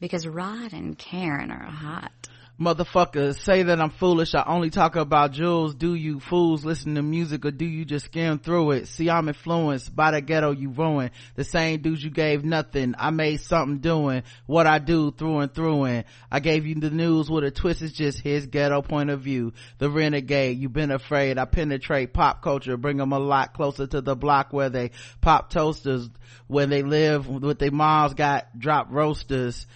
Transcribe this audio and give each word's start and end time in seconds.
because 0.00 0.26
Rod 0.26 0.72
and 0.72 0.96
Karen 0.98 1.50
are 1.50 1.70
hot. 1.70 2.28
Motherfuckers 2.60 3.42
say 3.42 3.62
that 3.62 3.80
I'm 3.80 3.88
foolish. 3.88 4.34
I 4.34 4.44
only 4.46 4.68
talk 4.68 4.94
about 4.94 5.32
jewels. 5.32 5.74
Do 5.74 5.94
you 5.94 6.20
fools 6.20 6.62
listen 6.62 6.94
to 6.96 7.02
music 7.02 7.46
or 7.46 7.52
do 7.52 7.64
you 7.64 7.86
just 7.86 8.04
skim 8.04 8.38
through 8.38 8.72
it? 8.72 8.88
See, 8.88 9.08
I'm 9.08 9.28
influenced 9.28 9.96
by 9.96 10.10
the 10.10 10.20
ghetto 10.20 10.50
you 10.50 10.68
ruin. 10.68 11.10
The 11.36 11.44
same 11.44 11.80
dudes 11.80 12.04
you 12.04 12.10
gave 12.10 12.44
nothing. 12.44 12.94
I 12.98 13.08
made 13.12 13.40
something 13.40 13.78
doing 13.78 14.24
what 14.44 14.66
I 14.66 14.78
do 14.78 15.10
through 15.10 15.38
and 15.38 15.54
through 15.54 15.84
and 15.84 16.04
I 16.30 16.40
gave 16.40 16.66
you 16.66 16.74
the 16.74 16.90
news 16.90 17.30
with 17.30 17.44
a 17.44 17.50
twist. 17.50 17.80
It's 17.80 17.94
just 17.94 18.20
his 18.20 18.44
ghetto 18.44 18.82
point 18.82 19.08
of 19.08 19.22
view. 19.22 19.54
The 19.78 19.88
renegade. 19.88 20.58
You've 20.58 20.74
been 20.74 20.90
afraid. 20.90 21.38
I 21.38 21.46
penetrate 21.46 22.12
pop 22.12 22.42
culture, 22.42 22.76
bring 22.76 22.98
them 22.98 23.12
a 23.12 23.18
lot 23.18 23.54
closer 23.54 23.86
to 23.86 24.02
the 24.02 24.14
block 24.14 24.52
where 24.52 24.68
they 24.68 24.90
pop 25.22 25.48
toasters, 25.48 26.10
where 26.46 26.66
they 26.66 26.82
live 26.82 27.26
with 27.26 27.58
their 27.58 27.70
moms 27.70 28.12
got 28.12 28.58
drop 28.58 28.88
roasters 28.90 29.66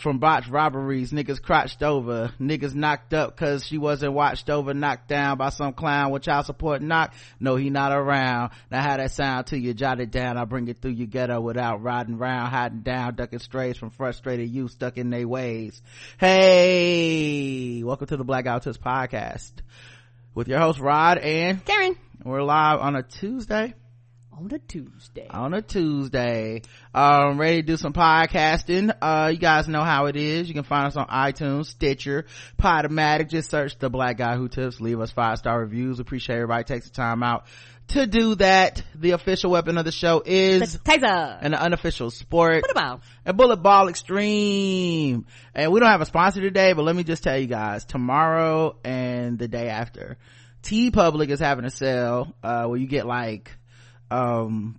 from 0.00 0.18
botched 0.18 0.48
robberies, 0.48 1.12
niggas 1.12 1.40
crotched 1.42 1.82
over, 1.82 2.32
niggas 2.40 2.74
knocked 2.74 3.12
up 3.12 3.36
cause 3.36 3.64
she 3.66 3.76
wasn't 3.76 4.12
watched 4.12 4.48
over, 4.48 4.72
knocked 4.72 5.08
down 5.08 5.36
by 5.36 5.50
some 5.50 5.74
clown 5.74 6.10
with 6.10 6.22
child 6.22 6.46
support 6.46 6.80
knock. 6.80 7.12
No, 7.38 7.56
he 7.56 7.70
not 7.70 7.92
around. 7.92 8.52
Now 8.70 8.82
how 8.82 8.96
that 8.96 9.10
sound 9.12 9.48
to 9.48 9.58
you? 9.58 9.74
Jot 9.74 10.00
it 10.00 10.10
down. 10.10 10.38
I 10.38 10.44
bring 10.44 10.68
it 10.68 10.78
through 10.80 10.92
your 10.92 11.06
ghetto 11.06 11.40
without 11.40 11.82
riding 11.82 12.14
around, 12.14 12.50
hiding 12.50 12.80
down, 12.80 13.14
ducking 13.14 13.38
strays 13.40 13.76
from 13.76 13.90
frustrated 13.90 14.48
youth 14.48 14.72
stuck 14.72 14.96
in 14.96 15.10
their 15.10 15.28
ways. 15.28 15.80
Hey, 16.18 17.82
welcome 17.84 18.06
to 18.06 18.16
the 18.16 18.24
Black 18.24 18.44
Guy 18.44 18.54
Who 18.54 18.60
Tips 18.60 18.78
podcast 18.78 19.52
with 20.34 20.48
your 20.48 20.60
host 20.60 20.80
Rod 20.80 21.18
and 21.18 21.64
Karen. 21.64 21.96
We're 22.24 22.42
live 22.42 22.80
on 22.80 22.96
a 22.96 23.02
Tuesday 23.02 23.74
on 24.32 24.50
a 24.52 24.58
Tuesday. 24.58 25.26
On 25.28 25.54
a 25.54 25.62
Tuesday. 25.62 26.62
Um, 26.94 27.38
ready 27.38 27.56
to 27.56 27.62
do 27.62 27.76
some 27.76 27.92
podcasting. 27.92 28.94
Uh, 29.00 29.30
you 29.32 29.38
guys 29.38 29.68
know 29.68 29.82
how 29.82 30.06
it 30.06 30.16
is. 30.16 30.48
You 30.48 30.54
can 30.54 30.64
find 30.64 30.86
us 30.86 30.96
on 30.96 31.06
iTunes, 31.06 31.66
Stitcher, 31.66 32.26
Podomatic. 32.58 33.28
Just 33.28 33.50
search 33.50 33.78
the 33.78 33.90
black 33.90 34.18
guy 34.18 34.36
who 34.36 34.48
tips. 34.48 34.80
Leave 34.80 35.00
us 35.00 35.10
five 35.10 35.38
star 35.38 35.60
reviews. 35.60 36.00
Appreciate 36.00 36.36
everybody 36.36 36.64
takes 36.64 36.86
the 36.86 36.92
time 36.92 37.22
out 37.22 37.46
to 37.88 38.06
do 38.06 38.34
that. 38.36 38.82
The 38.94 39.12
official 39.12 39.50
weapon 39.50 39.76
of 39.78 39.84
the 39.84 39.92
show 39.92 40.22
is 40.24 40.78
taser 40.78 41.38
and 41.40 41.52
the 41.52 41.60
unofficial 41.60 42.10
sport. 42.10 42.62
What 42.62 42.70
about? 42.70 43.02
A 43.26 43.32
bullet 43.32 43.58
ball 43.58 43.88
extreme. 43.88 45.26
And 45.54 45.72
we 45.72 45.80
don't 45.80 45.90
have 45.90 46.00
a 46.00 46.06
sponsor 46.06 46.40
today, 46.40 46.72
but 46.72 46.82
let 46.82 46.96
me 46.96 47.04
just 47.04 47.22
tell 47.22 47.38
you 47.38 47.46
guys, 47.46 47.84
tomorrow 47.84 48.76
and 48.84 49.38
the 49.38 49.48
day 49.48 49.68
after, 49.68 50.18
TeePublic 50.62 51.30
is 51.30 51.40
having 51.40 51.64
a 51.64 51.70
sale, 51.70 52.34
uh, 52.42 52.66
where 52.66 52.78
you 52.78 52.86
get 52.86 53.06
like 53.06 53.56
um 54.10 54.78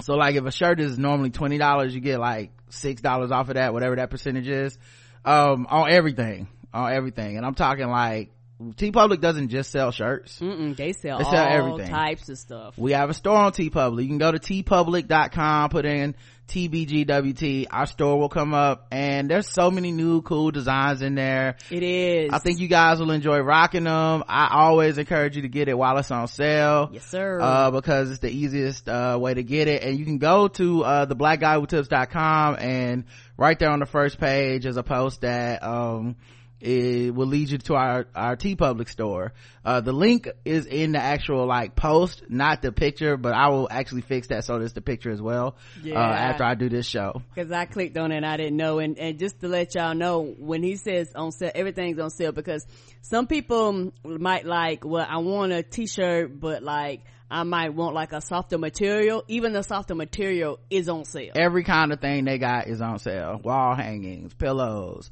so 0.00 0.14
like 0.14 0.34
if 0.34 0.44
a 0.44 0.52
shirt 0.52 0.80
is 0.80 0.98
normally 0.98 1.30
$20 1.30 1.92
you 1.92 2.00
get 2.00 2.18
like 2.18 2.50
$6 2.70 3.30
off 3.30 3.48
of 3.48 3.54
that 3.54 3.72
whatever 3.72 3.96
that 3.96 4.10
percentage 4.10 4.48
is. 4.48 4.78
Um 5.24 5.66
on 5.70 5.90
everything 5.90 6.48
on 6.72 6.92
everything. 6.92 7.36
And 7.36 7.46
i'm 7.46 7.54
talking 7.54 7.88
like 7.88 8.30
TeePublic 8.76 9.20
doesn't 9.20 9.48
just 9.48 9.70
sell 9.70 9.90
shirts. 9.90 10.38
Mm-mm, 10.40 10.76
they 10.76 10.92
sell, 10.92 11.18
they 11.18 11.24
sell 11.24 11.34
everything. 11.48 11.88
types 11.90 12.28
of 12.28 12.38
stuff. 12.38 12.78
We 12.78 12.92
have 12.92 13.10
a 13.10 13.14
store 13.14 13.36
on 13.36 13.52
TeePublic. 13.52 14.02
You 14.02 14.08
can 14.08 14.18
go 14.18 14.32
to 14.32 14.38
teepublic.com, 14.38 15.70
put 15.70 15.84
in 15.84 16.14
TBGWT. 16.48 17.66
Our 17.70 17.86
store 17.86 18.18
will 18.18 18.28
come 18.28 18.52
up 18.54 18.86
and 18.90 19.30
there's 19.30 19.48
so 19.48 19.70
many 19.70 19.90
new 19.92 20.22
cool 20.22 20.50
designs 20.50 21.00
in 21.02 21.14
there. 21.14 21.56
It 21.70 21.82
is. 21.82 22.30
I 22.32 22.38
think 22.38 22.58
you 22.60 22.68
guys 22.68 22.98
will 23.00 23.10
enjoy 23.10 23.38
rocking 23.40 23.84
them. 23.84 24.24
I 24.28 24.48
always 24.52 24.98
encourage 24.98 25.36
you 25.36 25.42
to 25.42 25.48
get 25.48 25.68
it 25.68 25.78
while 25.78 25.96
it's 25.98 26.10
on 26.10 26.28
sale. 26.28 26.90
Yes, 26.92 27.06
sir. 27.06 27.40
Uh, 27.40 27.70
because 27.70 28.10
it's 28.10 28.20
the 28.20 28.30
easiest, 28.30 28.88
uh, 28.88 29.16
way 29.20 29.34
to 29.34 29.42
get 29.42 29.68
it. 29.68 29.82
And 29.82 29.98
you 29.98 30.04
can 30.04 30.18
go 30.18 30.48
to, 30.48 30.84
uh, 30.84 31.04
the 31.06 31.16
blackguywhotips.com 31.16 32.56
and 32.58 33.04
right 33.36 33.58
there 33.58 33.70
on 33.70 33.78
the 33.80 33.86
first 33.86 34.18
page 34.18 34.66
is 34.66 34.76
a 34.76 34.82
post 34.82 35.22
that, 35.22 35.62
um, 35.62 36.16
it 36.62 37.14
will 37.14 37.26
lead 37.26 37.50
you 37.50 37.58
to 37.58 37.74
our 37.74 38.06
our 38.14 38.36
TeePublic 38.36 38.88
store 38.88 39.32
uh, 39.64 39.80
the 39.80 39.92
link 39.92 40.28
is 40.44 40.66
in 40.66 40.92
the 40.92 41.00
actual 41.00 41.46
like 41.46 41.74
post 41.74 42.22
not 42.28 42.62
the 42.62 42.70
picture 42.70 43.16
but 43.16 43.34
i 43.34 43.48
will 43.48 43.68
actually 43.70 44.02
fix 44.02 44.28
that 44.28 44.44
so 44.44 44.58
there's 44.58 44.72
the 44.72 44.80
picture 44.80 45.10
as 45.10 45.20
well 45.20 45.56
uh, 45.78 45.80
yeah. 45.82 45.94
uh, 45.94 46.14
after 46.14 46.44
i 46.44 46.54
do 46.54 46.68
this 46.68 46.86
show 46.86 47.20
because 47.34 47.50
i 47.50 47.64
clicked 47.64 47.98
on 47.98 48.12
it 48.12 48.18
and 48.18 48.26
i 48.26 48.36
didn't 48.36 48.56
know 48.56 48.78
and, 48.78 48.96
and 48.98 49.18
just 49.18 49.40
to 49.40 49.48
let 49.48 49.74
y'all 49.74 49.94
know 49.94 50.22
when 50.22 50.62
he 50.62 50.76
says 50.76 51.10
on 51.14 51.32
sale 51.32 51.50
everything's 51.54 51.98
on 51.98 52.10
sale 52.10 52.32
because 52.32 52.64
some 53.00 53.26
people 53.26 53.92
might 54.04 54.46
like 54.46 54.84
well 54.84 55.06
i 55.08 55.18
want 55.18 55.52
a 55.52 55.62
t-shirt 55.62 56.38
but 56.38 56.62
like 56.62 57.02
I 57.32 57.44
might 57.44 57.72
want 57.72 57.94
like 57.94 58.12
a 58.12 58.20
softer 58.20 58.58
material. 58.58 59.24
Even 59.26 59.54
the 59.54 59.62
softer 59.62 59.94
material 59.94 60.60
is 60.68 60.90
on 60.90 61.06
sale. 61.06 61.32
Every 61.34 61.64
kind 61.64 61.90
of 61.90 61.98
thing 61.98 62.26
they 62.26 62.36
got 62.36 62.66
is 62.66 62.82
on 62.82 62.98
sale. 62.98 63.40
Wall 63.42 63.74
hangings, 63.74 64.34
pillows, 64.34 65.10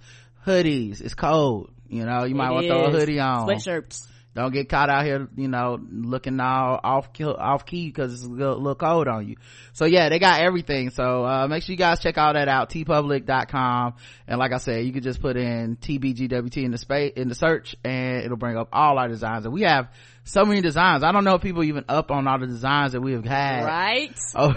hoodies. 0.50 1.00
It's 1.00 1.14
cold. 1.14 1.70
You 1.88 2.04
know, 2.04 2.24
you 2.24 2.34
might 2.34 2.50
want 2.50 2.66
to 2.66 2.68
throw 2.68 2.84
a 2.84 2.90
hoodie 2.90 3.18
on. 3.18 3.48
Sweatshirts. 3.48 4.06
Don't 4.32 4.52
get 4.52 4.68
caught 4.68 4.88
out 4.88 5.04
here, 5.04 5.28
you 5.36 5.48
know, 5.48 5.76
looking 5.90 6.38
all 6.38 6.78
off 6.84 7.08
off 7.20 7.66
key 7.66 7.88
because 7.88 8.14
it's 8.14 8.22
a 8.22 8.28
little, 8.28 8.76
cold 8.76 9.08
on 9.08 9.28
you. 9.28 9.36
So 9.72 9.86
yeah, 9.86 10.08
they 10.08 10.20
got 10.20 10.40
everything. 10.40 10.90
So 10.90 11.24
uh, 11.26 11.48
make 11.48 11.64
sure 11.64 11.72
you 11.72 11.76
guys 11.76 11.98
check 11.98 12.16
all 12.16 12.32
that 12.32 12.46
out. 12.46 12.70
teepublic.com. 12.70 13.94
And 14.28 14.38
like 14.38 14.52
I 14.52 14.58
said, 14.58 14.84
you 14.84 14.92
can 14.92 15.02
just 15.02 15.20
put 15.20 15.36
in 15.36 15.76
TBGWT 15.76 16.58
in 16.58 16.70
the 16.70 16.78
space 16.78 17.14
in 17.16 17.28
the 17.28 17.34
search, 17.34 17.74
and 17.82 18.24
it'll 18.24 18.36
bring 18.36 18.56
up 18.56 18.68
all 18.72 18.98
our 18.98 19.08
designs. 19.08 19.46
And 19.46 19.52
we 19.52 19.62
have 19.62 19.88
so 20.30 20.44
many 20.44 20.60
designs. 20.60 21.02
I 21.02 21.12
don't 21.12 21.24
know 21.24 21.34
if 21.34 21.42
people 21.42 21.64
even 21.64 21.84
up 21.88 22.10
on 22.10 22.28
all 22.28 22.38
the 22.38 22.46
designs 22.46 22.92
that 22.92 23.00
we 23.00 23.12
have 23.12 23.24
had. 23.24 23.64
Right. 23.64 24.18
Oh, 24.32 24.52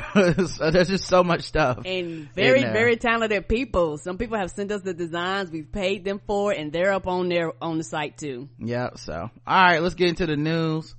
so 0.46 0.70
there's 0.70 0.88
just 0.88 1.08
so 1.08 1.24
much 1.24 1.42
stuff. 1.44 1.80
And 1.86 2.32
very, 2.34 2.62
very 2.62 2.96
talented 2.96 3.48
people. 3.48 3.98
Some 3.98 4.18
people 4.18 4.38
have 4.38 4.52
sent 4.52 4.72
us 4.72 4.82
the 4.82 4.94
designs. 4.94 5.50
We've 5.50 5.70
paid 5.70 6.06
them 6.06 6.22
for 6.26 6.54
it 6.54 6.60
and 6.60 6.72
they're 6.72 6.94
up 6.94 7.08
on 7.08 7.28
there 7.28 7.52
on 7.62 7.80
the 7.80 7.84
site 7.84 8.18
too. 8.18 8.50
Yeah. 8.60 8.92
So, 8.96 9.14
all 9.14 9.30
right, 9.64 9.82
let's 9.82 9.96
get 9.96 10.10
into 10.10 10.28
the 10.28 10.38
news. 10.38 10.94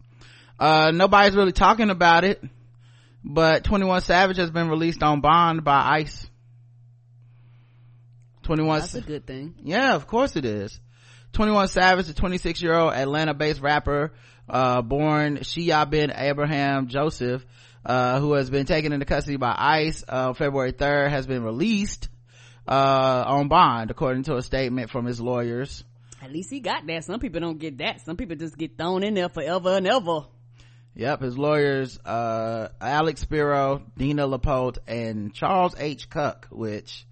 Uh, 0.58 0.90
nobody's 0.92 1.36
really 1.36 1.52
talking 1.52 1.90
about 1.90 2.24
it, 2.24 2.42
but 3.22 3.64
21 3.64 4.00
Savage 4.02 4.36
has 4.38 4.50
been 4.50 4.68
released 4.68 5.02
on 5.02 5.20
bond 5.20 5.64
by 5.64 6.00
ICE. 6.00 6.26
21 8.42 8.80
That's 8.80 8.94
a 8.94 9.00
good 9.00 9.26
thing. 9.26 9.54
Yeah, 9.62 9.94
of 9.94 10.06
course 10.06 10.36
it 10.36 10.44
is. 10.44 10.78
21 11.32 11.68
Savage, 11.68 12.06
the 12.06 12.14
26 12.14 12.62
year 12.62 12.74
old 12.74 12.92
Atlanta 12.92 13.34
based 13.34 13.60
rapper, 13.60 14.12
uh, 14.48 14.82
born 14.82 15.38
Sheyaa 15.38 15.88
bin 15.88 16.12
Abraham 16.14 16.88
Joseph, 16.88 17.44
uh, 17.84 18.20
who 18.20 18.34
has 18.34 18.50
been 18.50 18.66
taken 18.66 18.92
into 18.92 19.06
custody 19.06 19.36
by 19.36 19.54
ICE, 19.56 20.04
uh, 20.08 20.32
February 20.32 20.72
3rd, 20.72 21.10
has 21.10 21.26
been 21.26 21.42
released, 21.42 22.08
uh, 22.66 23.24
on 23.26 23.48
bond, 23.48 23.90
according 23.90 24.24
to 24.24 24.36
a 24.36 24.42
statement 24.42 24.90
from 24.90 25.04
his 25.04 25.20
lawyers. 25.20 25.84
At 26.22 26.32
least 26.32 26.50
he 26.50 26.60
got 26.60 26.86
that. 26.86 27.04
Some 27.04 27.20
people 27.20 27.40
don't 27.40 27.58
get 27.58 27.78
that. 27.78 28.00
Some 28.00 28.16
people 28.16 28.36
just 28.36 28.56
get 28.56 28.78
thrown 28.78 29.02
in 29.02 29.14
there 29.14 29.28
forever 29.28 29.76
and 29.76 29.86
ever. 29.86 30.26
Yep, 30.96 31.22
his 31.22 31.36
lawyers, 31.36 31.98
uh, 32.04 32.68
Alex 32.80 33.22
Spiro, 33.22 33.82
Dina 33.98 34.26
LaPolt, 34.26 34.78
and 34.86 35.34
Charles 35.34 35.74
H. 35.76 36.08
Kuck, 36.08 36.46
which, 36.50 37.04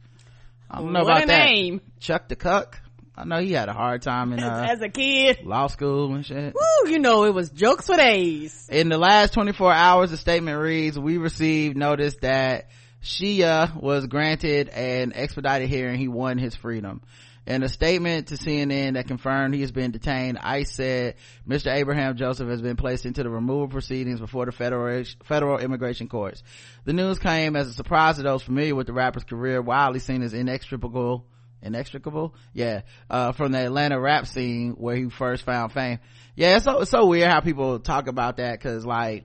I 0.71 0.79
don't 0.79 0.93
know 0.93 1.01
what 1.03 1.17
about 1.17 1.27
that. 1.27 1.45
name. 1.51 1.81
Chuck 1.99 2.29
the 2.29 2.37
Cuck. 2.37 2.81
I 3.17 3.25
know 3.25 3.41
he 3.41 3.53
had 3.53 3.69
a 3.69 3.73
hard 3.73 4.03
time 4.03 4.33
in 4.33 4.41
uh, 4.43 4.67
as 4.71 4.81
a 4.81 4.89
kid, 4.89 5.45
law 5.45 5.67
school 5.67 6.15
and 6.15 6.25
shit. 6.25 6.55
Woo, 6.55 6.91
you 6.91 6.99
know 6.99 7.25
it 7.25 7.35
was 7.35 7.51
jokes 7.51 7.87
for 7.87 7.97
days. 7.97 8.69
In 8.71 8.89
the 8.89 8.99
last 8.99 9.35
24 9.35 9.73
hours, 9.73 10.11
the 10.11 10.17
statement 10.17 10.59
reads, 10.59 10.99
"We 10.99 11.19
received 11.19 11.77
notice 11.77 12.17
that 12.23 12.71
Sheyaa 13.03 13.81
was 13.81 14.07
granted 14.07 14.69
an 14.71 15.13
expedited 15.15 15.69
hearing. 15.69 15.99
He 15.99 16.09
won 16.09 16.39
his 16.39 16.55
freedom." 16.55 17.03
In 17.45 17.65
a 17.65 17.69
statement 17.69 18.29
to 18.29 18.37
CNN 18.37 18.95
that 18.95 19.09
confirmed 19.09 19.53
he 19.53 19.63
has 19.63 19.73
been 19.73 19.91
detained, 19.91 20.39
ICE 20.39 20.71
said 20.71 21.17
Mr. 21.47 21.75
Abraham 21.75 22.17
Joseph 22.17 22.49
has 22.49 22.63
been 22.63 22.77
placed 22.77 23.05
into 23.05 23.25
the 23.25 23.31
removal 23.31 23.67
proceedings 23.67 24.21
before 24.21 24.47
the 24.47 24.53
federal, 24.53 25.05
federal 25.25 25.59
immigration 25.59 26.07
courts. 26.07 26.45
The 26.85 26.93
news 26.93 27.19
came 27.19 27.57
as 27.57 27.67
a 27.67 27.73
surprise 27.73 28.17
to 28.17 28.23
those 28.23 28.45
familiar 28.45 28.77
with 28.77 28.87
the 28.87 28.93
rapper's 28.93 29.25
career, 29.25 29.61
widely 29.61 29.99
seen 29.99 30.23
as 30.23 30.35
inextricable 30.35 31.27
inextricable? 31.63 32.35
Yeah. 32.53 32.83
Uh, 33.09 33.33
from 33.33 33.53
the 33.53 33.65
atlanta 33.65 33.99
rap 33.99 34.27
scene 34.27 34.73
where 34.73 34.97
he 34.97 35.09
first 35.09 35.45
found 35.45 35.73
fame. 35.73 35.99
Yeah 36.35 36.57
it's 36.57 36.65
so, 36.65 36.81
it's 36.81 36.91
so 36.91 37.07
weird 37.07 37.31
how 37.31 37.41
people 37.41 37.79
talk 37.79 38.09
about 38.09 38.39
that 38.39 38.59
because 38.59 38.85
like 38.85 39.25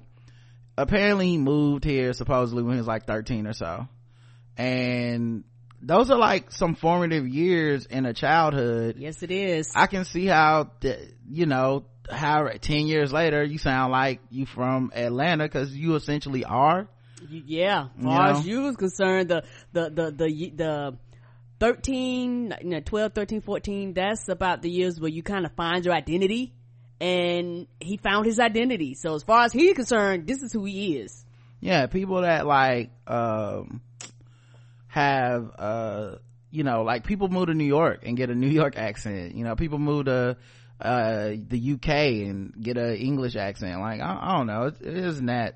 apparently 0.77 1.27
he 1.27 1.37
moved 1.37 1.83
here 1.83 2.13
supposedly 2.13 2.63
when 2.63 2.73
he 2.73 2.79
was 2.79 2.87
like 2.87 3.05
13 3.05 3.47
or 3.47 3.53
so. 3.53 3.87
And 4.57 5.43
those 5.81 6.09
are 6.09 6.17
like 6.17 6.51
some 6.51 6.75
formative 6.75 7.27
years 7.27 7.85
in 7.85 8.05
a 8.05 8.13
childhood. 8.13 8.95
Yes 8.97 9.21
it 9.23 9.31
is. 9.31 9.71
I 9.75 9.87
can 9.87 10.05
see 10.05 10.25
how 10.25 10.71
you 11.29 11.45
know 11.45 11.85
how 12.09 12.47
10 12.47 12.87
years 12.87 13.11
later 13.11 13.43
you 13.43 13.57
sound 13.57 13.91
like 13.91 14.21
you 14.29 14.45
from 14.45 14.91
atlanta 14.95 15.45
because 15.45 15.75
you 15.75 15.95
essentially 15.95 16.45
are. 16.45 16.87
Yeah. 17.29 17.87
As 17.97 18.03
far 18.03 18.33
know? 18.33 18.39
as 18.39 18.47
you 18.47 18.61
was 18.61 18.75
concerned 18.75 19.29
the 19.29 19.43
the 19.73 19.89
the 19.89 20.11
the, 20.11 20.51
the 20.55 20.97
13 21.59 22.56
you 22.62 22.69
know 22.69 22.80
12 22.80 23.13
13 23.13 23.42
14 23.42 23.94
that's 23.94 24.30
about 24.30 24.62
the 24.62 24.69
years 24.69 25.00
where 25.00 25.09
you 25.09 25.24
kind 25.24 25.45
of 25.45 25.51
find 25.54 25.86
your 25.86 25.94
identity. 25.94 26.54
And 27.00 27.68
he 27.80 27.98
found 27.98 28.25
his 28.25 28.39
identity. 28.39 28.95
So 28.95 29.13
as 29.13 29.21
far 29.24 29.44
as 29.44 29.54
he's 29.54 29.75
concerned 29.75 30.27
this 30.27 30.42
is 30.42 30.54
who 30.54 30.65
he 30.65 30.98
is. 30.98 31.25
Yeah 31.59 31.88
people 31.88 32.21
that 32.21 32.45
like 32.45 32.92
um 33.07 33.81
have 34.88 35.51
uh 35.57 36.15
you 36.50 36.63
know 36.63 36.83
like 36.83 37.06
people 37.06 37.27
move 37.27 37.48
to 37.48 37.54
new 37.54 37.65
york 37.65 38.01
and 38.04 38.18
get 38.18 38.30
a 38.30 38.36
new 38.36 38.48
york 38.48 38.77
accent. 38.77 39.36
You 39.36 39.44
know 39.44 39.56
people 39.56 39.80
move 39.80 40.06
to 40.06 40.38
uh 40.80 41.30
the 41.48 41.74
uk 41.74 41.89
and 41.89 42.54
get 42.62 42.77
a 42.77 42.95
english 42.95 43.36
accent. 43.36 43.80
Like 43.80 44.00
i, 44.00 44.18
I 44.21 44.38
don't 44.38 44.48
know. 44.48 44.63
It, 44.68 44.75
it 44.81 44.98
isn't 44.98 45.25
that 45.25 45.56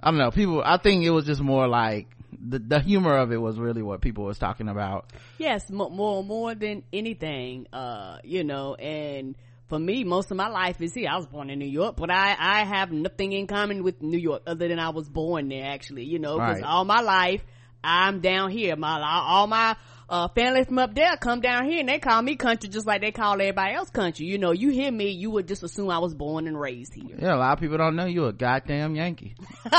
i 0.00 0.10
don't 0.10 0.18
know. 0.18 0.30
People 0.30 0.62
i 0.64 0.76
think 0.76 1.04
it 1.04 1.10
was 1.10 1.26
just 1.26 1.40
more 1.40 1.66
like 1.66 2.08
the, 2.40 2.58
the 2.58 2.80
humor 2.80 3.16
of 3.16 3.32
it 3.32 3.36
was 3.38 3.58
really 3.58 3.82
what 3.82 4.00
people 4.00 4.24
was 4.24 4.38
talking 4.38 4.68
about 4.68 5.12
yes 5.38 5.70
more 5.70 5.90
more, 5.90 6.22
more 6.22 6.54
than 6.54 6.82
anything 6.92 7.66
uh 7.72 8.18
you 8.24 8.44
know 8.44 8.74
and 8.74 9.36
for 9.68 9.78
me, 9.78 10.02
most 10.02 10.30
of 10.30 10.36
my 10.38 10.48
life 10.48 10.80
is 10.80 10.94
here. 10.94 11.10
I 11.10 11.16
was 11.16 11.26
born 11.26 11.50
in 11.50 11.58
New 11.58 11.66
York, 11.66 11.96
but 11.96 12.10
I, 12.10 12.34
I 12.38 12.64
have 12.64 12.90
nothing 12.90 13.32
in 13.32 13.46
common 13.46 13.82
with 13.84 14.00
New 14.00 14.16
York 14.16 14.44
other 14.46 14.66
than 14.66 14.78
I 14.78 14.88
was 14.88 15.10
born 15.10 15.50
there 15.50 15.66
actually, 15.66 16.04
you 16.04 16.18
know, 16.18 16.38
cause 16.38 16.54
Right. 16.54 16.64
all 16.64 16.86
my 16.86 17.02
life 17.02 17.44
I'm 17.84 18.20
down 18.20 18.50
here. 18.50 18.76
My, 18.76 18.98
all 19.02 19.46
my, 19.46 19.76
uh, 20.10 20.28
family 20.28 20.64
from 20.64 20.78
up 20.78 20.94
there 20.94 21.16
come 21.18 21.40
down 21.40 21.66
here 21.68 21.80
and 21.80 21.88
they 21.88 21.98
call 21.98 22.22
me 22.22 22.34
country 22.36 22.68
just 22.70 22.86
like 22.86 23.00
they 23.02 23.12
call 23.12 23.34
everybody 23.34 23.74
else 23.74 23.90
country. 23.90 24.24
You 24.26 24.38
know, 24.38 24.52
you 24.52 24.70
hear 24.70 24.90
me, 24.90 25.10
you 25.10 25.30
would 25.32 25.46
just 25.46 25.62
assume 25.62 25.90
I 25.90 25.98
was 25.98 26.14
born 26.14 26.46
and 26.46 26.58
raised 26.58 26.94
here. 26.94 27.16
yeah 27.18 27.34
a 27.34 27.36
lot 27.36 27.52
of 27.52 27.60
people 27.60 27.76
don't 27.76 27.94
know 27.96 28.06
you 28.06 28.24
a 28.26 28.32
goddamn 28.32 28.94
yankee 28.94 29.34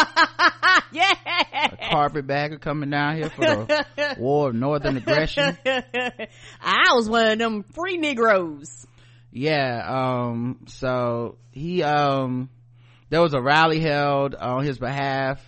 yeah. 0.91 1.13
A 1.53 1.77
carpetbagger 1.91 2.57
coming 2.59 2.89
down 2.89 3.15
here 3.15 3.29
for 3.29 3.41
the 3.41 4.15
war 4.19 4.49
of 4.49 4.55
northern 4.55 4.97
aggression 4.97 5.57
I 5.65 6.93
was 6.93 7.09
one 7.09 7.31
of 7.31 7.39
them 7.39 7.63
free 7.63 7.97
Negroes. 7.97 8.85
yeah 9.31 9.83
um 10.29 10.59
so 10.67 11.37
he 11.51 11.83
um 11.83 12.49
there 13.09 13.21
was 13.21 13.33
a 13.33 13.41
rally 13.41 13.79
held 13.79 14.35
on 14.35 14.63
his 14.63 14.77
behalf 14.77 15.41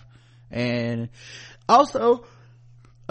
and 0.50 1.08
also 1.68 2.24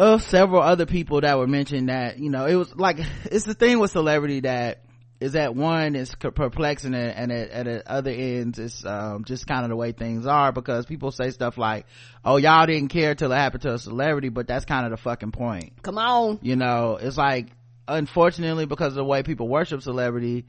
uh 0.01 0.17
several 0.17 0.61
other 0.61 0.85
people 0.85 1.21
that 1.21 1.37
were 1.37 1.47
mentioned 1.47 1.89
that 1.89 2.17
you 2.17 2.29
know 2.29 2.45
it 2.47 2.55
was 2.55 2.75
like 2.75 2.97
it's 3.25 3.45
the 3.45 3.53
thing 3.53 3.79
with 3.79 3.91
celebrity 3.91 4.41
that 4.41 4.83
is 5.19 5.33
that 5.33 5.55
one 5.55 5.95
is 5.95 6.15
perplexing 6.15 6.95
and, 6.95 7.11
and 7.11 7.31
at, 7.31 7.49
at 7.51 7.65
the 7.65 7.91
other 7.91 8.09
ends 8.09 8.57
it's 8.57 8.83
um 8.83 9.23
just 9.25 9.45
kind 9.45 9.63
of 9.63 9.69
the 9.69 9.75
way 9.75 9.91
things 9.91 10.25
are 10.25 10.51
because 10.51 10.87
people 10.87 11.11
say 11.11 11.29
stuff 11.29 11.57
like 11.57 11.85
oh 12.25 12.37
y'all 12.37 12.65
didn't 12.65 12.89
care 12.89 13.13
till 13.13 13.31
it 13.31 13.35
happened 13.35 13.61
to 13.61 13.73
a 13.73 13.77
celebrity 13.77 14.29
but 14.29 14.47
that's 14.47 14.65
kind 14.65 14.85
of 14.85 14.91
the 14.91 14.97
fucking 14.97 15.31
point 15.31 15.73
Come 15.83 15.99
on. 15.99 16.39
you 16.41 16.55
know 16.55 16.97
it's 16.99 17.17
like 17.17 17.49
unfortunately 17.87 18.65
because 18.65 18.93
of 18.93 18.95
the 18.95 19.05
way 19.05 19.21
people 19.21 19.47
worship 19.47 19.83
celebrity 19.83 20.45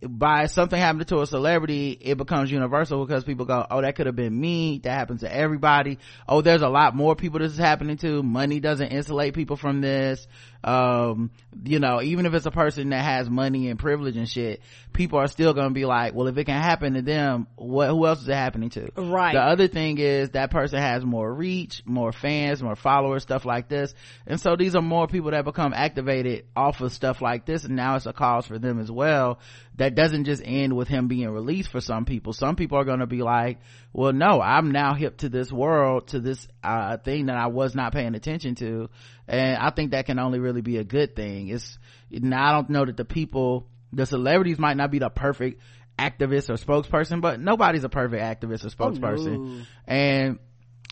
by 0.00 0.46
something 0.46 0.78
happening 0.78 1.06
to 1.06 1.20
a 1.20 1.26
celebrity 1.26 1.90
it 2.00 2.16
becomes 2.16 2.52
universal 2.52 3.04
because 3.04 3.24
people 3.24 3.46
go 3.46 3.66
oh 3.68 3.80
that 3.80 3.96
could 3.96 4.06
have 4.06 4.14
been 4.14 4.38
me. 4.38 4.80
That 4.84 4.92
happens 4.92 5.22
to 5.22 5.34
everybody. 5.34 5.98
Oh 6.28 6.40
there's 6.40 6.62
a 6.62 6.68
lot 6.68 6.94
more 6.94 7.16
people 7.16 7.40
this 7.40 7.52
is 7.52 7.58
happening 7.58 7.96
to. 7.98 8.22
Money 8.22 8.60
doesn't 8.60 8.88
insulate 8.88 9.34
people 9.34 9.56
from 9.56 9.80
this. 9.80 10.26
Um 10.62 11.30
you 11.64 11.80
know 11.80 12.00
even 12.00 12.26
if 12.26 12.34
it's 12.34 12.46
a 12.46 12.50
person 12.50 12.90
that 12.90 13.04
has 13.04 13.28
money 13.28 13.68
and 13.68 13.78
privilege 13.78 14.16
and 14.16 14.28
shit 14.28 14.60
people 14.92 15.18
are 15.18 15.28
still 15.28 15.54
gonna 15.54 15.70
be 15.70 15.84
like 15.84 16.14
well 16.14 16.26
if 16.26 16.36
it 16.36 16.44
can 16.44 16.60
happen 16.60 16.94
to 16.94 17.02
them 17.02 17.46
what 17.54 17.88
who 17.88 18.06
else 18.06 18.22
is 18.22 18.28
it 18.28 18.34
happening 18.34 18.70
to? 18.70 18.90
Right. 18.96 19.34
the 19.34 19.40
other 19.40 19.68
thing 19.68 19.98
is 19.98 20.30
that 20.30 20.50
person 20.50 20.80
has 20.80 21.04
more 21.04 21.32
reach 21.32 21.82
more 21.84 22.12
fans 22.12 22.62
more 22.62 22.76
followers 22.76 23.22
stuff 23.22 23.44
like 23.44 23.68
this. 23.68 23.94
And 24.26 24.40
so 24.40 24.54
these 24.54 24.76
are 24.76 24.82
more 24.82 25.08
people 25.08 25.32
that 25.32 25.44
become 25.44 25.72
activated 25.74 26.44
off 26.54 26.80
of 26.80 26.92
stuff 26.92 27.20
like 27.20 27.46
this 27.46 27.64
and 27.64 27.74
now 27.74 27.96
it's 27.96 28.06
a 28.06 28.12
cause 28.12 28.46
for 28.46 28.58
them 28.58 28.78
as 28.78 28.90
well 28.90 29.40
that 29.88 29.94
doesn't 29.94 30.24
just 30.24 30.42
end 30.44 30.76
with 30.76 30.88
him 30.88 31.08
being 31.08 31.28
released 31.30 31.70
for 31.70 31.80
some 31.80 32.04
people 32.04 32.32
some 32.32 32.56
people 32.56 32.76
are 32.78 32.84
going 32.84 32.98
to 33.00 33.06
be 33.06 33.22
like 33.22 33.58
well 33.92 34.12
no 34.12 34.40
i'm 34.40 34.70
now 34.70 34.94
hip 34.94 35.16
to 35.16 35.28
this 35.28 35.50
world 35.50 36.08
to 36.08 36.20
this 36.20 36.46
uh, 36.62 36.96
thing 36.98 37.26
that 37.26 37.36
i 37.36 37.46
was 37.46 37.74
not 37.74 37.92
paying 37.92 38.14
attention 38.14 38.54
to 38.54 38.90
and 39.26 39.56
i 39.56 39.70
think 39.70 39.92
that 39.92 40.06
can 40.06 40.18
only 40.18 40.38
really 40.38 40.60
be 40.60 40.76
a 40.76 40.84
good 40.84 41.16
thing 41.16 41.48
it's 41.48 41.78
now 42.10 42.50
i 42.50 42.52
don't 42.52 42.68
know 42.70 42.84
that 42.84 42.96
the 42.96 43.04
people 43.04 43.66
the 43.92 44.04
celebrities 44.04 44.58
might 44.58 44.76
not 44.76 44.90
be 44.90 44.98
the 44.98 45.08
perfect 45.10 45.60
activist 45.98 46.50
or 46.50 46.54
spokesperson 46.54 47.20
but 47.20 47.40
nobody's 47.40 47.84
a 47.84 47.88
perfect 47.88 48.22
activist 48.22 48.64
or 48.64 48.68
Oh, 48.84 48.90
spokesperson 48.90 49.58
no. 49.58 49.62
and 49.86 50.38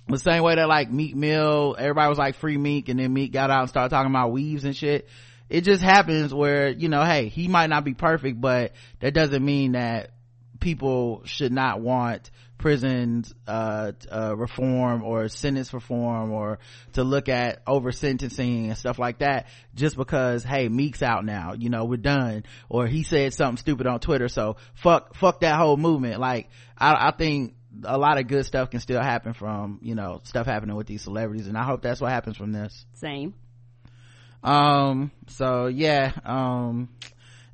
the 0.08 0.18
same 0.18 0.42
way 0.44 0.54
that 0.54 0.68
like 0.68 0.88
Meek 0.88 1.16
Mill, 1.16 1.74
everybody 1.76 2.08
was 2.08 2.16
like 2.18 2.36
free 2.36 2.56
Meek 2.56 2.88
and 2.88 3.00
then 3.00 3.12
Meek 3.12 3.32
got 3.32 3.50
out 3.50 3.62
and 3.62 3.68
started 3.68 3.88
talking 3.90 4.12
about 4.12 4.30
weaves 4.30 4.64
and 4.64 4.76
shit. 4.76 5.08
It 5.48 5.62
just 5.62 5.82
happens 5.82 6.34
where, 6.34 6.68
you 6.68 6.88
know, 6.88 7.04
hey, 7.04 7.28
he 7.28 7.48
might 7.48 7.70
not 7.70 7.84
be 7.84 7.94
perfect, 7.94 8.40
but 8.40 8.72
that 9.00 9.14
doesn't 9.14 9.44
mean 9.44 9.72
that 9.72 10.10
people 10.60 11.22
should 11.24 11.52
not 11.52 11.80
want 11.80 12.30
prisons, 12.58 13.34
uh, 13.46 13.92
uh, 14.10 14.34
reform 14.36 15.02
or 15.02 15.28
sentence 15.28 15.72
reform 15.72 16.32
or 16.32 16.58
to 16.94 17.04
look 17.04 17.28
at 17.28 17.62
over 17.66 17.92
sentencing 17.92 18.68
and 18.68 18.78
stuff 18.78 18.98
like 18.98 19.18
that 19.18 19.46
just 19.74 19.96
because, 19.96 20.42
hey, 20.42 20.68
Meek's 20.68 21.02
out 21.02 21.24
now, 21.24 21.52
you 21.52 21.68
know, 21.68 21.84
we're 21.84 21.96
done. 21.96 22.44
Or 22.68 22.86
he 22.86 23.02
said 23.02 23.34
something 23.34 23.58
stupid 23.58 23.86
on 23.86 24.00
Twitter, 24.00 24.28
so 24.28 24.56
fuck, 24.74 25.14
fuck 25.14 25.40
that 25.40 25.56
whole 25.56 25.76
movement. 25.76 26.18
Like, 26.18 26.48
I, 26.76 27.08
I 27.08 27.10
think 27.12 27.54
a 27.84 27.98
lot 27.98 28.18
of 28.18 28.26
good 28.26 28.46
stuff 28.46 28.70
can 28.70 28.80
still 28.80 29.02
happen 29.02 29.34
from 29.34 29.80
you 29.82 29.94
know 29.94 30.20
stuff 30.24 30.46
happening 30.46 30.76
with 30.76 30.86
these 30.86 31.02
celebrities 31.02 31.46
and 31.46 31.58
i 31.58 31.62
hope 31.62 31.82
that's 31.82 32.00
what 32.00 32.10
happens 32.10 32.34
from 32.34 32.52
this 32.52 32.86
Same. 32.94 33.34
Um 34.46 35.10
so 35.28 35.66
yeah 35.66 36.12
um 36.24 36.88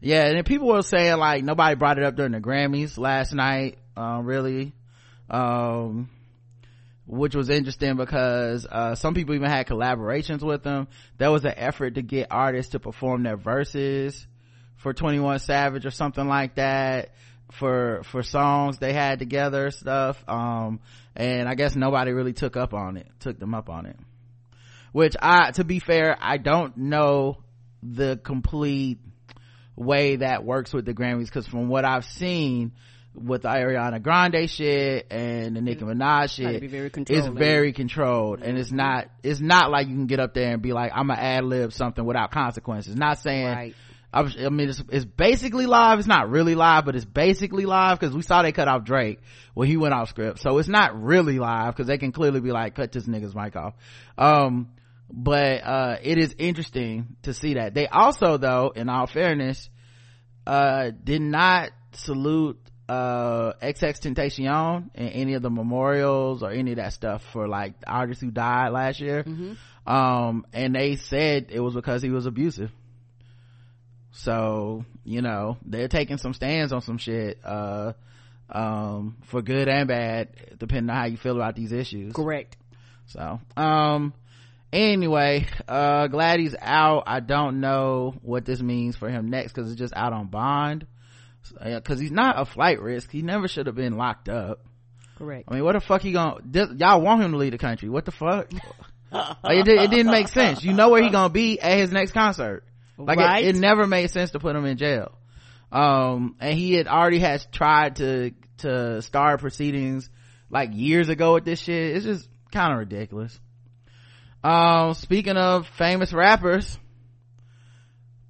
yeah 0.00 0.26
and 0.26 0.46
people 0.46 0.68
were 0.68 0.82
saying 0.82 1.16
like 1.16 1.42
nobody 1.42 1.74
brought 1.74 1.98
it 1.98 2.04
up 2.04 2.14
during 2.14 2.32
the 2.32 2.40
grammys 2.40 2.98
last 2.98 3.32
night 3.32 3.78
uh, 3.96 4.20
really 4.22 4.72
um 5.30 6.08
which 7.06 7.34
was 7.34 7.50
interesting 7.50 7.96
because 7.96 8.64
uh, 8.64 8.94
some 8.94 9.12
people 9.12 9.34
even 9.34 9.50
had 9.50 9.66
collaborations 9.66 10.40
with 10.40 10.62
them. 10.62 10.86
There 11.18 11.32
was 11.32 11.44
an 11.44 11.54
effort 11.56 11.96
to 11.96 12.02
get 12.02 12.28
artists 12.30 12.72
to 12.72 12.80
perform 12.80 13.24
their 13.24 13.36
verses 13.36 14.26
for 14.76 14.92
21 14.92 15.38
savage 15.40 15.84
or 15.84 15.90
something 15.90 16.26
like 16.26 16.56
that 16.56 17.14
for 17.52 18.02
for 18.04 18.22
songs 18.22 18.78
they 18.78 18.92
had 18.92 19.18
together 19.18 19.70
stuff 19.70 20.24
um 20.26 20.80
and 21.14 21.48
i 21.48 21.54
guess 21.54 21.76
nobody 21.76 22.10
really 22.12 22.32
took 22.32 22.56
up 22.56 22.72
on 22.72 22.96
it 22.96 23.06
took 23.20 23.38
them 23.38 23.54
up 23.54 23.68
on 23.68 23.84
it 23.84 23.96
which 24.92 25.14
i 25.20 25.50
to 25.50 25.64
be 25.64 25.78
fair 25.78 26.16
i 26.20 26.36
don't 26.36 26.76
know 26.76 27.38
the 27.82 28.18
complete 28.22 28.98
way 29.74 30.16
that 30.16 30.44
works 30.44 30.72
with 30.72 30.84
the 30.84 30.94
grammys 30.94 31.26
because 31.26 31.46
from 31.46 31.68
what 31.68 31.84
i've 31.84 32.04
seen 32.04 32.72
with 33.14 33.42
the 33.42 33.48
ariana 33.48 34.00
grande 34.02 34.48
shit 34.48 35.06
and 35.10 35.56
the 35.56 35.60
nicki 35.60 35.84
minaj 35.84 36.30
shit 36.30 36.70
very 36.70 36.90
it's 37.18 37.26
very 37.26 37.72
controlled 37.72 38.40
and 38.40 38.58
it's 38.58 38.72
not 38.72 39.08
it's 39.22 39.40
not 39.40 39.70
like 39.70 39.88
you 39.88 39.94
can 39.94 40.06
get 40.06 40.20
up 40.20 40.32
there 40.34 40.52
and 40.52 40.62
be 40.62 40.72
like 40.72 40.92
i'm 40.94 41.08
gonna 41.08 41.20
ad 41.20 41.44
lib 41.44 41.72
something 41.72 42.04
without 42.04 42.30
consequences 42.30 42.94
not 42.96 43.18
saying 43.18 43.46
Right. 43.46 43.75
I, 44.12 44.20
I 44.44 44.49
mean, 44.50 44.68
it's, 44.68 44.82
it's 44.90 45.04
basically 45.06 45.66
live. 45.66 45.99
It's 45.99 46.08
not 46.08 46.28
really 46.28 46.54
live, 46.54 46.84
but 46.84 46.94
it's 46.94 47.04
basically 47.04 47.64
live 47.64 47.99
because 47.99 48.14
we 48.14 48.22
saw 48.22 48.42
they 48.42 48.52
cut 48.52 48.68
off 48.68 48.84
Drake 48.84 49.20
when 49.54 49.68
he 49.68 49.76
went 49.78 49.94
off 49.94 50.11
script. 50.11 50.40
So 50.40 50.58
it's 50.58 50.68
not 50.68 51.02
really 51.02 51.38
live 51.38 51.75
because 51.75 51.87
they 51.87 51.96
can 51.96 52.12
clearly 52.12 52.40
be 52.40 52.52
like, 52.52 52.75
cut 52.75 52.92
this 52.92 53.06
nigga's 53.06 53.34
mic 53.34 53.56
off. 53.56 53.75
Um, 54.18 54.68
but, 55.12 55.62
uh, 55.62 55.97
it 56.02 56.19
is 56.19 56.35
interesting 56.38 57.16
to 57.23 57.35
see 57.35 57.54
that. 57.54 57.75
They 57.75 57.87
also, 57.87 58.38
though, 58.38 58.73
in 58.75 58.88
all 58.88 59.07
fairness, 59.07 59.69
uh, 60.47 60.90
did 61.04 61.21
not 61.23 61.71
salute, 61.92 62.59
uh, 62.88 63.52
XX 63.62 64.00
Tentacion 64.14 64.90
in 64.95 65.09
any 65.09 65.35
of 65.35 65.42
the 65.42 65.50
memorials 65.50 66.42
or 66.42 66.50
any 66.50 66.73
of 66.73 66.76
that 66.78 66.92
stuff 66.92 67.23
for 67.33 67.47
like 67.47 67.75
artists 67.87 68.23
who 68.23 68.31
died 68.31 68.71
last 68.71 69.00
year. 69.00 69.25
Um, 69.87 70.47
and 70.52 70.75
they 70.75 70.97
said 70.97 71.47
it 71.50 71.61
was 71.61 71.75
because 71.75 72.02
he 72.02 72.11
was 72.11 72.26
abusive 72.26 72.71
so 74.12 74.85
you 75.04 75.23
know 75.23 75.57
they're 75.64 75.88
taking 75.88 76.19
some 76.19 76.35
stands 76.35 76.73
on 76.73 76.83
some 76.83 76.99
shit 76.99 77.38
uh 77.45 77.92
um 78.50 79.16
for 79.25 79.40
good 79.40 79.69
and 79.69 79.88
bad 79.88 80.28
depending 80.59 80.90
on 80.90 80.97
how 80.97 81.07
you 81.07 81.16
feel 81.16 81.35
about 81.35 81.57
these 81.57 81.73
issues 81.73 82.12
Correct. 82.12 82.57
so 83.07 83.40
um 83.57 84.12
anyway 84.73 85.47
uh 85.69 86.07
glad 86.07 86.41
he's 86.41 86.55
out 86.61 87.05
i 87.07 87.21
don't 87.21 87.61
know 87.61 88.14
what 88.23 88.45
this 88.45 88.61
means 88.61 88.97
for 88.97 89.09
him 89.09 89.29
next 89.29 89.52
because 89.52 89.71
it's 89.71 89.79
just 89.79 89.93
out 89.95 90.12
on 90.12 90.26
bond 90.26 90.87
because 91.62 92.00
he's 92.00 92.11
not 92.12 92.41
a 92.41 92.45
flight 92.45 92.81
risk 92.81 93.11
he 93.11 93.23
never 93.23 93.49
should 93.49 93.67
have 93.67 93.75
been 93.76 93.97
locked 93.97 94.29
up 94.29 94.61
Correct. 95.23 95.45
I 95.49 95.55
mean, 95.55 95.64
what 95.64 95.75
the 95.75 95.81
fuck 95.81 96.02
he 96.02 96.11
gonna? 96.12 96.41
This, 96.45 96.69
y'all 96.76 97.00
want 97.00 97.23
him 97.23 97.31
to 97.31 97.37
leave 97.37 97.52
the 97.52 97.59
country? 97.59 97.88
What 97.88 98.05
the 98.05 98.11
fuck? 98.11 98.50
like, 99.12 99.37
it, 99.45 99.69
it 99.69 99.91
didn't 99.91 100.11
make 100.11 100.26
sense. 100.29 100.64
You 100.64 100.73
know 100.73 100.88
where 100.88 101.02
he 101.02 101.11
gonna 101.11 101.29
be 101.29 101.61
at 101.61 101.79
his 101.79 101.93
next 101.93 102.12
concert. 102.12 102.64
Like 102.99 103.19
Right. 103.19 103.45
it, 103.45 103.57
it 103.57 103.59
never 103.61 103.87
made 103.87 104.11
sense 104.11 104.33
to 104.33 104.41
put 104.41 104.57
him 104.57 104.64
in 104.64 104.79
jail. 104.79 105.12
Um, 105.71 106.37
and 106.41 106.59
he 106.59 106.73
had 106.75 106.88
already 106.88 107.21
has 107.21 107.47
tried 107.52 107.97
to 107.97 108.33
to 108.59 109.00
start 109.02 109.41
proceedings 109.41 110.11
like 110.50 110.71
years 110.73 111.09
ago 111.09 111.35
with 111.35 111.45
this 111.45 111.61
shit. 111.61 111.97
It's 111.97 112.05
just 112.05 112.29
kind 112.50 112.73
of 112.73 112.79
ridiculous. 112.81 113.38
Um, 114.44 114.94
speaking 114.94 115.37
of 115.37 115.68
famous 115.68 116.12
rappers, 116.12 116.78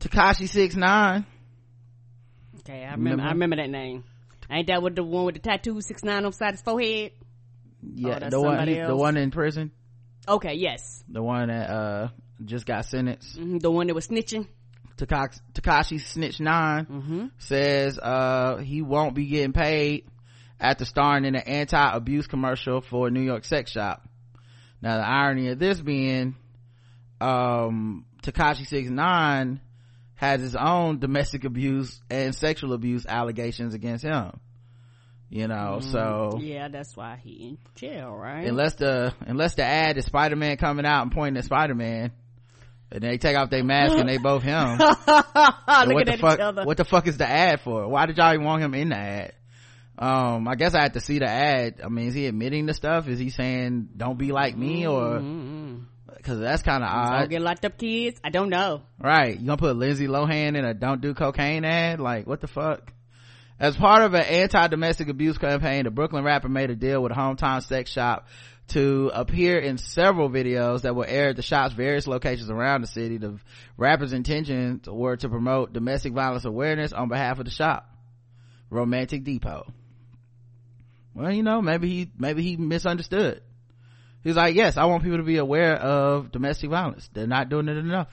Tekashi 0.01 0.49
Six 0.49 0.77
Nine. 0.77 1.27
Okay, 2.61 2.85
I 2.85 2.93
remember. 2.93 3.03
Remember? 3.03 3.23
I 3.23 3.31
remember 3.31 3.57
that 3.57 3.71
name. 3.71 4.05
Ain't 4.51 4.67
that 4.67 4.83
with 4.83 4.97
the 4.97 5.03
one 5.03 5.25
with 5.25 5.35
the 5.37 5.41
tattoo 5.41 5.81
six 5.81 6.05
nine 6.05 6.25
on 6.25 6.31
the 6.31 6.33
side 6.33 6.49
of 6.49 6.55
his 6.55 6.61
forehead? 6.63 7.13
Yeah, 7.83 8.19
Oh, 8.23 8.29
the 8.31 8.41
one, 8.41 8.69
he- 8.69 8.75
the 8.75 8.95
one 8.95 9.17
in 9.17 9.31
prison. 9.31 9.73
Okay, 10.29 10.55
yes. 10.55 11.03
The 11.09 11.23
one 11.23 11.49
that, 11.49 11.71
uh, 11.71 12.09
just 12.45 12.67
got 12.67 12.85
sentenced. 12.85 13.39
Mm-hmm. 13.39 13.59
The 13.59 13.71
one 13.71 13.87
that 13.89 13.95
was 13.95 14.07
snitching. 14.09 14.47
Tekashi 14.97 16.01
Snitch 16.01 16.39
9 16.39 16.85
mm-hmm. 16.85 17.27
says, 17.39 17.99
uh, 17.99 18.59
he 18.59 18.83
won't 18.83 19.15
be 19.15 19.27
getting 19.27 19.53
paid 19.53 20.07
after 20.61 20.85
starring 20.85 21.25
in 21.25 21.35
an 21.35 21.43
anti-abuse 21.43 22.29
commercial 22.29 22.83
for 22.83 23.09
a 23.09 23.11
New 23.11 23.23
York 23.23 23.45
sex 23.45 23.73
shop. 23.73 24.07
Now 24.83 24.97
the 24.99 25.07
irony 25.07 25.49
of 25.49 25.59
this 25.59 25.81
being, 25.81 26.35
um, 27.21 28.05
Tekashi 28.23 28.67
Six 28.67 28.91
Nine 28.91 29.61
has 30.17 30.41
his 30.41 30.57
own 30.57 30.99
domestic 30.99 31.45
abuse 31.45 32.01
and 32.11 32.35
sexual 32.35 32.73
abuse 32.73 33.07
allegations 33.07 33.75
against 33.75 34.05
him. 34.05 34.39
You 35.31 35.49
know, 35.49 35.79
mm, 35.81 35.85
so 35.91 36.39
yeah, 36.43 36.69
that's 36.69 36.95
why 36.95 37.19
he 37.23 37.31
in 37.31 37.59
jail, 37.75 38.11
right? 38.11 38.47
Unless 38.47 38.75
the 38.75 39.15
unless 39.21 39.55
the 39.55 39.65
ad 39.65 39.97
is 39.97 40.05
Spider 40.05 40.37
Man 40.37 40.59
coming 40.59 40.85
out 40.85 41.03
and 41.05 41.11
pointing 41.11 41.39
at 41.39 41.45
Spider 41.47 41.75
Man, 41.75 42.13
and 42.91 43.03
they 43.03 43.17
take 43.17 43.37
off 43.37 43.49
their 43.49 43.65
mask 43.65 43.95
and 43.95 44.09
they 44.09 44.19
both 44.19 44.43
him. 44.43 44.79
what 44.79 46.07
the 46.07 46.19
fuck? 46.21 46.67
What 46.67 46.77
the 46.77 46.85
fuck 46.85 47.07
is 47.07 47.17
the 47.17 47.27
ad 47.27 47.61
for? 47.63 47.89
Why 47.89 48.05
did 48.05 48.19
y'all 48.19 48.35
even 48.35 48.45
want 48.45 48.63
him 48.63 48.75
in 48.75 48.91
the 48.91 48.97
ad? 48.97 49.33
Um, 49.99 50.49
I 50.49 50.55
guess 50.55 50.75
I 50.75 50.83
had 50.83 50.95
to 50.95 51.01
see 51.01 51.19
the 51.19 51.29
ad. 51.29 51.81
I 51.85 51.89
mean, 51.89 52.09
is 52.09 52.15
he 52.15 52.27
admitting 52.27 52.67
the 52.67 52.75
stuff? 52.75 53.09
Is 53.09 53.19
he 53.19 53.31
saying 53.31 53.91
"Don't 53.97 54.19
be 54.19 54.33
like 54.33 54.57
me" 54.57 54.87
or? 54.87 55.19
Mm-hmm 55.19 55.79
because 56.23 56.39
that's 56.39 56.63
kind 56.63 56.85
of 56.85 56.89
odd. 56.89 57.19
Don't 57.19 57.31
get 57.31 57.43
locked 57.43 57.65
up, 57.65 57.79
kids. 57.79 58.21
I 58.23 58.31
don't 58.31 58.49
know. 58.49 58.83
Right? 58.99 59.39
You 59.39 59.47
gonna 59.47 59.57
put 59.57 59.77
Lindsay 59.77 60.07
Lohan 60.07 60.57
in 60.57 60.65
a 60.65 60.73
"Don't 60.73 61.01
do 61.01 61.15
cocaine" 61.15 61.65
ad? 61.65 62.01
Like, 62.01 62.27
what 62.27 62.41
the 62.41 62.47
fuck? 62.47 62.93
As 63.59 63.77
part 63.77 64.03
of 64.03 64.15
an 64.15 64.23
anti-domestic 64.23 65.09
abuse 65.09 65.39
campaign, 65.39 65.85
the 65.85 65.91
Brooklyn 65.91 66.25
rapper 66.25 66.49
made 66.49 66.71
a 66.71 66.75
deal 66.75 67.03
with 67.03 67.13
a 67.13 67.15
hometown 67.15 67.63
sex 67.63 67.91
shop 67.91 68.27
to 68.69 69.11
appear 69.13 69.59
in 69.59 69.79
several 69.79 70.31
videos 70.31 70.83
that 70.83 70.95
will 70.95 71.05
air 71.07 71.29
at 71.29 71.37
the 71.37 71.43
shop's 71.43 71.75
various 71.75 72.07
locations 72.07 72.51
around 72.51 72.81
the 72.81 72.87
city. 72.87 73.19
The 73.19 73.39
rapper's 73.77 74.13
intentions 74.13 74.89
were 74.89 75.17
to 75.17 75.29
promote 75.29 75.73
domestic 75.73 76.13
violence 76.13 76.45
awareness 76.45 76.93
on 76.93 77.09
behalf 77.09 77.39
of 77.39 77.45
the 77.45 77.51
shop, 77.51 77.89
Romantic 78.71 79.25
Depot. 79.25 79.73
Well, 81.15 81.31
you 81.31 81.43
know, 81.43 81.61
maybe 81.61 81.89
he, 81.89 82.11
maybe 82.19 82.43
he 82.43 82.57
misunderstood. 82.57 83.43
He's 84.23 84.37
like, 84.37 84.55
yes, 84.55 84.77
I 84.77 84.85
want 84.85 85.03
people 85.03 85.19
to 85.19 85.25
be 85.25 85.39
aware 85.39 85.75
of 85.77 86.31
domestic 86.31 86.71
violence. 86.71 87.09
They're 87.13 87.27
not 87.27 87.49
doing 87.49 87.69
it 87.69 87.77
enough. 87.77 88.09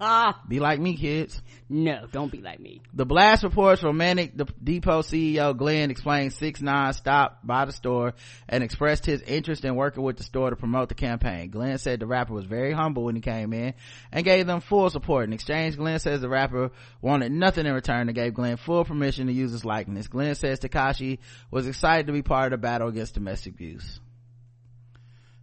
Ah. 0.00 0.42
Be 0.48 0.58
like 0.58 0.80
me, 0.80 0.96
kids. 0.96 1.40
No, 1.68 2.06
don't 2.12 2.30
be 2.30 2.40
like 2.40 2.60
me. 2.60 2.80
The 2.94 3.04
blast 3.04 3.42
reports 3.42 3.82
Romantic 3.82 4.36
the 4.36 4.44
Depot 4.62 5.02
CEO 5.02 5.56
Glenn 5.56 5.90
explained 5.90 6.32
6 6.32 6.62
9 6.62 6.92
stopped 6.92 7.44
by 7.44 7.64
the 7.64 7.72
store 7.72 8.14
and 8.48 8.62
expressed 8.62 9.04
his 9.04 9.20
interest 9.22 9.64
in 9.64 9.74
working 9.74 10.04
with 10.04 10.16
the 10.16 10.22
store 10.22 10.50
to 10.50 10.56
promote 10.56 10.88
the 10.88 10.94
campaign. 10.94 11.50
Glenn 11.50 11.78
said 11.78 11.98
the 11.98 12.06
rapper 12.06 12.34
was 12.34 12.44
very 12.44 12.72
humble 12.72 13.02
when 13.02 13.16
he 13.16 13.20
came 13.20 13.52
in 13.52 13.74
and 14.12 14.24
gave 14.24 14.46
them 14.46 14.60
full 14.60 14.90
support. 14.90 15.24
In 15.24 15.32
exchange, 15.32 15.76
Glenn 15.76 15.98
says 15.98 16.20
the 16.20 16.28
rapper 16.28 16.70
wanted 17.00 17.32
nothing 17.32 17.66
in 17.66 17.72
return 17.72 18.08
and 18.08 18.14
gave 18.14 18.34
Glenn 18.34 18.58
full 18.58 18.84
permission 18.84 19.26
to 19.26 19.32
use 19.32 19.50
his 19.50 19.64
likeness. 19.64 20.06
Glenn 20.06 20.36
says 20.36 20.60
Tekashi 20.60 21.18
was 21.50 21.66
excited 21.66 22.06
to 22.06 22.12
be 22.12 22.22
part 22.22 22.52
of 22.52 22.60
the 22.60 22.62
battle 22.62 22.86
against 22.86 23.14
domestic 23.14 23.54
abuse. 23.54 23.98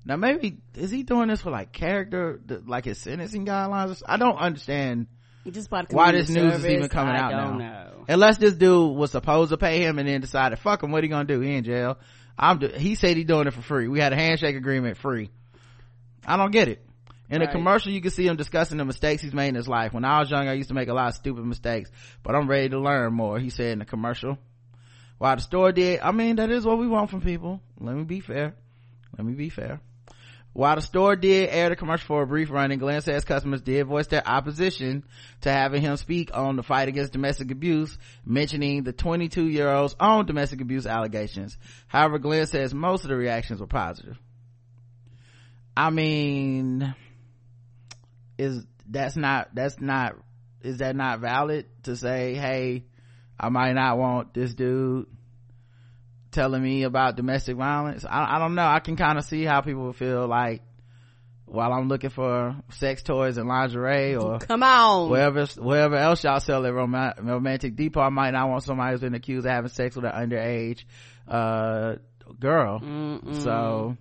Now 0.06 0.16
maybe 0.16 0.60
is 0.74 0.90
he 0.90 1.04
doing 1.04 1.28
this 1.28 1.42
for 1.42 1.52
like 1.52 1.74
character, 1.74 2.40
like 2.66 2.86
his 2.86 2.98
sentencing 2.98 3.46
guidelines? 3.46 4.02
I 4.06 4.16
don't 4.16 4.38
understand 4.38 5.08
why 5.90 6.12
this 6.12 6.30
news 6.30 6.54
service, 6.54 6.66
is 6.66 6.72
even 6.72 6.90
coming 6.90 7.16
I 7.16 7.20
out 7.20 7.32
now. 7.32 7.58
Know. 7.58 8.06
Unless 8.08 8.38
this 8.38 8.54
dude 8.54 8.96
was 8.96 9.12
supposed 9.12 9.50
to 9.52 9.58
pay 9.58 9.82
him 9.82 10.00
and 10.00 10.08
then 10.08 10.22
decided, 10.22 10.60
fuck 10.60 10.84
him, 10.84 10.92
what 10.92 11.04
he 11.04 11.10
gonna 11.10 11.26
do? 11.26 11.40
He 11.40 11.56
in 11.56 11.64
jail. 11.64 11.98
I'm. 12.38 12.60
Do- 12.60 12.68
he 12.70 12.96
said 12.96 13.18
he 13.18 13.24
doing 13.24 13.48
it 13.48 13.54
for 13.54 13.62
free. 13.62 13.88
We 13.88 14.00
had 14.00 14.14
a 14.14 14.16
handshake 14.16 14.56
agreement, 14.56 14.98
free. 14.98 15.30
I 16.26 16.38
don't 16.38 16.52
get 16.52 16.68
it. 16.68 16.86
In 17.30 17.40
right. 17.40 17.50
a 17.50 17.52
commercial, 17.52 17.92
you 17.92 18.02
can 18.02 18.12
see 18.12 18.28
him 18.28 18.36
discussing 18.36 18.78
the 18.78 18.86
mistakes 18.86 19.22
he's 19.22 19.34
made 19.34 19.50
in 19.50 19.56
his 19.56 19.68
life. 19.68 19.94
When 19.94 20.06
I 20.06 20.20
was 20.20 20.30
young, 20.30 20.48
I 20.48 20.54
used 20.54 20.70
to 20.70 20.76
make 20.76 20.90
a 20.90 20.94
lot 20.94 21.10
of 21.10 21.16
stupid 21.16 21.46
mistakes, 21.46 21.92
but 22.22 22.36
I'm 22.36 22.48
ready 22.48 22.70
to 22.70 22.80
learn 22.80 23.14
more. 23.14 23.40
He 23.40 23.50
said 23.50 23.74
in 23.74 23.80
the 23.80 23.86
commercial. 23.86 24.38
While 25.18 25.36
the 25.36 25.42
store 25.42 25.72
did, 25.72 26.00
I 26.02 26.12
mean, 26.12 26.36
that 26.38 26.50
is 26.52 26.66
what 26.66 26.78
we 26.78 26.88
want 26.88 27.10
from 27.10 27.22
people. 27.22 27.62
Let 27.80 27.96
me 27.96 28.04
be 28.04 28.20
fair. 28.20 28.56
Let 29.18 29.26
me 29.26 29.34
be 29.34 29.50
fair. 29.50 29.80
While 30.54 30.76
the 30.76 30.84
store 30.84 31.16
did 31.16 31.50
air 31.50 31.70
the 31.70 31.76
commercial 31.76 32.06
for 32.06 32.22
a 32.22 32.28
brief 32.28 32.52
run, 32.52 32.72
and 32.72 32.80
Glenn 32.80 33.02
says 33.02 33.26
customers 33.26 33.62
did 33.62 33.88
voice 33.88 34.06
their 34.08 34.28
opposition 34.28 35.04
to 35.42 35.52
having 35.52 35.82
him 35.82 35.98
speak 35.98 36.30
on 36.32 36.56
the 36.56 36.64
fight 36.64 36.88
against 36.88 37.12
domestic 37.12 37.50
abuse, 37.50 37.98
mentioning 38.24 38.84
the 38.84 38.94
22 38.94 39.48
year 39.48 39.68
old's 39.68 39.96
own 40.00 40.28
domestic 40.28 40.62
abuse 40.62 40.86
allegations. 40.86 41.58
However, 41.88 42.20
Glenn 42.20 42.46
says 42.46 42.72
most 42.74 43.04
of 43.04 43.10
the 43.10 43.16
reactions 43.16 43.60
were 43.60 43.68
positive. 43.68 44.20
I 45.76 45.90
mean, 45.90 46.94
is 48.38 48.64
that's 48.88 49.16
not 49.16 49.56
that's 49.56 49.82
not 49.82 50.16
is 50.62 50.78
that 50.78 50.96
not 50.96 51.20
valid 51.20 51.66
to 51.84 51.96
say, 51.96 52.36
hey, 52.36 52.86
I 53.40 53.50
might 53.50 53.74
not 53.74 53.98
want 53.98 54.36
this 54.36 54.54
dude 54.54 55.08
telling 56.34 56.62
me 56.62 56.84
about 56.84 57.16
domestic 57.16 57.56
violence. 57.56 58.04
I, 58.04 58.36
I 58.36 58.40
don't 58.40 58.56
know. 58.56 58.66
I 58.66 58.80
can 58.80 58.96
kind 58.96 59.18
of 59.18 59.24
see 59.24 59.44
how 59.44 59.62
people 59.62 59.94
feel 59.94 60.28
like 60.28 60.62
while 61.46 61.72
I'm 61.72 61.88
looking 61.88 62.10
for 62.10 62.56
sex 62.72 63.04
toys 63.04 63.38
and 63.38 63.48
lingerie 63.48 64.16
or 64.16 64.40
come 64.40 64.64
on 64.64 65.10
wherever 65.10 65.46
wherever 65.46 65.96
else 65.96 66.24
y'all 66.24 66.40
sell 66.40 66.66
at 66.66 66.74
rom- 66.74 67.14
romantic 67.22 67.76
depot 67.76 68.02
I 68.02 68.10
might 68.10 68.32
not 68.32 68.50
want 68.50 68.64
somebody 68.64 68.92
who's 68.94 69.02
been 69.02 69.14
accused 69.14 69.46
of 69.46 69.52
having 69.52 69.70
sex 69.70 69.96
with 69.96 70.06
an 70.06 70.12
underage 70.14 70.86
uh, 71.28 71.96
girl 72.40 72.80
Mm-mm. 72.80 73.44
so 73.44 73.98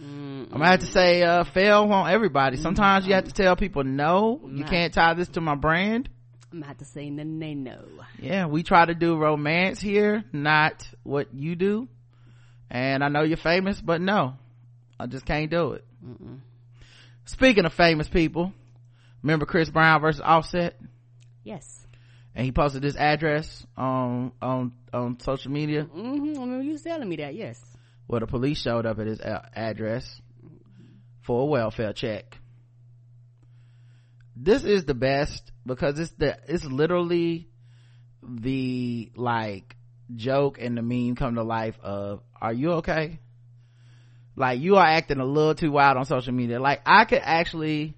Mm-mm. 0.00 0.42
I'm 0.44 0.48
gonna 0.50 0.66
have 0.66 0.80
to 0.80 0.86
say 0.86 1.22
uh 1.22 1.44
fail 1.44 1.82
on 1.90 2.10
everybody 2.10 2.58
sometimes 2.58 3.06
you 3.06 3.14
have 3.14 3.24
to 3.24 3.32
tell 3.32 3.56
people 3.56 3.82
no 3.82 4.40
you 4.52 4.64
can't 4.64 4.92
tie 4.94 5.14
this 5.14 5.28
to 5.30 5.40
my 5.40 5.54
brand 5.56 6.08
I'm 6.54 6.60
not 6.60 6.78
to 6.78 6.84
say 6.84 7.10
nothing 7.10 7.40
they 7.40 7.54
know. 7.56 7.84
Yeah, 8.20 8.46
we 8.46 8.62
try 8.62 8.86
to 8.86 8.94
do 8.94 9.16
romance 9.16 9.80
here, 9.80 10.22
not 10.32 10.86
what 11.02 11.34
you 11.34 11.56
do. 11.56 11.88
And 12.70 13.02
I 13.02 13.08
know 13.08 13.22
you're 13.24 13.36
famous, 13.36 13.80
but 13.80 14.00
no, 14.00 14.34
I 14.98 15.06
just 15.06 15.26
can't 15.26 15.50
do 15.50 15.72
it. 15.72 15.84
Mm-mm. 16.06 16.38
Speaking 17.24 17.64
of 17.64 17.72
famous 17.72 18.08
people, 18.08 18.52
remember 19.20 19.46
Chris 19.46 19.68
Brown 19.68 20.00
versus 20.00 20.20
Offset? 20.24 20.78
Yes. 21.42 21.84
And 22.36 22.44
he 22.44 22.52
posted 22.52 22.82
this 22.82 22.94
address 22.94 23.66
on 23.76 24.30
on 24.40 24.74
on 24.92 25.18
social 25.18 25.50
media. 25.50 25.86
Mm-hmm. 25.86 26.38
I 26.38 26.40
remember 26.40 26.62
you 26.62 26.78
telling 26.78 27.08
me 27.08 27.16
that. 27.16 27.34
Yes. 27.34 27.60
Well, 28.06 28.20
the 28.20 28.28
police 28.28 28.62
showed 28.62 28.86
up 28.86 29.00
at 29.00 29.08
his 29.08 29.20
address 29.20 30.20
for 31.22 31.42
a 31.42 31.46
welfare 31.46 31.92
check. 31.92 32.38
This 34.36 34.64
is 34.64 34.84
the 34.84 34.94
best 34.94 35.52
because 35.64 35.98
it's 35.98 36.12
the 36.12 36.36
it's 36.48 36.64
literally 36.64 37.48
the 38.22 39.12
like 39.16 39.76
joke 40.14 40.58
and 40.60 40.76
the 40.76 40.82
meme 40.82 41.14
come 41.14 41.36
to 41.36 41.42
life 41.42 41.78
of 41.82 42.20
are 42.40 42.52
you 42.52 42.72
okay? 42.74 43.20
Like 44.36 44.60
you 44.60 44.76
are 44.76 44.84
acting 44.84 45.20
a 45.20 45.24
little 45.24 45.54
too 45.54 45.70
wild 45.70 45.96
on 45.96 46.04
social 46.04 46.32
media. 46.32 46.60
Like 46.60 46.82
i 46.84 47.04
could 47.04 47.20
actually 47.22 47.94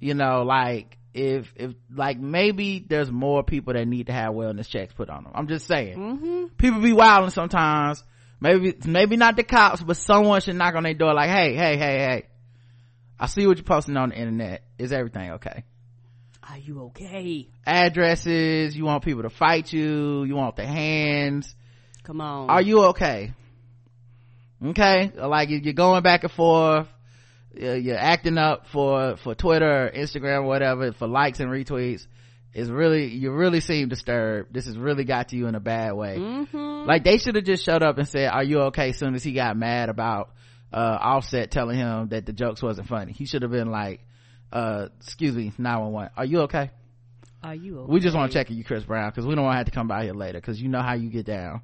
you 0.00 0.14
know 0.14 0.42
like 0.42 0.98
if 1.14 1.52
if 1.56 1.72
like 1.94 2.18
maybe 2.18 2.84
there's 2.86 3.10
more 3.10 3.44
people 3.44 3.74
that 3.74 3.86
need 3.86 4.06
to 4.06 4.12
have 4.12 4.32
wellness 4.32 4.66
checks 4.66 4.94
put 4.94 5.10
on 5.10 5.24
them 5.24 5.32
i'm 5.34 5.46
just 5.46 5.66
saying. 5.66 5.96
Mm-hmm. 5.96 6.44
people 6.56 6.80
be 6.80 6.92
wilding 6.92 7.30
sometimes. 7.30 8.02
Maybe 8.40 8.74
maybe 8.86 9.16
not 9.16 9.36
the 9.36 9.44
cops 9.44 9.82
but 9.82 9.96
someone 9.96 10.40
should 10.40 10.56
knock 10.56 10.74
on 10.74 10.82
their 10.82 10.94
door 10.94 11.14
like 11.14 11.30
hey 11.30 11.54
hey 11.54 11.76
hey 11.76 11.98
hey 11.98 12.26
i 13.22 13.26
see 13.26 13.46
what 13.46 13.56
you're 13.56 13.64
posting 13.64 13.96
on 13.96 14.10
the 14.10 14.16
internet 14.16 14.62
is 14.78 14.92
everything 14.92 15.32
okay 15.32 15.64
are 16.48 16.58
you 16.58 16.82
okay? 16.86 17.48
Addresses, 17.64 18.76
you 18.76 18.84
want 18.84 19.04
people 19.04 19.22
to 19.22 19.30
fight 19.30 19.72
you, 19.72 20.24
you 20.24 20.34
want 20.34 20.56
the 20.56 20.66
hands. 20.66 21.54
Come 22.02 22.20
on. 22.20 22.50
Are 22.50 22.60
you 22.60 22.86
okay? 22.86 23.32
Okay? 24.64 25.12
Like 25.16 25.50
you're 25.50 25.72
going 25.72 26.02
back 26.02 26.24
and 26.24 26.32
forth, 26.32 26.88
you're 27.54 27.96
acting 27.96 28.38
up 28.38 28.66
for, 28.72 29.16
for 29.18 29.34
Twitter 29.34 29.86
or 29.86 29.90
Instagram 29.90 30.40
or 30.40 30.46
whatever, 30.48 30.92
for 30.92 31.06
likes 31.06 31.38
and 31.38 31.48
retweets. 31.48 32.06
It's 32.52 32.68
really, 32.68 33.06
you 33.06 33.30
really 33.30 33.60
seem 33.60 33.88
disturbed. 33.88 34.52
This 34.52 34.66
has 34.66 34.76
really 34.76 35.04
got 35.04 35.28
to 35.28 35.36
you 35.36 35.46
in 35.46 35.54
a 35.54 35.60
bad 35.60 35.94
way. 35.94 36.18
Mm-hmm. 36.18 36.86
Like 36.86 37.04
they 37.04 37.18
should 37.18 37.36
have 37.36 37.44
just 37.44 37.64
showed 37.64 37.82
up 37.82 37.98
and 37.98 38.06
said, 38.06 38.28
are 38.28 38.44
you 38.44 38.62
okay? 38.62 38.90
As 38.90 38.98
soon 38.98 39.14
as 39.14 39.22
he 39.22 39.32
got 39.32 39.56
mad 39.56 39.88
about, 39.88 40.30
uh, 40.72 40.98
Offset 41.00 41.50
telling 41.50 41.76
him 41.76 42.08
that 42.08 42.26
the 42.26 42.32
jokes 42.32 42.62
wasn't 42.62 42.88
funny. 42.88 43.12
He 43.12 43.26
should 43.26 43.42
have 43.42 43.50
been 43.50 43.70
like, 43.70 44.00
uh 44.52 44.88
excuse 45.00 45.34
me 45.34 45.52
911 45.58 46.10
are 46.16 46.24
you 46.24 46.40
okay? 46.42 46.70
Are 47.42 47.54
you 47.54 47.80
okay? 47.80 47.92
we 47.92 48.00
just 48.00 48.14
want 48.14 48.30
to 48.30 48.38
check 48.38 48.50
if 48.50 48.56
you 48.56 48.64
chris 48.64 48.84
brown 48.84 49.10
because 49.10 49.26
we 49.26 49.34
don't 49.34 49.44
want 49.44 49.54
to 49.54 49.58
have 49.58 49.66
to 49.66 49.72
come 49.72 49.88
by 49.88 50.04
here 50.04 50.12
later 50.12 50.38
because 50.38 50.60
you 50.60 50.68
know 50.68 50.82
how 50.82 50.94
you 50.94 51.08
get 51.08 51.26
down. 51.26 51.62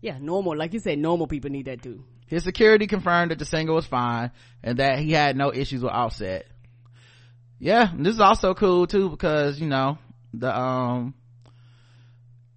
Yeah 0.00 0.18
normal 0.20 0.56
like 0.56 0.72
you 0.72 0.78
said 0.78 0.98
normal 0.98 1.26
people 1.26 1.50
need 1.50 1.66
that 1.66 1.82
too 1.82 2.04
his 2.26 2.44
security 2.44 2.86
confirmed 2.86 3.30
that 3.30 3.38
the 3.38 3.44
singer 3.44 3.72
was 3.72 3.86
fine 3.86 4.30
and 4.62 4.78
that 4.78 4.98
he 5.00 5.12
had 5.12 5.36
no 5.36 5.52
issues 5.52 5.82
with 5.82 5.92
offset. 5.92 6.46
Yeah 7.58 7.90
this 7.96 8.14
is 8.14 8.20
also 8.20 8.54
cool 8.54 8.86
too 8.86 9.10
because 9.10 9.60
you 9.60 9.66
know 9.66 9.98
the 10.32 10.56
um 10.56 11.14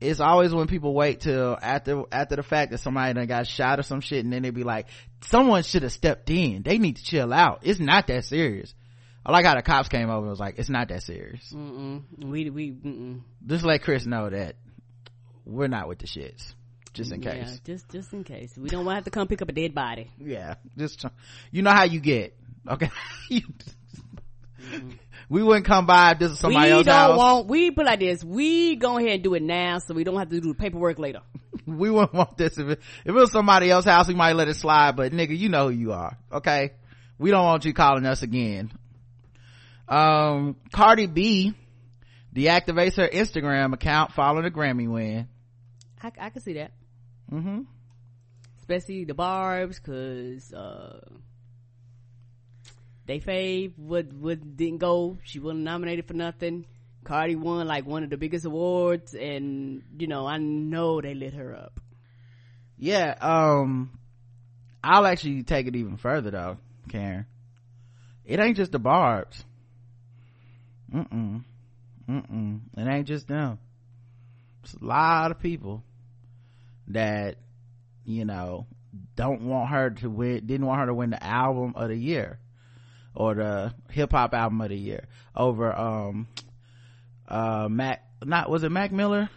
it's 0.02 0.20
always 0.20 0.52
when 0.54 0.68
people 0.68 0.94
wait 0.94 1.22
till 1.22 1.58
after 1.62 2.04
after 2.12 2.36
the 2.36 2.44
fact 2.44 2.72
that 2.72 2.80
somebody 2.80 3.14
done 3.14 3.28
got 3.28 3.48
shot 3.48 3.80
or 3.80 3.84
some 3.84 4.02
shit 4.02 4.24
and 4.24 4.34
then 4.34 4.42
they 4.42 4.50
be 4.50 4.64
like 4.64 4.88
someone 5.22 5.62
should 5.64 5.84
have 5.84 5.92
stepped 5.92 6.30
in. 6.30 6.64
They 6.64 6.80
need 6.80 6.98
to 6.98 7.04
chill 7.04 7.32
out. 7.32 7.60
It's 7.62 7.80
not 7.80 8.08
that 8.08 8.26
serious. 8.26 8.74
I 9.24 9.32
like 9.32 9.46
how 9.46 9.54
the 9.54 9.62
cops 9.62 9.88
came 9.88 10.10
over 10.10 10.22
and 10.22 10.30
was 10.30 10.40
like 10.40 10.56
it's 10.58 10.70
not 10.70 10.88
that 10.90 11.04
serious. 11.04 11.54
Mm-mm. 11.54 12.02
we 12.18 12.50
we 12.50 12.72
mm-mm. 12.72 13.22
just 13.46 13.64
let 13.64 13.84
chris 13.84 14.06
know 14.08 14.30
that 14.30 14.56
we're 15.46 15.68
not 15.68 15.88
with 15.88 16.00
the 16.00 16.08
shits 16.08 16.54
just 16.94 17.12
in 17.12 17.22
yeah 17.22 17.34
case. 17.36 17.62
just 17.64 17.90
just 17.90 18.12
in 18.14 18.24
case. 18.24 18.58
We 18.58 18.70
don't 18.70 18.84
want 18.86 18.94
to 18.94 18.98
have 18.98 19.06
to 19.06 19.12
come 19.12 19.28
pick 19.28 19.44
up 19.44 19.50
a 19.50 19.54
dead 19.54 19.76
body. 19.76 20.10
Yeah 20.18 20.56
just 20.76 21.06
you 21.52 21.62
know 21.62 21.72
how 21.72 21.84
you 21.84 22.00
get 22.00 22.36
okay? 22.68 22.90
You- 23.30 23.44
we 25.32 25.42
wouldn't 25.42 25.66
come 25.66 25.86
by 25.86 26.12
if 26.12 26.20
this 26.20 26.32
is 26.32 26.40
somebody 26.40 26.68
we 26.68 26.72
else's 26.74 26.88
don't 26.88 26.96
house. 26.96 27.18
want 27.18 27.48
we 27.48 27.72
put 27.72 27.86
like 27.86 28.02
this 28.02 28.22
we 28.22 28.76
go 28.76 28.98
ahead 28.98 29.12
and 29.12 29.24
do 29.24 29.34
it 29.34 29.42
now 29.42 29.78
so 29.80 29.94
we 29.94 30.04
don't 30.04 30.18
have 30.18 30.28
to 30.28 30.42
do 30.42 30.50
the 30.50 30.54
paperwork 30.54 31.00
later. 31.00 31.22
We 31.66 31.92
wouldn't 31.92 32.14
want 32.14 32.38
this. 32.38 32.58
If 32.58 32.68
it, 32.68 32.80
if 33.06 33.10
it 33.10 33.12
was 33.12 33.32
somebody 33.32 33.70
else's 33.70 33.90
house 33.90 34.08
we 34.08 34.16
might 34.16 34.36
let 34.36 34.50
it 34.50 34.56
slide 34.56 34.98
but 34.98 35.14
nigga 35.14 35.38
you 35.38 35.48
know 35.48 35.70
who 35.70 35.76
you 35.76 35.94
are 35.94 36.18
okay? 36.34 36.72
We 37.18 37.32
don't 37.32 37.46
want 37.46 37.64
you 37.64 37.74
calling 37.74 38.06
us 38.06 38.24
again. 38.24 38.74
Um 39.88 40.58
cardi 40.74 41.08
b 41.08 41.54
deactivates 42.36 42.96
her 42.98 43.08
instagram 43.08 43.74
account 43.74 44.12
following 44.12 44.44
the 44.44 44.52
grammy 44.52 44.90
win. 44.90 45.30
I, 46.04 46.12
I 46.20 46.30
can 46.30 46.42
see 46.42 46.54
that. 46.54 46.72
Mm-hmm. 47.32 47.62
Especially 48.60 49.06
the 49.06 49.14
barbs 49.14 49.80
because 49.80 50.52
uh 50.52 51.00
they 53.12 53.20
fave 53.20 53.78
would 53.78 54.22
what 54.22 54.56
didn't 54.56 54.78
go. 54.78 55.18
She 55.24 55.40
wasn't 55.40 55.64
nominated 55.64 56.08
for 56.08 56.14
nothing. 56.14 56.66
Cardi 57.04 57.36
won 57.36 57.68
like 57.68 57.86
one 57.86 58.06
of 58.06 58.10
the 58.10 58.16
biggest 58.16 58.46
awards 58.46 59.14
and 59.14 59.84
you 59.98 60.08
know 60.08 60.28
i 60.28 60.38
know 60.38 61.02
they 61.02 61.14
lit 61.14 61.34
her 61.34 61.54
up. 61.54 61.80
Yeah 62.78 63.16
um 63.20 64.00
i'll 64.82 65.06
actually 65.06 65.44
take 65.44 65.68
it 65.68 65.76
even 65.76 65.98
further 65.98 66.32
though 66.32 66.58
karen. 66.88 67.26
It 68.24 68.40
ain't 68.40 68.56
just 68.56 68.72
the 68.72 68.80
barbs. 68.80 69.44
Mm-mm. 70.94 71.44
Mm-mm. 72.08 72.60
It 72.78 72.88
ain't 72.88 73.08
just 73.08 73.28
them. 73.28 73.60
It's 74.64 74.76
a 74.76 74.86
lot 74.86 75.32
of 75.32 75.40
people 75.40 75.84
that 76.88 77.36
you 78.06 78.24
know 78.24 78.68
don't 79.18 79.42
want 79.42 79.70
her 79.70 79.90
to 79.90 80.10
win 80.10 80.46
didn't 80.46 80.66
want 80.66 80.80
her 80.80 80.86
to 80.86 80.94
win 80.94 81.10
the 81.10 81.22
album 81.22 81.74
of 81.76 81.90
the 81.90 81.98
year 81.98 82.40
or 83.16 83.36
the 83.36 83.74
hip-hop 83.90 84.34
album 84.34 84.62
of 84.62 84.70
the 84.70 84.78
year 84.78 85.06
over 85.36 85.74
um 85.74 86.28
uh 87.28 87.68
mac 87.70 88.06
not 88.24 88.50
was 88.50 88.64
it 88.64 88.72
mac 88.72 88.92
miller? 88.92 89.30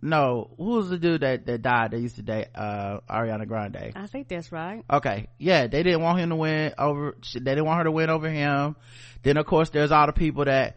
No 0.00 0.50
who 0.56 0.64
was 0.64 0.90
the 0.90 0.98
dude 0.98 1.22
that 1.22 1.46
that 1.46 1.62
died 1.62 1.90
that 1.90 2.00
used 2.00 2.16
to 2.16 2.22
date 2.22 2.48
uh 2.54 3.00
ariana 3.10 3.46
grande? 3.46 3.92
I 3.96 4.06
think 4.06 4.28
that's 4.28 4.52
right. 4.52 4.84
Okay 4.90 5.28
yeah 5.38 5.66
they 5.66 5.82
didn't 5.82 6.02
want 6.02 6.20
him 6.20 6.30
to 6.30 6.36
win 6.36 6.74
over 6.78 7.16
they 7.34 7.40
didn't 7.40 7.64
want 7.64 7.78
her 7.78 7.84
to 7.84 7.92
win 7.92 8.10
over 8.10 8.28
him. 8.28 8.76
Then 9.22 9.36
of 9.36 9.46
course 9.46 9.70
there's 9.70 9.90
all 9.90 10.06
the 10.06 10.12
people 10.12 10.44
that 10.44 10.76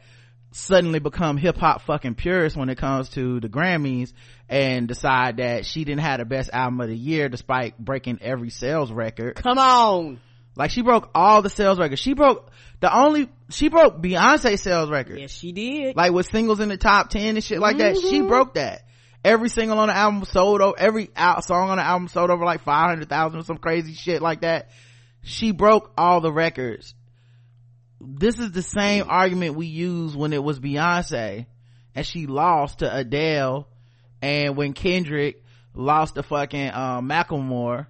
suddenly 0.54 1.00
become 1.00 1.38
hip-hop 1.38 1.82
fucking 1.84 2.16
purists 2.16 2.58
when 2.58 2.70
it 2.70 2.78
comes 2.78 3.08
to 3.10 3.40
the 3.40 3.48
grammys 3.48 4.12
and 4.50 4.86
decide 4.86 5.38
that 5.38 5.66
she 5.66 5.86
didn't 5.86 6.02
have 6.02 6.20
the 6.20 6.26
best 6.26 6.50
album 6.52 6.82
of 6.82 6.90
the 6.90 6.98
year 6.98 7.30
despite 7.30 7.78
breaking 7.78 8.20
every 8.22 8.50
sales 8.50 8.92
record. 8.92 9.36
Come 9.36 9.58
on 9.58 10.20
like 10.56 10.72
she 10.72 10.82
broke 10.82 11.10
all 11.16 11.42
the 11.42 11.50
sales 11.50 11.80
records. 11.80 12.02
She 12.02 12.14
broke 12.14 12.50
the 12.80 12.94
only 12.96 13.30
she 13.50 13.70
broke 13.70 14.02
beyonce 14.02 14.60
sales 14.60 14.90
record. 14.90 15.20
Yes 15.20 15.32
she 15.32 15.52
did. 15.52 15.96
Like 15.96 16.12
with 16.12 16.28
singles 16.30 16.60
in 16.60 16.70
the 16.70 16.78
top 16.78 17.10
10 17.10 17.36
and 17.36 17.44
shit 17.44 17.60
like 17.60 17.78
that. 17.78 17.98
She 17.98 18.20
Mhm. 18.22 18.28
broke 18.28 18.56
that. 18.56 18.82
Every 19.24 19.50
single 19.50 19.78
on 19.80 19.88
the 19.88 19.96
album 19.96 20.26
sold 20.26 20.62
over 20.62 20.78
every 20.80 21.10
out 21.16 21.44
song 21.46 21.70
on 21.70 21.78
the 21.78 21.84
album 21.84 22.08
sold 22.08 22.32
over 22.32 22.44
like 22.44 22.62
500,000 22.64 23.40
or 23.40 23.44
some 23.44 23.58
crazy 23.58 23.94
shit 23.94 24.22
like 24.22 24.42
that. 24.42 24.70
She 25.22 25.52
broke 25.52 25.92
all 25.98 26.22
the 26.22 26.32
records. 26.34 26.96
This 28.00 28.40
is 28.40 28.52
the 28.52 28.64
same 28.64 29.06
argument 29.08 29.56
we 29.56 29.68
used 29.68 30.16
when 30.16 30.34
it 30.34 30.44
was 30.44 30.60
Beyonce 30.60 31.46
and 31.94 32.06
she 32.06 32.26
lost 32.26 32.80
to 32.80 32.94
Adele 32.96 33.68
and 34.24 34.58
when 34.58 34.74
Kendrick 34.74 35.44
lost 35.76 36.16
to 36.16 36.24
fucking 36.24 36.74
um, 36.74 37.08
Macklemore 37.08 37.86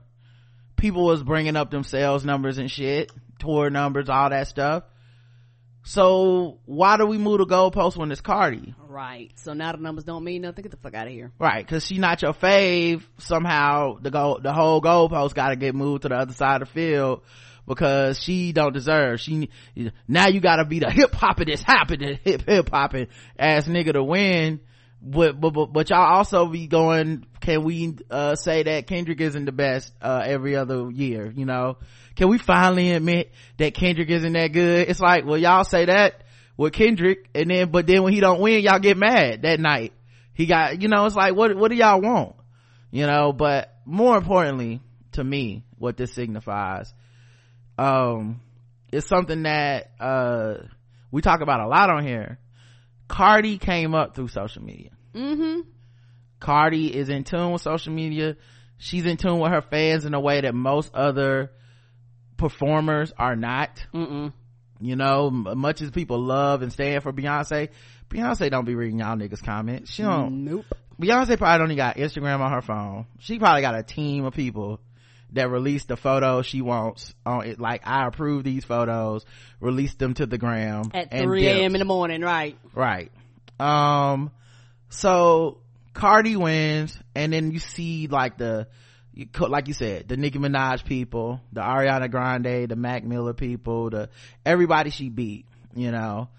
people 0.82 1.06
was 1.06 1.24
bringing 1.24 1.56
up 1.56 1.70
them 1.70 1.84
sales 1.84 2.26
numbers 2.26 2.58
and 2.58 2.70
shit 2.70 3.12
tour 3.40 3.70
numbers 3.70 4.10
all 4.10 4.30
that 4.32 4.48
stuff. 4.48 4.84
So 5.84 6.60
why 6.66 6.98
do 6.98 7.06
we 7.06 7.18
move 7.18 7.40
the 7.40 7.46
goalpost 7.46 7.98
when 7.98 8.12
it's 8.12 8.22
Cardi? 8.22 8.76
Right. 8.88 9.32
So 9.36 9.54
now 9.54 9.72
the 9.72 9.78
numbers 9.80 10.04
don't 10.04 10.24
mean 10.24 10.42
nothing. 10.42 10.64
Get 10.64 10.72
the 10.72 10.78
fuck 10.78 10.94
out 10.94 11.08
of 11.08 11.14
here. 11.14 11.32
Right 11.40 11.66
because 11.66 11.86
she 11.86 11.98
not 11.98 12.22
your 12.22 12.34
fave. 12.34 13.04
Somehow 13.20 13.98
the 14.00 14.12
goal 14.12 14.40
the 14.42 14.54
whole 14.54 14.82
goalpost 14.82 15.34
got 15.34 15.50
to 15.50 15.56
get 15.56 15.74
moved 15.74 16.02
to 16.04 16.10
the 16.10 16.16
other 16.16 16.34
side 16.34 16.62
of 16.62 16.68
the 16.68 16.74
field 16.74 17.22
because 17.68 18.20
she 18.20 18.52
don't 18.52 18.74
deserve 18.74 19.20
she 19.20 19.50
now 20.08 20.28
you 20.28 20.42
gotta 20.42 20.66
be 20.66 20.80
the 20.80 20.90
hip 20.90 21.14
hopping 21.14 21.46
this 21.46 21.62
happening 21.62 22.20
hip 22.24 22.42
hip 22.48 22.70
hopping 22.70 23.06
ass 23.38 23.68
nigga 23.68 23.94
to 23.94 24.04
win 24.04 24.60
but, 25.02 25.40
but 25.40 25.52
but 25.52 25.74
but 25.74 25.90
y'all 25.90 26.18
also 26.18 26.46
be 26.46 26.68
going 26.68 27.26
can 27.40 27.64
we 27.64 27.98
uh 28.12 28.36
say 28.36 28.62
that 28.64 28.86
kendrick 28.86 29.20
isn't 29.20 29.46
the 29.46 29.52
best 29.52 29.92
uh 30.00 30.22
every 30.24 30.56
other 30.56 30.92
year 30.92 31.32
you 31.36 31.46
know? 31.46 31.78
Can 32.16 32.28
we 32.28 32.38
finally 32.38 32.92
admit 32.92 33.32
that 33.58 33.74
kendrick 33.74 34.10
isn't 34.10 34.34
that 34.34 34.50
good? 34.50 34.90
It's 34.90 35.00
like 35.00 35.26
well 35.26 35.38
y'all 35.38 35.64
say 35.64 35.86
that 35.86 36.24
with 36.56 36.74
kendrick 36.74 37.30
and 37.34 37.50
then 37.50 37.72
but 37.72 37.88
then 37.88 38.04
when 38.04 38.14
he 38.14 38.20
don't 38.20 38.40
win 38.42 38.62
y'all 38.62 38.80
get 38.80 38.98
mad 38.98 39.42
that 39.42 39.60
night. 39.60 39.94
He 40.34 40.46
got 40.46 40.82
you 40.82 40.88
know 40.88 41.06
it's 41.06 41.16
like 41.16 41.36
what 41.36 41.56
what 41.56 41.72
do 41.72 41.78
y'all 41.78 42.00
want? 42.00 42.36
You 42.92 43.08
know 43.08 43.34
but 43.34 43.76
more 43.86 44.18
importantly 44.18 44.82
to 45.14 45.24
me 45.24 45.64
what 45.80 45.98
this 45.98 46.14
signifies 46.14 46.94
um 47.78 48.40
it's 48.92 49.08
something 49.08 49.44
that 49.44 49.92
uh 50.00 50.56
we 51.10 51.22
talk 51.22 51.42
about 51.42 51.60
a 51.60 51.68
lot 51.68 51.90
on 51.90 52.06
here 52.06 52.38
cardi 53.12 53.58
came 53.58 53.94
up 53.94 54.16
through 54.16 54.30
social 54.30 54.64
media. 54.64 54.92
Mm-hmm. 55.14 55.62
Cardi 56.40 56.96
is 56.96 57.10
in 57.10 57.26
tune 57.26 57.52
with 57.52 57.62
social 57.62 57.92
media. 57.92 58.38
She's 58.78 59.06
in 59.06 59.18
tune 59.18 59.40
with 59.40 59.52
her 59.52 59.62
fans 59.62 60.06
in 60.06 60.14
a 60.14 60.20
way 60.20 60.40
that 60.40 60.56
most 60.56 60.96
other 60.96 61.52
performers 62.38 63.12
are 63.18 63.36
not. 63.36 63.86
Mm-mm. 63.94 64.32
you 64.80 64.96
know 64.96 65.30
much 65.30 65.82
as 65.82 65.92
people 65.92 66.20
love 66.20 66.62
and 66.62 66.72
stand 66.72 67.04
for 67.04 67.12
beyonce 67.12 67.70
beyonce 68.10 68.50
don't 68.50 68.66
be 68.66 68.76
reading 68.76 69.00
y'all 69.00 69.16
niggas 69.16 69.44
comments. 69.44 69.92
She 69.92 70.04
don't 70.04 70.46
nope. 70.46 70.66
Beyonce 71.00 71.38
probably 71.38 71.64
only 71.64 71.76
got 71.76 71.98
Instagram 71.98 72.40
on 72.40 72.52
her 72.52 72.62
phone. 72.62 73.08
She 73.20 73.40
probably 73.40 73.62
got 73.62 73.76
a 73.76 73.84
team 73.84 74.24
of 74.24 74.34
people 74.34 74.80
that 75.34 75.50
release 75.50 75.86
the 75.86 75.96
photos 75.96 76.46
she 76.46 76.62
wants 76.62 77.14
on 77.26 77.46
it. 77.46 77.60
Like, 77.60 77.82
I 77.86 78.08
approve 78.08 78.44
these 78.44 78.66
photos, 78.66 79.26
release 79.60 79.94
them 79.96 80.14
to 80.16 80.26
the 80.26 80.38
gram. 80.38 80.92
at 80.94 81.10
and 81.12 81.24
3 81.24 81.48
a.m 81.48 81.76
in 81.76 81.80
the 81.80 81.86
morning 81.86 82.22
right 82.22 82.58
Right. 82.74 83.12
Um, 83.60 84.32
so 84.90 85.60
Cardi 85.94 86.36
wins 86.36 86.98
and 87.16 87.32
then 87.34 87.52
you 87.52 87.60
see 87.60 88.08
like 88.08 88.38
the, 88.38 88.68
you, 89.14 89.28
co- 89.28 89.48
like 89.48 89.68
you 89.68 89.74
said, 89.74 90.08
the 90.08 90.18
Nicki 90.18 90.40
Minaj 90.40 90.86
people, 90.86 91.42
the 91.52 91.62
Ariana 91.62 92.10
Grande, 92.10 92.70
the 92.70 92.76
Mac 92.76 93.04
Miller 93.04 93.34
people, 93.34 93.90
the, 93.90 94.10
everybody 94.46 94.90
she 94.90 95.10
beat, 95.10 95.46
you 95.76 95.92
know, 95.92 96.30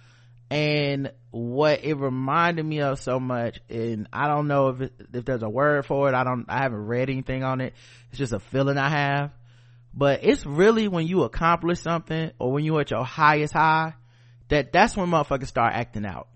and 0.52 1.12
what 1.30 1.82
it 1.82 1.94
reminded 1.94 2.64
me 2.64 2.80
of 2.80 2.98
so 2.98 3.18
much 3.18 3.58
and 3.70 4.06
i 4.12 4.28
don't 4.28 4.46
know 4.46 4.68
if 4.68 4.80
it, 4.82 4.92
if 5.14 5.24
there's 5.24 5.42
a 5.42 5.48
word 5.48 5.86
for 5.86 6.08
it 6.08 6.14
i 6.14 6.24
don't 6.24 6.44
i 6.48 6.58
haven't 6.58 6.86
read 6.86 7.08
anything 7.08 7.42
on 7.42 7.60
it 7.60 7.72
it's 8.10 8.18
just 8.18 8.32
a 8.32 8.38
feeling 8.38 8.76
i 8.76 8.88
have 8.88 9.30
but 9.94 10.20
it's 10.22 10.44
really 10.44 10.88
when 10.88 11.06
you 11.06 11.22
accomplish 11.22 11.80
something 11.80 12.30
or 12.38 12.52
when 12.52 12.64
you're 12.64 12.80
at 12.80 12.90
your 12.90 13.04
highest 13.04 13.54
high 13.54 13.94
that 14.48 14.72
that's 14.72 14.94
when 14.96 15.08
motherfuckers 15.08 15.46
start 15.46 15.72
acting 15.74 16.04
out 16.04 16.28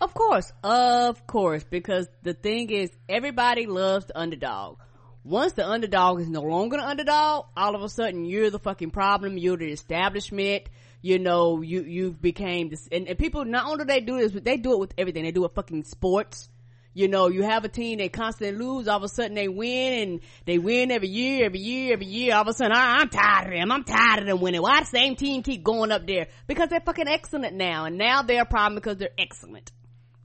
Of 0.00 0.14
course, 0.14 0.52
of 0.62 1.26
course, 1.26 1.64
because 1.64 2.06
the 2.22 2.32
thing 2.32 2.70
is, 2.70 2.88
everybody 3.08 3.66
loves 3.66 4.06
the 4.06 4.16
underdog. 4.16 4.78
Once 5.24 5.54
the 5.54 5.66
underdog 5.66 6.20
is 6.20 6.28
no 6.28 6.42
longer 6.42 6.76
the 6.76 6.86
underdog, 6.86 7.46
all 7.56 7.74
of 7.74 7.82
a 7.82 7.88
sudden 7.88 8.24
you're 8.24 8.50
the 8.50 8.60
fucking 8.60 8.92
problem. 8.92 9.36
You're 9.36 9.56
the 9.56 9.72
establishment. 9.72 10.68
You 11.00 11.18
know, 11.18 11.62
you 11.62 11.82
you 11.82 12.10
became 12.12 12.70
this, 12.70 12.88
and, 12.90 13.06
and 13.06 13.18
people 13.18 13.44
not 13.44 13.66
only 13.66 13.78
do 13.78 13.84
they 13.84 14.00
do 14.00 14.18
this, 14.18 14.32
but 14.32 14.44
they 14.44 14.56
do 14.56 14.72
it 14.72 14.78
with 14.80 14.94
everything. 14.98 15.24
They 15.24 15.30
do 15.30 15.44
it 15.44 15.52
fucking 15.54 15.84
sports. 15.84 16.48
You 16.92 17.06
know, 17.06 17.28
you 17.28 17.44
have 17.44 17.64
a 17.64 17.68
team 17.68 17.98
they 17.98 18.08
constantly 18.08 18.58
lose. 18.58 18.88
All 18.88 18.96
of 18.96 19.04
a 19.04 19.08
sudden 19.08 19.34
they 19.34 19.46
win, 19.46 20.08
and 20.08 20.20
they 20.46 20.58
win 20.58 20.90
every 20.90 21.08
year, 21.08 21.46
every 21.46 21.60
year, 21.60 21.92
every 21.92 22.06
year. 22.06 22.34
All 22.34 22.42
of 22.42 22.48
a 22.48 22.52
sudden, 22.52 22.72
I, 22.72 22.96
I'm 22.96 23.08
tired 23.08 23.46
of 23.46 23.52
them. 23.52 23.70
I'm 23.70 23.84
tired 23.84 24.20
of 24.20 24.26
them 24.26 24.40
winning. 24.40 24.62
Why 24.62 24.80
the 24.80 24.86
same 24.86 25.14
team 25.14 25.44
keep 25.44 25.62
going 25.62 25.92
up 25.92 26.04
there? 26.06 26.26
Because 26.48 26.70
they're 26.70 26.80
fucking 26.80 27.06
excellent 27.06 27.54
now, 27.54 27.84
and 27.84 27.96
now 27.96 28.22
they're 28.22 28.42
a 28.42 28.46
problem 28.46 28.74
because 28.74 28.96
they're 28.96 29.10
excellent. 29.16 29.70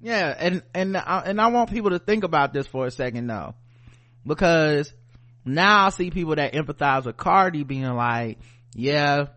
yeah 0.01 0.35
and 0.37 0.63
and 0.73 0.97
I, 0.97 1.23
and 1.27 1.39
i 1.39 1.47
want 1.47 1.69
people 1.69 1.91
to 1.91 1.99
think 1.99 2.23
about 2.23 2.53
this 2.53 2.67
for 2.67 2.85
a 2.85 2.91
second 2.91 3.27
though 3.27 3.55
because 4.25 4.91
now 5.45 5.85
i 5.85 5.89
see 5.89 6.09
people 6.11 6.35
that 6.35 6.53
empathize 6.53 7.05
with 7.05 7.17
cardi 7.17 7.63
being 7.63 7.85
like 7.95 8.39
yeah 8.75 9.27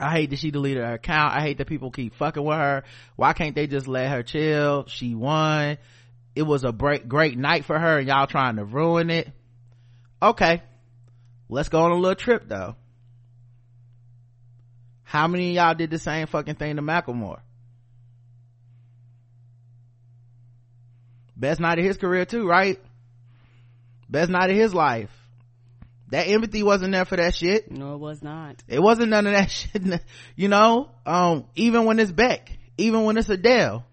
I 0.00 0.12
hate 0.12 0.30
that 0.30 0.38
she 0.38 0.50
deleted 0.50 0.82
her 0.84 0.94
account. 0.94 1.34
I 1.34 1.40
hate 1.40 1.58
that 1.58 1.66
people 1.66 1.90
keep 1.90 2.14
fucking 2.14 2.42
with 2.42 2.56
her. 2.56 2.84
Why 3.16 3.32
can't 3.32 3.54
they 3.54 3.66
just 3.66 3.88
let 3.88 4.10
her 4.10 4.22
chill? 4.22 4.86
She 4.86 5.14
won. 5.14 5.78
it 6.34 6.42
was 6.42 6.64
a 6.64 6.72
great 6.72 7.08
great 7.08 7.36
night 7.36 7.64
for 7.64 7.78
her 7.78 7.98
and 7.98 8.06
y'all 8.08 8.26
trying 8.26 8.56
to 8.56 8.64
ruin 8.64 9.10
it 9.10 9.28
okay 10.22 10.62
let's 11.48 11.68
go 11.68 11.80
on 11.82 11.90
a 11.90 11.96
little 11.96 12.14
trip 12.14 12.48
though 12.48 12.76
how 15.08 15.26
many 15.26 15.50
of 15.50 15.54
y'all 15.56 15.74
did 15.74 15.88
the 15.88 15.98
same 15.98 16.26
fucking 16.26 16.56
thing 16.56 16.76
to 16.76 16.82
Macklemore? 16.82 17.40
Best 21.34 21.60
night 21.60 21.78
of 21.78 21.84
his 21.86 21.96
career 21.96 22.26
too, 22.26 22.46
right? 22.46 22.78
Best 24.06 24.30
night 24.30 24.50
of 24.50 24.56
his 24.56 24.74
life. 24.74 25.08
That 26.10 26.28
empathy 26.28 26.62
wasn't 26.62 26.92
there 26.92 27.04
for 27.04 27.16
that 27.16 27.34
shit. 27.34 27.70
No, 27.70 27.94
it 27.94 27.98
was 27.98 28.22
not. 28.22 28.62
It 28.66 28.80
wasn't 28.80 29.10
none 29.10 29.26
of 29.26 29.32
that 29.32 29.50
shit. 29.50 29.82
You 30.36 30.48
know, 30.48 30.90
um, 31.04 31.46
even 31.54 31.84
when 31.84 31.98
it's 31.98 32.10
Beck, 32.10 32.50
even 32.78 33.04
when 33.04 33.16
it's 33.16 33.28
Adele, 33.28 33.84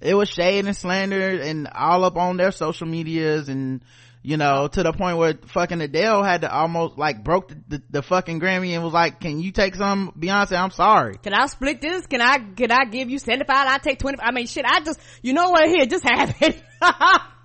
it 0.00 0.14
was 0.14 0.28
shade 0.28 0.64
and 0.64 0.76
slander 0.76 1.40
and 1.40 1.68
all 1.68 2.04
up 2.04 2.16
on 2.16 2.38
their 2.38 2.52
social 2.52 2.86
medias 2.86 3.48
and 3.48 3.84
you 4.22 4.36
know, 4.36 4.68
to 4.68 4.82
the 4.82 4.92
point 4.92 5.16
where 5.16 5.34
fucking 5.46 5.80
Adele 5.80 6.22
had 6.22 6.42
to 6.42 6.54
almost 6.54 6.98
like 6.98 7.24
broke 7.24 7.48
the, 7.48 7.62
the, 7.68 7.82
the, 7.90 8.02
fucking 8.02 8.38
Grammy 8.38 8.74
and 8.74 8.84
was 8.84 8.92
like, 8.92 9.18
can 9.18 9.40
you 9.40 9.50
take 9.50 9.74
some 9.74 10.12
Beyonce? 10.18 10.60
I'm 10.60 10.70
sorry. 10.70 11.16
Can 11.16 11.32
I 11.32 11.46
split 11.46 11.80
this? 11.80 12.06
Can 12.06 12.20
I, 12.20 12.36
can 12.54 12.70
I 12.70 12.84
give 12.84 13.08
you 13.08 13.18
75? 13.18 13.66
I 13.66 13.78
take 13.78 13.98
20. 13.98 14.18
I 14.20 14.30
mean, 14.32 14.46
shit, 14.46 14.66
I 14.66 14.80
just, 14.80 15.00
you 15.22 15.32
know 15.32 15.48
what? 15.48 15.66
Here, 15.68 15.86
just 15.86 16.04
have 16.04 16.36
it. 16.42 16.62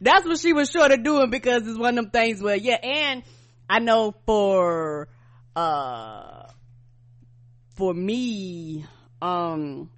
That's 0.00 0.26
what 0.26 0.38
she 0.38 0.52
was 0.52 0.70
short 0.70 0.92
of 0.92 1.02
doing 1.02 1.30
because 1.30 1.66
it's 1.66 1.78
one 1.78 1.98
of 1.98 2.04
them 2.04 2.10
things 2.10 2.42
where, 2.42 2.56
yeah, 2.56 2.78
and 2.82 3.22
I 3.68 3.80
know 3.80 4.14
for, 4.26 5.08
uh, 5.56 6.44
for 7.76 7.94
me, 7.94 8.84
um, 9.20 9.90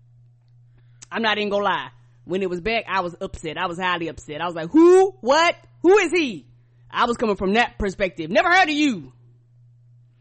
I'm 1.10 1.22
not 1.22 1.38
even 1.38 1.50
gonna 1.50 1.64
lie. 1.64 1.88
When 2.24 2.42
it 2.42 2.50
was 2.50 2.60
Beck, 2.60 2.84
I 2.88 3.00
was 3.00 3.16
upset. 3.20 3.58
I 3.58 3.66
was 3.66 3.78
highly 3.78 4.08
upset. 4.08 4.40
I 4.40 4.46
was 4.46 4.54
like, 4.54 4.70
who? 4.70 5.10
What? 5.20 5.56
Who 5.82 5.98
is 5.98 6.12
he? 6.12 6.46
I 6.90 7.06
was 7.06 7.16
coming 7.16 7.36
from 7.36 7.54
that 7.54 7.78
perspective. 7.78 8.30
Never 8.30 8.48
heard 8.48 8.68
of 8.68 8.74
you. 8.74 9.12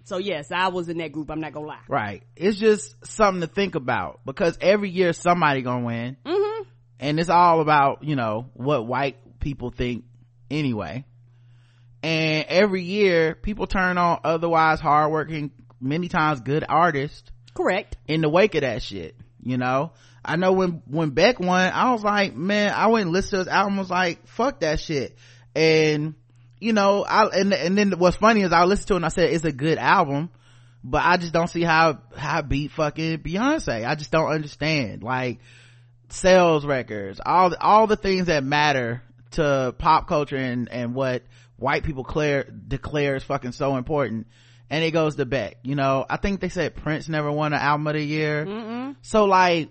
So 0.05 0.17
yes, 0.17 0.51
I 0.51 0.69
was 0.69 0.89
in 0.89 0.97
that 0.97 1.11
group. 1.11 1.29
I'm 1.29 1.39
not 1.39 1.53
gonna 1.53 1.67
lie. 1.67 1.83
Right. 1.87 2.23
It's 2.35 2.57
just 2.57 2.95
something 3.05 3.41
to 3.41 3.47
think 3.47 3.75
about 3.75 4.21
because 4.25 4.57
every 4.59 4.89
year 4.89 5.13
somebody 5.13 5.61
gonna 5.61 5.85
win. 5.85 6.17
Mm-hmm. 6.25 6.63
And 6.99 7.19
it's 7.19 7.29
all 7.29 7.61
about, 7.61 8.03
you 8.03 8.15
know, 8.15 8.49
what 8.53 8.87
white 8.87 9.17
people 9.39 9.71
think 9.71 10.05
anyway. 10.49 11.05
And 12.01 12.45
every 12.47 12.83
year 12.83 13.35
people 13.35 13.67
turn 13.67 13.97
on 13.97 14.19
otherwise 14.23 14.79
hardworking, 14.79 15.51
many 15.81 16.07
times 16.07 16.41
good 16.41 16.63
artists. 16.67 17.29
Correct. 17.53 17.97
In 18.07 18.21
the 18.21 18.29
wake 18.29 18.55
of 18.55 18.61
that 18.61 18.81
shit, 18.81 19.15
you 19.43 19.57
know? 19.57 19.91
I 20.23 20.35
know 20.35 20.53
when, 20.53 20.81
when 20.85 21.11
Beck 21.11 21.39
won, 21.39 21.71
I 21.73 21.91
was 21.91 22.03
like, 22.03 22.35
man, 22.35 22.73
I 22.73 22.87
went 22.87 23.05
and 23.05 23.13
listened 23.13 23.31
to 23.31 23.37
his 23.39 23.47
album, 23.47 23.77
was 23.77 23.89
like, 23.89 24.27
fuck 24.27 24.61
that 24.61 24.79
shit 24.79 25.17
and 25.55 26.15
you 26.59 26.73
know 26.73 27.03
i 27.03 27.25
and, 27.25 27.53
and 27.53 27.77
then 27.77 27.91
what's 27.97 28.17
funny 28.17 28.41
is 28.41 28.51
i 28.51 28.63
listened 28.63 28.87
to 28.87 28.93
it 28.93 28.97
and 28.97 29.05
i 29.05 29.09
said 29.09 29.31
it's 29.31 29.45
a 29.45 29.51
good 29.51 29.77
album 29.77 30.29
but 30.83 31.01
i 31.03 31.17
just 31.17 31.33
don't 31.33 31.49
see 31.49 31.63
how 31.63 31.99
how 32.15 32.41
beat 32.41 32.71
fucking 32.71 33.19
beyonce 33.19 33.85
i 33.85 33.95
just 33.95 34.11
don't 34.11 34.31
understand 34.31 35.03
like 35.03 35.39
sales 36.09 36.65
records 36.65 37.19
all 37.25 37.53
all 37.59 37.87
the 37.87 37.95
things 37.95 38.27
that 38.27 38.43
matter 38.43 39.01
to 39.31 39.75
pop 39.77 40.07
culture 40.07 40.37
and 40.37 40.69
and 40.69 40.95
what 40.95 41.23
white 41.57 41.83
people 41.83 42.03
declare 42.03 42.43
declare 42.43 43.15
is 43.15 43.23
fucking 43.23 43.51
so 43.51 43.77
important 43.77 44.27
and 44.69 44.83
it 44.83 44.91
goes 44.91 45.15
to 45.15 45.25
Beck. 45.25 45.57
You 45.63 45.75
know, 45.75 46.05
I 46.09 46.17
think 46.17 46.41
they 46.41 46.49
said 46.49 46.75
Prince 46.75 47.09
never 47.09 47.31
won 47.31 47.53
an 47.53 47.59
album 47.59 47.87
of 47.87 47.93
the 47.93 48.03
year. 48.03 48.45
Mm-mm. 48.45 48.95
So 49.01 49.25
like, 49.25 49.69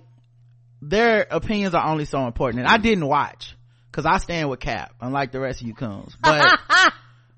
their 0.82 1.26
opinions 1.30 1.74
are 1.74 1.86
only 1.86 2.04
so 2.04 2.26
important. 2.26 2.64
And 2.64 2.68
I 2.68 2.78
didn't 2.78 3.06
watch 3.06 3.56
because 3.90 4.06
I 4.06 4.18
stand 4.18 4.50
with 4.50 4.60
Cap, 4.60 4.94
unlike 5.00 5.32
the 5.32 5.40
rest 5.40 5.60
of 5.60 5.66
you 5.66 5.74
coons. 5.74 6.16
But 6.20 6.58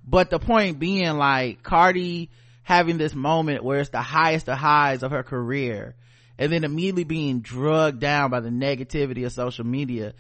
but 0.05 0.31
the 0.31 0.39
point 0.39 0.79
being, 0.79 1.17
like 1.17 1.63
Cardi 1.63 2.31
having 2.63 2.99
this 2.99 3.15
moment 3.15 3.65
where 3.65 3.81
it's 3.81 3.91
the 3.91 4.03
highest 4.03 4.49
of 4.49 4.57
highs 4.59 5.03
of 5.03 5.11
her 5.11 5.23
career, 5.23 5.97
and 6.39 6.53
then 6.53 6.65
immediately 6.65 7.05
being 7.05 7.41
drugged 7.41 8.01
down 8.01 8.31
by 8.31 8.41
the 8.41 8.51
negativity 8.51 9.25
of 9.27 9.33
social 9.33 9.65
media 9.65 10.15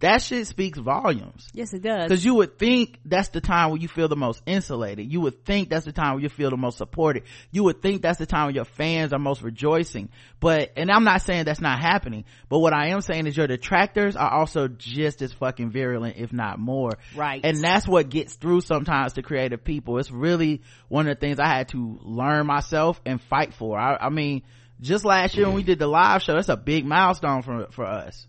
that 0.00 0.22
shit 0.22 0.46
speaks 0.46 0.78
volumes. 0.78 1.46
Yes, 1.52 1.74
it 1.74 1.82
does. 1.82 2.08
Cause 2.08 2.24
you 2.24 2.34
would 2.36 2.58
think 2.58 2.98
that's 3.04 3.28
the 3.28 3.42
time 3.42 3.70
where 3.70 3.78
you 3.78 3.86
feel 3.86 4.08
the 4.08 4.16
most 4.16 4.42
insulated. 4.46 5.12
You 5.12 5.20
would 5.20 5.44
think 5.44 5.68
that's 5.68 5.84
the 5.84 5.92
time 5.92 6.14
where 6.14 6.22
you 6.22 6.30
feel 6.30 6.48
the 6.48 6.56
most 6.56 6.78
supported. 6.78 7.24
You 7.50 7.64
would 7.64 7.82
think 7.82 8.00
that's 8.00 8.18
the 8.18 8.24
time 8.24 8.46
when 8.46 8.54
your 8.54 8.64
fans 8.64 9.12
are 9.12 9.18
most 9.18 9.42
rejoicing. 9.42 10.08
But, 10.40 10.72
and 10.76 10.90
I'm 10.90 11.04
not 11.04 11.20
saying 11.20 11.44
that's 11.44 11.60
not 11.60 11.80
happening, 11.80 12.24
but 12.48 12.60
what 12.60 12.72
I 12.72 12.88
am 12.88 13.02
saying 13.02 13.26
is 13.26 13.36
your 13.36 13.46
detractors 13.46 14.16
are 14.16 14.30
also 14.30 14.68
just 14.68 15.20
as 15.20 15.34
fucking 15.34 15.70
virulent, 15.70 16.16
if 16.16 16.32
not 16.32 16.58
more. 16.58 16.92
Right. 17.14 17.44
And 17.44 17.60
that's 17.60 17.86
what 17.86 18.08
gets 18.08 18.34
through 18.36 18.62
sometimes 18.62 19.12
to 19.14 19.22
creative 19.22 19.62
people. 19.62 19.98
It's 19.98 20.10
really 20.10 20.62
one 20.88 21.08
of 21.08 21.14
the 21.16 21.20
things 21.20 21.38
I 21.38 21.46
had 21.46 21.68
to 21.68 21.98
learn 22.02 22.46
myself 22.46 22.98
and 23.04 23.20
fight 23.20 23.52
for. 23.52 23.78
I, 23.78 23.96
I 23.96 24.08
mean, 24.08 24.42
just 24.80 25.04
last 25.04 25.36
year 25.36 25.46
when 25.46 25.56
we 25.56 25.62
did 25.62 25.78
the 25.78 25.86
live 25.86 26.22
show, 26.22 26.34
that's 26.34 26.48
a 26.48 26.56
big 26.56 26.86
milestone 26.86 27.42
for, 27.42 27.66
for 27.70 27.84
us 27.84 28.26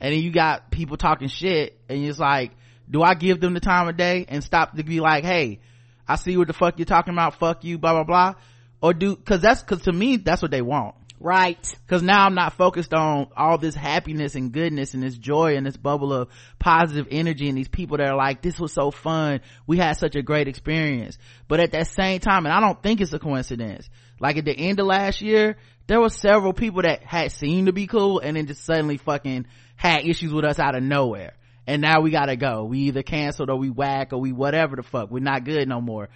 and 0.00 0.12
then 0.14 0.20
you 0.20 0.32
got 0.32 0.70
people 0.70 0.96
talking 0.96 1.28
shit 1.28 1.78
and 1.88 2.04
it's 2.04 2.18
like 2.18 2.52
do 2.90 3.02
i 3.02 3.14
give 3.14 3.40
them 3.40 3.54
the 3.54 3.60
time 3.60 3.88
of 3.88 3.96
day 3.96 4.26
and 4.28 4.42
stop 4.42 4.76
to 4.76 4.82
be 4.82 5.00
like 5.00 5.24
hey 5.24 5.60
i 6.08 6.16
see 6.16 6.36
what 6.36 6.46
the 6.46 6.52
fuck 6.52 6.78
you're 6.78 6.86
talking 6.86 7.14
about 7.14 7.34
fuck 7.34 7.64
you 7.64 7.78
blah 7.78 7.92
blah 7.92 8.04
blah? 8.04 8.34
Or 8.82 8.94
do 8.94 9.14
because 9.14 9.40
that's 9.40 9.62
because 9.62 9.82
to 9.82 9.92
me 9.92 10.16
that's 10.16 10.42
what 10.42 10.50
they 10.50 10.62
want. 10.62 10.94
Right. 11.22 11.58
Because 11.86 12.02
now 12.02 12.24
i'm 12.24 12.34
not 12.34 12.54
focused 12.54 12.94
on 12.94 13.28
all 13.36 13.58
this 13.58 13.74
happiness 13.74 14.34
and 14.34 14.52
goodness 14.52 14.94
and 14.94 15.02
this 15.02 15.18
joy 15.18 15.56
and 15.56 15.66
this 15.66 15.76
bubble 15.76 16.14
of 16.14 16.28
positive 16.58 17.08
energy 17.10 17.48
and 17.48 17.58
these 17.58 17.68
people 17.68 17.98
that 17.98 18.08
are 18.08 18.16
like 18.16 18.40
this 18.40 18.58
was 18.58 18.72
so 18.72 18.90
fun. 18.90 19.40
We 19.66 19.76
had 19.76 19.98
such 19.98 20.16
a 20.16 20.22
great 20.22 20.48
experience. 20.48 21.18
But 21.46 21.60
at 21.60 21.72
that 21.72 21.88
same 21.88 22.20
time 22.20 22.46
and 22.46 22.54
i 22.54 22.60
don't 22.60 22.82
think 22.82 23.02
it's 23.02 23.12
a 23.12 23.18
coincidence 23.18 23.88
like 24.18 24.38
at 24.38 24.46
the 24.46 24.56
end 24.56 24.80
of 24.80 24.86
last 24.86 25.20
year 25.20 25.56
there 25.86 26.00
were 26.00 26.08
several 26.08 26.52
people 26.52 26.82
that 26.82 27.02
had 27.02 27.32
seemed 27.32 27.66
to 27.66 27.72
be 27.72 27.86
cool 27.86 28.20
and 28.20 28.36
then 28.36 28.46
just 28.46 28.64
suddenly 28.64 28.96
fucking 28.96 29.46
had 29.80 30.04
issues 30.04 30.30
with 30.30 30.44
us 30.44 30.58
out 30.58 30.74
of 30.74 30.82
nowhere. 30.82 31.32
And 31.66 31.80
now 31.80 32.02
we 32.02 32.10
gotta 32.10 32.36
go. 32.36 32.64
We 32.64 32.80
either 32.80 33.02
canceled 33.02 33.48
or 33.48 33.56
we 33.56 33.70
whack 33.70 34.12
or 34.12 34.18
we 34.18 34.30
whatever 34.30 34.76
the 34.76 34.82
fuck. 34.82 35.10
We're 35.10 35.20
not 35.20 35.44
good 35.44 35.66
no 35.66 35.80
more. 35.80 36.10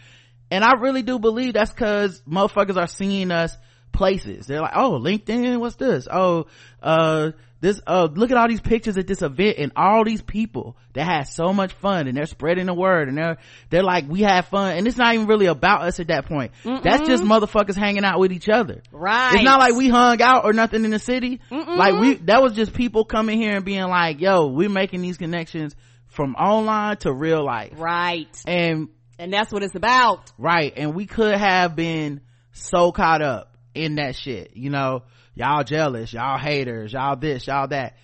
And 0.51 0.63
i 0.63 0.75
really 0.75 1.03
do 1.03 1.19
believe 1.19 1.55
that's 1.55 1.73
because 1.73 2.21
motherfuckers 2.29 2.77
are 2.77 2.87
seeing 2.87 3.31
us 3.31 3.57
places. 3.91 4.47
They're 4.47 4.61
like 4.61 4.75
oh 4.75 5.01
linkedin 5.01 5.61
what's 5.61 5.77
this? 5.77 6.07
Oh 6.11 6.45
uh 6.83 7.31
this 7.65 7.81
uh 7.87 8.09
look 8.13 8.31
at 8.31 8.37
all 8.37 8.47
these 8.47 8.61
pictures 8.61 8.99
at 8.99 9.07
this 9.07 9.23
event 9.23 9.57
and 9.59 9.73
all 9.75 10.05
these 10.05 10.21
people 10.21 10.77
that 10.93 11.05
had 11.05 11.23
so 11.23 11.51
much 11.51 11.73
fun 11.73 12.07
and 12.07 12.15
they're 12.15 12.27
spreading 12.27 12.67
the 12.67 12.75
word 12.75 13.09
and 13.09 13.17
they're 13.17 13.39
they're 13.71 13.83
like 13.83 14.07
we 14.07 14.21
had 14.21 14.43
fun. 14.43 14.77
And 14.77 14.87
it's 14.87 14.99
not 14.99 15.15
even 15.15 15.27
really 15.27 15.47
about 15.47 15.81
us 15.81 15.99
at 15.99 16.09
that 16.09 16.27
point. 16.27 16.53
Mm-mm. 16.63 16.83
that's 16.83 17.09
just 17.09 17.25
motherfuckers 17.25 17.75
hanging 17.75 18.05
out 18.05 18.21
with 18.21 18.33
each 18.33 18.51
other. 18.51 18.83
Right 18.93 19.37
it's 19.37 19.45
not 19.45 19.61
like 19.61 19.75
we 19.75 19.89
hung 19.89 20.21
out 20.21 20.45
or 20.45 20.53
nothing 20.53 20.85
in 20.85 20.91
the 20.91 20.99
city. 20.99 21.41
Mm-mm. 21.51 21.77
like 21.77 21.99
we 21.99 22.15
that 22.27 22.43
was 22.43 22.53
just 22.53 22.75
people 22.75 23.07
coming 23.07 23.41
here 23.41 23.57
and 23.57 23.65
being 23.65 23.85
like 23.85 24.21
yo 24.21 24.49
we're 24.49 24.69
making 24.69 25.01
these 25.01 25.17
connections 25.17 25.75
from 26.09 26.35
online 26.35 26.99
to 26.99 27.13
real 27.15 27.43
life. 27.43 27.73
Right. 27.77 28.29
And 28.47 28.89
and 29.19 29.33
that's 29.33 29.51
what 29.51 29.63
it's 29.63 29.75
about. 29.75 30.31
Right. 30.37 30.75
And 30.77 30.95
we 30.95 31.07
could 31.07 31.35
have 31.35 31.75
been 31.75 32.21
so 32.53 32.93
caught 32.93 33.23
up 33.23 33.57
in 33.75 33.97
that 33.97 34.15
shit 34.15 34.53
you 34.55 34.71
know 34.71 35.03
y'all 35.35 35.65
jealous. 35.65 36.13
Y'all 36.13 36.39
haters. 36.39 36.93
Y'all 36.93 37.17
this 37.17 37.47
y'all 37.47 37.69
that. 37.69 37.97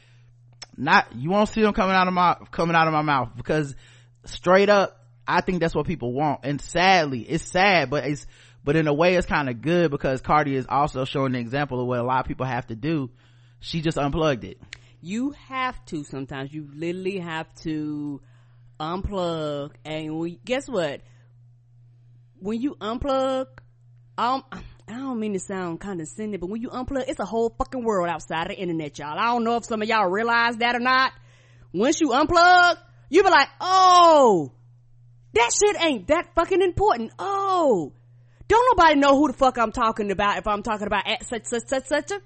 Not 0.76 1.14
you 1.14 1.30
won't 1.30 1.48
see 1.48 1.62
them 1.62 1.74
coming 1.74 1.94
out 1.94 2.08
of 2.08 2.14
my 2.14 2.36
coming 2.50 2.76
out 2.76 2.86
of 2.86 2.92
my 2.92 3.02
mouth 3.02 3.30
because 3.36 3.74
straight 4.24 4.68
up 4.68 4.96
i 5.26 5.40
think 5.40 5.60
that's 5.60 5.74
what 5.74 5.86
people 5.86 6.12
want. 6.12 6.40
And 6.42 6.60
sadly 6.60 7.20
it's 7.20 7.44
sad 7.44 7.90
but 7.90 8.04
it's 8.04 8.26
but 8.64 8.76
in 8.76 8.86
a 8.86 8.94
way 8.94 9.16
it's 9.16 9.26
kind 9.26 9.48
of 9.48 9.60
good 9.62 9.90
because 9.90 10.20
cardi 10.20 10.54
is 10.54 10.66
also 10.68 11.04
showing 11.04 11.32
the 11.32 11.38
example 11.38 11.80
of 11.80 11.86
what 11.86 11.98
a 11.98 12.02
lot 12.02 12.20
of 12.20 12.26
people 12.26 12.46
have 12.46 12.66
to 12.68 12.76
do. 12.76 13.10
She 13.60 13.82
just 13.82 13.98
unplugged 13.98 14.44
it. 14.44 14.58
You 15.02 15.34
have 15.48 15.82
to 15.86 16.04
sometimes. 16.04 16.52
You 16.52 16.68
literally 16.74 17.18
have 17.18 17.52
to 17.62 18.20
unplug. 18.78 19.72
And 19.84 20.18
we, 20.18 20.40
guess 20.44 20.68
what? 20.68 21.02
When 22.38 22.60
you 22.60 22.74
unplug 22.80 23.46
um 24.18 24.44
I 24.90 24.94
don't 24.94 25.20
mean 25.20 25.35
to 25.35 25.38
sound 25.38 25.79
condescending, 25.79 26.40
but 26.40 26.48
when 26.48 26.61
you 26.61 26.68
unplug, 26.68 27.05
it's 27.07 27.20
a 27.20 27.24
whole 27.24 27.55
fucking 27.57 27.85
world 27.85 28.09
outside 28.09 28.50
of 28.50 28.57
the 28.57 28.59
internet, 28.61 28.98
y'all. 28.98 29.16
I 29.16 29.26
don't 29.26 29.44
know 29.44 29.57
if 29.57 29.64
some 29.64 29.83
of 29.83 29.88
y'all 29.88 30.11
realize 30.11 30.57
that 30.57 30.74
or 30.74 30.81
not. 30.81 31.12
Once 31.72 32.00
you 32.00 32.09
unplug, 32.09 32.76
you 33.09 33.22
be 33.22 33.31
like, 33.31 33.48
oh, 33.61 34.53
that 35.35 35.53
shit 35.53 35.81
ain't 35.81 36.09
that 36.09 36.35
fucking 36.35 36.61
important. 36.61 37.12
Oh, 37.20 37.92
don't 38.48 38.76
nobody 38.76 38.98
know 38.98 39.16
who 39.16 39.29
the 39.29 39.33
fuck 39.33 39.59
I'm 39.59 39.70
talking 39.70 40.11
about 40.11 40.38
if 40.38 40.48
I'm 40.48 40.64
talking 40.64 40.88
about 40.88 41.07
at 41.07 41.24
such, 41.24 41.44
such, 41.44 41.68
such, 41.68 41.87
such 41.87 42.11
a, 42.11 42.20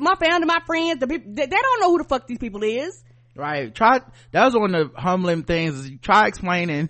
my 0.00 0.14
family, 0.14 0.46
my 0.46 0.60
friends, 0.66 1.00
the 1.00 1.06
people, 1.06 1.32
they, 1.34 1.44
they 1.44 1.56
don't 1.56 1.80
know 1.80 1.90
who 1.90 1.98
the 1.98 2.04
fuck 2.04 2.26
these 2.26 2.38
people 2.38 2.62
is. 2.62 3.02
Right. 3.34 3.74
Try, 3.74 4.00
that 4.30 4.44
was 4.46 4.54
one 4.54 4.74
of 4.74 4.94
the 4.94 5.00
humbling 5.00 5.42
things. 5.42 5.90
Try 6.00 6.28
explaining 6.28 6.88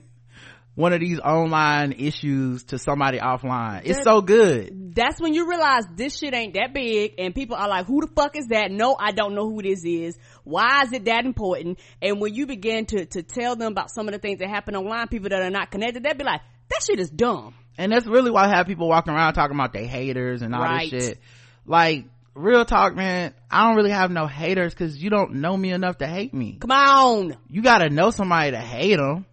one 0.77 0.93
of 0.93 1.01
these 1.01 1.19
online 1.19 1.93
issues 1.93 2.65
to 2.65 2.79
somebody 2.79 3.19
offline. 3.19 3.81
It's 3.85 4.05
so 4.05 4.21
good. 4.21 4.95
That's 4.95 5.19
when 5.19 5.35
you 5.35 5.49
realize 5.49 5.85
this 5.97 6.19
shit 6.19 6.35
ain't 6.35 6.55
that 6.55 6.75
big 6.75 7.15
and 7.19 7.35
people 7.35 7.57
are 7.57 7.69
like, 7.69 7.87
who 7.87 8.03
the 8.03 8.09
fuck 8.15 8.37
is 8.37 8.49
that? 8.49 8.71
No, 8.71 8.95
I 8.99 9.13
don't 9.13 9.35
know 9.35 9.49
who 9.49 9.63
this 9.63 9.85
is. 9.85 10.19
Why 10.45 10.83
is 10.85 10.93
it 10.93 11.07
that 11.07 11.25
important? 11.25 11.79
And 12.03 12.21
when 12.21 12.35
you 12.35 12.47
begin 12.47 12.85
to, 12.87 13.07
to 13.07 13.23
tell 13.23 13.57
them 13.57 13.73
about 13.73 13.91
some 13.91 14.07
of 14.07 14.13
the 14.13 14.19
things 14.19 14.39
that 14.41 14.51
happen 14.51 14.77
online, 14.77 15.09
people 15.09 15.31
that 15.31 15.41
are 15.41 15.51
not 15.51 15.71
connected, 15.71 16.03
they'll 16.03 16.15
be 16.15 16.25
like, 16.25 16.43
that 16.69 16.83
shit 16.87 17.01
is 17.01 17.09
dumb. 17.09 17.55
And 17.79 17.91
that's 17.91 18.07
really 18.07 18.31
why 18.31 18.45
I 18.45 18.57
have 18.57 18.67
people 18.67 18.89
walking 18.89 19.15
around 19.15 19.33
talking 19.33 19.57
about 19.57 19.73
they 19.73 19.87
haters 19.87 20.43
and 20.43 20.55
all 20.55 20.61
right. 20.61 20.91
this 20.91 21.09
shit. 21.09 21.19
Like, 21.65 22.05
real 22.35 22.67
talk, 22.67 22.95
man, 22.95 23.33
I 23.51 23.67
don't 23.67 23.77
really 23.77 23.91
have 23.91 24.11
no 24.11 24.27
haters 24.27 24.75
cause 24.75 24.97
you 24.97 25.09
don't 25.09 25.37
know 25.37 25.57
me 25.57 25.71
enough 25.71 25.99
to 25.99 26.07
hate 26.07 26.35
me. 26.35 26.59
Come 26.61 26.71
on. 26.71 27.37
You 27.49 27.63
gotta 27.63 27.89
know 27.89 28.11
somebody 28.11 28.51
to 28.51 28.61
hate 28.61 28.97
them. 28.97 29.25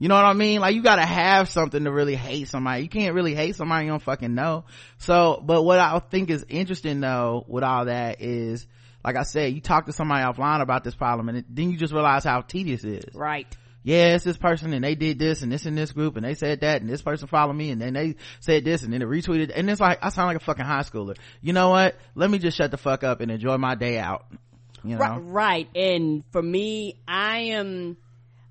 You 0.00 0.08
know 0.08 0.14
what 0.14 0.24
I 0.24 0.32
mean? 0.32 0.60
Like 0.62 0.74
you 0.74 0.82
gotta 0.82 1.04
have 1.04 1.50
something 1.50 1.84
to 1.84 1.92
really 1.92 2.16
hate 2.16 2.48
somebody. 2.48 2.82
You 2.82 2.88
can't 2.88 3.14
really 3.14 3.34
hate 3.34 3.54
somebody 3.54 3.84
you 3.84 3.92
don't 3.92 4.02
fucking 4.02 4.34
know. 4.34 4.64
So, 4.96 5.42
but 5.44 5.62
what 5.62 5.78
I 5.78 5.98
think 5.98 6.30
is 6.30 6.44
interesting 6.48 7.00
though 7.00 7.44
with 7.46 7.62
all 7.62 7.84
that 7.84 8.22
is, 8.22 8.66
like 9.04 9.16
I 9.16 9.24
said, 9.24 9.52
you 9.52 9.60
talk 9.60 9.86
to 9.86 9.92
somebody 9.92 10.24
offline 10.24 10.62
about 10.62 10.84
this 10.84 10.94
problem 10.94 11.28
and 11.28 11.44
then 11.50 11.70
you 11.70 11.76
just 11.76 11.92
realize 11.92 12.24
how 12.24 12.40
tedious 12.40 12.82
it 12.82 13.04
is. 13.04 13.14
Right. 13.14 13.46
Yeah, 13.82 14.14
it's 14.14 14.24
this 14.24 14.38
person 14.38 14.72
and 14.72 14.82
they 14.82 14.94
did 14.94 15.18
this 15.18 15.42
and 15.42 15.52
this 15.52 15.66
in 15.66 15.74
this 15.74 15.92
group 15.92 16.16
and 16.16 16.24
they 16.24 16.34
said 16.34 16.62
that 16.62 16.80
and 16.80 16.88
this 16.88 17.02
person 17.02 17.28
followed 17.28 17.52
me 17.52 17.70
and 17.70 17.80
then 17.80 17.92
they 17.92 18.16
said 18.40 18.64
this 18.64 18.82
and 18.82 18.94
then 18.94 19.02
it 19.02 19.08
retweeted 19.08 19.52
and 19.54 19.68
it's 19.68 19.80
like, 19.82 19.98
I 20.02 20.08
sound 20.08 20.28
like 20.28 20.38
a 20.38 20.44
fucking 20.44 20.64
high 20.64 20.80
schooler. 20.80 21.18
You 21.42 21.52
know 21.52 21.68
what? 21.68 21.96
Let 22.14 22.30
me 22.30 22.38
just 22.38 22.56
shut 22.56 22.70
the 22.70 22.78
fuck 22.78 23.04
up 23.04 23.20
and 23.20 23.30
enjoy 23.30 23.58
my 23.58 23.74
day 23.74 23.98
out. 23.98 24.24
You 24.82 24.96
know? 24.96 24.98
Right. 24.98 25.18
right. 25.18 25.68
And 25.74 26.24
for 26.30 26.40
me, 26.40 27.00
I 27.06 27.38
am, 27.52 27.98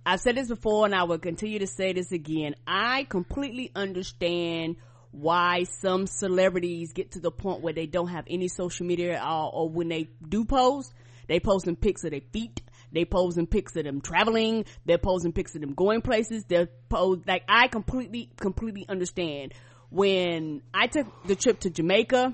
I've 0.10 0.20
said 0.20 0.38
this 0.38 0.48
before 0.48 0.88
and 0.88 0.96
I 0.96 1.04
will 1.04 1.20
continue 1.20 1.60
to 1.60 1.68
say 1.68 1.94
this 1.94 2.12
again. 2.12 2.56
I 2.66 3.04
completely 3.04 3.70
understand 3.76 4.78
why 5.12 5.66
some 5.66 6.08
celebrities 6.08 6.94
get 6.94 7.12
to 7.12 7.20
the 7.20 7.30
point 7.30 7.62
where 7.62 7.74
they 7.74 7.86
don't 7.86 8.08
have 8.08 8.26
any 8.28 8.48
social 8.48 8.88
media 8.88 9.18
at 9.18 9.22
all 9.22 9.52
or 9.54 9.70
when 9.70 9.88
they 9.88 10.10
do 10.28 10.46
post, 10.46 10.96
they 11.28 11.40
post 11.40 11.66
some 11.66 11.76
pics 11.76 12.04
of 12.06 12.10
their 12.10 12.22
feet. 12.34 12.60
They 12.92 13.06
posing 13.06 13.46
pics 13.46 13.76
of 13.76 13.84
them 13.84 14.02
traveling. 14.02 14.66
They're 14.84 14.98
posing 14.98 15.32
pics 15.32 15.54
of 15.54 15.62
them 15.62 15.76
going 15.76 16.02
places. 16.02 16.44
They're 16.46 16.70
pose 16.90 17.20
like 17.28 17.44
I 17.48 17.68
completely, 17.68 18.32
completely 18.36 18.88
understand. 18.90 19.54
When 19.92 20.64
I 20.74 20.88
took 20.88 21.06
the 21.28 21.36
trip 21.36 21.60
to 21.60 21.70
Jamaica 21.70 22.34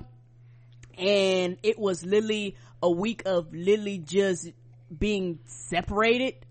and 0.96 1.58
it 1.62 1.78
was 1.78 2.06
literally 2.06 2.56
a 2.82 2.90
week 2.90 3.24
of 3.26 3.52
literally 3.52 3.98
just 3.98 4.50
being 4.98 5.40
separated 5.44 6.45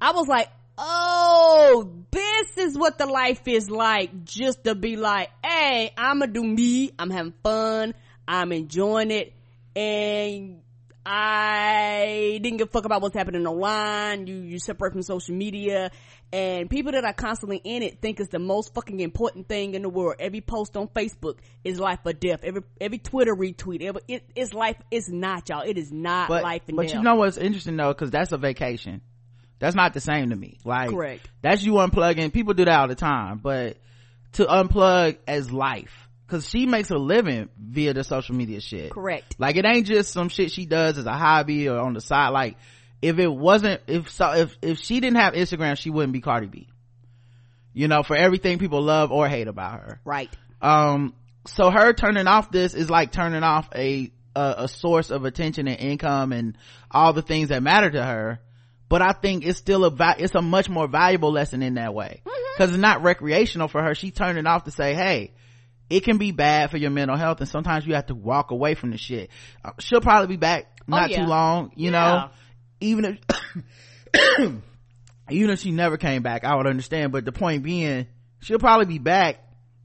I 0.00 0.12
was 0.12 0.28
like, 0.28 0.48
oh, 0.76 1.90
this 2.10 2.56
is 2.56 2.78
what 2.78 2.98
the 2.98 3.06
life 3.06 3.46
is 3.46 3.70
like. 3.70 4.24
Just 4.24 4.64
to 4.64 4.74
be 4.74 4.96
like, 4.96 5.30
hey, 5.44 5.92
I'ma 5.96 6.26
do 6.26 6.42
me. 6.42 6.92
I'm 6.98 7.10
having 7.10 7.34
fun. 7.42 7.94
I'm 8.26 8.52
enjoying 8.52 9.10
it. 9.10 9.34
And 9.74 10.60
I 11.04 12.38
didn't 12.42 12.58
give 12.58 12.68
a 12.68 12.70
fuck 12.70 12.84
about 12.84 13.00
what's 13.00 13.16
happening 13.16 13.46
online. 13.46 14.26
You, 14.26 14.36
you 14.36 14.58
separate 14.58 14.92
from 14.92 15.02
social 15.02 15.34
media 15.34 15.90
and 16.32 16.68
people 16.68 16.92
that 16.92 17.04
are 17.04 17.14
constantly 17.14 17.58
in 17.64 17.82
it 17.82 18.02
think 18.02 18.20
it's 18.20 18.28
the 18.28 18.38
most 18.38 18.74
fucking 18.74 19.00
important 19.00 19.48
thing 19.48 19.74
in 19.74 19.82
the 19.82 19.88
world. 19.88 20.16
Every 20.18 20.42
post 20.42 20.76
on 20.76 20.88
Facebook 20.88 21.38
is 21.64 21.80
life 21.80 22.00
or 22.04 22.12
death. 22.12 22.40
Every, 22.42 22.62
every 22.80 22.98
Twitter 22.98 23.34
retweet, 23.34 23.82
every, 23.82 24.02
it, 24.06 24.24
it's 24.36 24.52
life. 24.52 24.76
It's 24.90 25.08
not 25.08 25.48
y'all. 25.48 25.62
It 25.62 25.78
is 25.78 25.90
not 25.90 26.28
but, 26.28 26.42
life 26.42 26.62
and 26.68 26.76
but 26.76 26.88
death. 26.88 26.96
you 26.96 27.02
know 27.02 27.14
what's 27.14 27.38
interesting 27.38 27.76
though? 27.76 27.94
Cause 27.94 28.10
that's 28.10 28.32
a 28.32 28.38
vacation. 28.38 29.00
That's 29.58 29.74
not 29.74 29.94
the 29.94 30.00
same 30.00 30.30
to 30.30 30.36
me. 30.36 30.58
Like, 30.64 30.90
correct. 30.90 31.28
That's 31.42 31.62
you 31.62 31.72
unplugging. 31.74 32.32
People 32.32 32.54
do 32.54 32.64
that 32.64 32.80
all 32.80 32.88
the 32.88 32.94
time, 32.94 33.38
but 33.38 33.76
to 34.32 34.44
unplug 34.44 35.18
as 35.26 35.50
life. 35.50 36.08
Cause 36.28 36.46
she 36.46 36.66
makes 36.66 36.90
a 36.90 36.98
living 36.98 37.48
via 37.58 37.94
the 37.94 38.04
social 38.04 38.34
media 38.34 38.60
shit. 38.60 38.90
Correct. 38.90 39.36
Like 39.38 39.56
it 39.56 39.64
ain't 39.64 39.86
just 39.86 40.12
some 40.12 40.28
shit 40.28 40.50
she 40.50 40.66
does 40.66 40.98
as 40.98 41.06
a 41.06 41.12
hobby 41.12 41.70
or 41.70 41.78
on 41.78 41.94
the 41.94 42.02
side. 42.02 42.28
Like 42.28 42.58
if 43.00 43.18
it 43.18 43.28
wasn't, 43.32 43.80
if 43.86 44.10
so, 44.10 44.32
if, 44.32 44.58
if 44.60 44.78
she 44.78 45.00
didn't 45.00 45.16
have 45.16 45.32
Instagram, 45.32 45.78
she 45.78 45.88
wouldn't 45.88 46.12
be 46.12 46.20
Cardi 46.20 46.46
B. 46.46 46.68
You 47.72 47.88
know, 47.88 48.02
for 48.02 48.14
everything 48.14 48.58
people 48.58 48.82
love 48.82 49.10
or 49.10 49.26
hate 49.26 49.48
about 49.48 49.80
her. 49.80 50.00
Right. 50.04 50.28
Um, 50.60 51.14
so 51.46 51.70
her 51.70 51.94
turning 51.94 52.26
off 52.26 52.50
this 52.50 52.74
is 52.74 52.90
like 52.90 53.10
turning 53.10 53.42
off 53.42 53.70
a, 53.74 54.12
a, 54.36 54.54
a 54.58 54.68
source 54.68 55.10
of 55.10 55.24
attention 55.24 55.66
and 55.66 55.80
income 55.80 56.32
and 56.32 56.58
all 56.90 57.14
the 57.14 57.22
things 57.22 57.48
that 57.48 57.62
matter 57.62 57.90
to 57.90 58.04
her 58.04 58.40
but 58.88 59.02
I 59.02 59.12
think 59.12 59.44
it's 59.44 59.58
still 59.58 59.84
a 59.84 59.90
va- 59.90 60.16
it's 60.18 60.34
a 60.34 60.42
much 60.42 60.68
more 60.68 60.88
valuable 60.88 61.30
lesson 61.30 61.62
in 61.62 61.74
that 61.74 61.94
way 61.94 62.22
because 62.24 62.70
mm-hmm. 62.70 62.74
it's 62.74 62.80
not 62.80 63.02
recreational 63.02 63.68
for 63.68 63.82
her. 63.82 63.94
She 63.94 64.10
turned 64.10 64.38
it 64.38 64.46
off 64.46 64.64
to 64.64 64.70
say, 64.70 64.94
"Hey, 64.94 65.32
it 65.90 66.04
can 66.04 66.18
be 66.18 66.32
bad 66.32 66.70
for 66.70 66.78
your 66.78 66.90
mental 66.90 67.16
health, 67.16 67.40
and 67.40 67.48
sometimes 67.48 67.86
you 67.86 67.94
have 67.94 68.06
to 68.06 68.14
walk 68.14 68.50
away 68.50 68.74
from 68.74 68.90
the 68.90 68.98
shit." 68.98 69.30
Uh, 69.64 69.72
she'll 69.78 70.00
probably 70.00 70.28
be 70.28 70.36
back 70.36 70.80
oh, 70.82 70.84
not 70.88 71.10
oh, 71.10 71.12
yeah. 71.12 71.20
too 71.22 71.28
long, 71.28 71.72
you 71.76 71.90
yeah. 71.90 71.90
know. 71.90 72.30
Even 72.80 73.04
if 73.04 73.18
even 75.30 75.50
if 75.50 75.60
she 75.60 75.70
never 75.70 75.96
came 75.96 76.22
back, 76.22 76.44
I 76.44 76.56
would 76.56 76.66
understand. 76.66 77.12
But 77.12 77.24
the 77.24 77.32
point 77.32 77.62
being, 77.62 78.06
she'll 78.40 78.58
probably 78.58 78.86
be 78.86 78.98
back, 78.98 79.36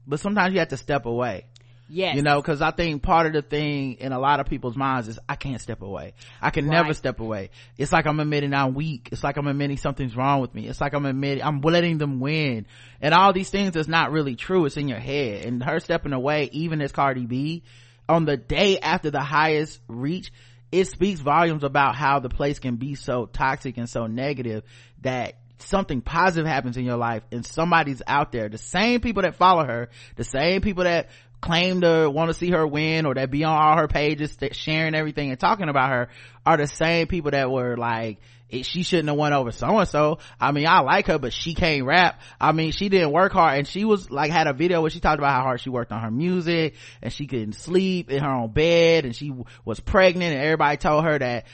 but 0.06 0.20
sometimes 0.20 0.54
you 0.54 0.60
have 0.60 0.68
to 0.68 0.76
step 0.78 1.04
away. 1.06 1.46
Yes. 1.88 2.16
You 2.16 2.22
know, 2.22 2.40
cause 2.40 2.62
I 2.62 2.70
think 2.70 3.02
part 3.02 3.26
of 3.26 3.32
the 3.34 3.42
thing 3.42 3.94
in 3.94 4.12
a 4.12 4.18
lot 4.18 4.40
of 4.40 4.46
people's 4.46 4.76
minds 4.76 5.08
is 5.08 5.18
I 5.28 5.36
can't 5.36 5.60
step 5.60 5.82
away. 5.82 6.14
I 6.40 6.50
can 6.50 6.66
right. 6.66 6.82
never 6.82 6.94
step 6.94 7.20
away. 7.20 7.50
It's 7.76 7.92
like 7.92 8.06
I'm 8.06 8.18
admitting 8.20 8.54
I'm 8.54 8.74
weak. 8.74 9.10
It's 9.12 9.22
like 9.22 9.36
I'm 9.36 9.46
admitting 9.46 9.76
something's 9.76 10.16
wrong 10.16 10.40
with 10.40 10.54
me. 10.54 10.66
It's 10.66 10.80
like 10.80 10.94
I'm 10.94 11.04
admitting, 11.04 11.44
I'm 11.44 11.60
letting 11.60 11.98
them 11.98 12.20
win. 12.20 12.66
And 13.00 13.12
all 13.12 13.32
these 13.32 13.50
things 13.50 13.76
is 13.76 13.88
not 13.88 14.12
really 14.12 14.34
true. 14.34 14.64
It's 14.64 14.76
in 14.76 14.88
your 14.88 14.98
head. 14.98 15.44
And 15.44 15.62
her 15.62 15.78
stepping 15.78 16.12
away, 16.12 16.48
even 16.52 16.80
as 16.80 16.90
Cardi 16.90 17.26
B, 17.26 17.64
on 18.08 18.24
the 18.24 18.36
day 18.36 18.78
after 18.78 19.10
the 19.10 19.20
highest 19.20 19.80
reach, 19.88 20.32
it 20.72 20.88
speaks 20.88 21.20
volumes 21.20 21.64
about 21.64 21.94
how 21.94 22.18
the 22.18 22.28
place 22.28 22.58
can 22.58 22.76
be 22.76 22.94
so 22.94 23.26
toxic 23.26 23.76
and 23.76 23.88
so 23.88 24.06
negative 24.06 24.64
that 25.02 25.34
something 25.58 26.00
positive 26.00 26.46
happens 26.46 26.76
in 26.76 26.84
your 26.84 26.96
life 26.96 27.22
and 27.30 27.46
somebody's 27.46 28.02
out 28.06 28.32
there 28.32 28.48
the 28.48 28.58
same 28.58 29.00
people 29.00 29.22
that 29.22 29.36
follow 29.36 29.64
her 29.64 29.88
the 30.16 30.24
same 30.24 30.60
people 30.60 30.84
that 30.84 31.08
claim 31.44 31.82
to 31.82 32.08
want 32.10 32.30
to 32.30 32.34
see 32.34 32.50
her 32.50 32.66
win 32.66 33.04
or 33.04 33.14
that 33.14 33.30
be 33.30 33.44
on 33.44 33.54
all 33.54 33.76
her 33.76 33.86
pages 33.86 34.36
sharing 34.52 34.94
everything 34.94 35.30
and 35.30 35.38
talking 35.38 35.68
about 35.68 35.90
her 35.90 36.08
are 36.46 36.56
the 36.56 36.66
same 36.66 37.06
people 37.06 37.32
that 37.32 37.50
were 37.50 37.76
like 37.76 38.18
she 38.50 38.82
shouldn't 38.82 39.08
have 39.08 39.18
won 39.18 39.32
over 39.32 39.50
so 39.50 39.78
and 39.78 39.88
so. 39.88 40.18
I 40.40 40.52
mean, 40.52 40.66
I 40.68 40.80
like 40.80 41.08
her, 41.08 41.18
but 41.18 41.32
she 41.32 41.54
can't 41.54 41.84
rap. 41.84 42.20
I 42.40 42.52
mean, 42.52 42.70
she 42.70 42.88
didn't 42.88 43.10
work 43.10 43.32
hard 43.32 43.58
and 43.58 43.66
she 43.66 43.84
was 43.84 44.10
like, 44.10 44.30
had 44.30 44.46
a 44.46 44.52
video 44.52 44.80
where 44.80 44.90
she 44.90 45.00
talked 45.00 45.18
about 45.18 45.32
how 45.32 45.42
hard 45.42 45.60
she 45.60 45.70
worked 45.70 45.92
on 45.92 46.00
her 46.00 46.10
music 46.10 46.76
and 47.02 47.12
she 47.12 47.26
couldn't 47.26 47.54
sleep 47.54 48.10
in 48.10 48.22
her 48.22 48.30
own 48.30 48.52
bed 48.52 49.04
and 49.04 49.14
she 49.14 49.32
was 49.64 49.80
pregnant 49.80 50.34
and 50.34 50.42
everybody 50.42 50.76
told 50.76 51.04
her 51.04 51.18
that 51.18 51.46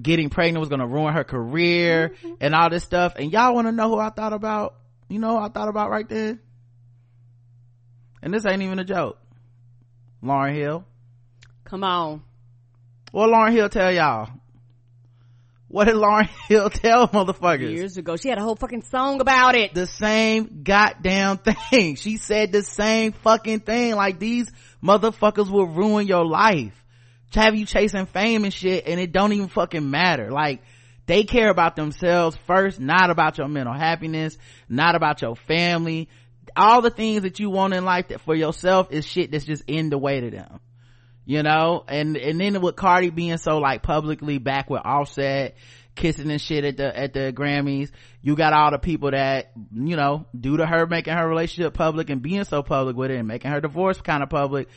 getting 0.00 0.30
pregnant 0.30 0.60
was 0.60 0.68
going 0.68 0.80
to 0.80 0.86
ruin 0.86 1.14
her 1.14 1.24
career 1.24 2.14
mm-hmm. 2.22 2.34
and 2.40 2.54
all 2.54 2.70
this 2.70 2.84
stuff. 2.84 3.14
And 3.16 3.32
y'all 3.32 3.54
want 3.54 3.68
to 3.68 3.72
know 3.72 3.88
who 3.88 3.98
I 3.98 4.10
thought 4.10 4.32
about? 4.32 4.76
You 5.08 5.18
know 5.18 5.38
I 5.38 5.48
thought 5.48 5.68
about 5.68 5.90
right 5.90 6.08
then? 6.08 6.40
And 8.22 8.34
this 8.34 8.46
ain't 8.46 8.62
even 8.62 8.78
a 8.78 8.84
joke. 8.84 9.18
Lauryn 10.22 10.54
Hill. 10.54 10.84
Come 11.64 11.84
on. 11.84 12.22
What 13.12 13.28
Lauryn 13.28 13.52
Hill 13.52 13.68
tell 13.68 13.92
y'all? 13.92 14.30
What 15.68 15.84
did 15.84 15.96
Lauryn 15.96 16.28
Hill 16.48 16.70
tell 16.70 17.08
motherfuckers? 17.08 17.74
Years 17.74 17.96
ago. 17.96 18.16
She 18.16 18.28
had 18.28 18.38
a 18.38 18.42
whole 18.42 18.56
fucking 18.56 18.82
song 18.82 19.20
about 19.20 19.54
it. 19.54 19.74
The 19.74 19.86
same 19.86 20.62
goddamn 20.62 21.38
thing. 21.70 21.96
She 21.96 22.16
said 22.16 22.52
the 22.52 22.62
same 22.62 23.12
fucking 23.12 23.60
thing. 23.60 23.94
Like 23.94 24.18
these 24.18 24.50
motherfuckers 24.82 25.50
will 25.50 25.66
ruin 25.66 26.06
your 26.06 26.24
life. 26.24 26.74
Have 27.34 27.54
you 27.54 27.66
chasing 27.66 28.06
fame 28.06 28.44
and 28.44 28.52
shit 28.52 28.86
and 28.86 28.98
it 28.98 29.12
don't 29.12 29.34
even 29.34 29.48
fucking 29.48 29.88
matter. 29.90 30.30
Like, 30.30 30.62
they 31.08 31.24
care 31.24 31.48
about 31.48 31.74
themselves 31.74 32.36
first, 32.46 32.78
not 32.78 33.08
about 33.08 33.38
your 33.38 33.48
mental 33.48 33.72
happiness, 33.72 34.36
not 34.68 34.94
about 34.94 35.22
your 35.22 35.36
family, 35.36 36.10
all 36.58 36.82
the 36.82 36.90
things 36.90 37.22
that 37.22 37.38
you 37.38 37.48
want 37.48 37.72
in 37.72 37.84
life 37.84 38.08
that 38.08 38.20
for 38.20 38.34
yourself 38.34 38.88
is 38.90 39.06
shit 39.06 39.30
that's 39.30 39.44
just 39.44 39.62
in 39.66 39.90
the 39.90 39.98
way 39.98 40.20
to 40.20 40.30
them. 40.30 40.60
You 41.24 41.42
know? 41.42 41.84
And 41.86 42.16
and 42.16 42.40
then 42.40 42.60
with 42.60 42.76
cardi 42.76 43.10
being 43.10 43.38
so 43.38 43.58
like 43.58 43.82
publicly 43.82 44.38
back 44.38 44.68
with 44.68 44.82
offset 44.84 45.56
kissing 45.94 46.30
and 46.30 46.40
shit 46.40 46.64
at 46.64 46.76
the 46.76 46.96
at 46.96 47.12
the 47.12 47.32
grammys 47.32 47.90
you 48.22 48.36
got 48.36 48.52
all 48.52 48.70
the 48.70 48.78
people 48.78 49.10
that 49.10 49.50
you 49.74 49.96
know 49.96 50.26
due 50.38 50.56
to 50.56 50.64
her 50.64 50.86
making 50.86 51.12
her 51.12 51.28
relationship 51.28 51.74
public 51.74 52.08
and 52.08 52.22
being 52.22 52.44
so 52.44 52.62
public 52.62 52.94
with 52.94 53.10
it 53.10 53.16
and 53.16 53.26
making 53.26 53.50
her 53.50 53.60
divorce 53.60 54.00
kind 54.00 54.22
of 54.22 54.30
public 54.30 54.68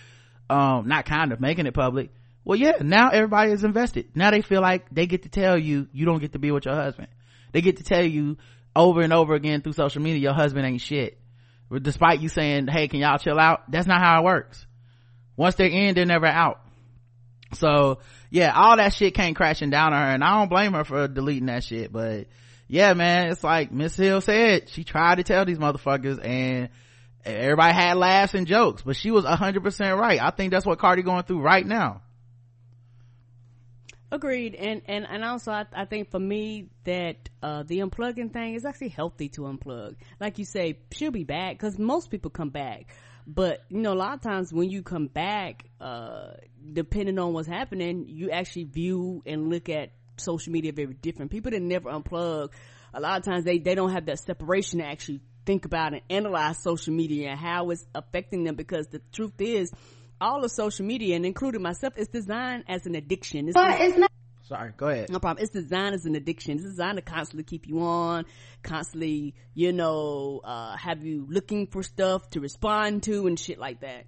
um 0.50 0.88
not 0.88 1.06
kind 1.06 1.32
of 1.32 1.40
making 1.40 1.68
it 1.68 1.76
public. 1.76 2.10
Well 2.44 2.58
yeah 2.58 2.74
now 2.82 3.10
everybody 3.10 3.52
is 3.52 3.64
invested. 3.64 4.10
Now 4.16 4.32
they 4.32 4.42
feel 4.42 4.62
like 4.62 4.88
they 4.92 5.06
get 5.06 5.24
to 5.24 5.30
tell 5.30 5.60
you 5.60 5.88
you 5.94 6.06
don't 6.06 6.20
get 6.20 6.34
to 6.34 6.40
be 6.40 6.50
with 6.50 6.66
your 6.66 6.76
husband. 6.76 7.10
They 7.52 7.62
get 7.62 7.78
to 7.78 7.84
tell 7.84 8.04
you 8.04 8.38
over 8.76 9.02
and 9.02 9.14
over 9.14 9.36
again 9.36 9.62
through 9.62 9.74
social 9.74 10.02
media 10.02 10.20
your 10.22 10.34
husband 10.34 10.66
ain't 10.66 10.82
shit 10.82 11.21
despite 11.80 12.22
you 12.22 12.30
saying 12.30 12.68
hey 12.68 12.88
can 12.88 13.00
y'all 13.00 13.18
chill 13.18 13.40
out? 13.40 13.70
That's 13.72 13.88
not 13.88 14.02
how 14.02 14.20
it 14.22 14.26
works. 14.26 14.66
Once 15.36 15.56
they're 15.56 15.68
in 15.68 15.96
they're 15.96 16.06
never 16.06 16.28
out. 16.28 16.60
So 17.54 18.00
yeah 18.32 18.54
all 18.56 18.78
that 18.78 18.94
shit 18.94 19.14
came 19.14 19.36
crashing 19.36 19.70
down 19.70 19.94
on 19.94 20.02
her 20.02 20.14
and 20.14 20.24
i 20.24 20.40
don't 20.40 20.50
blame 20.50 20.74
her 20.74 20.84
for 20.84 21.08
deleting 21.08 21.48
that 21.48 21.64
shit 21.64 21.92
but 21.92 22.26
yeah 22.68 22.94
man 22.94 23.30
it's 23.30 23.44
like 23.44 23.72
miss 23.72 23.96
hill 23.96 24.22
said 24.22 24.70
she 24.70 24.84
tried 24.84 25.16
to 25.16 25.24
tell 25.24 25.46
these 25.46 25.60
motherfuckers 25.60 26.26
and 26.26 26.70
everybody 27.24 27.74
had 27.74 27.98
laughs 27.98 28.34
and 28.34 28.48
jokes 28.48 28.82
but 28.82 28.96
she 28.96 29.12
was 29.12 29.26
100% 29.26 30.00
right. 30.00 30.20
I 30.20 30.32
think 30.32 30.52
that's 30.52 30.66
what 30.66 30.80
cardi 30.80 31.04
going 31.04 31.24
through 31.24 31.42
right 31.42 31.66
now 31.66 32.02
agreed. 34.12 34.56
And 34.56 34.82
and 34.88 35.06
and 35.10 35.24
also 35.24 35.52
i, 35.52 35.66
I 35.74 35.86
think 35.86 36.12
for 36.12 36.20
me 36.20 36.70
that 36.84 37.30
uh 37.42 37.64
the 37.64 37.80
unplugging 37.80 38.32
thing 38.32 38.56
is 38.56 38.66
actually 38.66 38.90
healthy 38.90 39.30
to 39.30 39.42
unplug. 39.42 39.96
Like 40.20 40.38
you 40.38 40.46
say 40.46 40.80
she'll 40.92 41.12
be 41.12 41.24
back 41.24 41.54
because 41.58 41.80
most 41.80 42.12
people 42.12 42.30
come 42.30 42.50
back. 42.50 42.88
But 43.26 43.64
you 43.70 43.80
know 43.80 43.94
a 43.94 43.96
lot 43.96 44.14
of 44.16 44.22
times 44.22 44.52
when 44.52 44.70
you 44.70 44.84
come 44.84 45.08
back 45.08 45.66
uh 45.80 46.32
depending 46.74 47.18
on 47.20 47.34
what's 47.34 47.48
happening 47.48 48.06
you 48.08 48.32
actually 48.32 48.66
view 48.66 49.24
and 49.26 49.50
look 49.50 49.70
at 49.70 49.92
social 50.18 50.52
media 50.52 50.74
very 50.74 50.94
different. 50.94 51.32
People 51.32 51.52
that 51.52 51.62
never 51.62 51.90
unplug 51.90 52.50
a 52.94 53.00
lot 53.00 53.20
of 53.20 53.26
times 53.26 53.46
they 53.46 53.60
they 53.60 53.76
don't 53.76 53.92
have 53.92 54.06
that 54.08 54.20
separation 54.20 54.80
to 54.80 54.86
actually 54.86 55.22
think 55.46 55.66
about 55.66 55.94
and 55.94 56.02
analyze 56.10 56.62
social 56.62 56.94
media 56.94 57.30
and 57.30 57.40
how 57.40 57.70
it's 57.70 57.86
affecting 57.96 58.44
them 58.44 58.56
because 58.56 58.88
the 58.88 59.02
truth 59.12 59.40
is 59.40 59.72
all 60.22 60.44
of 60.44 60.52
social 60.52 60.86
media 60.86 61.16
and 61.16 61.26
including 61.26 61.62
myself 61.62 61.98
is 61.98 62.08
designed 62.08 62.64
as 62.68 62.86
an 62.86 62.96
addiction. 62.96 63.48
It's 63.48 63.56
but 63.56 63.82
it's 63.82 63.98
not 63.98 64.12
sorry 64.44 64.72
go 64.78 64.88
ahead. 64.88 65.10
No 65.10 65.20
problem. 65.20 65.44
It's 65.44 65.52
designed 65.52 65.96
as 65.96 66.06
an 66.06 66.16
addiction. 66.16 66.54
It's 66.54 66.64
designed 66.64 66.98
to 66.98 67.02
constantly 67.02 67.44
keep 67.44 67.68
you 67.68 67.82
on 67.82 68.26
constantly 68.64 69.34
you 69.54 69.74
know 69.74 70.42
uh 70.44 70.78
have 70.78 71.04
you 71.04 71.26
looking 71.30 71.68
for 71.68 71.84
stuff 71.84 72.30
to 72.32 72.40
respond 72.40 73.04
to 73.04 73.28
and 73.28 73.38
shit 73.40 73.60
like 73.60 73.82
that. 73.82 74.06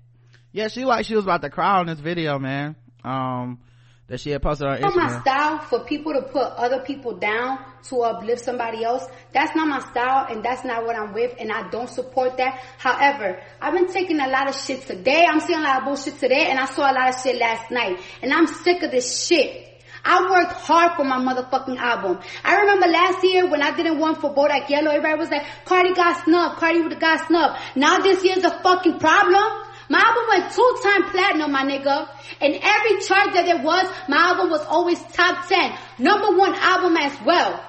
Yeah 0.52 0.67
she 0.67 0.86
like 0.86 1.06
she 1.06 1.15
was 1.15 1.26
about 1.26 1.41
to 1.41 1.49
cry 1.49 1.80
on 1.80 1.88
this 1.88 1.99
video 1.99 2.39
man. 2.39 2.76
Um 3.04 3.60
that 4.08 4.20
she 4.20 4.32
had 4.32 4.42
posted 4.42 4.68
on 4.68 4.78
Instagram. 4.78 4.82
not 4.82 4.96
my 4.96 5.22
style 5.22 5.60
for 5.60 5.86
people 5.86 6.13
to 6.13 6.24
put 6.24 6.44
other 6.44 6.82
people 6.82 7.16
down 7.18 7.60
to 7.84 8.02
uplift 8.02 8.44
somebody 8.44 8.84
else. 8.84 9.06
That's 9.34 9.56
not 9.56 9.68
my 9.68 9.80
style 9.80 10.28
and 10.30 10.44
that's 10.44 10.66
not 10.66 10.86
what 10.86 10.98
I'm 10.98 11.13
with 11.13 11.36
and 11.39 11.52
I 11.52 11.70
don't 11.70 11.89
support 11.89 12.38
that. 12.38 12.62
However, 12.78 13.42
I've 13.62 13.74
been 13.74 13.92
taking 13.92 14.20
a 14.20 14.28
lot 14.28 14.50
of 14.50 14.56
shit 14.56 14.86
today. 14.86 15.26
I'm 15.30 15.39
seeing 15.39 15.60
a 15.60 15.63
lot 15.63 15.80
of 15.80 15.86
bullshit 15.86 16.20
today 16.20 16.48
and 16.50 16.60
I 16.60 16.66
saw 16.66 16.92
a 16.92 16.94
lot 16.94 17.10
of 17.10 17.22
shit 17.22 17.38
last 17.38 17.72
night. 17.72 18.00
And 18.22 18.34
I'm 18.34 18.48
sick 18.48 18.84
of 18.84 18.92
this 18.92 19.26
shit. 19.26 19.70
I 20.06 20.30
worked 20.30 20.52
hard 20.52 20.98
for 20.98 21.06
my 21.06 21.18
motherfucking 21.18 21.78
album. 21.78 22.20
I 22.44 22.60
remember 22.60 22.88
last 22.88 23.24
year 23.24 23.50
when 23.50 23.62
I 23.62 23.74
didn't 23.74 24.00
want 24.00 24.20
for 24.20 24.34
Bodak 24.34 24.70
Yellow, 24.70 24.92
everybody 24.92 25.18
was 25.18 25.30
like, 25.30 25.46
Cardi 25.63 25.94
got 25.94 26.26
snubbed, 26.26 26.60
Cardi 26.60 26.82
would 26.82 26.92
have 26.92 27.00
got 27.00 27.28
snubbed. 27.28 27.60
Now 27.76 28.00
this 28.00 28.22
year's 28.24 28.44
a 28.44 28.60
fucking 28.62 29.00
problem. 29.00 29.62
My 29.89 30.00
album 30.00 30.24
went 30.30 30.54
two-time 30.54 31.12
platinum, 31.12 31.52
my 31.52 31.63
nigga. 31.63 32.08
And 32.41 32.54
every 32.62 33.02
chart 33.02 33.34
that 33.34 33.48
it 33.48 33.62
was, 33.62 33.86
my 34.08 34.17
album 34.17 34.50
was 34.50 34.62
always 34.62 35.02
top 35.13 35.48
10. 35.48 35.78
Number 36.00 36.38
one 36.38 36.56
album 36.56 36.98
as 36.98 37.19
well. 37.26 37.63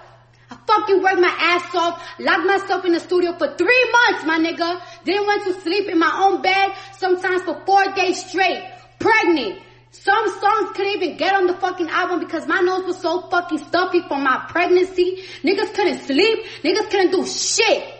I 0.51 0.57
fucking 0.67 1.03
worked 1.03 1.21
my 1.21 1.35
ass 1.41 1.75
off, 1.75 2.07
locked 2.19 2.47
myself 2.47 2.85
in 2.85 2.93
the 2.93 3.01
studio 3.01 3.33
for 3.37 3.57
three 3.57 3.93
months, 3.93 4.25
my 4.25 4.39
nigga. 4.39 4.81
Then 5.05 5.27
went 5.27 5.45
to 5.45 5.61
sleep 5.61 5.89
in 5.89 5.99
my 5.99 6.21
own 6.23 6.43
bed, 6.43 6.75
sometimes 6.99 7.43
for 7.43 7.61
four 7.67 7.85
days 7.95 8.25
straight. 8.27 8.63
Pregnant. 8.99 9.61
Some 9.91 10.29
songs 10.41 10.71
couldn't 10.75 11.03
even 11.03 11.17
get 11.17 11.35
on 11.35 11.47
the 11.47 11.55
fucking 11.55 11.89
album 11.89 12.21
because 12.21 12.47
my 12.49 12.61
nose 12.61 12.85
was 12.85 13.01
so 13.01 13.29
fucking 13.31 13.59
stuffy 13.59 14.03
from 14.09 14.25
my 14.25 14.45
pregnancy. 14.49 15.23
Niggas 15.43 15.73
couldn't 15.73 16.01
sleep. 16.01 16.45
Niggas 16.63 16.91
couldn't 16.91 17.13
do 17.13 17.25
shit. 17.25 17.94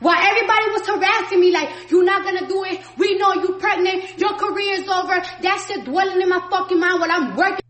While 0.00 0.18
everybody 0.18 0.70
was 0.70 0.86
harassing 0.86 1.40
me 1.40 1.52
like, 1.52 1.90
you're 1.90 2.04
not 2.04 2.24
gonna 2.24 2.46
do 2.46 2.64
it, 2.64 2.80
we 2.98 3.16
know 3.18 3.34
you're 3.34 3.58
pregnant, 3.58 4.18
your 4.18 4.34
career 4.34 4.74
is 4.74 4.88
over, 4.88 5.22
that 5.42 5.64
shit 5.66 5.84
dwelling 5.84 6.20
in 6.20 6.28
my 6.28 6.46
fucking 6.50 6.78
mind 6.78 7.00
while 7.00 7.10
I'm 7.10 7.36
working. 7.36 7.60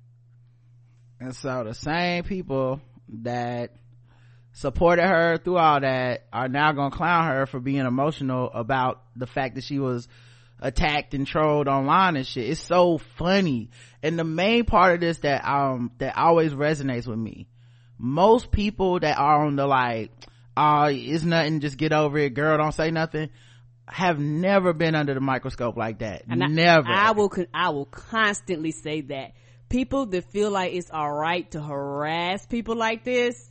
And 1.20 1.34
so 1.34 1.64
the 1.64 1.74
same 1.74 2.24
people 2.24 2.80
that 3.22 3.72
supported 4.52 5.06
her 5.06 5.36
through 5.36 5.58
all 5.58 5.80
that 5.80 6.26
are 6.32 6.48
now 6.48 6.72
gonna 6.72 6.90
clown 6.90 7.26
her 7.26 7.46
for 7.46 7.60
being 7.60 7.84
emotional 7.86 8.50
about 8.52 9.02
the 9.14 9.26
fact 9.26 9.54
that 9.54 9.64
she 9.64 9.78
was 9.78 10.08
attacked 10.60 11.14
and 11.14 11.26
trolled 11.26 11.68
online 11.68 12.16
and 12.16 12.26
shit. 12.26 12.48
It's 12.48 12.60
so 12.60 12.98
funny. 13.18 13.70
And 14.02 14.18
the 14.18 14.24
main 14.24 14.64
part 14.64 14.94
of 14.94 15.00
this 15.00 15.18
that 15.18 15.46
um 15.46 15.92
that 15.98 16.16
always 16.16 16.52
resonates 16.52 17.06
with 17.06 17.18
me. 17.18 17.48
Most 17.98 18.50
people 18.50 19.00
that 19.00 19.18
are 19.18 19.46
on 19.46 19.56
the 19.56 19.66
like, 19.66 20.10
uh, 20.56 20.90
it's 20.92 21.24
nothing, 21.24 21.60
just 21.60 21.76
get 21.76 21.92
over 21.92 22.18
it, 22.18 22.34
girl, 22.34 22.56
don't 22.56 22.72
say 22.72 22.90
nothing, 22.90 23.30
have 23.86 24.18
never 24.18 24.72
been 24.72 24.94
under 24.94 25.14
the 25.14 25.20
microscope 25.20 25.76
like 25.76 25.98
that. 26.00 26.22
And 26.28 26.42
I- 26.42 26.46
never. 26.46 26.88
I, 26.88 27.12
will, 27.12 27.30
I 27.52 27.70
will 27.70 27.86
constantly 27.86 28.72
say 28.72 29.02
that. 29.02 29.32
People 29.68 30.06
that 30.06 30.30
feel 30.30 30.50
like 30.50 30.72
it's 30.74 30.90
alright 30.92 31.50
to 31.50 31.60
harass 31.60 32.46
people 32.46 32.76
like 32.76 33.02
this 33.04 33.50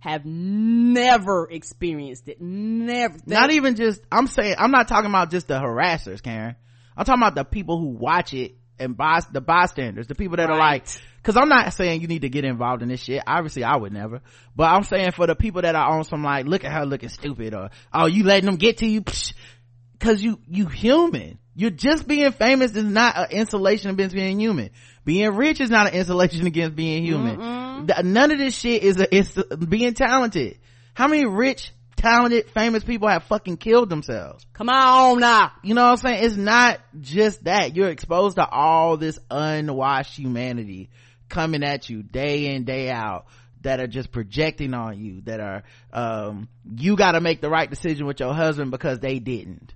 have 0.00 0.24
never 0.24 1.48
experienced 1.50 2.28
it. 2.28 2.40
Never. 2.40 3.16
not 3.26 3.50
even 3.50 3.74
just 3.74 4.02
i'm 4.12 4.26
saying 4.26 4.54
i'm 4.58 4.70
not 4.70 4.86
talking 4.86 5.10
about 5.10 5.30
just 5.30 5.48
the 5.48 5.54
harassers 5.58 6.22
karen 6.22 6.54
i'm 6.96 7.04
talking 7.04 7.20
about 7.22 7.34
the 7.34 7.44
people 7.44 7.78
who 7.80 7.86
watch 7.88 8.32
it 8.34 8.56
and 8.78 8.96
by 8.96 9.20
the 9.32 9.40
bystanders 9.40 10.06
the 10.06 10.14
people 10.14 10.36
that 10.36 10.50
are 10.50 10.58
like 10.58 10.86
because 11.26 11.40
i'm 11.42 11.48
not 11.48 11.72
saying 11.72 12.00
you 12.00 12.06
need 12.06 12.22
to 12.22 12.28
get 12.28 12.44
involved 12.44 12.82
in 12.82 12.88
this 12.88 13.02
shit. 13.02 13.20
Obviously 13.26 13.64
i 13.64 13.76
would 13.76 13.92
never. 13.92 14.20
But 14.54 14.70
i'm 14.70 14.84
saying 14.84 15.10
for 15.10 15.26
the 15.26 15.34
people 15.34 15.62
that 15.62 15.74
are 15.74 15.98
on 15.98 16.04
some 16.04 16.22
like 16.22 16.46
look 16.46 16.64
at 16.64 16.72
her 16.72 16.86
looking 16.86 17.08
stupid 17.08 17.52
or 17.52 17.70
oh 17.92 18.06
you 18.06 18.22
letting 18.22 18.46
them 18.46 18.56
get 18.56 18.78
to 18.78 18.86
you? 18.86 19.00
Because 19.00 20.22
you 20.22 20.38
you 20.46 20.66
human. 20.66 21.38
You're 21.58 21.70
just 21.70 22.06
being 22.06 22.30
famous 22.32 22.76
is 22.76 22.84
not 22.84 23.16
an 23.16 23.30
insulation 23.30 23.90
against 23.90 24.14
being 24.14 24.38
human. 24.38 24.70
Being 25.06 25.34
rich 25.34 25.60
is 25.60 25.70
not 25.70 25.88
an 25.88 25.94
insulation 25.94 26.46
against 26.46 26.76
being 26.76 27.02
human. 27.02 27.38
Mm-hmm. 27.38 27.86
Th- 27.86 28.04
none 28.04 28.30
of 28.30 28.38
this 28.38 28.54
shit 28.54 28.82
is 28.82 29.00
a, 29.00 29.16
it's 29.16 29.32
being 29.66 29.94
talented. 29.94 30.58
How 30.92 31.08
many 31.08 31.24
rich 31.24 31.72
talented 31.96 32.50
famous 32.50 32.84
people 32.84 33.08
have 33.08 33.24
fucking 33.24 33.56
killed 33.56 33.88
themselves? 33.88 34.44
Come 34.52 34.68
on 34.68 35.18
now. 35.18 35.52
you 35.62 35.74
know 35.74 35.84
what 35.84 35.92
i'm 35.92 35.96
saying? 35.96 36.24
It's 36.24 36.36
not 36.36 36.78
just 37.00 37.44
that. 37.44 37.74
You're 37.74 37.88
exposed 37.88 38.36
to 38.36 38.46
all 38.46 38.98
this 38.98 39.18
unwashed 39.30 40.18
humanity 40.18 40.90
coming 41.28 41.62
at 41.62 41.88
you 41.88 42.02
day 42.02 42.54
in 42.54 42.64
day 42.64 42.90
out 42.90 43.26
that 43.62 43.80
are 43.80 43.86
just 43.86 44.12
projecting 44.12 44.74
on 44.74 44.98
you 44.98 45.22
that 45.22 45.40
are 45.40 45.62
um 45.92 46.48
you 46.76 46.96
got 46.96 47.12
to 47.12 47.20
make 47.20 47.40
the 47.40 47.50
right 47.50 47.68
decision 47.68 48.06
with 48.06 48.20
your 48.20 48.32
husband 48.32 48.70
because 48.70 49.00
they 49.00 49.18
didn't. 49.18 49.74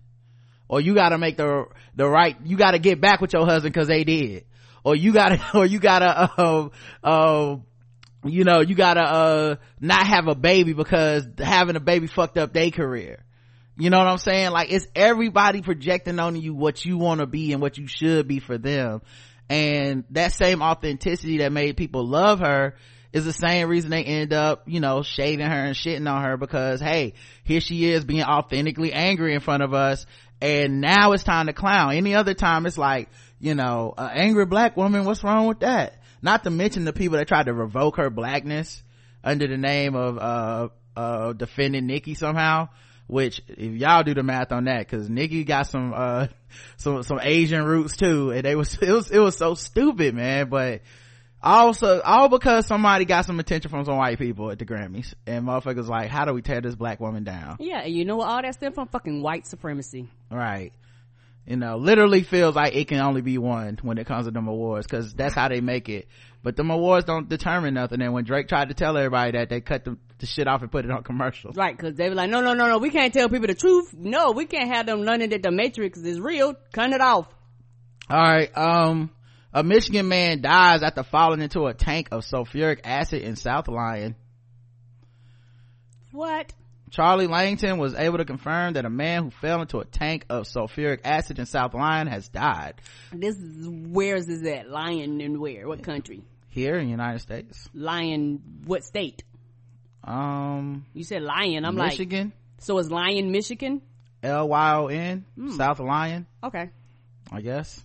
Or 0.69 0.81
you 0.81 0.95
got 0.95 1.09
to 1.09 1.19
make 1.19 1.37
the 1.37 1.65
the 1.97 2.09
right 2.09 2.37
you 2.45 2.57
got 2.57 2.73
to 2.73 2.79
get 2.79 3.01
back 3.01 3.21
with 3.21 3.33
your 3.33 3.45
husband 3.47 3.75
because 3.75 3.89
they 3.89 4.05
did. 4.05 4.45
Or 4.85 4.95
you 4.95 5.13
got 5.13 5.31
to 5.31 5.41
or 5.59 5.67
you 5.67 5.81
got 5.81 5.99
to 5.99 6.43
um 6.43 6.71
uh, 7.03 7.57
you 8.25 8.45
know 8.45 8.61
you 8.61 8.75
gotta 8.75 9.01
uh 9.01 9.57
not 9.81 10.07
have 10.07 10.29
a 10.29 10.35
baby 10.35 10.73
because 10.73 11.27
having 11.39 11.77
a 11.77 11.81
baby 11.81 12.07
fucked 12.07 12.39
up 12.39 12.53
their 12.53 12.71
career. 12.71 13.25
You 13.79 13.89
know 13.89 13.99
what 13.99 14.09
i'm 14.09 14.19
saying? 14.19 14.51
Like 14.51 14.71
it's 14.71 14.87
everybody 14.95 15.63
projecting 15.63 16.19
on 16.19 16.37
you 16.37 16.55
what 16.55 16.85
you 16.85 16.99
want 16.99 17.21
to 17.21 17.27
be 17.27 17.53
and 17.53 17.63
what 17.63 17.79
you 17.79 17.87
should 17.87 18.29
be 18.29 18.39
for 18.39 18.59
them 18.59 19.01
and 19.51 20.05
that 20.11 20.33
same 20.33 20.63
authenticity 20.63 21.39
that 21.39 21.51
made 21.53 21.77
people 21.77 22.07
love 22.07 22.39
her 22.39 22.77
is 23.13 23.25
the 23.25 23.33
same 23.33 23.69
reason 23.69 23.91
they 23.91 24.05
end 24.05 24.33
up 24.33 24.63
you 24.67 24.79
know 24.79 25.03
shading 25.03 25.45
her 25.45 25.65
and 25.65 25.75
shitting 25.75 26.09
on 26.09 26.23
her 26.23 26.37
because 26.37 26.81
hey 26.81 27.15
here 27.43 27.61
she 27.61 27.91
is 27.91 28.05
being 28.05 28.23
authentically 28.23 28.93
angry 28.93 29.35
in 29.35 29.41
front 29.41 29.63
of 29.63 29.75
us. 29.75 30.07
And 30.43 30.81
now 30.81 31.13
it's 31.13 31.23
time 31.23 31.49
to 31.49 31.53
clown. 31.53 31.93
Any 31.93 32.15
other 32.15 32.33
time 32.33 32.65
it's 32.65 32.79
like 32.79 33.09
you 33.41 33.55
know 33.55 33.93
an 33.99 34.11
angry 34.15 34.47
black 34.47 34.77
woman 34.77 35.05
what's 35.05 35.25
wrong 35.25 35.49
with 35.49 35.61
that? 35.61 36.01
Not 36.23 36.45
to 36.45 36.51
mention 36.51 36.85
the 36.85 36.93
people 36.93 37.19
that 37.19 37.27
tried 37.27 37.47
to 37.47 37.53
revoke 37.53 37.97
her 37.97 38.09
blackness 38.09 38.83
under 39.25 39.49
the 39.49 39.59
name 39.59 39.97
of 39.97 40.17
uh 40.17 40.69
uh 40.97 41.33
defending 41.33 41.87
Nicki 41.87 42.15
somehow 42.15 42.69
which 43.09 43.43
if 43.49 43.73
y'all 43.73 44.05
do 44.05 44.15
the 44.15 44.23
math 44.23 44.53
on 44.53 44.65
that 44.65 44.79
because 44.79 45.11
Nicki 45.11 45.43
got 45.43 45.67
some 45.67 45.93
uh 45.93 46.29
some 46.77 47.03
some 47.03 47.21
asian 47.21 47.65
roots 47.65 47.97
too. 47.97 48.31
And 48.31 48.45
they 48.45 48.55
was 48.55 48.77
it 48.81 48.91
was 48.91 49.11
it 49.11 49.19
was 49.19 49.37
so 49.37 49.55
stupid 49.55 50.15
man. 50.15 50.49
But 50.49 50.83
also 51.43 52.01
all 52.01 52.29
because 52.29 52.67
somebody 52.67 53.05
got 53.05 53.25
some 53.25 53.41
attention 53.41 53.71
from 53.71 53.85
some 53.85 53.97
white 53.97 54.19
people 54.19 54.51
at 54.51 54.59
the 54.59 54.67
grammys. 54.67 55.15
And 55.27 55.47
motherfuckers 55.47 55.89
like 55.89 56.11
how 56.11 56.25
do 56.25 56.35
we 56.35 56.43
tear 56.43 56.61
this 56.61 56.75
black 56.75 57.01
woman 57.01 57.25
down? 57.25 57.57
Yeah, 57.61 57.81
and 57.81 57.95
you 57.95 58.05
know 58.05 58.17
what? 58.17 58.29
All 58.29 58.43
that 58.43 58.55
stem 58.55 58.73
from? 58.73 58.89
Fucking 58.89 59.23
white 59.23 59.47
supremacy. 59.47 60.09
right 60.31 60.73
you 61.51 61.57
know 61.57 61.77
literally 61.77 62.23
feels 62.23 62.55
like 62.55 62.75
it 62.77 62.87
can 62.87 63.01
only 63.01 63.21
be 63.23 63.37
one 63.37 63.77
when 63.83 63.99
it 63.99 64.07
comes 64.07 64.25
to 64.27 64.31
them 64.31 64.47
awards 64.47 64.87
because 64.87 65.13
that's 65.15 65.35
how 65.35 65.49
they 65.49 65.61
make 65.61 65.89
it 65.89 66.07
but 66.45 66.55
them 66.57 66.71
awards 66.71 67.05
don't 67.05 67.29
determine 67.29 67.75
nothing 67.75 68.01
and 68.01 68.13
when 68.13 68.25
drake 68.25 68.47
tried 68.47 68.69
to 68.69 68.75
tell 68.75 68.97
everybody 68.97 69.33
that 69.33 69.49
they 69.51 69.61
cut 69.61 69.85
the, 69.85 69.99
the 70.19 70.27
shit 70.27 70.47
off 70.47 70.63
and 70.63 70.71
put 70.71 70.85
it 70.85 70.91
on 70.93 71.03
commercials 71.03 71.57
Right, 71.57 71.77
cause 71.77 71.95
they 71.95 72.09
were 72.09 72.15
like, 72.15 72.31
no, 72.31 72.41
no, 72.41 72.55
no, 72.55 72.69
no, 72.69 72.79
we 72.79 72.91
can't 72.91 73.13
tell 73.13 73.29
people 73.29 73.49
the 73.49 73.55
truth. 73.55 73.93
No, 73.93 74.31
we 74.31 74.47
can't 74.47 74.73
have 74.73 74.87
them 74.87 75.01
learning 75.03 75.31
that 75.31 75.43
the 75.43 75.51
Matrix 75.51 75.99
is 75.99 76.21
real. 76.21 76.55
Cut 76.73 76.93
it 76.93 77.01
off. 77.01 77.27
all 78.09 78.17
right 78.17 78.57
um 78.57 79.11
a 79.53 79.65
michigan 79.65 80.07
man 80.07 80.41
dies 80.41 80.83
after 80.85 81.03
falling 81.03 81.41
into 81.43 81.67
a 81.67 81.75
tank 81.75 82.09
of 82.13 82.23
sulfuric 82.25 82.79
acid 82.85 83.23
in 83.23 83.35
south 83.35 83.67
lyon 83.67 84.15
What? 86.13 86.53
Charlie 86.91 87.27
Langton 87.29 87.79
was 87.79 87.95
able 87.95 88.19
to 88.19 88.25
confirm 88.25 88.75
that 88.75 88.85
a 88.85 88.91
man 88.91 89.25
who 89.25 89.31
fell 89.31 89.61
into 89.63 89.79
a 89.79 89.85
tank 89.85 90.27
of 90.29 90.45
sulfuric 90.45 91.01
acid 91.05 91.39
in 91.39 91.47
South 91.47 91.73
Lyon 91.75 92.07
has 92.09 92.29
died. 92.29 92.75
This 93.13 93.37
is, 93.37 93.67
where's 93.69 94.29
is 94.29 94.43
that? 94.43 94.69
Lyon 94.69 95.21
and 95.21 95.39
where? 95.41 95.69
What 95.69 95.83
country? 95.83 96.23
Here 96.49 96.77
in 96.77 96.87
the 96.87 96.91
United 96.91 97.21
States. 97.21 97.69
Lyon, 97.73 98.43
what 98.67 98.85
state? 98.85 99.23
um 100.03 100.87
You 100.95 101.05
said 101.05 101.23
Lyon. 101.23 101.65
I'm 101.65 101.77
like, 101.77 101.91
michigan 101.91 102.33
so 102.59 102.79
it's 102.79 102.91
Lyon, 102.91 103.31
Michigan? 103.31 103.83
l-y-o-n 104.23 105.25
Hmm. 105.35 105.51
south 105.53 105.81
Lyon. 105.81 106.27
Okay. 106.45 106.71
I 107.33 107.41
guess. 107.41 107.85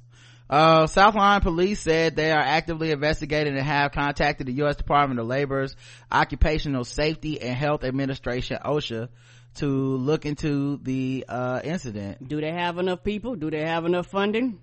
Uh, 0.50 0.86
South 0.86 1.16
Lyon 1.16 1.41
police 1.41 1.80
said 1.80 2.16
they 2.16 2.32
are 2.32 2.41
actively 2.41 2.91
investigating 2.91 3.58
and 3.58 3.66
have 3.66 3.91
contacted 3.91 4.48
the 4.48 4.54
U.S. 4.54 4.76
Department 4.76 5.20
of 5.20 5.26
Labor's 5.26 5.76
Occupational 6.12 6.84
Safety 6.84 7.41
and 7.41 7.56
Health 7.56 7.84
Administration, 7.84 8.60
OSHA, 8.64 9.10
to 9.56 9.68
look 9.68 10.26
into 10.26 10.78
the, 10.84 11.26
uh, 11.28 11.62
incident. 11.64 12.28
Do 12.28 12.41
they 12.41 12.52
have 12.52 12.78
enough 12.78 13.04
people? 13.04 13.36
Do 13.36 13.50
they 13.50 13.66
have 13.66 13.86
enough 13.86 14.08
funding? 14.08 14.60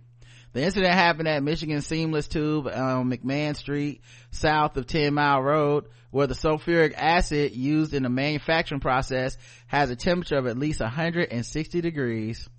The 0.52 0.62
incident 0.62 0.92
happened 0.92 1.28
at 1.28 1.42
Michigan 1.42 1.80
Seamless 1.80 2.28
Tube 2.28 2.66
on 2.66 3.10
McMahon 3.10 3.56
Street, 3.56 4.02
south 4.30 4.76
of 4.76 4.86
10 4.86 5.14
Mile 5.14 5.40
Road, 5.40 5.86
where 6.10 6.26
the 6.26 6.34
sulfuric 6.34 6.92
acid 6.94 7.56
used 7.56 7.94
in 7.94 8.02
the 8.02 8.10
manufacturing 8.10 8.80
process 8.80 9.38
has 9.66 9.90
a 9.90 9.96
temperature 9.96 10.36
of 10.36 10.46
at 10.46 10.58
least 10.58 10.80
160 10.80 11.80
degrees. 11.80 12.50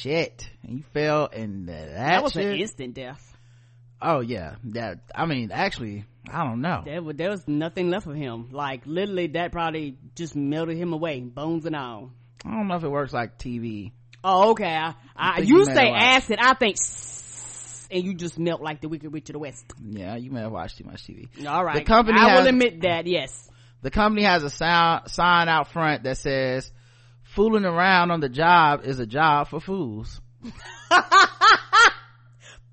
Shit. 0.00 0.48
And 0.62 0.78
you 0.78 0.84
fell 0.92 1.26
in 1.26 1.66
that, 1.66 1.90
That 1.94 2.22
was 2.22 2.32
shit? 2.32 2.44
an 2.46 2.58
instant 2.60 2.94
death. 2.94 3.36
oh 4.02 4.20
yeah. 4.20 4.56
That, 4.64 5.00
I 5.14 5.26
mean, 5.26 5.50
actually, 5.52 6.04
I 6.30 6.44
don't 6.44 6.60
know. 6.60 6.82
There 6.84 7.02
was, 7.02 7.16
there 7.16 7.30
was 7.30 7.46
nothing 7.48 7.90
left 7.90 8.06
of 8.06 8.14
him. 8.14 8.48
Like 8.52 8.82
literally, 8.86 9.28
that 9.28 9.52
probably 9.52 9.96
just 10.14 10.34
melted 10.36 10.76
him 10.76 10.92
away, 10.92 11.20
bones 11.20 11.66
and 11.66 11.76
all. 11.76 12.10
I 12.44 12.50
don't 12.50 12.68
know 12.68 12.76
if 12.76 12.84
it 12.84 12.88
works 12.90 13.12
like 13.12 13.38
TV. 13.38 13.92
Oh, 14.22 14.50
okay. 14.50 14.66
I, 14.74 14.94
I, 15.16 15.38
you 15.40 15.58
you 15.58 15.64
say 15.66 15.88
acid, 15.88 16.38
I 16.40 16.54
think, 16.54 16.76
and 17.90 18.04
you 18.04 18.14
just 18.14 18.38
melt 18.38 18.60
like 18.60 18.80
the 18.80 18.88
Wicked 18.88 19.12
Witch 19.12 19.28
of 19.30 19.34
the 19.34 19.38
West. 19.38 19.64
Yeah, 19.82 20.16
you 20.16 20.30
may 20.30 20.40
have 20.40 20.52
watched 20.52 20.78
too 20.78 20.84
much 20.84 21.04
TV. 21.06 21.28
All 21.46 21.64
right, 21.64 21.76
The 21.76 21.84
company 21.84 22.18
I 22.20 22.30
has- 22.30 22.40
will 22.40 22.48
admit 22.48 22.82
that. 22.82 23.06
Yes. 23.06 23.48
The 23.82 23.90
company 23.90 24.24
has 24.24 24.42
a 24.42 24.50
sound, 24.50 25.10
sign 25.10 25.48
out 25.48 25.70
front 25.70 26.02
that 26.04 26.16
says, 26.18 26.70
fooling 27.36 27.66
around 27.66 28.10
on 28.10 28.20
the 28.20 28.28
job 28.28 28.80
is 28.84 28.98
a 28.98 29.06
job 29.06 29.48
for 29.48 29.60
fools. 29.60 30.20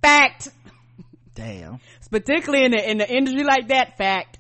Fact. 0.02 0.48
Damn. 1.36 1.80
Particularly 2.10 2.66
in 2.66 2.72
the 2.72 2.92
in 2.92 2.98
the 2.98 3.14
industry 3.14 3.44
like 3.44 3.68
that. 3.68 3.98
Fact. 3.98 4.40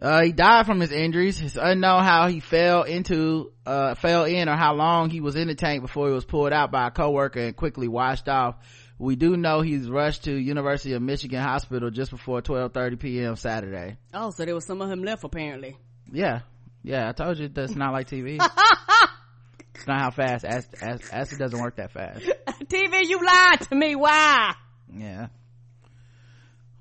Uh, 0.00 0.22
he 0.22 0.32
died 0.32 0.66
from 0.66 0.80
his 0.80 0.90
injuries. 0.92 1.40
It's 1.40 1.56
unknown 1.56 2.02
how 2.02 2.28
he 2.28 2.40
fell 2.40 2.82
into, 2.82 3.52
uh, 3.64 3.94
fell 3.94 4.24
in 4.24 4.48
or 4.48 4.56
how 4.56 4.74
long 4.74 5.08
he 5.08 5.20
was 5.20 5.36
in 5.36 5.48
the 5.48 5.54
tank 5.54 5.82
before 5.82 6.08
he 6.08 6.14
was 6.14 6.24
pulled 6.24 6.52
out 6.52 6.70
by 6.70 6.88
a 6.88 6.90
coworker 6.90 7.40
and 7.40 7.56
quickly 7.56 7.88
washed 7.88 8.28
off. 8.28 8.56
We 8.98 9.16
do 9.16 9.36
know 9.36 9.60
he's 9.60 9.88
rushed 9.88 10.24
to 10.24 10.32
University 10.34 10.92
of 10.92 11.02
Michigan 11.02 11.40
Hospital 11.40 11.90
just 11.90 12.10
before 12.10 12.42
12.30 12.42 12.98
p.m. 12.98 13.36
Saturday. 13.36 13.96
Oh, 14.12 14.30
so 14.30 14.44
there 14.44 14.54
was 14.54 14.66
some 14.66 14.82
of 14.82 14.90
him 14.90 15.02
left 15.02 15.24
apparently. 15.24 15.78
Yeah. 16.12 16.40
Yeah, 16.84 17.08
I 17.08 17.12
told 17.12 17.38
you 17.38 17.48
that's 17.48 17.74
not 17.74 17.94
like 17.94 18.08
TV. 18.08 18.34
it's 19.74 19.86
not 19.86 20.00
how 20.00 20.10
fast 20.10 20.44
acid, 20.44 20.74
acid, 20.82 21.08
acid 21.10 21.38
doesn't 21.38 21.58
work 21.58 21.76
that 21.76 21.92
fast. 21.92 22.20
TV, 22.64 23.08
you 23.08 23.24
lied 23.24 23.62
to 23.62 23.74
me. 23.74 23.96
Why? 23.96 24.54
Yeah. 24.94 25.28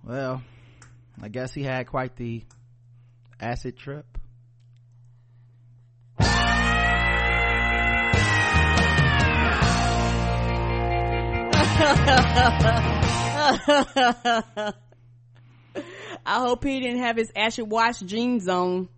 Well, 0.04 0.44
I 1.22 1.30
guess 1.30 1.54
he 1.54 1.64
had 1.64 1.88
quite 1.88 2.18
the 2.18 2.44
acid 3.40 3.78
trip. 3.78 4.06
I 16.26 16.40
hope 16.40 16.64
he 16.66 16.80
didn't 16.82 17.00
have 17.00 17.16
his 17.16 17.32
acid 17.36 17.70
wash 17.70 18.00
jeans 18.02 18.50
on. 18.50 18.90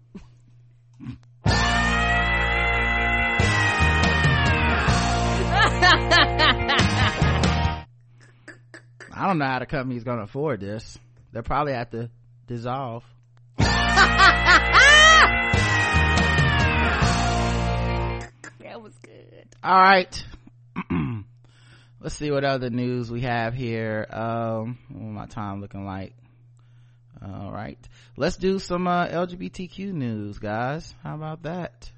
I 9.18 9.28
don't 9.28 9.38
know 9.38 9.46
how 9.46 9.60
the 9.60 9.66
company's 9.66 10.04
gonna 10.04 10.24
afford 10.24 10.60
this. 10.60 10.98
They'll 11.32 11.43
probably 11.43 11.72
have 11.74 11.89
to 11.91 12.10
dissolve. 12.48 13.04
That 13.58 13.70
was 18.82 18.93
good. 19.02 19.48
All 19.64 19.82
right. 19.82 20.26
Let's 22.00 22.16
see 22.16 22.30
what 22.30 22.43
other 22.43 22.70
news 22.70 23.10
we 23.10 23.22
have 23.22 23.54
here. 23.54 24.06
Um, 24.10 24.78
what 24.89 25.02
my 25.02 25.28
time 25.28 25.62
looking 25.62 25.86
like? 25.86 26.14
All 27.34 27.52
right. 27.52 27.80
Let's 28.18 28.38
do 28.38 28.60
some 28.60 28.88
uh, 28.88 29.08
LGBTQ 29.08 29.94
news, 29.94 30.38
guys. 30.38 30.94
How 31.04 31.16
about 31.16 31.44
that? 31.44 31.90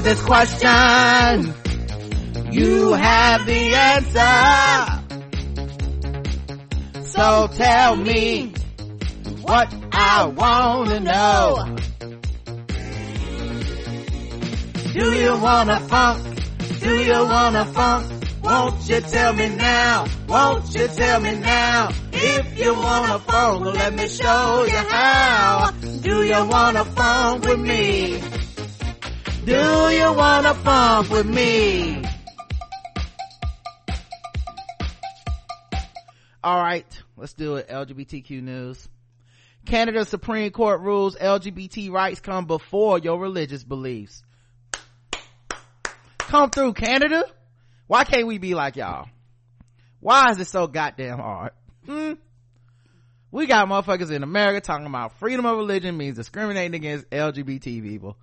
This 0.00 0.20
question, 0.22 1.54
you 2.52 2.92
have 2.92 3.46
the 3.46 3.74
answer. 3.74 5.02
So 7.02 7.48
tell 7.54 7.96
me 7.96 8.52
what 9.42 9.74
I 9.92 10.26
wanna 10.26 11.00
know. 11.00 11.76
Do 14.92 15.12
you 15.12 15.36
wanna 15.38 15.80
funk? 15.80 16.22
Do 16.80 17.02
you 17.02 17.24
wanna 17.24 17.64
funk? 17.66 18.12
Won't 18.42 18.88
you 18.88 19.00
tell 19.00 19.32
me 19.32 19.48
now? 19.48 20.06
Won't 20.28 20.74
you 20.74 20.88
tell 20.88 21.20
me 21.20 21.36
now? 21.36 21.88
If 22.12 22.58
you 22.58 22.74
wanna 22.74 23.18
funk, 23.18 23.64
let 23.64 23.94
me 23.94 24.08
show 24.08 24.64
you 24.64 24.76
how. 24.76 25.70
Do 26.00 26.22
you 26.22 26.46
wanna 26.46 26.84
funk 26.84 27.44
with 27.44 27.60
me? 27.60 28.35
Do 29.46 29.52
you 29.52 30.12
wanna 30.12 30.54
funk 30.54 31.08
with 31.08 31.24
me? 31.24 32.02
Alright, 36.44 37.02
let's 37.16 37.32
do 37.34 37.54
it. 37.54 37.68
LGBTQ 37.68 38.42
news. 38.42 38.88
Canada 39.64 40.04
Supreme 40.04 40.50
Court 40.50 40.80
rules 40.80 41.14
LGBT 41.14 41.92
rights 41.92 42.18
come 42.18 42.46
before 42.46 42.98
your 42.98 43.20
religious 43.20 43.62
beliefs. 43.62 44.24
Come 46.18 46.50
through 46.50 46.72
Canada? 46.72 47.22
Why 47.86 48.02
can't 48.02 48.26
we 48.26 48.38
be 48.38 48.56
like 48.56 48.74
y'all? 48.74 49.08
Why 50.00 50.32
is 50.32 50.40
it 50.40 50.48
so 50.48 50.66
goddamn 50.66 51.18
hard? 51.18 51.52
Hmm? 51.84 52.14
We 53.30 53.46
got 53.46 53.68
motherfuckers 53.68 54.10
in 54.10 54.24
America 54.24 54.60
talking 54.60 54.86
about 54.86 55.20
freedom 55.20 55.46
of 55.46 55.56
religion 55.56 55.96
means 55.96 56.16
discriminating 56.16 56.74
against 56.74 57.08
LGBT 57.10 57.80
people. 57.80 58.16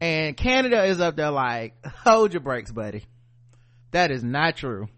And 0.00 0.36
Canada 0.36 0.84
is 0.84 1.00
up 1.00 1.16
there 1.16 1.30
like, 1.30 1.74
hold 1.84 2.32
your 2.32 2.40
brakes, 2.40 2.70
buddy. 2.70 3.04
That 3.90 4.10
is 4.10 4.22
not 4.22 4.56
true. 4.56 4.88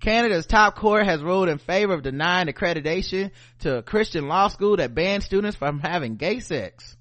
Canada's 0.00 0.46
top 0.46 0.76
court 0.76 1.04
has 1.06 1.20
ruled 1.20 1.48
in 1.48 1.58
favor 1.58 1.92
of 1.92 2.02
denying 2.02 2.46
accreditation 2.46 3.32
to 3.60 3.78
a 3.78 3.82
Christian 3.82 4.28
law 4.28 4.48
school 4.48 4.76
that 4.76 4.94
bans 4.94 5.24
students 5.24 5.56
from 5.56 5.80
having 5.80 6.16
gay 6.16 6.38
sex. 6.38 6.96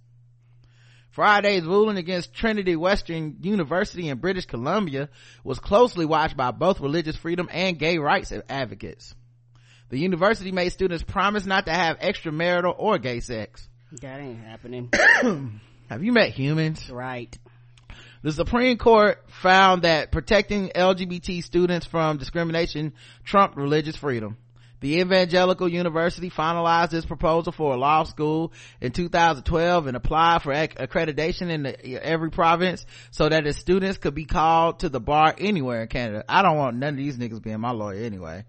Friday's 1.12 1.64
ruling 1.64 1.98
against 1.98 2.34
Trinity 2.34 2.76
Western 2.76 3.38
University 3.42 4.10
in 4.10 4.20
British 4.20 4.46
Columbia 4.46 5.10
was 5.44 5.60
closely 5.60 6.06
watched 6.06 6.38
by 6.38 6.52
both 6.52 6.80
religious 6.80 7.16
freedom 7.16 7.50
and 7.52 7.80
gay 7.80 7.98
rights 7.98 8.32
advocates. 8.50 9.16
The 9.90 9.98
university 9.98 10.52
made 10.52 10.70
students 10.70 11.04
promise 11.04 11.46
not 11.46 11.66
to 11.66 11.74
have 11.74 12.00
extramarital 12.00 12.76
or 12.78 12.98
gay 13.00 13.20
sex. 13.20 13.68
That 14.02 14.20
ain't 14.20 14.40
happening. 14.40 14.92
Have 15.90 16.04
you 16.04 16.12
met 16.12 16.32
humans? 16.32 16.90
Right. 16.90 17.38
The 18.24 18.32
Supreme 18.32 18.78
Court 18.78 19.24
found 19.42 19.84
that 19.84 20.12
protecting 20.12 20.70
LGBT 20.70 21.44
students 21.44 21.86
from 21.86 22.18
discrimination 22.18 22.94
trumped 23.24 23.58
religious 23.58 23.96
freedom. 23.96 24.38
The 24.80 25.00
Evangelical 25.00 25.68
University 25.68 26.30
finalized 26.30 26.94
its 26.94 27.06
proposal 27.06 27.52
for 27.52 27.74
a 27.74 27.78
law 27.78 28.04
school 28.04 28.54
in 28.80 28.92
2012 28.92 29.88
and 29.88 29.98
applied 29.98 30.44
for 30.44 30.54
ac- 30.54 30.74
accreditation 30.76 31.50
in 31.50 31.64
the, 31.64 32.04
every 32.04 32.30
province 32.30 32.86
so 33.10 33.28
that 33.28 33.48
its 33.48 33.58
students 33.58 33.98
could 33.98 34.14
be 34.14 34.26
called 34.26 34.80
to 34.80 34.90
the 34.90 35.00
bar 35.00 35.34
anywhere 35.38 35.82
in 35.82 35.88
Canada. 35.88 36.24
I 36.30 36.44
don't 36.44 36.58
want 36.58 36.78
none 36.78 36.90
of 36.90 36.98
these 36.98 37.18
niggas 37.18 37.42
being 37.42 37.60
my 37.60 37.72
lawyer 37.72 38.04
anyway. 38.04 38.46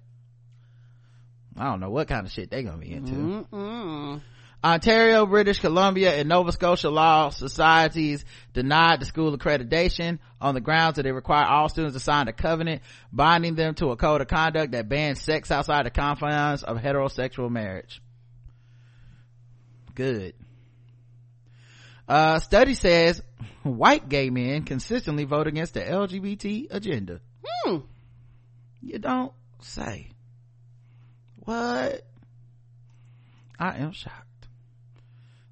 I 1.56 1.64
don't 1.64 1.80
know 1.80 1.90
what 1.90 2.08
kind 2.08 2.26
of 2.26 2.32
shit 2.32 2.50
they 2.50 2.62
gonna 2.62 2.78
be 2.78 2.92
into. 2.92 3.12
Mm-mm. 3.12 4.20
Ontario, 4.68 5.24
British 5.24 5.60
Columbia, 5.60 6.14
and 6.14 6.28
Nova 6.28 6.52
Scotia 6.52 6.90
law 6.90 7.30
societies 7.30 8.22
denied 8.52 9.00
the 9.00 9.06
school 9.06 9.34
accreditation 9.34 10.18
on 10.42 10.54
the 10.54 10.60
grounds 10.60 10.96
that 10.96 11.04
they 11.04 11.12
require 11.12 11.46
all 11.46 11.70
students 11.70 11.94
to 11.94 12.00
sign 12.00 12.28
a 12.28 12.34
covenant 12.34 12.82
binding 13.10 13.54
them 13.54 13.74
to 13.76 13.92
a 13.92 13.96
code 13.96 14.20
of 14.20 14.28
conduct 14.28 14.72
that 14.72 14.86
bans 14.86 15.22
sex 15.22 15.50
outside 15.50 15.86
the 15.86 15.90
confines 15.90 16.62
of 16.62 16.76
heterosexual 16.76 17.50
marriage. 17.50 18.02
Good. 19.94 20.34
Uh, 22.06 22.38
study 22.38 22.74
says 22.74 23.22
white 23.62 24.06
gay 24.10 24.28
men 24.28 24.64
consistently 24.64 25.24
vote 25.24 25.46
against 25.46 25.74
the 25.74 25.80
LGBT 25.80 26.66
agenda. 26.70 27.20
Hmm. 27.42 27.78
You 28.82 28.98
don't 28.98 29.32
say. 29.62 30.10
What? 31.36 32.02
I 33.58 33.78
am 33.78 33.92
shocked. 33.92 34.27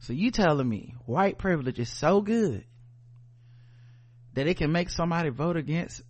So 0.06 0.12
you 0.12 0.30
telling 0.30 0.68
me 0.68 0.94
white 1.04 1.36
privilege 1.36 1.80
is 1.80 1.88
so 1.88 2.20
good 2.20 2.64
that 4.34 4.46
it 4.46 4.56
can 4.56 4.70
make 4.70 4.88
somebody 4.88 5.30
vote 5.30 5.56
against 5.56 6.00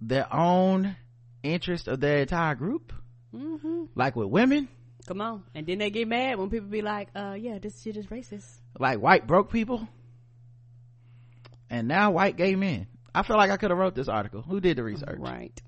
their 0.00 0.32
own 0.32 0.94
interest 1.42 1.88
of 1.88 1.98
their 1.98 2.18
entire 2.18 2.54
group? 2.54 2.92
Mm-hmm. 3.34 3.86
Like 3.96 4.14
with 4.14 4.28
women? 4.28 4.68
Come 5.08 5.20
on. 5.20 5.42
And 5.56 5.66
then 5.66 5.78
they 5.78 5.90
get 5.90 6.06
mad 6.06 6.38
when 6.38 6.50
people 6.50 6.68
be 6.68 6.82
like, 6.82 7.08
uh, 7.16 7.34
yeah, 7.36 7.58
this 7.58 7.82
shit 7.82 7.96
is 7.96 8.06
racist. 8.06 8.46
Like 8.78 9.00
white 9.00 9.26
broke 9.26 9.50
people? 9.50 9.88
And 11.68 11.88
now 11.88 12.12
white 12.12 12.36
gay 12.36 12.54
men. 12.54 12.86
I 13.12 13.24
feel 13.24 13.36
like 13.36 13.50
I 13.50 13.56
could 13.56 13.70
have 13.70 13.78
wrote 13.78 13.96
this 13.96 14.08
article. 14.08 14.42
Who 14.42 14.60
did 14.60 14.76
the 14.76 14.84
research? 14.84 15.18
Right. 15.18 15.60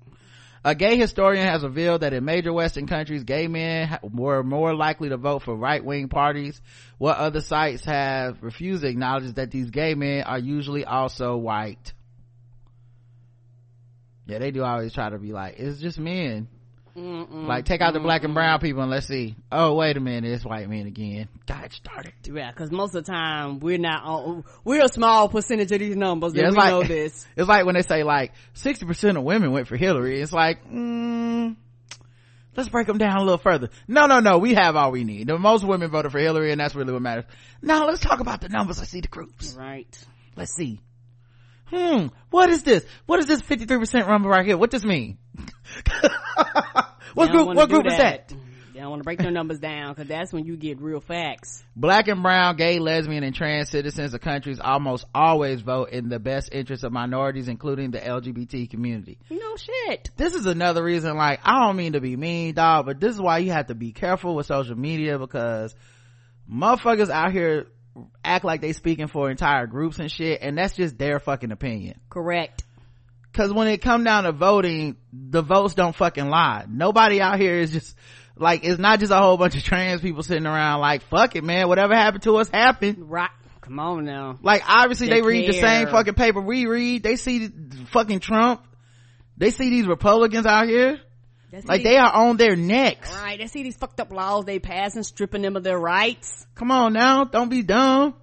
A 0.67 0.75
gay 0.75 0.97
historian 0.97 1.47
has 1.47 1.63
revealed 1.63 2.01
that 2.01 2.11
in 2.11 2.25
major 2.25 2.51
Western 2.51 2.87
countries, 2.87 3.23
gay 3.23 3.47
men 3.47 3.99
were 4.03 4.43
more 4.43 4.75
likely 4.75 5.07
to 5.07 5.15
vote 5.15 5.43
for 5.43 5.55
right-wing 5.55 6.09
parties. 6.09 6.61
What 6.97 7.15
other 7.15 7.39
sites 7.39 7.85
have 7.85 8.43
refused 8.43 8.81
to 8.81 8.89
acknowledge 8.89 9.35
that 9.35 9.49
these 9.49 9.69
gay 9.69 9.95
men 9.95 10.25
are 10.25 10.37
usually 10.37 10.83
also 10.83 11.37
white. 11.37 11.93
Yeah, 14.25 14.39
they 14.39 14.51
do 14.51 14.61
always 14.61 14.91
try 14.91 15.09
to 15.09 15.17
be 15.17 15.31
like, 15.31 15.57
it's 15.57 15.79
just 15.79 15.99
men. 15.99 16.49
Mm-mm. 16.97 17.45
Like, 17.47 17.65
take 17.65 17.79
out 17.81 17.93
the 17.93 17.99
black 17.99 18.23
and 18.23 18.33
brown 18.33 18.59
people 18.59 18.81
and 18.81 18.89
let's 18.89 19.05
see. 19.07 19.35
Oh, 19.51 19.75
wait 19.75 19.97
a 19.97 19.99
minute, 19.99 20.31
it's 20.31 20.43
white 20.43 20.67
men 20.67 20.87
again. 20.87 21.27
God, 21.45 21.71
started. 21.71 22.13
Yeah, 22.23 22.49
because 22.51 22.71
most 22.71 22.95
of 22.95 23.05
the 23.05 23.11
time 23.11 23.59
we're 23.59 23.77
not 23.77 24.03
on. 24.03 24.43
We're 24.63 24.83
a 24.83 24.89
small 24.89 25.29
percentage 25.29 25.71
of 25.71 25.79
these 25.79 25.95
numbers. 25.95 26.33
Yeah, 26.33 26.49
we 26.49 26.55
like- 26.55 26.69
know 26.69 26.83
this. 26.87 27.27
It's 27.35 27.47
like 27.47 27.65
when 27.65 27.75
they 27.75 27.83
say 27.83 28.03
like 28.03 28.33
60% 28.55 29.15
of 29.17 29.23
women 29.23 29.51
went 29.51 29.67
for 29.67 29.77
Hillary. 29.77 30.19
It's 30.19 30.33
like, 30.33 30.65
mm, 30.67 31.55
let's 32.55 32.69
break 32.69 32.87
them 32.87 32.97
down 32.97 33.17
a 33.17 33.21
little 33.21 33.37
further. 33.37 33.69
No, 33.87 34.07
no, 34.07 34.19
no. 34.19 34.39
We 34.39 34.55
have 34.55 34.75
all 34.75 34.91
we 34.91 35.03
need. 35.03 35.27
The 35.27 35.37
most 35.37 35.63
women 35.63 35.91
voted 35.91 36.11
for 36.11 36.19
Hillary 36.19 36.51
and 36.51 36.59
that's 36.59 36.73
really 36.73 36.93
what 36.93 37.03
matters. 37.03 37.25
Now 37.61 37.85
let's 37.85 38.01
talk 38.01 38.21
about 38.21 38.41
the 38.41 38.49
numbers. 38.49 38.79
Let's 38.79 38.89
see 38.89 39.01
the 39.01 39.07
groups. 39.07 39.53
Right. 39.53 39.87
Let's 40.35 40.55
see. 40.55 40.81
Hmm. 41.69 42.07
What 42.29 42.49
is 42.49 42.63
this? 42.63 42.85
What 43.05 43.19
is 43.19 43.25
this 43.27 43.41
53% 43.41 44.07
rumble 44.07 44.29
right 44.29 44.45
here? 44.45 44.57
What 44.57 44.71
does 44.71 44.85
mean? 44.85 45.17
what 47.13 47.31
group, 47.31 47.47
what 47.55 47.69
group 47.69 47.85
is 47.87 47.97
that? 47.97 48.33
They 48.73 48.81
don't 48.81 48.91
want 48.91 48.99
to 48.99 49.05
break 49.05 49.17
their 49.17 49.31
numbers 49.31 49.57
down 49.57 49.95
because 49.95 50.07
that's 50.07 50.31
when 50.31 50.45
you 50.45 50.55
get 50.55 50.79
real 50.79 51.01
facts. 51.01 51.63
Black 51.75 52.07
and 52.07 52.21
brown, 52.21 52.57
gay, 52.57 52.77
lesbian, 52.77 53.23
and 53.23 53.33
trans 53.33 53.71
citizens 53.71 54.13
of 54.13 54.21
countries 54.21 54.59
almost 54.59 55.03
always 55.15 55.61
vote 55.61 55.89
in 55.89 56.09
the 56.09 56.19
best 56.19 56.49
interest 56.51 56.83
of 56.83 56.91
minorities, 56.91 57.47
including 57.47 57.89
the 57.89 57.99
LGBT 57.99 58.69
community. 58.69 59.17
No 59.31 59.55
shit. 59.57 60.11
this 60.15 60.35
is 60.35 60.45
another 60.45 60.83
reason 60.83 61.17
like 61.17 61.39
i 61.43 61.65
don't 61.65 61.75
mean 61.75 61.93
to 61.93 61.99
be 62.01 62.15
mean 62.15 62.53
dog 62.53 62.85
but 62.85 62.99
this 62.99 63.15
is 63.15 63.21
why 63.21 63.39
you 63.39 63.51
have 63.51 63.67
to 63.67 63.75
be 63.75 63.91
careful 63.91 64.35
with 64.35 64.45
social 64.45 64.77
media 64.77 65.17
because 65.17 65.73
motherfuckers 66.51 67.09
out 67.09 67.31
here 67.31 67.67
act 68.23 68.45
like 68.45 68.61
they 68.61 68.73
speaking 68.73 69.07
for 69.07 69.29
entire 69.29 69.67
groups 69.67 69.99
and 69.99 70.11
shit 70.11 70.41
and 70.41 70.57
that's 70.57 70.75
just 70.75 70.97
their 70.97 71.19
fucking 71.19 71.51
opinion. 71.51 71.99
Correct. 72.09 72.63
because 73.31 73.53
when 73.53 73.67
it 73.67 73.81
come 73.81 74.03
down 74.03 74.23
to 74.25 74.31
voting 74.31 74.95
the 75.11 75.41
votes 75.41 75.73
don't 75.75 75.95
fucking 75.95 76.29
lie. 76.29 76.65
Nobody 76.69 77.21
out 77.21 77.39
here 77.39 77.55
is 77.59 77.71
just 77.71 77.95
like 78.35 78.63
it's 78.63 78.79
not 78.79 78.99
just 78.99 79.11
a 79.11 79.17
whole 79.17 79.37
bunch 79.37 79.55
of 79.55 79.63
trans 79.63 80.01
people 80.01 80.23
sitting 80.23 80.45
around 80.45 80.79
like 80.81 81.01
fuck 81.03 81.35
it 81.35 81.43
man 81.43 81.67
whatever 81.67 81.95
happened 81.95 82.23
to 82.23 82.37
us 82.37 82.49
happened. 82.49 83.09
Right. 83.09 83.29
Come 83.61 83.79
on 83.79 84.05
now. 84.05 84.37
like 84.41 84.63
obviously 84.67 85.07
they, 85.09 85.15
They 85.15 85.21
read 85.27 85.49
the 85.49 85.59
same 85.59 85.87
fucking 85.87 86.13
paper 86.13 86.39
we 86.39 86.65
read. 86.67 87.03
They 87.03 87.17
see 87.17 87.47
the 87.47 87.85
fucking 87.91 88.21
trump. 88.21 88.63
They 89.35 89.51
see 89.51 89.69
these 89.69 89.85
republicans 89.87 90.45
out 90.45 90.67
here 90.67 91.01
That's 91.51 91.65
like 91.65 91.83
these- 91.83 91.91
they 91.91 91.97
are 91.97 92.11
on 92.13 92.37
their 92.37 92.55
necks 92.55 93.13
Right. 93.15 93.39
They 93.39 93.47
see 93.47 93.63
these 93.63 93.77
fucked 93.77 93.99
up 93.99 94.11
laws 94.11 94.45
they 94.45 94.59
pass 94.59 94.95
and 94.95 95.05
stripping 95.05 95.41
them 95.41 95.55
of 95.55 95.63
their 95.63 95.79
rights. 95.79 96.45
come 96.55 96.71
on 96.71 96.93
now 96.93 97.23
don't 97.25 97.49
be 97.49 97.61
dumb 97.63 98.13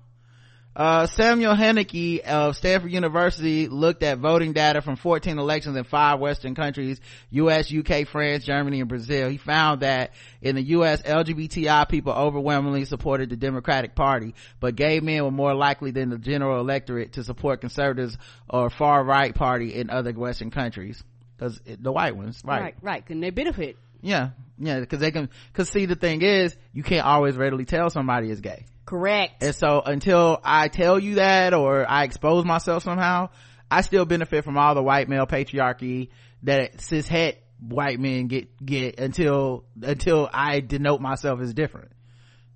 uh, 0.77 1.07
samuel 1.07 1.55
Henneke 1.55 2.19
of 2.23 2.57
stanford 2.57 2.91
university 2.91 3.69
looked 3.69 4.03
at 4.03 4.19
voting 4.19 4.53
data 4.53 4.83
from 4.83 4.97
14 4.97 5.39
elections 5.39 5.77
in 5.77 5.85
five 5.85 6.19
western 6.19 6.57
countries 6.57 7.01
us 7.33 7.73
uk 7.73 8.09
france 8.09 8.45
germany 8.45 8.81
and 8.81 8.89
brazil 8.89 9.29
he 9.29 9.37
found 9.37 9.83
that 9.83 10.11
in 10.43 10.57
the 10.57 10.63
us 10.63 11.01
lgbti 11.03 11.89
people 11.89 12.13
overwhelmingly 12.13 12.85
supported 12.85 13.31
the 13.31 13.37
democratic 13.37 13.95
party 13.95 14.35
but 14.59 14.75
gay 14.75 14.99
men 14.99 15.23
were 15.23 15.31
more 15.31 15.55
likely 15.55 15.93
than 15.93 16.11
the 16.11 16.19
general 16.19 16.59
electorate 16.59 17.13
to 17.13 17.23
support 17.23 17.61
conservatives 17.61 18.19
or 18.51 18.69
far 18.69 19.05
right 19.05 19.33
party 19.33 19.73
in 19.75 19.91
other 19.91 20.13
western 20.13 20.51
countries 20.51 21.05
because 21.37 21.61
the 21.65 21.93
white 21.93 22.17
ones 22.17 22.43
Right. 22.45 22.75
Right. 22.83 23.05
Can 23.05 23.21
they 23.21 23.31
benefit? 23.31 23.77
yeah 24.05 24.31
yeah 24.59 24.81
because 24.81 25.01
they 25.01 25.11
can 25.11 25.31
because 25.51 25.71
see 25.71 25.87
the 25.87 25.95
thing 25.95 26.21
is 26.21 26.55
you 26.75 26.83
can't 26.83 27.07
always 27.07 27.37
readily 27.37 27.65
tell 27.65 27.89
somebody 27.89 28.31
is 28.31 28.43
gay 28.43 28.67
Correct. 28.85 29.43
and 29.43 29.55
so 29.55 29.81
until 29.81 30.39
i 30.45 30.69
tell 30.69 30.99
you 30.99 31.15
that 31.15 31.55
or 31.55 31.91
i 31.91 32.05
expose 32.05 32.45
myself 32.45 32.83
somehow 32.83 33.31
i 33.71 33.81
still 33.81 34.05
benefit 34.05 34.45
from 34.45 34.59
all 34.59 34.75
the 34.75 34.83
white 34.83 35.09
male 35.09 35.27
patriarchy 35.27 36.11
that 36.43 36.83
cis 36.83 37.09
het 37.09 37.43
white 37.67 37.99
men 37.99 38.27
get 38.27 38.63
get 38.65 39.01
until 39.01 39.65
until 39.81 40.29
i 40.35 40.61
denote 40.61 41.01
myself 41.01 41.41
as 41.41 41.55
different 41.55 41.91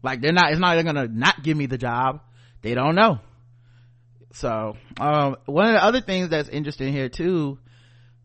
like 0.03 0.20
they're 0.20 0.33
not 0.33 0.51
it's 0.51 0.61
not 0.61 0.74
they're 0.74 0.85
gonna 0.85 1.09
not 1.09 1.43
give 1.43 1.57
me 1.57 1.64
the 1.64 1.79
job 1.79 2.20
they 2.61 2.74
don't 2.74 2.95
know 2.95 3.20
so 4.35 4.76
um 5.01 5.37
one 5.47 5.66
of 5.68 5.72
the 5.72 5.83
other 5.83 6.03
things 6.03 6.29
that's 6.29 6.51
interesting 6.51 6.93
here 6.93 7.09
too 7.09 7.59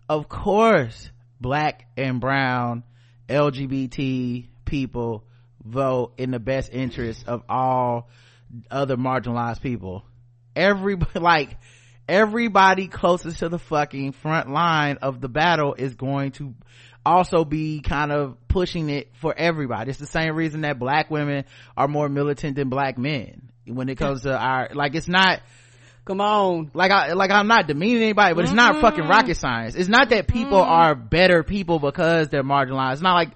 of 0.09 0.27
course 0.29 1.09
black 1.39 1.87
and 1.97 2.19
brown 2.19 2.83
lgbt 3.29 4.47
people 4.65 5.23
vote 5.63 6.13
in 6.17 6.31
the 6.31 6.39
best 6.39 6.71
interest 6.71 7.27
of 7.27 7.43
all 7.49 8.09
other 8.69 8.97
marginalized 8.97 9.61
people. 9.61 10.03
Everybody 10.55 11.19
like 11.19 11.57
everybody 12.07 12.87
closest 12.87 13.39
to 13.39 13.49
the 13.49 13.59
fucking 13.59 14.11
front 14.11 14.49
line 14.49 14.97
of 15.01 15.21
the 15.21 15.29
battle 15.29 15.73
is 15.73 15.95
going 15.95 16.31
to 16.33 16.53
also 17.05 17.43
be 17.43 17.81
kind 17.81 18.11
of 18.11 18.37
pushing 18.47 18.89
it 18.89 19.09
for 19.19 19.33
everybody. 19.35 19.89
It's 19.89 19.99
the 19.99 20.05
same 20.05 20.35
reason 20.35 20.61
that 20.61 20.79
black 20.79 21.09
women 21.09 21.45
are 21.75 21.87
more 21.87 22.09
militant 22.09 22.55
than 22.55 22.69
black 22.69 22.97
men 22.97 23.49
when 23.65 23.89
it 23.89 23.97
comes 23.97 24.23
to 24.23 24.37
our 24.37 24.69
like 24.73 24.95
it's 24.95 25.07
not 25.07 25.41
Come 26.05 26.19
on. 26.19 26.71
like 26.73 26.91
I 26.91 27.13
like 27.13 27.31
I'm 27.31 27.47
not 27.47 27.67
demeaning 27.67 28.03
anybody, 28.03 28.33
but 28.33 28.43
it's 28.43 28.53
not 28.53 28.73
mm-hmm. 28.73 28.81
fucking 28.81 29.07
rocket 29.07 29.35
science. 29.37 29.75
It's 29.75 29.89
not 29.89 30.09
that 30.09 30.27
people 30.27 30.59
mm-hmm. 30.59 30.71
are 30.71 30.95
better 30.95 31.43
people 31.43 31.79
because 31.79 32.29
they're 32.29 32.43
marginalized. 32.43 32.93
It's 32.93 33.01
not 33.01 33.13
like 33.13 33.29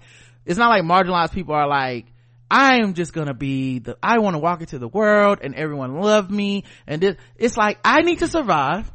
it's 0.45 0.59
not 0.59 0.69
like 0.69 0.83
marginalized 0.83 1.31
people 1.31 1.55
are 1.55 1.67
like 1.67 2.07
I 2.51 2.81
am 2.81 2.93
just 2.93 3.13
gonna 3.13 3.33
be 3.33 3.79
the 3.79 3.97
I 4.03 4.19
want 4.19 4.33
to 4.33 4.39
walk 4.39 4.59
into 4.59 4.79
the 4.79 4.87
world 4.87 5.39
and 5.41 5.55
everyone 5.55 6.01
love 6.01 6.29
me 6.29 6.65
and 6.85 7.01
this 7.01 7.15
it's 7.37 7.55
like 7.55 7.79
I 7.85 8.01
need 8.01 8.19
to 8.19 8.27
survive. 8.27 8.91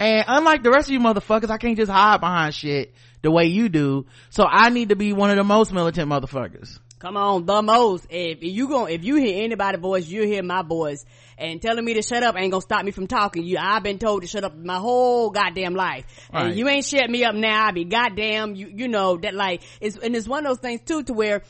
And 0.00 0.24
unlike 0.28 0.62
the 0.62 0.70
rest 0.70 0.88
of 0.88 0.92
you 0.92 1.00
motherfuckers, 1.00 1.50
I 1.50 1.58
can't 1.58 1.76
just 1.76 1.90
hide 1.90 2.20
behind 2.20 2.54
shit 2.54 2.94
the 3.20 3.30
way 3.30 3.46
you 3.46 3.68
do. 3.68 4.06
So 4.30 4.44
I 4.48 4.70
need 4.70 4.90
to 4.90 4.96
be 4.96 5.12
one 5.12 5.30
of 5.30 5.36
the 5.36 5.44
most 5.44 5.72
militant 5.72 6.08
motherfuckers. 6.08 6.78
Come 6.98 7.16
on, 7.16 7.46
the 7.46 7.62
most. 7.62 8.06
If 8.10 8.42
you 8.42 8.68
gon' 8.68 8.90
if 8.90 9.04
you 9.04 9.16
hear 9.16 9.44
anybody's 9.44 9.80
voice, 9.80 10.08
you 10.08 10.22
hear 10.22 10.42
my 10.42 10.62
voice. 10.62 11.04
And 11.36 11.62
telling 11.62 11.84
me 11.84 11.94
to 11.94 12.02
shut 12.02 12.24
up 12.24 12.36
ain't 12.36 12.50
gonna 12.50 12.60
stop 12.60 12.84
me 12.84 12.90
from 12.90 13.06
talking. 13.06 13.44
You, 13.44 13.58
I've 13.60 13.84
been 13.84 13.98
told 13.98 14.22
to 14.22 14.28
shut 14.28 14.42
up 14.42 14.56
my 14.56 14.78
whole 14.78 15.30
goddamn 15.30 15.74
life. 15.74 16.04
Right. 16.32 16.46
And 16.46 16.58
you 16.58 16.68
ain't 16.68 16.84
shut 16.84 17.08
me 17.08 17.24
up 17.24 17.36
now. 17.36 17.66
I 17.66 17.70
be 17.70 17.84
goddamn, 17.84 18.56
you, 18.56 18.72
you 18.74 18.88
know, 18.88 19.16
that 19.18 19.34
like, 19.34 19.62
it's, 19.80 19.96
and 19.96 20.16
it's 20.16 20.26
one 20.26 20.44
of 20.44 20.50
those 20.50 20.58
things 20.58 20.80
too 20.80 21.04
to 21.04 21.12
where 21.12 21.42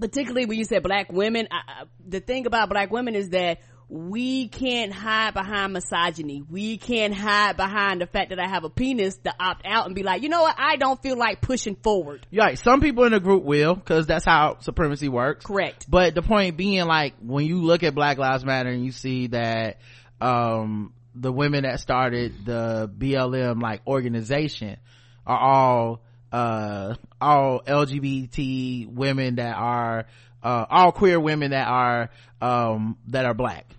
particularly 0.00 0.46
when 0.46 0.58
you 0.58 0.64
said 0.64 0.82
black 0.82 1.12
women, 1.12 1.48
I, 1.50 1.56
I, 1.82 1.84
the 2.06 2.20
thing 2.20 2.46
about 2.46 2.70
black 2.70 2.90
women 2.90 3.14
is 3.14 3.30
that 3.30 3.60
we 3.88 4.48
can't 4.48 4.92
hide 4.92 5.34
behind 5.34 5.72
misogyny. 5.72 6.42
We 6.42 6.76
can't 6.76 7.14
hide 7.14 7.56
behind 7.56 8.00
the 8.00 8.06
fact 8.06 8.30
that 8.30 8.40
I 8.40 8.48
have 8.48 8.64
a 8.64 8.70
penis 8.70 9.16
to 9.18 9.34
opt 9.38 9.64
out 9.64 9.86
and 9.86 9.94
be 9.94 10.02
like, 10.02 10.22
you 10.22 10.28
know 10.28 10.42
what? 10.42 10.56
I 10.58 10.76
don't 10.76 11.00
feel 11.00 11.16
like 11.16 11.40
pushing 11.40 11.76
forward. 11.76 12.26
Right. 12.32 12.58
Some 12.58 12.80
people 12.80 13.04
in 13.04 13.12
the 13.12 13.20
group 13.20 13.44
will, 13.44 13.76
cause 13.76 14.06
that's 14.06 14.24
how 14.24 14.58
supremacy 14.58 15.08
works. 15.08 15.46
Correct. 15.46 15.86
But 15.88 16.16
the 16.16 16.22
point 16.22 16.56
being 16.56 16.84
like, 16.86 17.14
when 17.22 17.46
you 17.46 17.62
look 17.62 17.84
at 17.84 17.94
Black 17.94 18.18
Lives 18.18 18.44
Matter 18.44 18.70
and 18.70 18.84
you 18.84 18.90
see 18.90 19.28
that, 19.28 19.78
um, 20.20 20.92
the 21.14 21.32
women 21.32 21.62
that 21.62 21.78
started 21.78 22.44
the 22.44 22.90
BLM 22.98 23.62
like 23.62 23.86
organization 23.86 24.78
are 25.24 25.38
all, 25.38 26.02
uh, 26.32 26.96
all 27.20 27.60
LGBT 27.60 28.88
women 28.88 29.36
that 29.36 29.56
are, 29.56 30.06
uh, 30.42 30.66
all 30.68 30.90
queer 30.90 31.20
women 31.20 31.52
that 31.52 31.68
are, 31.68 32.10
um, 32.40 32.98
that 33.06 33.24
are 33.24 33.34
black 33.34 33.75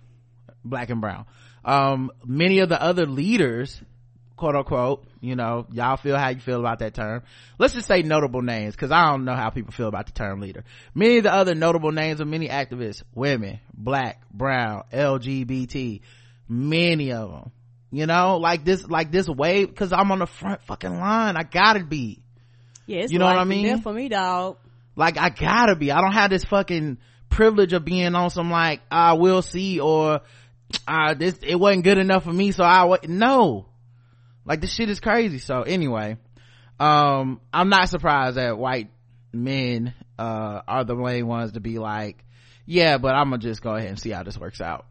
black 0.64 0.90
and 0.90 1.00
brown. 1.00 1.26
Um, 1.64 2.10
many 2.24 2.60
of 2.60 2.68
the 2.68 2.80
other 2.80 3.06
leaders, 3.06 3.80
quote 4.36 4.56
unquote, 4.56 5.04
you 5.20 5.36
know, 5.36 5.66
y'all 5.72 5.96
feel 5.96 6.16
how 6.16 6.28
you 6.28 6.40
feel 6.40 6.60
about 6.60 6.78
that 6.78 6.94
term. 6.94 7.22
Let's 7.58 7.74
just 7.74 7.86
say 7.86 8.02
notable 8.02 8.42
names, 8.42 8.76
cause 8.76 8.90
I 8.90 9.06
don't 9.10 9.24
know 9.24 9.34
how 9.34 9.50
people 9.50 9.72
feel 9.72 9.88
about 9.88 10.06
the 10.06 10.12
term 10.12 10.40
leader. 10.40 10.64
Many 10.94 11.18
of 11.18 11.24
the 11.24 11.32
other 11.32 11.54
notable 11.54 11.92
names 11.92 12.20
of 12.20 12.28
many 12.28 12.48
activists, 12.48 13.02
women, 13.14 13.60
black, 13.74 14.22
brown, 14.32 14.84
LGBT, 14.92 16.00
many 16.48 17.12
of 17.12 17.30
them. 17.30 17.50
You 17.90 18.06
know, 18.06 18.36
like 18.36 18.64
this, 18.64 18.86
like 18.86 19.10
this 19.10 19.28
wave, 19.28 19.74
cause 19.74 19.92
I'm 19.92 20.12
on 20.12 20.18
the 20.18 20.26
front 20.26 20.62
fucking 20.64 21.00
line. 21.00 21.36
I 21.36 21.42
gotta 21.42 21.84
be. 21.84 22.20
Yeah, 22.86 23.06
you 23.08 23.18
know 23.18 23.26
what 23.26 23.38
I 23.38 23.44
mean? 23.44 23.80
For 23.80 23.92
me, 23.92 24.08
dog. 24.08 24.58
Like 24.94 25.18
I 25.18 25.30
gotta 25.30 25.76
be. 25.76 25.92
I 25.92 26.00
don't 26.00 26.12
have 26.12 26.30
this 26.30 26.44
fucking 26.44 26.98
privilege 27.30 27.72
of 27.72 27.84
being 27.84 28.14
on 28.14 28.30
some 28.30 28.50
like 28.50 28.80
I 28.90 29.12
will 29.12 29.42
see 29.42 29.80
or 29.80 30.20
uh 30.86 31.14
this 31.14 31.38
it 31.42 31.56
wasn't 31.56 31.84
good 31.84 31.98
enough 31.98 32.24
for 32.24 32.32
me 32.32 32.52
so 32.52 32.64
i 32.64 32.98
no. 33.06 33.66
Like 34.44 34.62
this 34.62 34.72
shit 34.72 34.88
is 34.88 34.98
crazy. 35.00 35.38
So 35.38 35.62
anyway 35.62 36.16
um 36.80 37.40
i'm 37.52 37.68
not 37.68 37.88
surprised 37.88 38.36
that 38.36 38.56
white 38.56 38.90
men 39.32 39.94
uh 40.18 40.60
are 40.66 40.84
the 40.84 40.94
main 40.94 41.26
ones 41.26 41.52
to 41.52 41.60
be 41.60 41.78
like 41.78 42.24
yeah 42.66 42.98
but 42.98 43.14
i'm 43.14 43.30
gonna 43.30 43.38
just 43.38 43.62
go 43.62 43.74
ahead 43.74 43.88
and 43.88 43.98
see 43.98 44.10
how 44.10 44.22
this 44.22 44.38
works 44.38 44.60
out. 44.60 44.86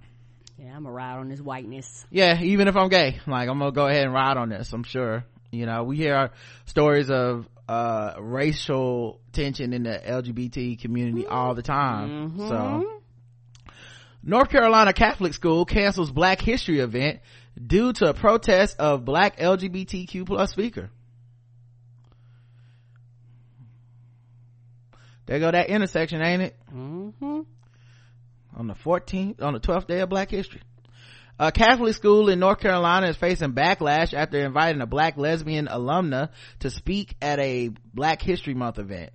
Yeah 0.57 0.75
i'm 0.75 0.83
gonna 0.83 0.91
ride 0.91 1.17
on 1.17 1.29
this 1.29 1.41
whiteness. 1.41 2.05
Yeah 2.11 2.41
even 2.41 2.67
if 2.67 2.75
i'm 2.75 2.89
gay. 2.89 3.19
Like 3.25 3.49
i'm 3.49 3.59
gonna 3.59 3.71
go 3.71 3.87
ahead 3.87 4.03
and 4.03 4.13
ride 4.13 4.37
on 4.37 4.49
this 4.49 4.71
i'm 4.73 4.83
sure. 4.83 5.23
You 5.51 5.65
know 5.65 5.83
we 5.83 5.95
hear 5.95 6.31
stories 6.65 7.09
of 7.09 7.47
uh 7.69 8.15
racial 8.19 9.21
tension 9.31 9.73
in 9.73 9.83
the 9.83 10.01
lgbt 10.05 10.81
community 10.81 11.25
all 11.25 11.55
the 11.55 11.61
time. 11.63 12.31
Mm-hmm. 12.31 12.47
so 12.49 12.96
North 14.27 14.49
Carolina 14.49 14.91
Catholic 14.91 15.33
School 15.33 15.63
cancels 15.63 16.11
Black 16.11 16.41
History 16.41 16.81
event 16.81 17.21
due 17.65 17.93
to 17.93 18.09
a 18.09 18.13
protest 18.13 18.77
of 18.77 19.05
black 19.05 19.37
LGBTQ 19.37 20.25
plus 20.25 20.51
speaker. 20.51 20.89
There 25.27 25.39
go 25.39 25.49
that 25.49 25.69
intersection, 25.69 26.21
ain't 26.21 26.41
it? 26.41 26.57
Mm-hmm. 26.75 27.41
On 28.57 28.67
the 28.67 28.73
14th, 28.73 29.41
on 29.41 29.53
the 29.53 29.61
12th 29.61 29.87
day 29.87 30.01
of 30.01 30.09
Black 30.09 30.29
History. 30.29 30.61
A 31.39 31.53
Catholic 31.53 31.95
school 31.95 32.27
in 32.27 32.39
North 32.39 32.59
Carolina 32.59 33.07
is 33.07 33.15
facing 33.15 33.53
backlash 33.53 34.13
after 34.13 34.39
inviting 34.39 34.81
a 34.81 34.87
black 34.87 35.15
lesbian 35.15 35.67
alumna 35.67 36.31
to 36.59 36.69
speak 36.69 37.15
at 37.21 37.39
a 37.39 37.69
Black 37.93 38.21
History 38.21 38.55
Month 38.55 38.77
event. 38.77 39.11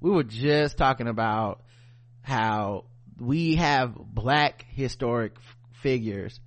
We 0.00 0.10
were 0.10 0.24
just 0.24 0.76
talking 0.76 1.06
about 1.06 1.62
how 2.22 2.86
we 3.18 3.56
have 3.56 3.94
black 3.94 4.64
historic 4.68 5.32
f- 5.36 5.56
figures 5.82 6.40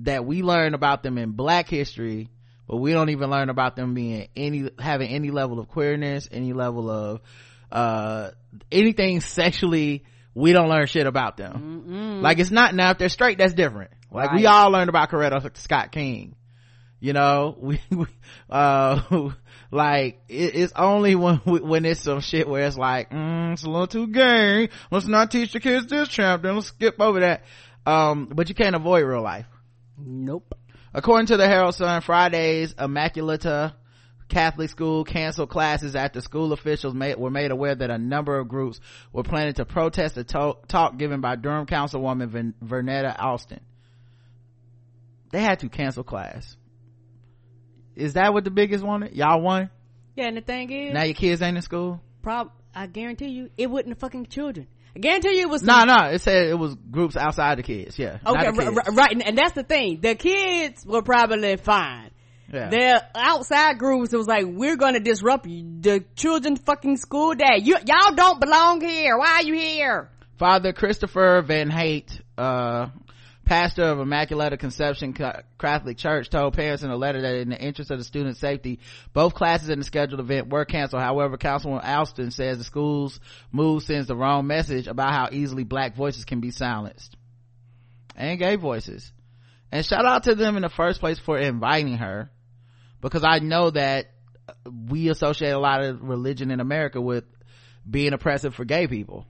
that 0.00 0.24
we 0.24 0.42
learn 0.42 0.74
about 0.74 1.02
them 1.02 1.18
in 1.18 1.32
black 1.32 1.68
history 1.68 2.28
but 2.66 2.76
we 2.76 2.92
don't 2.92 3.10
even 3.10 3.30
learn 3.30 3.50
about 3.50 3.76
them 3.76 3.94
being 3.94 4.28
any 4.34 4.70
having 4.78 5.08
any 5.08 5.30
level 5.30 5.58
of 5.58 5.68
queerness 5.68 6.28
any 6.32 6.52
level 6.52 6.90
of 6.90 7.20
uh 7.70 8.30
anything 8.72 9.20
sexually 9.20 10.04
we 10.34 10.52
don't 10.52 10.68
learn 10.68 10.86
shit 10.86 11.06
about 11.06 11.36
them 11.36 11.84
Mm-mm. 11.86 12.22
like 12.22 12.38
it's 12.38 12.50
not 12.50 12.74
now 12.74 12.90
if 12.90 12.98
they're 12.98 13.08
straight 13.08 13.38
that's 13.38 13.54
different 13.54 13.90
like 14.10 14.30
right. 14.30 14.40
we 14.40 14.46
all 14.46 14.70
learned 14.70 14.88
about 14.88 15.10
coretta 15.10 15.56
scott 15.56 15.92
king 15.92 16.34
you 17.00 17.12
know 17.12 17.56
we, 17.60 17.80
we 17.90 18.06
uh 18.50 19.00
like 19.70 20.20
it, 20.28 20.54
it's 20.54 20.72
only 20.76 21.14
when 21.14 21.36
when 21.44 21.84
it's 21.84 22.00
some 22.00 22.20
shit 22.20 22.48
where 22.48 22.66
it's 22.66 22.76
like 22.76 23.10
mm, 23.10 23.52
it's 23.52 23.64
a 23.64 23.70
little 23.70 23.86
too 23.86 24.06
gay. 24.08 24.70
Let's 24.90 25.06
not 25.06 25.30
teach 25.30 25.52
the 25.52 25.60
kids 25.60 25.86
this 25.86 26.08
chapter 26.08 26.52
let's 26.52 26.68
skip 26.68 27.00
over 27.00 27.20
that. 27.20 27.44
Um 27.86 28.30
but 28.34 28.48
you 28.48 28.54
can't 28.54 28.76
avoid 28.76 29.04
real 29.04 29.22
life. 29.22 29.46
Nope. 29.98 30.54
According 30.92 31.26
to 31.26 31.36
the 31.36 31.46
herald 31.46 31.74
sun 31.74 32.00
friday's 32.02 32.74
immaculata 32.74 33.74
Catholic 34.28 34.70
school 34.70 35.04
canceled 35.04 35.50
classes 35.50 35.94
after 35.94 36.20
school 36.20 36.52
officials 36.52 36.94
made, 36.94 37.18
were 37.18 37.30
made 37.30 37.50
aware 37.50 37.74
that 37.74 37.90
a 37.90 37.98
number 37.98 38.38
of 38.38 38.48
groups 38.48 38.80
were 39.12 39.22
planning 39.22 39.52
to 39.54 39.66
protest 39.66 40.16
a 40.16 40.24
talk 40.24 40.96
given 40.96 41.20
by 41.20 41.36
Durham 41.36 41.66
councilwoman 41.66 42.28
Vern- 42.28 42.54
Vernetta 42.64 43.14
Alston. 43.18 43.60
They 45.30 45.42
had 45.42 45.60
to 45.60 45.68
cancel 45.68 46.04
class 46.04 46.56
is 47.96 48.14
that 48.14 48.32
what 48.32 48.44
the 48.44 48.50
biggest 48.50 48.84
wanted 48.84 49.12
y'all 49.14 49.40
won 49.40 49.70
yeah 50.16 50.26
and 50.26 50.36
the 50.36 50.40
thing 50.40 50.70
is 50.70 50.92
now 50.92 51.02
your 51.02 51.14
kids 51.14 51.42
ain't 51.42 51.56
in 51.56 51.62
school 51.62 52.00
prob 52.22 52.50
i 52.74 52.86
guarantee 52.86 53.28
you 53.28 53.50
it 53.56 53.68
wasn't 53.68 53.88
the 53.90 53.96
fucking 53.96 54.26
children 54.26 54.66
I 54.96 55.00
guarantee 55.00 55.38
you 55.38 55.42
it 55.42 55.50
was 55.50 55.62
no 55.62 55.84
no 55.84 56.10
it 56.10 56.20
said 56.20 56.46
it 56.46 56.58
was 56.58 56.76
groups 56.90 57.16
outside 57.16 57.58
the 57.58 57.64
kids 57.64 57.98
yeah 57.98 58.18
okay 58.24 58.52
kids. 58.52 58.78
R- 58.86 58.94
right 58.94 59.22
and 59.24 59.36
that's 59.36 59.54
the 59.54 59.64
thing 59.64 60.00
the 60.00 60.14
kids 60.14 60.86
were 60.86 61.02
probably 61.02 61.56
fine 61.56 62.10
yeah. 62.52 62.68
They're 62.70 63.00
outside 63.14 63.78
groups. 63.78 64.12
It 64.12 64.16
was 64.16 64.28
like, 64.28 64.44
we're 64.46 64.76
gonna 64.76 65.00
disrupt 65.00 65.44
the 65.44 66.04
children's 66.14 66.60
fucking 66.60 66.98
school 66.98 67.34
day. 67.34 67.58
You, 67.62 67.76
y'all 67.86 68.14
don't 68.14 68.40
belong 68.40 68.80
here. 68.80 69.16
Why 69.18 69.36
are 69.36 69.42
you 69.42 69.54
here? 69.54 70.10
Father 70.38 70.72
Christopher 70.72 71.42
Van 71.42 71.70
Haight, 71.70 72.20
uh, 72.36 72.88
pastor 73.44 73.84
of 73.84 73.98
Immaculata 73.98 74.58
Conception 74.58 75.12
Catholic 75.58 75.96
Church 75.96 76.30
told 76.30 76.54
parents 76.54 76.82
in 76.82 76.90
a 76.90 76.96
letter 76.96 77.20
that 77.20 77.34
in 77.36 77.50
the 77.50 77.60
interest 77.60 77.90
of 77.90 77.98
the 77.98 78.04
students' 78.04 78.40
safety, 78.40 78.80
both 79.12 79.34
classes 79.34 79.68
in 79.68 79.78
the 79.78 79.84
scheduled 79.84 80.20
event 80.20 80.48
were 80.48 80.64
canceled. 80.64 81.02
However, 81.02 81.36
Councilwoman 81.36 81.84
Alston 81.84 82.30
says 82.30 82.58
the 82.58 82.64
school's 82.64 83.20
move 83.52 83.82
sends 83.82 84.08
the 84.08 84.16
wrong 84.16 84.46
message 84.46 84.86
about 84.86 85.12
how 85.12 85.28
easily 85.32 85.64
black 85.64 85.94
voices 85.94 86.24
can 86.24 86.40
be 86.40 86.50
silenced. 86.50 87.16
And 88.16 88.38
gay 88.38 88.56
voices. 88.56 89.12
And 89.70 89.84
shout 89.84 90.04
out 90.04 90.24
to 90.24 90.34
them 90.34 90.56
in 90.56 90.62
the 90.62 90.68
first 90.68 91.00
place 91.00 91.18
for 91.18 91.38
inviting 91.38 91.96
her. 91.98 92.30
Because 93.00 93.24
I 93.24 93.40
know 93.40 93.70
that 93.70 94.06
we 94.88 95.08
associate 95.08 95.50
a 95.50 95.58
lot 95.58 95.82
of 95.82 96.02
religion 96.02 96.50
in 96.50 96.60
America 96.60 97.00
with 97.00 97.24
being 97.88 98.12
oppressive 98.12 98.54
for 98.54 98.64
gay 98.64 98.86
people 98.86 99.26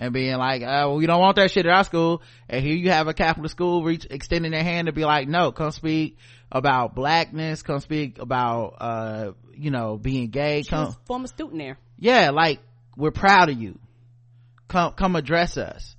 and 0.00 0.14
being 0.14 0.34
like, 0.36 0.62
uh, 0.62 0.90
we 0.96 1.04
don't 1.04 1.20
want 1.20 1.36
that 1.36 1.50
shit 1.50 1.66
at 1.66 1.72
our 1.72 1.84
school. 1.84 2.22
And 2.48 2.64
here 2.64 2.74
you 2.74 2.90
have 2.90 3.06
a 3.06 3.12
Catholic 3.12 3.50
school 3.50 3.84
reach, 3.84 4.06
extending 4.08 4.50
their 4.50 4.62
hand 4.64 4.86
to 4.86 4.92
be 4.92 5.04
like, 5.04 5.28
no, 5.28 5.52
come 5.52 5.70
speak 5.72 6.16
about 6.50 6.94
blackness, 6.94 7.62
come 7.62 7.80
speak 7.80 8.18
about, 8.18 8.76
uh, 8.80 9.32
you 9.54 9.70
know, 9.70 9.98
being 9.98 10.30
gay. 10.30 10.62
She 10.62 10.70
come, 10.70 10.96
former 11.04 11.26
student 11.26 11.58
there. 11.58 11.78
Yeah, 11.98 12.30
like, 12.30 12.60
we're 12.96 13.10
proud 13.10 13.50
of 13.50 13.60
you. 13.60 13.78
Come, 14.68 14.94
come 14.94 15.16
address 15.16 15.58
us. 15.58 15.94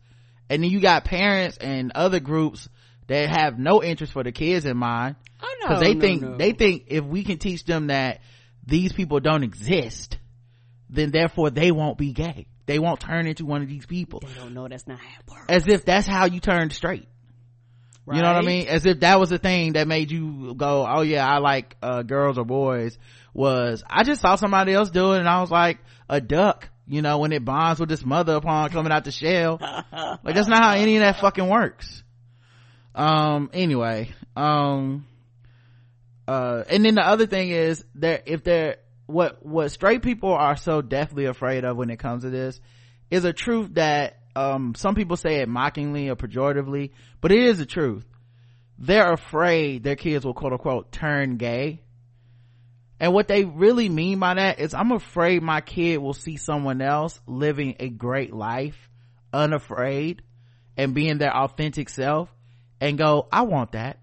And 0.49 0.63
then 0.63 0.71
you 0.71 0.79
got 0.79 1.05
parents 1.05 1.57
and 1.57 1.91
other 1.93 2.19
groups 2.19 2.67
that 3.05 3.29
have 3.29 3.59
no 3.59 3.83
interest 3.83 4.13
for 4.13 4.23
the 4.23 4.31
kids 4.31 4.65
in 4.65 4.77
mind. 4.77 5.15
I 5.39 5.57
know. 5.61 5.67
Cause 5.67 5.79
they 5.79 5.93
no, 5.93 6.01
think, 6.01 6.21
no. 6.23 6.37
they 6.37 6.53
think 6.53 6.85
if 6.87 7.05
we 7.05 7.23
can 7.23 7.37
teach 7.37 7.65
them 7.65 7.87
that 7.87 8.21
these 8.65 8.93
people 8.93 9.19
don't 9.19 9.43
exist, 9.43 10.17
then 10.89 11.11
therefore 11.11 11.51
they 11.51 11.71
won't 11.71 11.99
be 11.99 12.13
gay 12.13 12.47
they 12.71 12.79
won't 12.79 13.01
turn 13.01 13.27
into 13.27 13.45
one 13.45 13.61
of 13.61 13.67
these 13.67 13.85
people. 13.85 14.21
They 14.25 14.33
don't 14.39 14.53
know 14.53 14.67
that's 14.67 14.87
not 14.87 14.99
how 14.99 15.19
it 15.19 15.29
works. 15.29 15.45
As 15.49 15.67
if 15.67 15.83
that's 15.83 16.07
how 16.07 16.25
you 16.25 16.39
turned 16.39 16.71
straight. 16.71 17.07
Right. 18.05 18.15
you 18.15 18.21
know 18.23 18.33
what 18.33 18.43
i 18.43 18.45
mean? 18.45 18.67
As 18.67 18.85
if 18.85 19.01
that 19.01 19.19
was 19.19 19.29
the 19.29 19.37
thing 19.37 19.73
that 19.73 19.87
made 19.87 20.09
you 20.09 20.55
go 20.55 20.87
oh 20.89 21.01
yeah 21.01 21.27
i 21.27 21.37
like 21.37 21.77
uh, 21.83 22.01
girls 22.01 22.39
or 22.39 22.45
boys 22.45 22.97
was 23.31 23.83
i 23.87 24.03
just 24.03 24.21
saw 24.21 24.35
somebody 24.35 24.73
else 24.73 24.89
do 24.89 25.13
it 25.13 25.19
and 25.19 25.29
i 25.29 25.39
was 25.39 25.51
like 25.51 25.77
a 26.09 26.19
duck 26.19 26.67
you 26.87 27.03
know 27.03 27.19
when 27.19 27.31
it 27.31 27.45
bonds 27.45 27.79
with 27.79 27.91
its 27.91 28.03
mother 28.03 28.33
upon 28.35 28.69
coming 28.69 28.91
out 28.91 29.03
the 29.03 29.11
shell. 29.11 29.59
Like 30.23 30.35
that's 30.35 30.47
not 30.47 30.63
how 30.63 30.73
any 30.73 30.97
of 30.97 31.01
that 31.01 31.19
fucking 31.19 31.47
works. 31.47 32.03
Um 32.95 33.49
anyway 33.53 34.13
um 34.35 35.05
uh 36.27 36.63
and 36.69 36.83
then 36.83 36.95
the 36.95 37.05
other 37.05 37.27
thing 37.27 37.49
is 37.49 37.83
that 37.95 38.23
if 38.25 38.43
they're 38.43 38.77
what 39.11 39.45
what 39.45 39.69
straight 39.71 40.01
people 40.01 40.33
are 40.33 40.55
so 40.55 40.81
deathly 40.81 41.25
afraid 41.25 41.65
of 41.65 41.77
when 41.77 41.89
it 41.89 41.99
comes 41.99 42.23
to 42.23 42.29
this 42.29 42.59
is 43.09 43.25
a 43.25 43.33
truth 43.33 43.73
that 43.73 44.17
um, 44.35 44.75
some 44.75 44.95
people 44.95 45.17
say 45.17 45.41
it 45.41 45.49
mockingly 45.49 46.09
or 46.09 46.15
pejoratively 46.15 46.91
but 47.19 47.31
it 47.31 47.41
is 47.41 47.59
a 47.59 47.65
truth 47.65 48.05
they're 48.77 49.11
afraid 49.13 49.83
their 49.83 49.95
kids 49.95 50.25
will 50.25 50.33
quote 50.33 50.53
unquote 50.53 50.91
turn 50.91 51.37
gay 51.37 51.81
And 53.01 53.13
what 53.13 53.27
they 53.27 53.45
really 53.45 53.89
mean 53.89 54.19
by 54.19 54.35
that 54.35 54.59
is 54.59 54.75
I'm 54.75 54.91
afraid 54.91 55.41
my 55.41 55.59
kid 55.61 55.97
will 55.97 56.13
see 56.13 56.37
someone 56.37 56.81
else 56.81 57.19
living 57.25 57.75
a 57.79 57.89
great 57.89 58.31
life, 58.31 58.89
unafraid, 59.33 60.21
and 60.77 60.93
being 60.93 61.17
their 61.17 61.35
authentic 61.35 61.89
self 61.89 62.29
and 62.79 62.99
go, 62.99 63.27
I 63.31 63.41
want 63.41 63.71
that. 63.71 63.97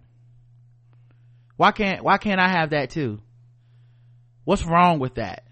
Why 1.57 1.71
can't, 1.71 2.03
why 2.03 2.19
can't 2.19 2.41
I 2.41 2.49
have 2.49 2.71
that 2.71 2.91
too? 2.91 3.21
What's 4.49 4.65
wrong 4.65 4.99
with 4.99 5.17
that? 5.17 5.45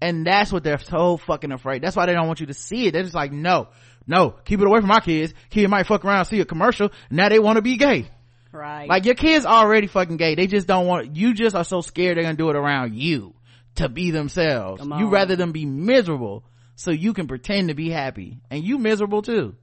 And 0.00 0.24
that's 0.24 0.52
what 0.52 0.62
they're 0.62 0.78
so 0.78 1.16
fucking 1.16 1.50
afraid. 1.50 1.82
That's 1.82 1.96
why 1.96 2.06
they 2.06 2.12
don't 2.12 2.28
want 2.28 2.38
you 2.38 2.46
to 2.46 2.54
see 2.54 2.86
it. 2.86 2.92
They're 2.92 3.02
just 3.02 3.12
like, 3.12 3.32
no, 3.32 3.70
no, 4.06 4.30
keep 4.30 4.60
it 4.60 4.66
away 4.68 4.78
from 4.78 4.88
my 4.88 5.00
kids. 5.00 5.34
Kid 5.50 5.68
might 5.68 5.88
fuck 5.88 6.04
around, 6.04 6.26
see 6.26 6.38
a 6.38 6.44
commercial. 6.44 6.90
Now 7.10 7.28
they 7.28 7.40
want 7.40 7.56
to 7.56 7.60
be 7.60 7.76
gay. 7.76 8.08
Right. 8.52 8.88
Like 8.88 9.04
your 9.04 9.16
kids 9.16 9.44
already 9.44 9.88
fucking 9.88 10.16
gay. 10.16 10.36
They 10.36 10.46
just 10.46 10.68
don't 10.68 10.86
want, 10.86 11.16
you 11.16 11.34
just 11.34 11.56
are 11.56 11.64
so 11.64 11.80
scared 11.80 12.16
they're 12.16 12.22
gonna 12.22 12.36
do 12.36 12.50
it 12.50 12.56
around 12.56 12.94
you 12.94 13.34
to 13.74 13.88
be 13.88 14.12
themselves. 14.12 14.80
You 14.80 15.08
rather 15.08 15.34
them 15.34 15.50
be 15.50 15.66
miserable 15.66 16.44
so 16.76 16.92
you 16.92 17.12
can 17.12 17.26
pretend 17.26 17.66
to 17.66 17.74
be 17.74 17.90
happy. 17.90 18.38
And 18.48 18.62
you 18.62 18.78
miserable 18.78 19.22
too. 19.22 19.56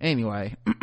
Anyway. 0.00 0.56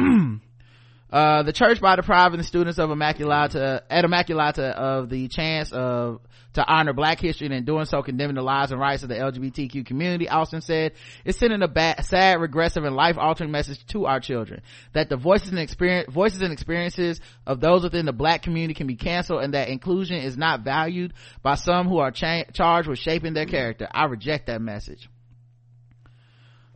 uh, 1.12 1.44
the 1.44 1.54
church 1.54 1.82
by 1.82 1.96
depriving 1.96 2.38
the 2.38 2.44
students 2.44 2.78
of 2.78 2.92
Immaculata, 2.92 3.82
at 3.90 4.06
Immaculata 4.06 4.74
of 4.74 5.10
the 5.10 5.28
chance 5.28 5.72
of 5.72 6.20
to 6.56 6.66
honor 6.66 6.94
black 6.94 7.20
history 7.20 7.48
and 7.48 7.54
in 7.54 7.66
doing 7.66 7.86
so 7.86 8.02
condemning 8.02 8.36
the 8.36 8.42
lives 8.42 8.72
and 8.72 8.80
rights 8.80 9.04
of 9.04 9.10
the 9.10 9.16
LGBTQ 9.16 9.86
community, 9.86 10.28
Alston 10.28 10.62
said, 10.62 10.94
is 11.24 11.38
sending 11.38 11.62
a 11.62 11.68
bad, 11.68 12.04
sad, 12.06 12.42
regressive, 12.42 12.84
and 12.84 12.96
life-altering 12.96 13.52
message 13.52 13.86
to 13.88 14.06
our 14.06 14.20
children. 14.20 14.62
That 14.94 15.10
the 15.10 15.18
voices 15.18 15.50
and 15.50 15.60
experience, 15.60 16.12
voices 16.12 16.42
and 16.42 16.52
experiences 16.52 17.20
of 17.46 17.60
those 17.60 17.84
within 17.84 18.06
the 18.06 18.14
black 18.14 18.42
community 18.42 18.74
can 18.74 18.88
be 18.88 18.96
canceled 18.96 19.44
and 19.44 19.54
that 19.54 19.70
inclusion 19.70 20.18
is 20.18 20.38
not 20.38 20.62
valued 20.62 21.14
by 21.42 21.56
some 21.56 21.88
who 21.88 22.00
are 22.00 22.12
cha- 22.12 22.46
charged 22.54 22.88
with 22.88 23.00
shaping 23.00 23.34
their 23.34 23.46
character. 23.46 23.88
I 23.92 24.06
reject 24.06 24.48
that 24.48 24.62
message. 24.62 25.10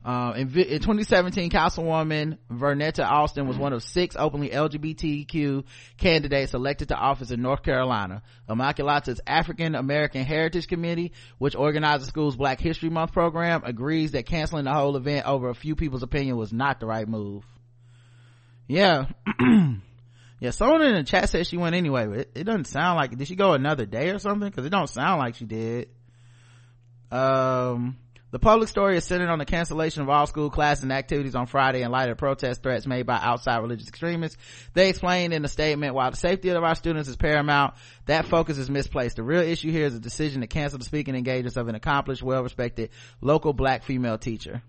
Uh, 0.04 0.34
in, 0.38 0.48
in, 0.58 0.80
2017, 0.80 1.50
Councilwoman 1.50 2.38
Vernetta 2.50 3.06
Alston 3.10 3.48
was 3.48 3.58
one 3.58 3.74
of 3.74 3.84
six 3.84 4.16
openly 4.18 4.50
LGBTQ 4.50 5.66
candidates 5.98 6.54
elected 6.54 6.88
to 6.88 6.96
office 6.96 7.32
in 7.32 7.42
North 7.42 7.64
Carolina. 7.64 8.22
Immaculata's 8.50 9.20
African 9.28 9.76
American 9.76 10.24
Heritage 10.24 10.68
Committee, 10.68 11.12
which 11.38 11.56
organizes 11.56 12.08
the 12.08 12.12
school's 12.12 12.38
Black 12.38 12.62
History 12.62 12.90
Month 12.90 13.12
program, 13.12 13.64
agrees 13.66 14.12
that 14.12 14.26
canceling 14.26 14.66
the 14.66 14.74
whole 14.74 14.96
event 14.96 15.28
over 15.28 15.50
a 15.50 15.56
few 15.56 15.76
people's 15.76 16.04
opinion 16.04 16.38
was 16.38 16.54
not 16.54 16.80
the 16.80 16.86
right 16.86 17.08
move. 17.08 17.44
Yeah. 18.68 19.08
yeah, 20.40 20.52
someone 20.52 20.84
in 20.84 20.96
the 20.96 21.04
chat 21.04 21.30
said 21.30 21.46
she 21.46 21.58
went 21.58 21.76
anyway, 21.76 22.08
but 22.08 22.20
it, 22.20 22.32
it 22.36 22.44
doesn't 22.46 22.68
sound 22.68 22.96
like, 22.96 23.18
did 23.18 23.28
she 23.28 23.36
go 23.36 23.52
another 23.54 23.86
day 23.86 24.12
or 24.12 24.20
something? 24.20 24.50
Cause 24.50 24.66
it 24.66 24.70
don't 24.70 24.90
sound 24.90 25.20
like 25.20 25.36
she 25.36 25.46
did. 25.46 25.90
Um, 27.12 27.98
the 28.32 28.40
public 28.40 28.70
story 28.70 28.96
is 28.96 29.04
centered 29.04 29.30
on 29.30 29.40
the 29.40 29.46
cancellation 29.46 30.04
of 30.04 30.10
all 30.10 30.28
school 30.28 30.52
classes 30.52 30.84
and 30.84 30.94
activities 30.94 31.34
on 31.34 31.48
Friday 31.48 31.82
in 31.82 31.92
light 31.92 32.10
of 32.10 32.18
protest 32.18 32.62
threats 32.62 32.86
made 32.86 33.08
by 33.08 33.18
outside 33.20 33.58
religious 33.58 33.88
extremists. 33.88 34.38
They 34.74 34.90
explained 34.90 35.34
in 35.34 35.44
a 35.44 35.48
statement, 35.48 35.96
while 35.96 36.12
the 36.12 36.18
safety 36.18 36.50
of 36.50 36.64
our 36.64 36.76
students 36.76 37.10
is 37.10 37.16
paramount, 37.16 37.74
that 38.06 38.26
focus 38.26 38.60
is 38.60 38.70
misplaced. 38.70 39.16
The 39.16 39.24
real 39.24 39.42
issue 39.42 39.72
here 39.72 39.86
is 39.86 39.96
a 39.96 40.00
decision 40.00 40.42
to 40.42 40.48
cancel 40.48 40.78
the 40.78 40.86
speaking 40.86 41.16
engagements 41.16 41.58
of 41.58 41.68
an 41.70 41.76
accomplished, 41.76 42.22
well-respected 42.22 42.92
local 43.20 43.54
black 43.54 43.84
female 43.84 44.20
teacher. 44.20 44.62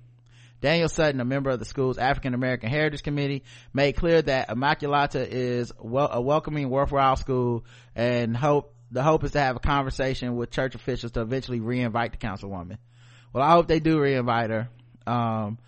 Daniel 0.63 0.89
Sutton, 0.89 1.21
a 1.21 1.25
member 1.25 1.51
of 1.51 1.59
the 1.59 1.65
school's 1.65 1.97
African 1.97 2.35
American 2.35 2.69
Heritage 2.69 3.03
Committee, 3.03 3.45
made 3.73 3.93
clear 3.93 4.21
that 4.23 4.49
Immaculata 4.49 5.27
is 5.27 5.73
a 5.79 6.21
welcoming, 6.21 6.69
worthwhile 6.69 7.17
school 7.17 7.65
and 7.95 8.37
hope, 8.37 8.75
the 8.91 9.03
hope 9.03 9.25
is 9.25 9.33
to 9.33 9.41
have 9.41 9.57
a 9.57 9.61
conversation 9.61 10.37
with 10.37 10.51
church 10.51 10.75
officials 10.75 11.13
to 11.13 11.21
eventually 11.23 11.61
re-invite 11.61 12.13
the 12.13 12.19
councilwoman 12.19 12.77
well 13.33 13.43
i 13.43 13.53
hope 13.53 13.69
they 13.69 13.81
do 13.81 14.01
re-invite 14.01 14.51
her. 14.51 14.69
Um 15.07 15.59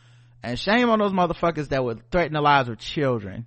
and 0.42 0.58
shame 0.58 0.90
on 0.90 0.98
those 0.98 1.12
motherfuckers 1.12 1.68
that 1.68 1.84
would 1.84 2.10
threaten 2.10 2.32
the 2.32 2.40
lives 2.40 2.68
of 2.68 2.78
children. 2.78 3.46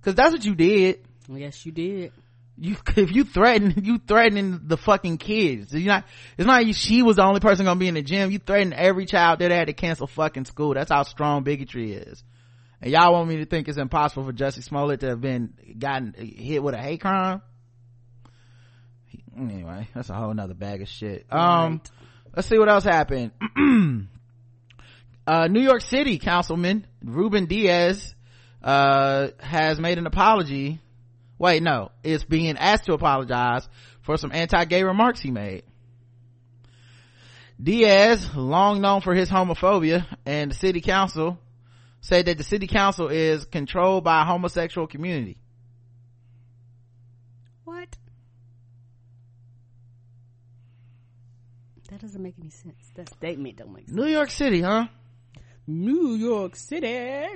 Because 0.00 0.14
that's 0.14 0.32
what 0.32 0.44
you 0.44 0.54
did. 0.54 1.00
Yes 1.28 1.66
you 1.66 1.72
did. 1.72 2.12
You 2.56 2.76
if 2.96 3.12
you 3.12 3.24
threaten 3.24 3.74
you 3.84 3.98
threatening 3.98 4.60
the 4.64 4.76
fucking 4.76 5.18
kids. 5.18 5.72
You 5.74 5.86
not 5.86 6.04
it's 6.38 6.46
not 6.46 6.62
like 6.62 6.74
she 6.74 7.02
was 7.02 7.16
the 7.16 7.24
only 7.24 7.40
person 7.40 7.64
gonna 7.64 7.78
be 7.78 7.88
in 7.88 7.94
the 7.94 8.02
gym. 8.02 8.30
You 8.30 8.38
threatened 8.38 8.74
every 8.74 9.06
child 9.06 9.40
that 9.40 9.50
had 9.50 9.66
to 9.66 9.72
cancel 9.72 10.06
fucking 10.06 10.44
school. 10.44 10.74
That's 10.74 10.90
how 10.90 11.02
strong 11.02 11.42
bigotry 11.42 11.92
is. 11.92 12.22
And 12.80 12.92
y'all 12.92 13.12
want 13.12 13.28
me 13.28 13.38
to 13.38 13.46
think 13.46 13.68
it's 13.68 13.78
impossible 13.78 14.24
for 14.24 14.32
Jussie 14.32 14.62
Smollett 14.62 15.00
to 15.00 15.08
have 15.08 15.20
been 15.20 15.54
gotten 15.78 16.14
hit 16.16 16.62
with 16.62 16.74
a 16.74 16.78
hate 16.78 17.00
crime? 17.00 17.42
Anyway 19.36 19.88
that's 19.94 20.10
a 20.10 20.14
whole 20.14 20.32
nother 20.32 20.54
bag 20.54 20.80
of 20.82 20.88
shit. 20.88 21.26
Um 21.30 21.72
right 21.72 21.90
let's 22.36 22.48
see 22.48 22.58
what 22.58 22.68
else 22.68 22.84
happened. 22.84 23.32
Uh, 25.28 25.48
new 25.48 25.60
york 25.60 25.80
city 25.80 26.20
councilman 26.20 26.86
ruben 27.02 27.46
diaz 27.46 28.14
uh, 28.62 29.26
has 29.40 29.80
made 29.80 29.98
an 29.98 30.06
apology. 30.06 30.80
Wait 31.36 31.60
no. 31.64 31.90
It's 32.04 32.22
being 32.22 32.56
asked 32.56 32.84
to 32.84 32.92
apologize 32.92 33.68
for 34.02 34.16
some 34.18 34.30
anti-gay 34.30 34.84
remarks 34.84 35.18
he 35.18 35.32
made. 35.32 35.64
Diaz 37.60 38.36
long 38.36 38.80
known 38.80 39.00
for 39.00 39.16
his 39.16 39.28
homophobia 39.28 40.06
and 40.24 40.52
the 40.52 40.54
city 40.54 40.80
council 40.80 41.40
said 42.02 42.26
that 42.26 42.38
the 42.38 42.44
city 42.44 42.68
council 42.68 43.08
is 43.08 43.44
controlled 43.46 44.04
by 44.04 44.22
a 44.22 44.24
homosexual 44.24 44.86
community 44.86 45.38
That 51.90 52.02
doesn't 52.16 52.22
make 52.22 52.34
any 52.40 52.50
sense. 52.50 52.90
That 52.94 53.10
statement 53.10 53.56
don't 53.56 53.72
make 53.74 53.86
sense. 53.86 53.96
New 53.96 54.06
York 54.06 54.30
City, 54.30 54.62
huh? 54.62 54.86
New 55.66 56.14
York 56.14 56.56
City. 56.56 57.26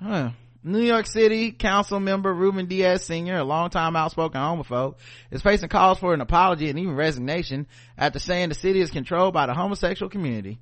Huh. 0.00 0.30
New 0.62 0.80
York 0.82 1.06
City 1.06 1.50
Council 1.50 1.98
member 1.98 2.32
Ruben 2.32 2.66
Diaz 2.66 3.04
Sr., 3.04 3.38
a 3.38 3.44
longtime 3.44 3.96
outspoken 3.96 4.40
homophobe, 4.40 4.96
is 5.30 5.42
facing 5.42 5.68
calls 5.68 5.98
for 5.98 6.14
an 6.14 6.20
apology 6.20 6.70
and 6.70 6.78
even 6.78 6.94
resignation 6.94 7.66
after 7.96 8.18
saying 8.18 8.50
the 8.50 8.54
city 8.54 8.80
is 8.80 8.90
controlled 8.90 9.34
by 9.34 9.46
the 9.46 9.54
homosexual 9.54 10.10
community. 10.10 10.60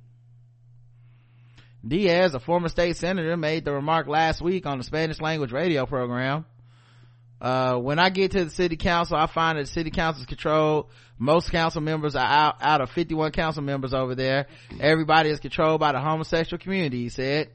Diaz, 1.87 2.33
a 2.33 2.39
former 2.39 2.69
state 2.69 2.97
senator, 2.97 3.37
made 3.37 3.65
the 3.65 3.71
remark 3.71 4.07
last 4.07 4.41
week 4.41 4.65
on 4.65 4.79
the 4.79 4.83
Spanish 4.83 5.21
language 5.21 5.51
radio 5.51 5.85
program 5.85 6.45
uh, 7.39 7.75
when 7.75 7.99
I 7.99 8.09
get 8.09 8.31
to 8.31 8.45
the 8.45 8.49
city 8.51 8.77
council, 8.77 9.17
I 9.17 9.27
find 9.27 9.57
that 9.57 9.65
the 9.65 9.71
city 9.71 9.91
council 9.91 10.21
is 10.21 10.27
controlled. 10.27 10.89
Most 11.19 11.51
council 11.51 11.81
members 11.81 12.15
are 12.15 12.25
out, 12.25 12.55
out 12.61 12.81
of 12.81 12.91
51 12.91 13.31
council 13.31 13.63
members 13.63 13.93
over 13.93 14.15
there. 14.15 14.47
Everybody 14.79 15.29
is 15.29 15.39
controlled 15.39 15.79
by 15.79 15.91
the 15.91 15.99
homosexual 15.99 16.59
community, 16.61 17.03
he 17.03 17.09
said. 17.09 17.49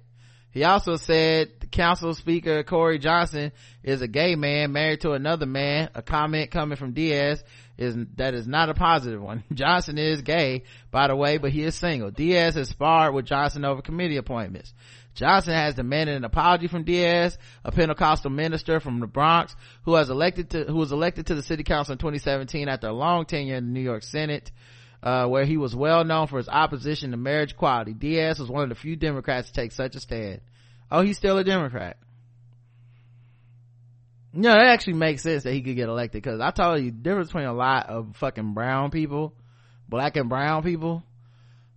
He 0.52 0.64
also 0.64 0.96
said 0.96 1.52
the 1.60 1.66
council 1.66 2.12
speaker 2.12 2.62
Corey 2.62 2.98
Johnson 2.98 3.52
is 3.82 4.02
a 4.02 4.08
gay 4.08 4.34
man 4.34 4.72
married 4.72 5.00
to 5.00 5.12
another 5.12 5.46
man. 5.46 5.88
A 5.94 6.02
comment 6.02 6.50
coming 6.50 6.76
from 6.76 6.92
Diaz 6.92 7.42
is 7.78 7.96
that 8.16 8.34
is 8.34 8.46
not 8.46 8.68
a 8.68 8.74
positive 8.74 9.22
one. 9.22 9.44
Johnson 9.54 9.96
is 9.96 10.20
gay, 10.20 10.64
by 10.90 11.08
the 11.08 11.16
way, 11.16 11.38
but 11.38 11.52
he 11.52 11.62
is 11.62 11.74
single. 11.74 12.10
Diaz 12.10 12.54
has 12.54 12.68
sparred 12.68 13.14
with 13.14 13.24
Johnson 13.24 13.64
over 13.64 13.80
committee 13.80 14.18
appointments. 14.18 14.74
Johnson 15.14 15.54
has 15.54 15.74
demanded 15.74 16.16
an 16.16 16.24
apology 16.24 16.68
from 16.68 16.84
Diaz, 16.84 17.36
a 17.64 17.72
Pentecostal 17.72 18.30
minister 18.30 18.80
from 18.80 19.00
the 19.00 19.06
Bronx 19.06 19.54
who 19.84 19.94
has 19.94 20.08
elected 20.10 20.50
to, 20.50 20.64
who 20.64 20.76
was 20.76 20.92
elected 20.92 21.26
to 21.26 21.34
the 21.34 21.42
city 21.42 21.62
council 21.62 21.92
in 21.92 21.98
2017 21.98 22.68
after 22.68 22.88
a 22.88 22.92
long 22.92 23.26
tenure 23.26 23.56
in 23.56 23.66
the 23.66 23.72
New 23.72 23.80
York 23.80 24.02
Senate. 24.02 24.50
Uh, 25.02 25.26
where 25.26 25.44
he 25.44 25.56
was 25.56 25.74
well 25.74 26.04
known 26.04 26.28
for 26.28 26.36
his 26.36 26.48
opposition 26.48 27.10
to 27.10 27.16
marriage 27.16 27.54
equality. 27.54 27.92
Diaz 27.92 28.38
was 28.38 28.48
one 28.48 28.62
of 28.62 28.68
the 28.68 28.76
few 28.76 28.94
Democrats 28.94 29.48
to 29.48 29.52
take 29.52 29.72
such 29.72 29.96
a 29.96 30.00
stand. 30.00 30.40
Oh, 30.92 31.00
he's 31.00 31.16
still 31.16 31.38
a 31.38 31.42
Democrat. 31.42 31.96
No, 34.32 34.52
that 34.52 34.66
actually 34.68 34.94
makes 34.94 35.22
sense 35.22 35.42
that 35.42 35.52
he 35.52 35.60
could 35.60 35.76
get 35.76 35.88
elected 35.88 36.22
because 36.22 36.40
I 36.40 36.52
told 36.52 36.82
you 36.82 36.90
the 36.90 36.96
difference 36.96 37.28
between 37.28 37.46
a 37.46 37.52
lot 37.52 37.88
of 37.88 38.16
fucking 38.16 38.54
brown 38.54 38.90
people, 38.90 39.34
black 39.88 40.16
and 40.16 40.28
brown 40.28 40.62
people, 40.62 41.02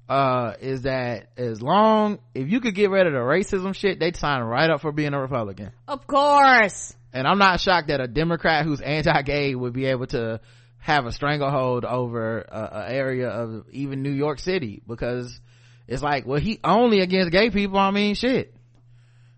uh 0.08 0.54
is 0.60 0.84
that 0.84 1.30
as 1.36 1.62
long 1.62 2.20
if 2.36 2.50
you 2.50 2.60
could 2.60 2.76
get 2.76 2.92
rid 2.92 3.08
of 3.08 3.14
the 3.14 3.20
racism 3.20 3.74
shit 3.74 4.00
they'd 4.00 4.16
sign 4.16 4.42
right 4.42 4.70
up 4.70 4.82
for 4.82 4.92
being 4.92 5.14
a 5.14 5.20
republican. 5.20 5.72
Of 5.88 6.06
course. 6.06 6.96
And 7.12 7.28
i'm 7.28 7.40
not 7.40 7.60
shocked 7.60 7.88
that 7.88 8.02
a 8.02 8.08
democrat 8.08 8.66
who's 8.66 8.82
anti-gay 8.82 9.56
would 9.56 9.74
be 9.74 9.86
able 9.86 10.08
to 10.08 10.40
have 10.78 11.08
a 11.08 11.12
stranglehold 11.12 11.86
over 11.86 12.42
a, 12.42 12.70
a 12.74 12.92
area 12.92 13.30
of 13.30 13.66
even 13.72 14.04
new 14.04 14.12
york 14.12 14.40
city 14.40 14.84
because 14.88 15.40
it's 15.88 16.04
like 16.04 16.28
well 16.28 16.40
he 16.40 16.60
only 16.64 17.00
against 17.00 17.32
gay 17.32 17.50
people 17.50 17.80
i 17.80 17.90
mean 17.90 18.14
shit. 18.14 18.54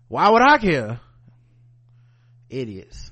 Why 0.08 0.28
would 0.28 0.42
i 0.42 0.58
care? 0.58 1.00
Idiots. 2.50 3.10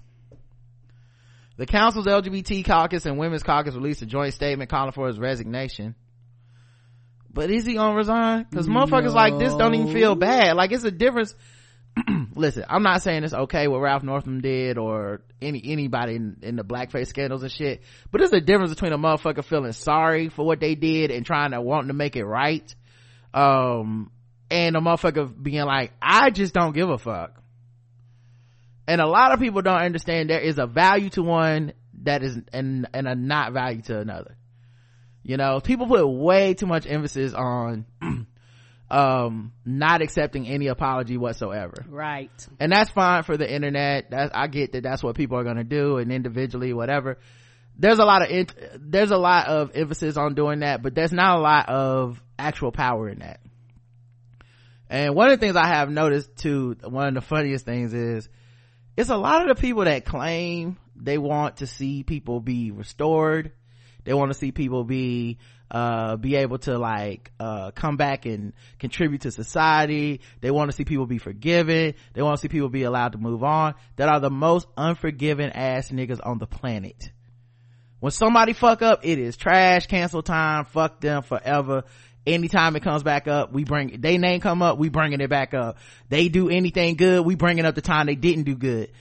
The 1.56 1.64
council's 1.64 2.06
lgbt 2.06 2.66
caucus 2.66 3.06
and 3.06 3.16
women's 3.16 3.42
caucus 3.42 3.74
released 3.74 4.02
a 4.02 4.06
joint 4.06 4.34
statement 4.34 4.68
calling 4.68 4.92
for 4.92 5.06
his 5.06 5.18
resignation 5.18 5.94
but 7.36 7.52
is 7.52 7.64
he 7.64 7.74
gonna 7.74 7.94
resign 7.94 8.46
because 8.50 8.66
motherfuckers 8.66 9.04
no. 9.04 9.12
like 9.12 9.38
this 9.38 9.54
don't 9.54 9.74
even 9.76 9.92
feel 9.92 10.16
bad 10.16 10.56
like 10.56 10.72
it's 10.72 10.82
a 10.82 10.90
difference 10.90 11.36
listen, 12.34 12.64
I'm 12.68 12.82
not 12.82 13.02
saying 13.02 13.24
it's 13.24 13.34
okay 13.34 13.68
what 13.68 13.80
Ralph 13.80 14.02
Northam 14.02 14.40
did 14.40 14.78
or 14.78 15.22
any 15.40 15.62
anybody 15.64 16.16
in, 16.16 16.36
in 16.42 16.56
the 16.56 16.64
blackface 16.64 17.08
scandals 17.08 17.42
and 17.42 17.50
shit, 17.50 17.82
but 18.10 18.18
there's 18.18 18.32
a 18.32 18.40
difference 18.40 18.70
between 18.70 18.92
a 18.92 18.98
motherfucker 18.98 19.44
feeling 19.44 19.72
sorry 19.72 20.28
for 20.28 20.44
what 20.44 20.60
they 20.60 20.74
did 20.74 21.10
and 21.10 21.24
trying 21.24 21.52
to 21.52 21.60
wanting 21.60 21.88
to 21.88 21.94
make 21.94 22.16
it 22.16 22.24
right, 22.24 22.74
um, 23.32 24.10
and 24.50 24.76
a 24.76 24.80
motherfucker 24.80 25.30
being 25.42 25.64
like, 25.64 25.92
I 26.00 26.30
just 26.30 26.52
don't 26.52 26.74
give 26.74 26.88
a 26.88 26.98
fuck. 26.98 27.42
And 28.86 29.00
a 29.00 29.06
lot 29.06 29.32
of 29.32 29.40
people 29.40 29.62
don't 29.62 29.80
understand 29.80 30.30
there 30.30 30.40
is 30.40 30.58
a 30.58 30.66
value 30.66 31.10
to 31.10 31.22
one 31.22 31.72
that 32.02 32.22
is 32.22 32.38
and 32.52 32.86
and 32.92 33.08
a 33.08 33.14
not 33.14 33.52
value 33.52 33.82
to 33.82 33.98
another. 33.98 34.36
You 35.26 35.36
know, 35.36 35.58
people 35.58 35.88
put 35.88 36.06
way 36.06 36.54
too 36.54 36.66
much 36.66 36.86
emphasis 36.86 37.34
on 37.34 37.84
um 38.88 39.52
not 39.64 40.00
accepting 40.00 40.46
any 40.46 40.68
apology 40.68 41.16
whatsoever. 41.16 41.84
Right. 41.88 42.30
And 42.60 42.70
that's 42.70 42.90
fine 42.90 43.24
for 43.24 43.36
the 43.36 43.52
internet. 43.52 44.10
That 44.10 44.36
i 44.36 44.46
get 44.46 44.72
that 44.72 44.84
that's 44.84 45.02
what 45.02 45.16
people 45.16 45.36
are 45.36 45.42
going 45.42 45.56
to 45.56 45.64
do 45.64 45.96
and 45.96 46.12
individually 46.12 46.72
whatever. 46.72 47.18
There's 47.76 47.98
a 47.98 48.04
lot 48.04 48.30
of 48.30 48.46
there's 48.78 49.10
a 49.10 49.16
lot 49.16 49.48
of 49.48 49.72
emphasis 49.74 50.16
on 50.16 50.34
doing 50.34 50.60
that 50.60 50.80
but 50.80 50.94
there's 50.94 51.12
not 51.12 51.38
a 51.38 51.40
lot 51.40 51.68
of 51.70 52.22
actual 52.38 52.70
power 52.70 53.08
in 53.08 53.18
that. 53.18 53.40
And 54.88 55.16
one 55.16 55.28
of 55.28 55.40
the 55.40 55.44
things 55.44 55.56
i 55.56 55.66
have 55.66 55.90
noticed 55.90 56.36
too 56.36 56.76
one 56.84 57.08
of 57.08 57.14
the 57.14 57.20
funniest 57.20 57.64
things 57.64 57.92
is 57.92 58.28
it's 58.96 59.10
a 59.10 59.16
lot 59.16 59.42
of 59.42 59.48
the 59.48 59.60
people 59.60 59.86
that 59.86 60.04
claim 60.04 60.76
they 60.94 61.18
want 61.18 61.56
to 61.56 61.66
see 61.66 62.04
people 62.04 62.38
be 62.38 62.70
restored 62.70 63.50
they 64.06 64.14
want 64.14 64.32
to 64.32 64.38
see 64.38 64.52
people 64.52 64.84
be 64.84 65.38
uh, 65.68 66.16
be 66.16 66.36
able 66.36 66.58
to 66.58 66.78
like 66.78 67.32
uh, 67.40 67.72
come 67.72 67.96
back 67.96 68.24
and 68.24 68.52
contribute 68.78 69.22
to 69.22 69.32
society. 69.32 70.20
They 70.40 70.52
want 70.52 70.70
to 70.70 70.76
see 70.76 70.84
people 70.84 71.06
be 71.06 71.18
forgiven. 71.18 71.94
They 72.14 72.22
want 72.22 72.38
to 72.38 72.40
see 72.40 72.48
people 72.48 72.68
be 72.68 72.84
allowed 72.84 73.12
to 73.12 73.18
move 73.18 73.42
on. 73.42 73.74
That 73.96 74.08
are 74.08 74.20
the 74.20 74.30
most 74.30 74.68
unforgiving 74.76 75.50
ass 75.50 75.90
niggas 75.90 76.20
on 76.24 76.38
the 76.38 76.46
planet. 76.46 77.10
When 77.98 78.12
somebody 78.12 78.52
fuck 78.52 78.80
up 78.80 79.00
it 79.04 79.18
is 79.18 79.36
trash 79.36 79.86
cancel 79.86 80.22
time 80.22 80.66
fuck 80.66 81.00
them 81.00 81.22
forever. 81.22 81.82
Anytime 82.24 82.76
it 82.76 82.84
comes 82.84 83.02
back 83.02 83.26
up 83.26 83.52
we 83.52 83.64
bring 83.64 84.00
they 84.00 84.18
name 84.18 84.40
come 84.40 84.62
up 84.62 84.78
we 84.78 84.88
bringing 84.88 85.20
it 85.20 85.30
back 85.30 85.52
up. 85.52 85.78
They 86.08 86.28
do 86.28 86.48
anything 86.48 86.94
good 86.94 87.26
we 87.26 87.34
bringing 87.34 87.64
up 87.64 87.74
the 87.74 87.82
time 87.82 88.06
they 88.06 88.14
didn't 88.14 88.44
do 88.44 88.54
good 88.54 88.92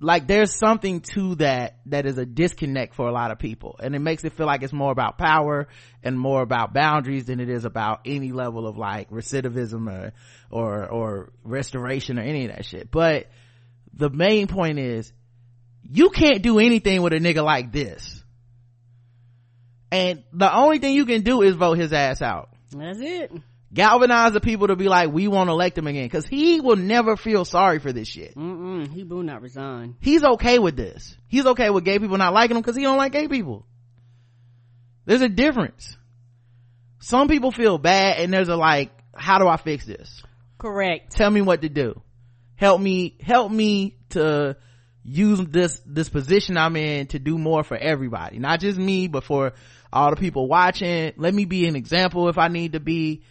like 0.00 0.26
there's 0.26 0.54
something 0.54 1.00
to 1.00 1.36
that 1.36 1.78
that 1.86 2.06
is 2.06 2.18
a 2.18 2.26
disconnect 2.26 2.94
for 2.94 3.08
a 3.08 3.12
lot 3.12 3.30
of 3.30 3.38
people. 3.38 3.76
And 3.80 3.94
it 3.94 4.00
makes 4.00 4.24
it 4.24 4.32
feel 4.34 4.46
like 4.46 4.62
it's 4.62 4.72
more 4.72 4.92
about 4.92 5.18
power 5.18 5.68
and 6.02 6.18
more 6.18 6.42
about 6.42 6.74
boundaries 6.74 7.26
than 7.26 7.40
it 7.40 7.48
is 7.48 7.64
about 7.64 8.00
any 8.04 8.32
level 8.32 8.66
of 8.66 8.76
like 8.76 9.10
recidivism 9.10 9.88
or 9.88 10.12
or 10.50 10.86
or 10.86 11.32
restoration 11.42 12.18
or 12.18 12.22
any 12.22 12.46
of 12.46 12.54
that 12.54 12.64
shit. 12.64 12.90
But 12.90 13.28
the 13.92 14.10
main 14.10 14.46
point 14.46 14.78
is 14.78 15.12
you 15.82 16.10
can't 16.10 16.42
do 16.42 16.58
anything 16.58 17.02
with 17.02 17.12
a 17.12 17.18
nigga 17.18 17.44
like 17.44 17.72
this. 17.72 18.22
And 19.90 20.24
the 20.32 20.52
only 20.52 20.78
thing 20.78 20.94
you 20.94 21.06
can 21.06 21.22
do 21.22 21.42
is 21.42 21.54
vote 21.54 21.78
his 21.78 21.92
ass 21.92 22.20
out. 22.20 22.50
That's 22.72 22.98
it 23.00 23.30
galvanize 23.74 24.32
the 24.32 24.40
people 24.40 24.68
to 24.68 24.76
be 24.76 24.88
like, 24.88 25.10
we 25.12 25.28
won't 25.28 25.50
elect 25.50 25.76
him 25.76 25.86
again. 25.86 26.08
Cause 26.08 26.26
he 26.26 26.60
will 26.60 26.76
never 26.76 27.16
feel 27.16 27.44
sorry 27.44 27.80
for 27.80 27.92
this 27.92 28.08
shit. 28.08 28.34
Mm-mm, 28.36 28.90
he 28.92 29.02
will 29.02 29.22
not 29.22 29.42
resign. 29.42 29.96
He's 30.00 30.22
okay 30.22 30.58
with 30.58 30.76
this. 30.76 31.16
He's 31.26 31.44
okay 31.44 31.70
with 31.70 31.84
gay 31.84 31.98
people 31.98 32.16
not 32.16 32.32
liking 32.32 32.56
him 32.56 32.62
cause 32.62 32.76
he 32.76 32.82
don't 32.82 32.96
like 32.96 33.12
gay 33.12 33.28
people. 33.28 33.66
There's 35.04 35.22
a 35.22 35.28
difference. 35.28 35.96
Some 37.00 37.28
people 37.28 37.50
feel 37.50 37.76
bad 37.76 38.18
and 38.20 38.32
there's 38.32 38.48
a 38.48 38.56
like, 38.56 38.92
how 39.14 39.38
do 39.38 39.48
I 39.48 39.56
fix 39.56 39.84
this? 39.84 40.22
Correct. 40.56 41.12
Tell 41.12 41.30
me 41.30 41.42
what 41.42 41.62
to 41.62 41.68
do. 41.68 42.00
Help 42.56 42.80
me, 42.80 43.18
help 43.20 43.50
me 43.50 43.96
to 44.10 44.56
use 45.02 45.40
this, 45.40 45.82
this 45.84 46.08
position 46.08 46.56
I'm 46.56 46.76
in 46.76 47.08
to 47.08 47.18
do 47.18 47.36
more 47.36 47.64
for 47.64 47.76
everybody. 47.76 48.38
Not 48.38 48.60
just 48.60 48.78
me, 48.78 49.08
but 49.08 49.24
for 49.24 49.52
all 49.92 50.10
the 50.10 50.16
people 50.16 50.48
watching. 50.48 51.12
Let 51.16 51.34
me 51.34 51.44
be 51.44 51.66
an 51.66 51.76
example 51.76 52.28
if 52.28 52.38
I 52.38 52.48
need 52.48 52.72
to 52.72 52.80
be 52.80 53.24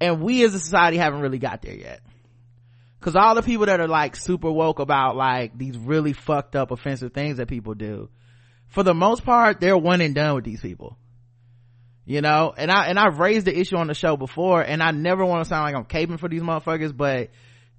and 0.00 0.22
we 0.22 0.42
as 0.44 0.54
a 0.54 0.60
society 0.60 0.96
haven't 0.96 1.20
really 1.20 1.38
got 1.38 1.62
there 1.62 1.74
yet. 1.74 2.00
Because 2.98 3.16
all 3.16 3.34
the 3.34 3.42
people 3.42 3.66
that 3.66 3.80
are 3.80 3.88
like 3.88 4.16
super 4.16 4.50
woke 4.50 4.78
about 4.78 5.16
like 5.16 5.56
these 5.56 5.76
really 5.78 6.12
fucked 6.12 6.56
up 6.56 6.70
offensive 6.70 7.12
things 7.12 7.38
that 7.38 7.48
people 7.48 7.74
do 7.74 8.08
for 8.68 8.82
the 8.82 8.94
most 8.94 9.24
part 9.24 9.60
they're 9.60 9.76
one 9.76 10.00
and 10.00 10.14
done 10.14 10.34
with 10.34 10.44
these 10.44 10.60
people. 10.60 10.96
You 12.04 12.20
know? 12.20 12.52
And 12.56 12.70
i 12.70 12.86
and 12.86 12.98
i've 12.98 13.18
raised 13.18 13.46
the 13.46 13.58
issue 13.58 13.76
on 13.76 13.86
the 13.86 13.94
show 13.94 14.16
before 14.16 14.62
and 14.62 14.82
i 14.82 14.90
never 14.90 15.24
want 15.24 15.44
to 15.44 15.48
sound 15.48 15.64
like 15.64 15.74
i'm 15.74 15.84
caping 15.84 16.18
for 16.18 16.28
these 16.28 16.42
motherfuckers 16.42 16.94
but 16.94 17.30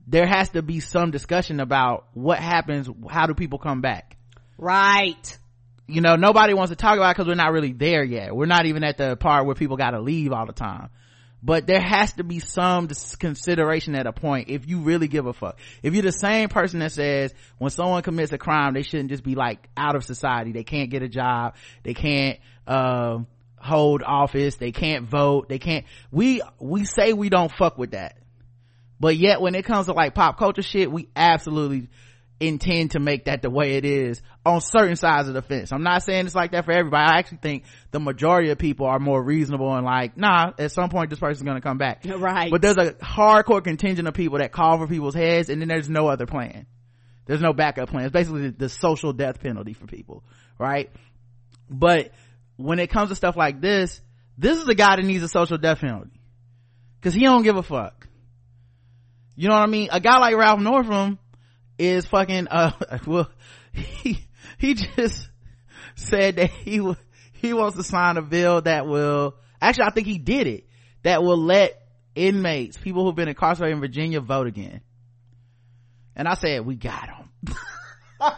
there 0.07 0.25
has 0.25 0.49
to 0.49 0.61
be 0.61 0.79
some 0.79 1.11
discussion 1.11 1.59
about 1.59 2.07
what 2.13 2.39
happens 2.39 2.89
how 3.09 3.27
do 3.27 3.33
people 3.33 3.59
come 3.59 3.81
back? 3.81 4.17
Right. 4.57 5.37
You 5.87 6.01
know 6.01 6.15
nobody 6.15 6.53
wants 6.53 6.71
to 6.71 6.75
talk 6.75 6.97
about 6.97 7.15
because 7.15 7.27
we're 7.27 7.35
not 7.35 7.51
really 7.51 7.73
there 7.73 8.03
yet. 8.03 8.35
We're 8.35 8.45
not 8.47 8.65
even 8.65 8.83
at 8.83 8.97
the 8.97 9.15
part 9.15 9.45
where 9.45 9.55
people 9.55 9.77
got 9.77 9.91
to 9.91 9.99
leave 9.99 10.31
all 10.31 10.47
the 10.47 10.53
time 10.53 10.89
but 11.43 11.65
there 11.65 11.81
has 11.81 12.13
to 12.13 12.23
be 12.23 12.39
some 12.39 12.87
consideration 13.19 13.95
at 13.95 14.05
a 14.05 14.13
point 14.13 14.49
if 14.49 14.67
you 14.67 14.79
really 14.79 15.07
give 15.07 15.25
a 15.25 15.33
fuck. 15.33 15.57
If 15.81 15.93
you're 15.93 16.03
the 16.03 16.11
same 16.11 16.49
person 16.49 16.79
that 16.79 16.91
says 16.91 17.33
when 17.57 17.71
someone 17.71 18.03
commits 18.03 18.31
a 18.31 18.37
crime 18.37 18.73
they 18.73 18.83
shouldn't 18.83 19.09
just 19.09 19.23
be 19.23 19.35
like 19.35 19.69
out 19.75 19.95
of 19.95 20.03
society. 20.03 20.51
They 20.51 20.63
can't 20.63 20.89
get 20.89 21.01
a 21.01 21.09
job. 21.09 21.55
They 21.83 21.93
can't 21.93 22.39
uh, 22.67 23.19
hold 23.57 24.03
office. 24.03 24.55
They 24.55 24.71
can't 24.71 25.07
vote. 25.07 25.49
They 25.49 25.59
can't 25.59 25.85
we 26.11 26.41
we 26.59 26.85
say 26.85 27.13
we 27.13 27.29
don't 27.29 27.51
fuck 27.51 27.77
with 27.77 27.91
that. 27.91 28.17
But 28.99 29.17
yet 29.17 29.41
when 29.41 29.55
it 29.55 29.65
comes 29.65 29.87
to 29.87 29.93
like 29.93 30.13
pop 30.13 30.37
culture 30.37 30.61
shit 30.61 30.91
we 30.91 31.09
absolutely 31.15 31.89
intend 32.41 32.91
to 32.91 32.99
make 32.99 33.25
that 33.25 33.43
the 33.43 33.49
way 33.49 33.75
it 33.75 33.85
is 33.85 34.21
on 34.43 34.61
certain 34.61 34.95
sides 34.95 35.27
of 35.27 35.35
the 35.35 35.43
fence. 35.43 35.71
I'm 35.71 35.83
not 35.83 36.03
saying 36.03 36.25
it's 36.25 36.33
like 36.33 36.51
that 36.51 36.65
for 36.65 36.71
everybody. 36.71 37.03
I 37.03 37.19
actually 37.19 37.37
think 37.37 37.65
the 37.91 37.99
majority 37.99 38.49
of 38.49 38.57
people 38.57 38.87
are 38.87 38.99
more 38.99 39.21
reasonable 39.21 39.73
and 39.73 39.85
like, 39.85 40.17
nah, 40.17 40.51
at 40.57 40.71
some 40.71 40.89
point 40.89 41.11
this 41.11 41.19
person's 41.19 41.45
gonna 41.45 41.61
come 41.61 41.77
back. 41.77 42.03
Right. 42.05 42.51
But 42.51 42.61
there's 42.61 42.77
a 42.77 42.93
hardcore 42.93 43.63
contingent 43.63 44.07
of 44.07 44.15
people 44.15 44.39
that 44.39 44.51
call 44.51 44.79
for 44.79 44.87
people's 44.87 45.13
heads 45.13 45.49
and 45.49 45.61
then 45.61 45.67
there's 45.67 45.89
no 45.89 46.07
other 46.07 46.25
plan. 46.25 46.65
There's 47.27 47.41
no 47.41 47.53
backup 47.53 47.89
plan. 47.89 48.05
It's 48.05 48.13
basically 48.13 48.49
the, 48.49 48.57
the 48.57 48.69
social 48.69 49.13
death 49.13 49.39
penalty 49.39 49.73
for 49.73 49.85
people, 49.85 50.23
right? 50.57 50.89
But 51.69 52.11
when 52.57 52.79
it 52.79 52.89
comes 52.89 53.09
to 53.09 53.15
stuff 53.15 53.37
like 53.37 53.61
this, 53.61 54.01
this 54.37 54.57
is 54.57 54.67
a 54.67 54.75
guy 54.75 54.95
that 54.95 55.05
needs 55.05 55.23
a 55.23 55.29
social 55.29 55.57
death 55.57 55.79
penalty. 55.79 56.19
Cause 57.01 57.13
he 57.13 57.21
don't 57.21 57.43
give 57.43 57.55
a 57.55 57.63
fuck. 57.63 58.07
You 59.35 59.47
know 59.47 59.55
what 59.55 59.63
I 59.63 59.67
mean? 59.67 59.89
A 59.91 59.99
guy 59.99 60.17
like 60.19 60.35
Ralph 60.35 60.59
Northam, 60.59 61.17
is 61.81 62.05
fucking 62.05 62.47
uh 62.47 62.71
well 63.07 63.29
he 63.73 64.23
he 64.59 64.75
just 64.75 65.29
said 65.95 66.35
that 66.35 66.51
he 66.51 66.79
he 67.33 67.53
wants 67.53 67.75
to 67.75 67.83
sign 67.83 68.17
a 68.17 68.21
bill 68.21 68.61
that 68.61 68.85
will 68.85 69.35
actually 69.59 69.85
I 69.85 69.89
think 69.89 70.05
he 70.05 70.19
did 70.19 70.45
it 70.45 70.67
that 71.03 71.23
will 71.23 71.37
let 71.37 71.81
inmates 72.13 72.77
people 72.77 73.03
who've 73.03 73.15
been 73.15 73.29
incarcerated 73.29 73.73
in 73.73 73.79
Virginia 73.81 74.21
vote 74.21 74.45
again. 74.45 74.81
And 76.15 76.27
I 76.27 76.35
said 76.35 76.65
we 76.65 76.75
got 76.75 77.09
him 77.09 77.55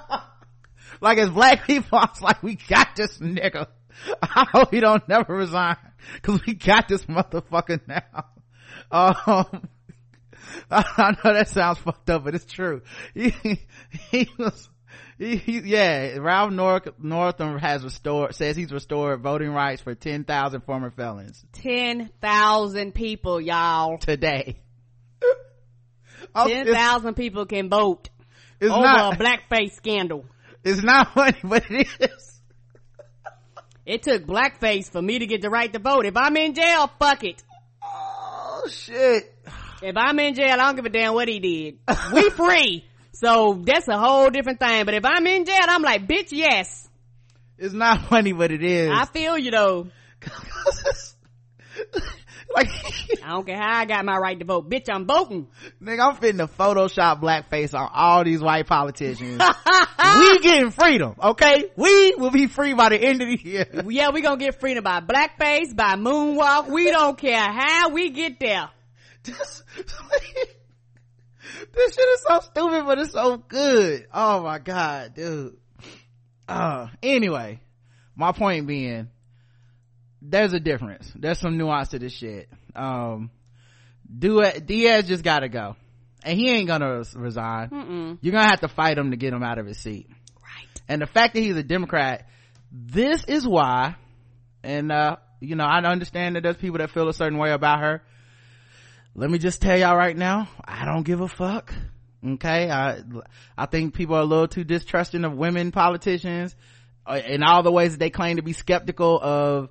like 1.02 1.18
as 1.18 1.30
black 1.30 1.68
people 1.68 1.98
I 1.98 2.08
was 2.10 2.22
like 2.22 2.42
we 2.42 2.56
got 2.56 2.96
this 2.96 3.18
nigga. 3.18 3.68
I 4.22 4.46
hope 4.54 4.72
he 4.72 4.80
don't 4.80 5.08
never 5.10 5.36
resign 5.36 5.76
because 6.16 6.46
we 6.46 6.54
got 6.54 6.88
this 6.88 7.04
motherfucker 7.06 7.82
now. 7.88 8.26
Um 8.90 9.68
I 10.72 11.16
know 11.24 11.34
that 11.34 11.50
sounds 11.50 11.80
fucked 11.80 12.10
up, 12.10 12.24
but 12.24 12.36
it's 12.36 12.46
true. 12.46 12.82
He, 13.14 13.34
he 14.12 14.30
was, 14.38 14.70
he, 15.18 15.38
he, 15.38 15.60
yeah, 15.60 16.18
Ralph 16.18 16.52
North, 16.52 16.90
Northam 17.00 17.58
has 17.58 17.84
restored, 17.84 18.36
says 18.36 18.56
he's 18.56 18.72
restored 18.72 19.22
voting 19.22 19.52
rights 19.52 19.82
for 19.82 19.96
10,000 19.96 20.62
former 20.62 20.92
felons. 20.92 21.44
10,000 21.54 22.94
people, 22.94 23.40
y'all. 23.40 23.98
Today. 23.98 24.58
10,000 26.36 27.14
people 27.14 27.46
can 27.46 27.70
vote 27.70 28.10
it's 28.60 28.72
over 28.72 28.82
not, 28.82 29.14
a 29.14 29.18
blackface 29.18 29.74
scandal. 29.74 30.26
It's 30.64 30.82
not 30.82 31.14
funny, 31.14 31.38
but 31.44 31.70
it 31.70 31.88
is. 32.00 32.42
It 33.86 34.04
took 34.04 34.26
blackface 34.26 34.90
for 34.90 35.02
me 35.02 35.20
to 35.20 35.26
get 35.26 35.42
the 35.42 35.50
right 35.50 35.72
to 35.74 35.80
vote. 35.80 36.06
If 36.06 36.16
I'm 36.16 36.36
in 36.38 36.54
jail, 36.54 36.90
fuck 37.00 37.24
it. 37.24 37.44
Oh 37.84 38.64
shit. 38.70 39.36
If 39.84 39.98
I'm 39.98 40.18
in 40.20 40.34
jail, 40.34 40.54
I 40.54 40.56
don't 40.56 40.78
give 40.78 40.86
a 40.86 40.90
damn 40.90 41.14
what 41.14 41.28
he 41.28 41.40
did. 41.40 41.80
We 42.14 42.30
free. 42.30 42.86
So 43.12 43.62
that's 43.64 43.88
a 43.90 43.98
whole 43.98 44.30
different 44.30 44.60
thing. 44.60 44.86
But 44.86 44.94
if 44.94 45.04
I'm 45.06 45.28
in 45.28 45.46
jail, 45.46 45.60
I'm 45.68 45.82
like, 45.82 46.08
bitch, 46.08 46.30
yes. 46.32 46.88
It's 47.58 47.74
not 47.74 48.06
funny, 48.10 48.32
but 48.32 48.52
it 48.52 48.64
is. 48.64 48.90
I 48.92 49.06
feel 49.06 49.38
you 49.38 49.52
though. 49.52 49.88
like, 52.56 52.70
I 53.24 53.30
don't 53.30 53.46
care 53.46 53.58
how 53.58 53.80
I 53.80 53.86
got 53.86 54.06
my 54.06 54.16
right 54.18 54.40
to 54.40 54.46
vote. 54.46 54.70
Bitch, 54.70 54.86
I'm 54.90 55.06
voting. 55.06 55.48
Nigga, 55.82 56.08
I'm 56.08 56.16
fitting 56.16 56.38
to 56.38 56.48
Photoshop 56.48 57.20
blackface 57.20 57.78
on 57.78 57.90
all 57.94 58.24
these 58.24 58.42
white 58.42 58.68
politicians. 58.68 59.42
we 60.18 60.40
getting 60.40 60.72
freedom, 60.72 61.16
okay? 61.22 61.66
We 61.76 62.16
will 62.16 62.32
be 62.32 62.48
free 62.48 62.74
by 62.74 62.88
the 62.90 62.98
end 62.98 63.22
of 63.22 63.28
the 63.28 63.38
year. 63.44 63.66
Yeah, 63.90 64.12
we 64.12 64.22
gonna 64.22 64.38
get 64.38 64.62
freedom 64.62 64.86
by 64.86 65.02
blackface, 65.02 65.76
by 65.76 65.96
moonwalk. 65.96 66.70
We 66.70 66.90
don't 66.90 67.18
care 67.18 67.52
how 67.52 67.90
we 67.90 68.12
get 68.12 68.40
there. 68.40 68.70
Just, 69.24 69.64
this 71.74 71.96
shit 71.96 72.10
is 72.10 72.24
so 72.28 72.40
stupid, 72.42 72.86
but 72.86 73.00
it's 73.00 73.14
so 73.14 73.38
good. 73.38 74.08
Oh 74.14 74.44
my 74.44 74.60
god, 74.60 75.14
dude. 75.16 75.58
Uh, 76.48 76.88
anyway, 77.02 77.62
my 78.16 78.32
point 78.32 78.68
being, 78.68 79.10
there's 80.22 80.54
a 80.54 80.60
difference. 80.60 81.12
There's 81.16 81.40
some 81.40 81.58
nuance 81.58 81.90
to 81.90 82.00
this 82.00 82.14
shit. 82.14 82.50
Um, 82.76 83.32
Diaz 84.20 85.08
just 85.08 85.24
gotta 85.24 85.50
go. 85.50 85.76
And 86.24 86.38
he 86.38 86.50
ain't 86.50 86.68
gonna 86.68 87.04
resign. 87.16 87.70
Mm-mm. 87.70 88.18
You're 88.22 88.32
gonna 88.32 88.50
have 88.50 88.62
to 88.62 88.70
fight 88.70 88.98
him 88.98 89.12
to 89.12 89.18
get 89.18 89.34
him 89.34 89.44
out 89.44 89.58
of 89.58 89.66
his 89.66 89.78
seat. 89.78 90.08
Right. 90.42 90.82
And 90.88 91.02
the 91.02 91.06
fact 91.08 91.34
that 91.34 91.42
he's 91.42 91.58
a 91.58 91.64
Democrat, 91.64 92.28
this 92.72 93.24
is 93.26 93.46
why, 93.46 93.96
and 94.64 94.92
uh, 94.92 95.18
you 95.42 95.56
know, 95.56 95.66
I 95.66 95.80
understand 95.80 96.36
that 96.36 96.44
there's 96.44 96.58
people 96.58 96.78
that 96.78 96.92
feel 96.92 97.10
a 97.10 97.14
certain 97.14 97.38
way 97.38 97.52
about 97.52 97.80
her. 97.80 98.02
Let 99.16 99.30
me 99.30 99.38
just 99.38 99.62
tell 99.62 99.78
y'all 99.78 99.96
right 99.96 100.18
now, 100.18 100.50
I 100.66 100.86
don't 100.86 101.04
give 101.04 101.22
a 101.22 101.28
fuck. 101.28 101.74
Okay. 102.26 102.70
I, 102.70 103.02
I 103.58 103.66
think 103.68 103.94
people 103.94 104.16
are 104.16 104.22
a 104.22 104.26
little 104.26 104.48
too 104.48 104.64
distrusting 104.64 105.24
of 105.24 105.34
women 105.34 105.72
politicians 105.72 106.56
uh, 107.06 107.20
in 107.26 107.44
all 107.44 107.62
the 107.64 107.72
ways 107.72 107.92
that 107.92 108.00
they 108.00 108.10
claim 108.10 108.38
to 108.38 108.42
be 108.42 108.54
skeptical 108.54 109.20
of 109.22 109.70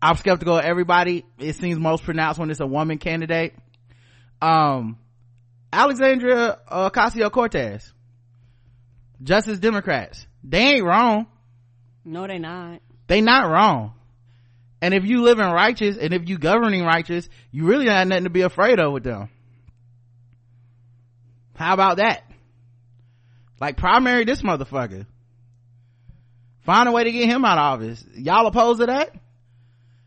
I'm 0.00 0.16
skeptical 0.16 0.58
of 0.58 0.64
everybody. 0.64 1.24
It 1.38 1.54
seems 1.54 1.78
most 1.78 2.04
pronounced 2.04 2.38
when 2.38 2.50
it's 2.50 2.60
a 2.60 2.66
woman 2.66 2.98
candidate. 2.98 3.54
Um, 4.42 4.98
Alexandria 5.72 6.58
Ocasio-Cortez, 6.70 7.92
Justice 9.22 9.58
Democrats, 9.58 10.26
they 10.42 10.74
ain't 10.74 10.84
wrong. 10.84 11.26
No, 12.04 12.26
they 12.26 12.38
not. 12.38 12.80
They 13.06 13.22
not 13.22 13.50
wrong. 13.50 13.94
And 14.84 14.92
if 14.92 15.06
you 15.06 15.22
live 15.22 15.38
in 15.38 15.50
righteous 15.50 15.96
and 15.96 16.12
if 16.12 16.28
you 16.28 16.36
governing 16.36 16.84
righteous, 16.84 17.26
you 17.50 17.64
really 17.64 17.86
have 17.86 18.06
nothing 18.06 18.24
to 18.24 18.30
be 18.30 18.42
afraid 18.42 18.78
of 18.78 18.92
with 18.92 19.02
them. 19.02 19.30
How 21.56 21.72
about 21.72 21.96
that? 21.96 22.30
Like 23.58 23.78
primary 23.78 24.26
this 24.26 24.42
motherfucker. 24.42 25.06
Find 26.66 26.86
a 26.86 26.92
way 26.92 27.04
to 27.04 27.12
get 27.12 27.24
him 27.24 27.46
out 27.46 27.56
of 27.56 27.80
office. 27.80 28.04
Y'all 28.14 28.46
opposed 28.46 28.80
to 28.80 28.86
that? 28.88 29.14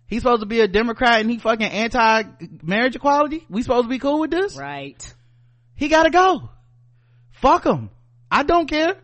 He's 0.06 0.22
supposed 0.22 0.42
to 0.42 0.46
be 0.46 0.60
a 0.60 0.68
Democrat 0.68 1.22
and 1.22 1.32
he 1.32 1.40
fucking 1.40 1.66
anti 1.66 2.26
marriage 2.62 2.96
equality. 2.96 3.48
We 3.50 3.64
supposed 3.64 3.86
to 3.86 3.90
be 3.90 3.98
cool 3.98 4.20
with 4.20 4.30
this? 4.30 4.56
Right. 4.56 5.12
He 5.74 5.88
gotta 5.88 6.12
go. 6.12 6.52
Fuck 7.32 7.66
him. 7.66 7.90
I 8.30 8.44
don't 8.44 8.70
care. 8.70 8.96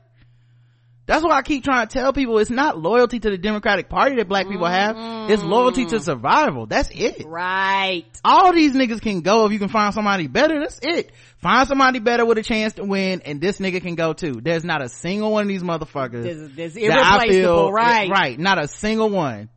That's 1.05 1.23
why 1.23 1.31
I 1.31 1.41
keep 1.41 1.65
trying 1.65 1.85
to 1.85 1.93
tell 1.93 2.13
people 2.13 2.37
it's 2.39 2.49
not 2.49 2.79
loyalty 2.79 3.19
to 3.19 3.29
the 3.29 3.37
Democratic 3.37 3.89
Party 3.89 4.15
that 4.15 4.29
black 4.29 4.47
people 4.47 4.67
have. 4.67 4.95
Mm. 4.95 5.29
It's 5.31 5.43
loyalty 5.43 5.85
to 5.87 5.99
survival. 5.99 6.65
That's 6.65 6.89
it. 6.91 7.25
Right. 7.25 8.05
All 8.23 8.53
these 8.53 8.73
niggas 8.73 9.01
can 9.01 9.19
go 9.19 9.45
if 9.45 9.51
you 9.51 9.59
can 9.59 9.67
find 9.67 9.93
somebody 9.93 10.27
better. 10.27 10.61
That's 10.61 10.79
it. 10.81 11.11
Find 11.39 11.67
somebody 11.67 11.99
better 11.99 12.25
with 12.25 12.37
a 12.37 12.43
chance 12.43 12.73
to 12.75 12.85
win 12.85 13.21
and 13.25 13.41
this 13.41 13.57
nigga 13.57 13.81
can 13.81 13.95
go 13.95 14.13
too. 14.13 14.39
There's 14.41 14.63
not 14.63 14.81
a 14.81 14.87
single 14.87 15.33
one 15.33 15.41
of 15.41 15.49
these 15.49 15.61
motherfuckers. 15.61 16.23
This, 16.23 16.51
there's 16.55 16.75
irreplaceable, 16.77 17.27
feel, 17.27 17.71
right? 17.73 18.09
Right. 18.09 18.39
Not 18.39 18.63
a 18.63 18.69
single 18.69 19.09
one. 19.09 19.49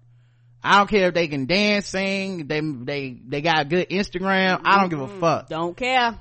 I 0.64 0.78
don't 0.78 0.90
care 0.90 1.08
if 1.08 1.14
they 1.14 1.28
can 1.28 1.46
dance, 1.46 1.86
sing, 1.86 2.48
they, 2.48 2.60
they, 2.60 3.20
they 3.24 3.40
got 3.40 3.60
a 3.60 3.64
good 3.64 3.88
Instagram. 3.88 4.62
I 4.64 4.80
don't 4.80 4.88
give 4.88 5.00
a 5.00 5.20
fuck. 5.20 5.48
Don't 5.48 5.76
care. 5.76 6.18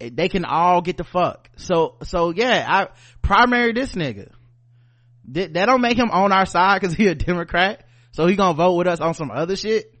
They 0.00 0.28
can 0.28 0.44
all 0.44 0.82
get 0.82 0.96
the 0.96 1.04
fuck. 1.04 1.48
So, 1.56 1.94
so 2.02 2.30
yeah, 2.30 2.66
I 2.68 2.88
primary 3.22 3.72
this 3.72 3.92
nigga. 3.92 4.32
That, 5.32 5.54
that 5.54 5.66
don't 5.66 5.80
make 5.80 5.96
him 5.96 6.10
on 6.10 6.32
our 6.32 6.46
side 6.46 6.80
cause 6.80 6.94
he 6.94 7.06
a 7.08 7.14
Democrat. 7.14 7.86
So 8.12 8.26
he 8.26 8.36
gonna 8.36 8.54
vote 8.54 8.74
with 8.74 8.86
us 8.86 9.00
on 9.00 9.14
some 9.14 9.30
other 9.30 9.56
shit. 9.56 9.92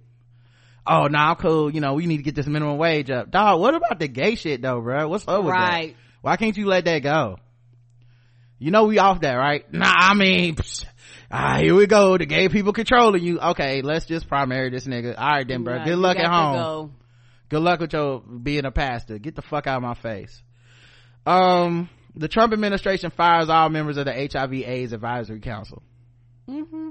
Oh, 0.86 1.06
nah, 1.06 1.30
I'm 1.30 1.36
cool. 1.36 1.72
You 1.72 1.80
know, 1.80 1.94
we 1.94 2.06
need 2.06 2.18
to 2.18 2.22
get 2.22 2.34
this 2.34 2.46
minimum 2.46 2.76
wage 2.76 3.10
up. 3.10 3.30
Dog, 3.30 3.58
what 3.60 3.74
about 3.74 3.98
the 3.98 4.08
gay 4.08 4.34
shit 4.34 4.60
though, 4.60 4.80
bro? 4.80 5.08
What's 5.08 5.26
up 5.26 5.42
with 5.42 5.52
right. 5.52 5.88
that? 5.88 5.96
Why 6.20 6.36
can't 6.36 6.56
you 6.56 6.66
let 6.66 6.84
that 6.84 6.98
go? 6.98 7.38
You 8.58 8.70
know 8.70 8.84
we 8.84 8.98
off 8.98 9.20
that, 9.20 9.34
right? 9.34 9.70
Nah, 9.72 9.92
I 9.94 10.14
mean, 10.14 10.56
psh, 10.56 10.84
ah, 11.30 11.58
here 11.58 11.74
we 11.74 11.86
go. 11.86 12.16
The 12.16 12.26
gay 12.26 12.48
people 12.48 12.72
controlling 12.72 13.22
you. 13.22 13.40
Okay, 13.40 13.82
let's 13.82 14.06
just 14.06 14.28
primary 14.28 14.70
this 14.70 14.86
nigga. 14.86 15.18
All 15.18 15.26
right, 15.26 15.46
then, 15.46 15.64
bro. 15.64 15.84
Good 15.84 15.98
luck 15.98 16.18
at 16.18 16.30
home. 16.30 16.56
Go. 16.56 16.90
Good 17.48 17.60
luck 17.60 17.80
with 17.80 17.92
your 17.92 18.20
being 18.20 18.64
a 18.64 18.70
pastor. 18.70 19.18
Get 19.18 19.36
the 19.36 19.42
fuck 19.42 19.66
out 19.66 19.76
of 19.76 19.82
my 19.82 19.94
face. 19.94 20.42
Um, 21.26 21.88
the 22.14 22.28
Trump 22.28 22.52
administration 22.52 23.10
fires 23.10 23.48
all 23.48 23.68
members 23.68 23.96
of 23.96 24.06
the 24.06 24.12
HIV/AIDS 24.12 24.92
Advisory 24.92 25.40
Council. 25.40 25.82
Mm-hmm. 26.48 26.90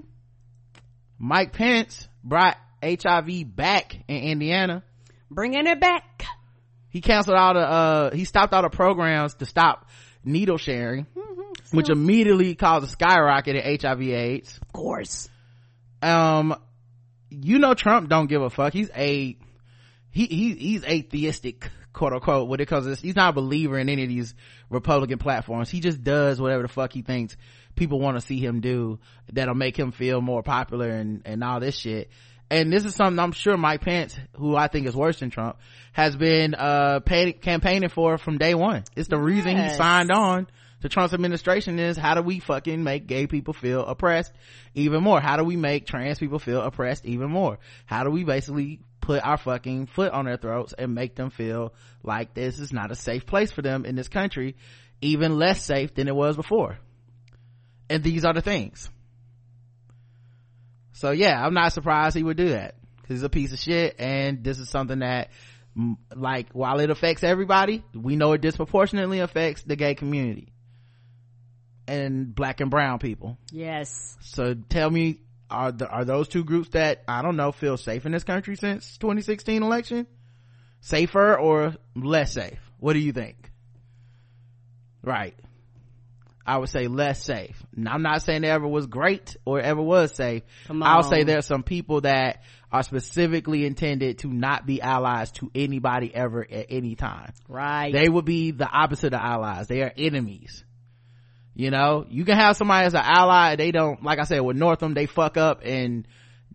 Mike 1.19 1.53
Pence 1.53 2.07
brought 2.23 2.57
HIV 2.83 3.55
back 3.55 3.95
in 4.07 4.17
Indiana. 4.17 4.83
Bringing 5.29 5.67
it 5.67 5.79
back. 5.79 6.25
He 6.89 7.01
canceled 7.01 7.37
all 7.37 7.53
the, 7.53 7.59
uh, 7.59 8.15
he 8.15 8.25
stopped 8.25 8.53
all 8.53 8.61
the 8.61 8.69
programs 8.69 9.35
to 9.35 9.45
stop 9.45 9.89
needle 10.23 10.57
sharing. 10.57 11.05
Mm-hmm 11.05 11.33
which 11.73 11.89
immediately 11.89 12.53
caused 12.55 12.85
a 12.85 12.89
skyrocket 12.89 13.55
in 13.55 13.79
HIV 13.79 14.01
AIDS. 14.01 14.59
Of 14.61 14.71
course. 14.71 15.27
Um, 16.01 16.55
you 17.29 17.57
know 17.57 17.73
Trump 17.73 18.09
don't 18.09 18.27
give 18.27 18.41
a 18.41 18.49
fuck. 18.49 18.73
He's 18.73 18.91
a, 18.95 19.35
he, 20.11 20.25
he, 20.25 20.53
he's 20.53 20.83
atheistic, 20.83 21.69
quote 21.93 22.13
unquote, 22.13 22.49
with 22.49 22.59
it 22.59 22.67
cause 22.67 22.99
he's 22.99 23.15
not 23.15 23.29
a 23.29 23.33
believer 23.33 23.77
in 23.77 23.87
any 23.87 24.03
of 24.03 24.09
these 24.09 24.33
Republican 24.69 25.19
platforms. 25.19 25.69
He 25.69 25.79
just 25.79 26.03
does 26.03 26.41
whatever 26.41 26.63
the 26.63 26.67
fuck 26.67 26.91
he 26.91 27.01
thinks 27.01 27.37
people 27.75 27.99
want 27.99 28.17
to 28.17 28.21
see 28.21 28.39
him 28.39 28.61
do 28.61 28.99
that'll 29.31 29.55
make 29.55 29.77
him 29.77 29.91
feel 29.91 30.21
more 30.21 30.43
popular 30.43 30.89
and, 30.89 31.21
and 31.25 31.43
all 31.43 31.59
this 31.59 31.77
shit. 31.77 32.09
And 32.49 32.71
this 32.71 32.85
is 32.85 32.93
something 32.93 33.17
I'm 33.17 33.31
sure 33.31 33.57
Mike 33.57 33.81
Pence, 33.81 34.15
who 34.35 34.55
I 34.55 34.67
think 34.67 34.87
is 34.87 34.95
worse 34.95 35.19
than 35.19 35.31
Trump, 35.31 35.57
has 35.91 36.15
been, 36.15 36.53
uh, 36.53 36.99
pay, 36.99 37.33
campaigning 37.33 37.89
for 37.89 38.17
from 38.17 38.37
day 38.37 38.53
one. 38.53 38.83
It's 38.95 39.07
the 39.07 39.17
yes. 39.17 39.25
reason 39.25 39.57
he 39.57 39.69
signed 39.69 40.11
on 40.11 40.47
to 40.81 40.89
Trump's 40.89 41.13
administration 41.13 41.79
is 41.79 41.97
how 41.97 42.13
do 42.13 42.21
we 42.21 42.39
fucking 42.39 42.83
make 42.83 43.07
gay 43.07 43.25
people 43.25 43.53
feel 43.53 43.85
oppressed 43.85 44.33
even 44.75 45.01
more? 45.01 45.21
How 45.21 45.37
do 45.37 45.43
we 45.45 45.55
make 45.55 45.87
trans 45.87 46.19
people 46.19 46.39
feel 46.39 46.61
oppressed 46.61 47.05
even 47.05 47.31
more? 47.31 47.57
How 47.85 48.03
do 48.03 48.11
we 48.11 48.23
basically 48.25 48.81
put 49.03 49.23
our 49.23 49.37
fucking 49.37 49.87
foot 49.87 50.13
on 50.13 50.25
their 50.25 50.37
throats 50.37 50.73
and 50.77 50.95
make 50.95 51.15
them 51.15 51.29
feel 51.29 51.73
like 52.03 52.33
this 52.33 52.57
is 52.57 52.71
not 52.71 52.89
a 52.89 52.95
safe 52.95 53.25
place 53.25 53.51
for 53.51 53.61
them 53.61 53.85
in 53.85 53.95
this 53.95 54.07
country, 54.07 54.55
even 55.01 55.37
less 55.37 55.61
safe 55.63 55.93
than 55.93 56.07
it 56.07 56.15
was 56.15 56.37
before? 56.37 56.77
And 57.89 58.01
these 58.01 58.23
are 58.23 58.33
the 58.33 58.41
things. 58.41 58.89
So 60.93 61.11
yeah, 61.11 61.45
I'm 61.45 61.53
not 61.53 61.73
surprised 61.73 62.15
he 62.15 62.23
would 62.23 62.37
do 62.37 62.49
that. 62.49 62.75
Cause 63.01 63.09
he's 63.09 63.23
a 63.23 63.29
piece 63.29 63.51
of 63.51 63.59
shit 63.59 63.95
and 63.99 64.41
this 64.41 64.57
is 64.57 64.69
something 64.69 64.99
that 64.99 65.31
like 66.15 66.51
while 66.53 66.79
it 66.79 66.89
affects 66.89 67.25
everybody, 67.25 67.83
we 67.93 68.15
know 68.15 68.31
it 68.31 68.41
disproportionately 68.41 69.19
affects 69.19 69.63
the 69.63 69.75
gay 69.75 69.95
community 69.95 70.53
and 71.89 72.33
black 72.33 72.61
and 72.61 72.71
brown 72.71 72.99
people. 72.99 73.37
Yes. 73.51 74.17
So 74.21 74.53
tell 74.53 74.89
me, 74.89 75.19
are 75.53 75.71
the, 75.71 75.87
are 75.87 76.03
those 76.03 76.27
two 76.27 76.43
groups 76.43 76.69
that 76.69 77.03
I 77.07 77.21
don't 77.21 77.37
know 77.37 77.51
feel 77.51 77.77
safe 77.77 78.05
in 78.05 78.11
this 78.11 78.23
country 78.23 78.55
since 78.55 78.97
2016 78.97 79.61
election? 79.63 80.07
Safer 80.81 81.37
or 81.37 81.75
less 81.95 82.33
safe? 82.33 82.59
What 82.79 82.93
do 82.93 82.99
you 82.99 83.13
think? 83.13 83.51
Right. 85.01 85.35
I 86.45 86.57
would 86.57 86.67
say 86.67 86.87
less 86.87 87.23
safe. 87.23 87.55
Now, 87.73 87.93
I'm 87.93 88.01
not 88.01 88.21
saying 88.21 88.43
it 88.43 88.47
ever 88.47 88.67
was 88.67 88.87
great 88.87 89.37
or 89.45 89.61
ever 89.61 89.81
was 89.81 90.13
safe. 90.13 90.43
I'll 90.69 91.03
say 91.03 91.23
there 91.23 91.37
are 91.37 91.41
some 91.41 91.63
people 91.63 92.01
that 92.01 92.43
are 92.69 92.83
specifically 92.83 93.65
intended 93.65 94.19
to 94.19 94.27
not 94.27 94.65
be 94.65 94.81
allies 94.81 95.31
to 95.33 95.49
anybody 95.55 96.13
ever 96.13 96.41
at 96.43 96.65
any 96.69 96.95
time. 96.95 97.31
Right. 97.47 97.93
They 97.93 98.09
would 98.09 98.25
be 98.25 98.51
the 98.51 98.67
opposite 98.67 99.13
of 99.13 99.21
allies. 99.21 99.67
They 99.67 99.83
are 99.83 99.93
enemies 99.95 100.65
you 101.55 101.69
know 101.71 102.05
you 102.09 102.25
can 102.25 102.35
have 102.35 102.57
somebody 102.57 102.85
as 102.85 102.93
an 102.93 103.01
ally 103.03 103.55
they 103.55 103.71
don't 103.71 104.03
like 104.03 104.19
i 104.19 104.23
said 104.23 104.39
with 104.39 104.57
northam 104.57 104.93
they 104.93 105.05
fuck 105.05 105.37
up 105.37 105.61
and 105.63 106.07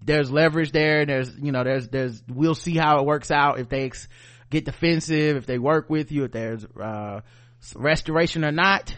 there's 0.02 0.30
leverage 0.30 0.72
there. 0.72 1.00
And 1.00 1.10
there's 1.10 1.36
you 1.36 1.52
know 1.52 1.64
there's 1.64 1.88
there's 1.88 2.22
we'll 2.28 2.54
see 2.54 2.76
how 2.76 2.98
it 2.98 3.06
works 3.06 3.30
out. 3.30 3.58
If 3.58 3.68
they 3.68 3.84
ex- 3.84 4.08
get 4.50 4.64
defensive 4.64 5.36
if 5.36 5.46
they 5.46 5.58
work 5.58 5.90
with 5.90 6.10
you 6.10 6.24
if 6.24 6.32
there's 6.32 6.64
uh, 6.64 7.20
restoration 7.74 8.44
or 8.44 8.52
not 8.52 8.96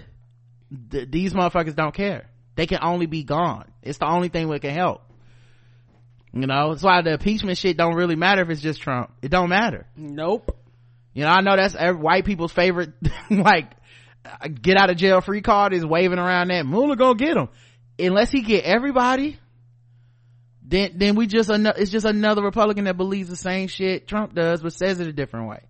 th- 0.91 1.11
these 1.11 1.33
motherfuckers 1.35 1.75
don't 1.75 1.95
care. 1.95 2.31
They 2.55 2.67
can 2.67 2.79
only 2.83 3.07
be 3.07 3.25
gone. 3.25 3.73
It's 3.83 3.99
the 3.99 4.07
only 4.07 4.29
thing 4.29 4.49
that 4.49 4.61
can 4.61 4.75
help. 4.75 5.03
You 6.33 6.47
know 6.47 6.71
that's 6.71 6.83
why 6.83 7.03
the 7.03 7.15
impeachment 7.15 7.59
shit 7.59 7.77
don't 7.77 7.95
really 7.95 8.17
matter 8.17 8.43
if 8.43 8.51
it's 8.51 8.61
just 8.61 8.81
trump. 8.81 9.11
It 9.23 9.31
don't 9.31 9.49
matter. 9.49 9.87
Nope. 9.97 10.57
You 11.13 11.25
know 11.25 11.31
i 11.31 11.41
know 11.41 11.57
that's 11.57 11.75
white 11.99 12.25
people's 12.25 12.53
favorite 12.53 12.93
like 13.31 13.73
get 14.62 14.77
out 14.77 14.91
of 14.91 14.97
jail 14.97 15.21
free 15.21 15.43
card 15.43 15.73
is 15.73 15.85
waving 15.85 16.18
around 16.18 16.49
that 16.49 16.66
Mueller 16.66 16.97
gonna 16.97 17.14
get 17.14 17.37
him. 17.37 17.49
Unless 17.99 18.31
he 18.31 18.43
get 18.43 18.64
everybody, 18.64 19.39
then 20.62 20.93
then 20.97 21.16
we 21.16 21.27
just 21.27 21.51
it's 21.51 21.91
just 21.91 22.07
another 22.07 22.43
Republican 22.43 22.85
that 22.85 22.97
believes 22.97 23.29
the 23.29 23.37
same 23.37 23.68
shit 23.68 24.07
Trump 24.07 24.35
does, 24.35 24.62
but 24.62 24.73
says 24.73 25.01
it 25.01 25.07
a 25.07 25.12
different 25.12 25.49
way. 25.49 25.62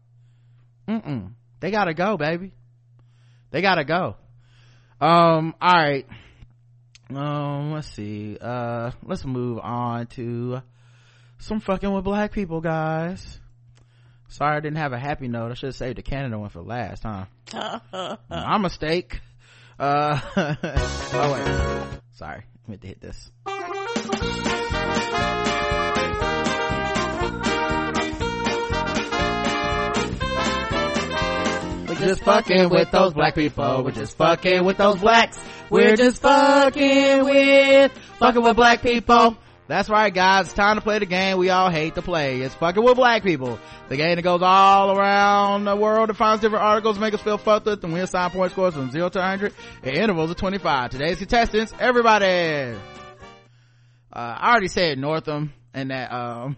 Mm-mm. 0.88 1.32
They 1.61 1.70
gotta 1.70 1.94
go, 1.94 2.16
baby. 2.16 2.53
They 3.51 3.62
gotta 3.62 3.84
go. 3.84 4.16
Um, 5.01 5.55
all 5.61 5.72
right. 5.72 6.07
Um, 7.09 7.72
let's 7.72 7.88
see. 7.88 8.36
Uh, 8.40 8.92
let's 9.03 9.24
move 9.24 9.59
on 9.59 10.07
to 10.09 10.62
some 11.38 11.61
fucking 11.61 11.92
with 11.92 12.05
black 12.05 12.32
people, 12.32 12.61
guys. 12.61 13.40
Sorry 14.31 14.57
I 14.57 14.61
didn't 14.61 14.78
have 14.78 14.93
a 14.93 14.99
happy 14.99 15.26
note. 15.26 15.51
I 15.51 15.55
should 15.55 15.66
have 15.70 15.74
saved 15.74 15.99
the 15.99 16.03
Canada 16.03 16.39
one 16.39 16.51
for 16.51 16.62
last, 16.62 17.03
huh? 17.03 17.26
My 18.31 18.59
mistake. 18.59 19.20
Uh, 19.76 20.20
oh 20.37 21.33
wait. 21.33 22.01
Sorry. 22.12 22.45
I 22.45 22.70
meant 22.70 22.81
to 22.83 22.87
hit 22.87 23.01
this. 23.01 23.31
We're 31.89 32.07
just 32.07 32.22
fucking 32.22 32.68
with 32.70 32.91
those 32.93 33.12
black 33.12 33.35
people. 33.35 33.83
We're 33.83 33.91
just 33.91 34.16
fucking 34.16 34.64
with 34.64 34.76
those 34.76 35.01
blacks. 35.01 35.41
We're 35.70 35.97
just 35.97 36.22
fucking 36.22 37.24
with, 37.24 37.93
fucking 38.20 38.43
with 38.43 38.55
black 38.55 38.81
people. 38.81 39.37
That's 39.70 39.88
right, 39.88 40.12
guys. 40.12 40.46
It's 40.46 40.54
time 40.54 40.78
to 40.78 40.82
play 40.82 40.98
the 40.98 41.06
game 41.06 41.38
we 41.38 41.48
all 41.48 41.70
hate 41.70 41.94
to 41.94 42.02
play. 42.02 42.40
It's 42.40 42.56
fucking 42.56 42.82
with 42.82 42.96
black 42.96 43.22
people. 43.22 43.60
The 43.88 43.96
game 43.96 44.16
that 44.16 44.22
goes 44.22 44.42
all 44.42 44.98
around 44.98 45.64
the 45.64 45.76
world 45.76 46.08
and 46.08 46.18
finds 46.18 46.40
different 46.40 46.64
articles, 46.64 46.98
make 46.98 47.14
us 47.14 47.20
feel 47.20 47.38
fucked 47.38 47.68
up, 47.68 47.84
and 47.84 47.92
we 47.92 48.00
assign 48.00 48.30
point 48.30 48.50
scores 48.50 48.74
from 48.74 48.90
0 48.90 49.10
to 49.10 49.18
100 49.20 49.54
in 49.84 49.94
intervals 49.94 50.28
of 50.28 50.38
25. 50.38 50.90
Today's 50.90 51.18
contestants, 51.18 51.72
everybody. 51.78 52.76
Uh, 54.12 54.18
I 54.18 54.50
already 54.50 54.66
said 54.66 54.98
Northam 54.98 55.52
and 55.72 55.92
that, 55.92 56.12
um, 56.12 56.56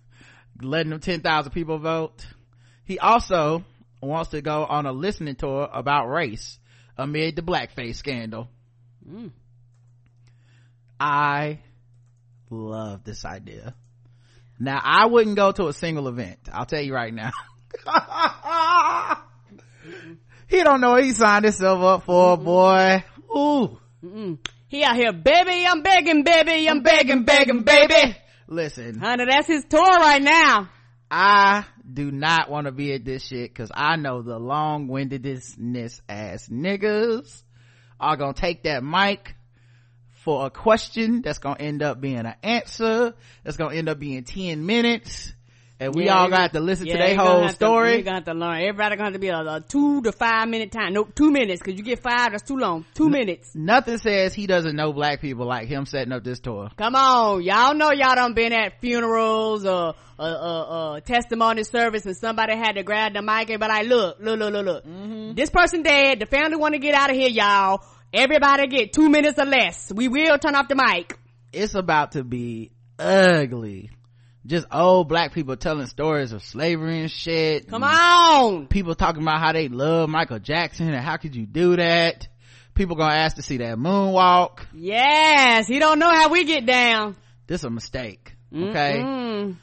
letting 0.60 0.90
them 0.90 0.98
10,000 0.98 1.52
people 1.52 1.78
vote. 1.78 2.26
He 2.84 2.98
also 2.98 3.64
wants 4.02 4.30
to 4.30 4.42
go 4.42 4.64
on 4.64 4.84
a 4.84 4.90
listening 4.90 5.36
tour 5.36 5.68
about 5.72 6.08
race 6.08 6.58
amid 6.96 7.36
the 7.36 7.42
blackface 7.42 7.94
scandal. 7.94 8.48
Mm. 9.08 9.30
I 10.98 11.60
love 12.50 13.04
this 13.04 13.24
idea. 13.24 13.74
Now, 14.58 14.80
I 14.82 15.06
wouldn't 15.06 15.36
go 15.36 15.52
to 15.52 15.68
a 15.68 15.72
single 15.72 16.08
event. 16.08 16.38
I'll 16.52 16.66
tell 16.66 16.82
you 16.82 16.92
right 16.94 17.14
now. 17.14 17.30
he 20.48 20.62
don't 20.62 20.80
know 20.80 20.92
what 20.92 21.04
he 21.04 21.12
signed 21.12 21.44
himself 21.44 21.80
up 21.82 22.04
for, 22.04 22.36
mm 22.36 22.44
boy. 22.44 23.04
Ooh. 23.36 23.78
Mm-mm. 24.02 24.38
He 24.68 24.82
out 24.84 24.96
here, 24.96 25.12
baby, 25.12 25.64
I'm 25.66 25.82
begging, 25.82 26.24
baby, 26.24 26.68
I'm 26.68 26.82
begging, 26.82 27.24
begging, 27.24 27.62
baby. 27.62 28.16
Listen. 28.48 28.98
Honey, 28.98 29.24
that's 29.26 29.46
his 29.46 29.64
tour 29.64 29.80
right 29.80 30.22
now. 30.22 30.68
I 31.10 31.64
do 31.90 32.10
not 32.10 32.50
want 32.50 32.66
to 32.66 32.72
be 32.72 32.92
at 32.92 33.04
this 33.04 33.26
shit 33.26 33.50
because 33.50 33.70
I 33.74 33.96
know 33.96 34.22
the 34.22 34.38
long-windedness 34.38 36.02
ass 36.08 36.48
niggas 36.48 37.42
are 37.98 38.16
gonna 38.16 38.34
take 38.34 38.64
that 38.64 38.84
mic 38.84 39.34
for 40.28 40.44
a 40.44 40.50
question 40.50 41.22
that's 41.22 41.38
gonna 41.38 41.56
end 41.58 41.82
up 41.82 42.02
being 42.02 42.18
an 42.18 42.34
answer 42.42 43.14
that's 43.44 43.56
gonna 43.56 43.74
end 43.74 43.88
up 43.88 43.98
being 43.98 44.24
10 44.24 44.66
minutes 44.66 45.32
and 45.80 45.94
we 45.94 46.04
yeah, 46.04 46.18
all 46.18 46.28
got 46.28 46.52
to 46.52 46.60
listen 46.60 46.86
yeah, 46.86 46.94
to 46.94 46.98
their 46.98 47.16
whole 47.16 47.48
story. 47.48 48.02
Gonna 48.02 48.16
have 48.16 48.24
to 48.24 48.34
learn. 48.34 48.60
Everybody 48.60 48.96
gonna 48.96 49.06
have 49.06 49.12
to 49.14 49.18
be 49.18 49.28
a, 49.28 49.38
a 49.38 49.64
two 49.66 50.02
to 50.02 50.12
five 50.12 50.48
minute 50.48 50.70
time. 50.70 50.92
No, 50.92 51.04
two 51.04 51.30
minutes, 51.30 51.62
cause 51.62 51.74
you 51.74 51.82
get 51.82 52.02
five, 52.02 52.32
that's 52.32 52.42
too 52.42 52.58
long. 52.58 52.84
Two 52.94 53.06
N- 53.06 53.12
minutes. 53.12 53.54
Nothing 53.54 53.96
says 53.96 54.34
he 54.34 54.46
doesn't 54.46 54.76
know 54.76 54.92
black 54.92 55.22
people 55.22 55.46
like 55.46 55.68
him 55.68 55.86
setting 55.86 56.12
up 56.12 56.24
this 56.24 56.40
tour. 56.40 56.68
Come 56.76 56.94
on, 56.94 57.42
y'all 57.42 57.74
know 57.74 57.92
y'all 57.92 58.16
done 58.16 58.34
been 58.34 58.52
at 58.52 58.80
funerals 58.82 59.64
or, 59.64 59.94
uh, 60.18 60.22
uh, 60.22 60.24
uh, 60.24 61.00
testimony 61.00 61.62
service 61.62 62.04
and 62.04 62.16
somebody 62.16 62.54
had 62.54 62.72
to 62.72 62.82
grab 62.82 63.14
the 63.14 63.22
mic 63.22 63.48
and 63.48 63.60
be 63.60 63.66
like, 63.66 63.86
look, 63.86 64.18
look, 64.20 64.38
look, 64.38 64.52
look, 64.52 64.66
look. 64.66 64.84
Mm-hmm. 64.84 65.34
This 65.34 65.48
person 65.48 65.82
dead, 65.82 66.18
the 66.18 66.26
family 66.26 66.56
wanna 66.56 66.78
get 66.78 66.94
out 66.94 67.08
of 67.08 67.16
here, 67.16 67.30
y'all. 67.30 67.82
Everybody 68.12 68.66
get 68.68 68.92
two 68.92 69.08
minutes 69.08 69.38
or 69.38 69.44
less. 69.44 69.92
We 69.92 70.08
will 70.08 70.38
turn 70.38 70.54
off 70.54 70.68
the 70.68 70.74
mic. 70.74 71.18
It's 71.52 71.74
about 71.74 72.12
to 72.12 72.24
be 72.24 72.72
ugly 72.98 73.90
just 74.48 74.66
old 74.72 75.08
black 75.08 75.32
people 75.32 75.56
telling 75.56 75.86
stories 75.86 76.32
of 76.32 76.42
slavery 76.42 77.00
and 77.00 77.10
shit. 77.10 77.68
Come 77.68 77.84
on! 77.84 78.66
People 78.66 78.94
talking 78.94 79.22
about 79.22 79.40
how 79.40 79.52
they 79.52 79.68
love 79.68 80.08
Michael 80.08 80.38
Jackson 80.38 80.88
and 80.88 81.04
how 81.04 81.18
could 81.18 81.36
you 81.36 81.46
do 81.46 81.76
that? 81.76 82.26
People 82.74 82.96
gonna 82.96 83.14
ask 83.14 83.36
to 83.36 83.42
see 83.42 83.58
that 83.58 83.76
moonwalk. 83.76 84.60
Yes, 84.72 85.66
he 85.66 85.78
don't 85.78 85.98
know 85.98 86.08
how 86.10 86.30
we 86.30 86.44
get 86.44 86.64
down. 86.64 87.16
This 87.46 87.62
a 87.64 87.70
mistake. 87.70 88.36
Okay. 88.54 89.00
mm 89.02 89.56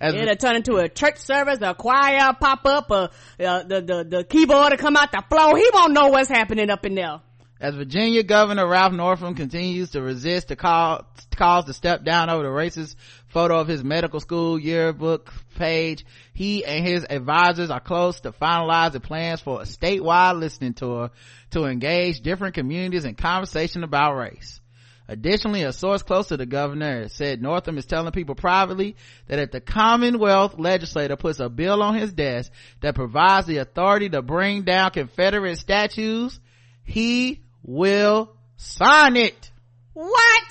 As 0.00 0.14
It'll 0.14 0.34
turn 0.34 0.56
into 0.56 0.76
a 0.76 0.88
church 0.88 1.18
service, 1.18 1.58
a 1.60 1.74
choir 1.74 2.32
pop 2.40 2.66
up, 2.66 2.90
a, 2.90 3.10
uh, 3.44 3.62
the, 3.62 3.80
the, 3.80 4.06
the 4.08 4.24
keyboard 4.24 4.70
to 4.72 4.76
come 4.76 4.96
out 4.96 5.12
the 5.12 5.22
floor. 5.28 5.56
He 5.56 5.68
won't 5.72 5.92
know 5.92 6.08
what's 6.08 6.28
happening 6.28 6.70
up 6.70 6.84
in 6.84 6.94
there. 6.96 7.20
As 7.62 7.76
Virginia 7.76 8.24
Governor 8.24 8.66
Ralph 8.66 8.92
Northam 8.92 9.36
continues 9.36 9.90
to 9.90 10.02
resist 10.02 10.48
the 10.48 10.56
call, 10.56 11.06
calls 11.36 11.66
to 11.66 11.72
step 11.72 12.02
down 12.02 12.28
over 12.28 12.42
the 12.42 12.48
racist 12.48 12.96
photo 13.28 13.60
of 13.60 13.68
his 13.68 13.84
medical 13.84 14.18
school 14.18 14.58
yearbook 14.58 15.32
page, 15.54 16.04
he 16.34 16.64
and 16.64 16.84
his 16.84 17.06
advisors 17.08 17.70
are 17.70 17.78
close 17.78 18.18
to 18.22 18.32
finalizing 18.32 19.04
plans 19.04 19.40
for 19.40 19.62
a 19.62 19.64
statewide 19.64 20.40
listening 20.40 20.74
tour 20.74 21.12
to 21.52 21.66
engage 21.66 22.20
different 22.22 22.56
communities 22.56 23.04
in 23.04 23.14
conversation 23.14 23.84
about 23.84 24.16
race. 24.16 24.60
Additionally, 25.06 25.62
a 25.62 25.72
source 25.72 26.02
close 26.02 26.26
to 26.26 26.36
the 26.36 26.46
governor 26.46 27.06
said 27.06 27.40
Northam 27.40 27.78
is 27.78 27.86
telling 27.86 28.10
people 28.10 28.34
privately 28.34 28.96
that 29.28 29.38
if 29.38 29.52
the 29.52 29.60
Commonwealth 29.60 30.58
legislator 30.58 31.14
puts 31.14 31.38
a 31.38 31.48
bill 31.48 31.80
on 31.80 31.94
his 31.94 32.12
desk 32.12 32.50
that 32.80 32.96
provides 32.96 33.46
the 33.46 33.58
authority 33.58 34.08
to 34.08 34.20
bring 34.20 34.62
down 34.62 34.90
Confederate 34.90 35.58
statues, 35.58 36.40
he 36.82 37.40
will 37.62 38.34
sign 38.56 39.16
it. 39.16 39.50
What? 39.94 40.42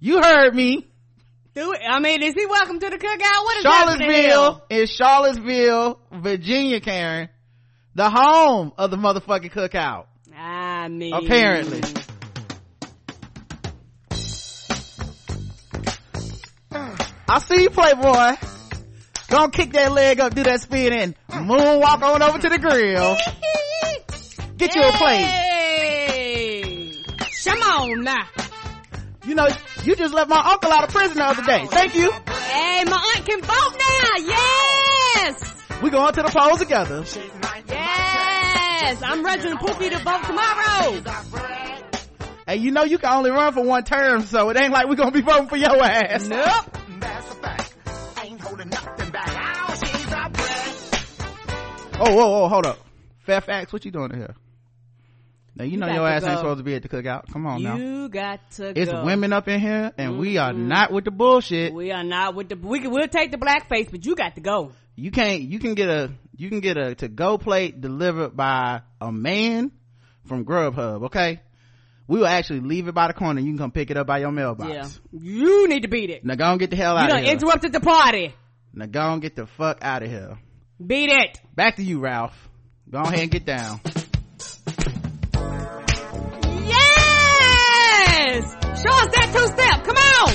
You 0.00 0.20
heard 0.22 0.54
me. 0.54 0.86
Do 1.54 1.72
it. 1.72 1.80
I 1.88 2.00
mean, 2.00 2.22
is 2.22 2.34
he 2.34 2.44
welcome 2.46 2.78
to 2.80 2.90
the 2.90 2.98
cookout? 2.98 3.44
What 3.44 3.56
is 3.56 3.62
Charlottesville 3.62 4.62
is 4.68 4.90
Charlottesville, 4.90 6.00
Virginia, 6.12 6.80
Karen. 6.80 7.28
The 7.94 8.10
home 8.10 8.72
of 8.76 8.90
the 8.90 8.98
motherfucking 8.98 9.52
cookout. 9.52 10.06
Ah, 10.34 10.82
I 10.82 10.88
mean. 10.88 11.14
Apparently. 11.14 11.80
I 17.28 17.38
see 17.40 17.62
you, 17.62 17.70
Playboy. 17.70 18.36
Gonna 19.28 19.50
kick 19.50 19.72
that 19.72 19.92
leg 19.92 20.20
up, 20.20 20.34
do 20.34 20.44
that 20.44 20.60
spin, 20.60 20.92
and 20.92 21.14
moonwalk 21.28 22.02
on 22.02 22.22
over 22.22 22.38
to 22.38 22.48
the 22.48 22.58
grill. 22.58 23.16
Get 24.56 24.74
you 24.74 24.82
a 24.82 24.92
plate. 24.92 25.55
Come 27.46 27.62
on 27.62 28.02
now. 28.02 28.26
You 29.24 29.34
know, 29.34 29.48
you 29.84 29.96
just 29.96 30.12
let 30.12 30.28
my 30.28 30.40
uncle 30.52 30.72
out 30.72 30.84
of 30.84 30.90
prison 30.90 31.18
the 31.18 31.24
other 31.24 31.42
day. 31.42 31.66
Thank 31.66 31.94
you. 31.94 32.10
Hey, 32.10 32.84
my 32.84 33.12
aunt 33.14 33.24
can 33.26 33.40
vote 33.40 33.76
now. 33.78 34.16
Yes. 34.18 35.54
We 35.82 35.90
going 35.90 36.12
to 36.14 36.22
the 36.22 36.28
polls 36.28 36.58
together. 36.58 37.04
Yes. 37.68 39.02
I'm 39.02 39.24
registering 39.24 39.58
Pookie 39.58 39.90
to 39.90 39.98
vote 39.98 40.24
tomorrow. 40.24 41.02
Hey, 42.46 42.56
you 42.56 42.70
know 42.70 42.84
you 42.84 42.98
can 42.98 43.12
only 43.12 43.30
run 43.30 43.52
for 43.52 43.64
one 43.64 43.84
term, 43.84 44.22
so 44.22 44.50
it 44.50 44.56
ain't 44.60 44.72
like 44.72 44.88
we're 44.88 44.94
gonna 44.96 45.10
be 45.10 45.20
voting 45.20 45.48
for 45.48 45.56
your 45.56 45.82
ass. 45.82 46.28
Nope. 46.28 46.78
That's 47.00 47.30
a 47.30 47.34
fact. 47.34 47.74
Ain't 48.22 48.40
holding 48.40 48.68
nothing 48.68 49.10
back. 49.10 49.68
Oh, 49.68 49.74
she's 49.84 50.04
a 50.04 50.30
breath. 50.30 51.98
Oh, 52.00 52.14
whoa, 52.14 52.30
whoa, 52.30 52.48
hold 52.48 52.66
up. 52.66 52.78
Fairfax, 53.24 53.72
what 53.72 53.84
you 53.84 53.90
doing 53.90 54.14
here? 54.14 54.34
Now 55.56 55.64
you, 55.64 55.72
you 55.72 55.76
know 55.78 55.86
your 55.86 56.06
ass 56.06 56.22
go. 56.22 56.28
ain't 56.28 56.38
supposed 56.38 56.58
to 56.58 56.64
be 56.64 56.74
at 56.74 56.82
the 56.82 56.88
cookout. 56.90 57.32
Come 57.32 57.46
on 57.46 57.60
you 57.60 57.68
now. 57.68 57.76
You 57.76 58.08
got 58.10 58.50
to 58.52 58.74
go. 58.74 58.80
it's 58.80 58.92
go. 58.92 59.04
women 59.04 59.32
up 59.32 59.48
in 59.48 59.58
here 59.58 59.90
and 59.96 60.12
mm-hmm. 60.12 60.20
we 60.20 60.36
are 60.36 60.52
not 60.52 60.92
with 60.92 61.06
the 61.06 61.10
bullshit. 61.10 61.72
We 61.72 61.92
are 61.92 62.04
not 62.04 62.34
with 62.34 62.50
the, 62.50 62.56
we 62.56 62.80
can, 62.80 62.90
we'll 62.90 63.08
take 63.08 63.30
the 63.30 63.38
blackface, 63.38 63.90
but 63.90 64.04
you 64.04 64.14
got 64.14 64.34
to 64.34 64.42
go. 64.42 64.72
You 64.96 65.10
can't, 65.10 65.40
you 65.42 65.58
can 65.58 65.74
get 65.74 65.88
a, 65.88 66.12
you 66.36 66.50
can 66.50 66.60
get 66.60 66.76
a 66.76 66.94
to 66.96 67.08
go 67.08 67.38
plate 67.38 67.80
delivered 67.80 68.36
by 68.36 68.82
a 69.00 69.10
man 69.10 69.72
from 70.26 70.44
Grubhub, 70.44 71.06
okay? 71.06 71.40
We 72.06 72.18
will 72.18 72.26
actually 72.26 72.60
leave 72.60 72.86
it 72.88 72.94
by 72.94 73.08
the 73.08 73.14
corner. 73.14 73.40
You 73.40 73.48
can 73.48 73.58
come 73.58 73.70
pick 73.70 73.90
it 73.90 73.96
up 73.96 74.06
by 74.06 74.18
your 74.18 74.32
mailbox. 74.32 74.70
Yeah. 74.70 75.18
You 75.18 75.68
need 75.68 75.82
to 75.82 75.88
beat 75.88 76.10
it. 76.10 76.24
Now 76.24 76.34
go 76.34 76.50
and 76.50 76.60
get 76.60 76.70
the 76.70 76.76
hell 76.76 76.98
out 76.98 77.10
of 77.10 77.16
here. 77.16 77.24
You 77.24 77.32
interrupted 77.32 77.72
the 77.72 77.80
party. 77.80 78.34
Now 78.74 78.86
go 78.86 79.12
and 79.12 79.22
get 79.22 79.34
the 79.34 79.46
fuck 79.46 79.78
out 79.80 80.02
of 80.02 80.10
here. 80.10 80.38
Beat 80.84 81.08
it. 81.10 81.40
Back 81.54 81.76
to 81.76 81.82
you, 81.82 81.98
Ralph. 81.98 82.36
Go 82.90 83.00
ahead 83.00 83.20
and 83.20 83.30
get 83.30 83.46
down. 83.46 83.80
Show 88.82 88.92
us 88.92 89.08
that 89.16 89.32
two 89.32 89.46
step. 89.56 89.84
Come 89.84 89.96
on. 89.96 90.32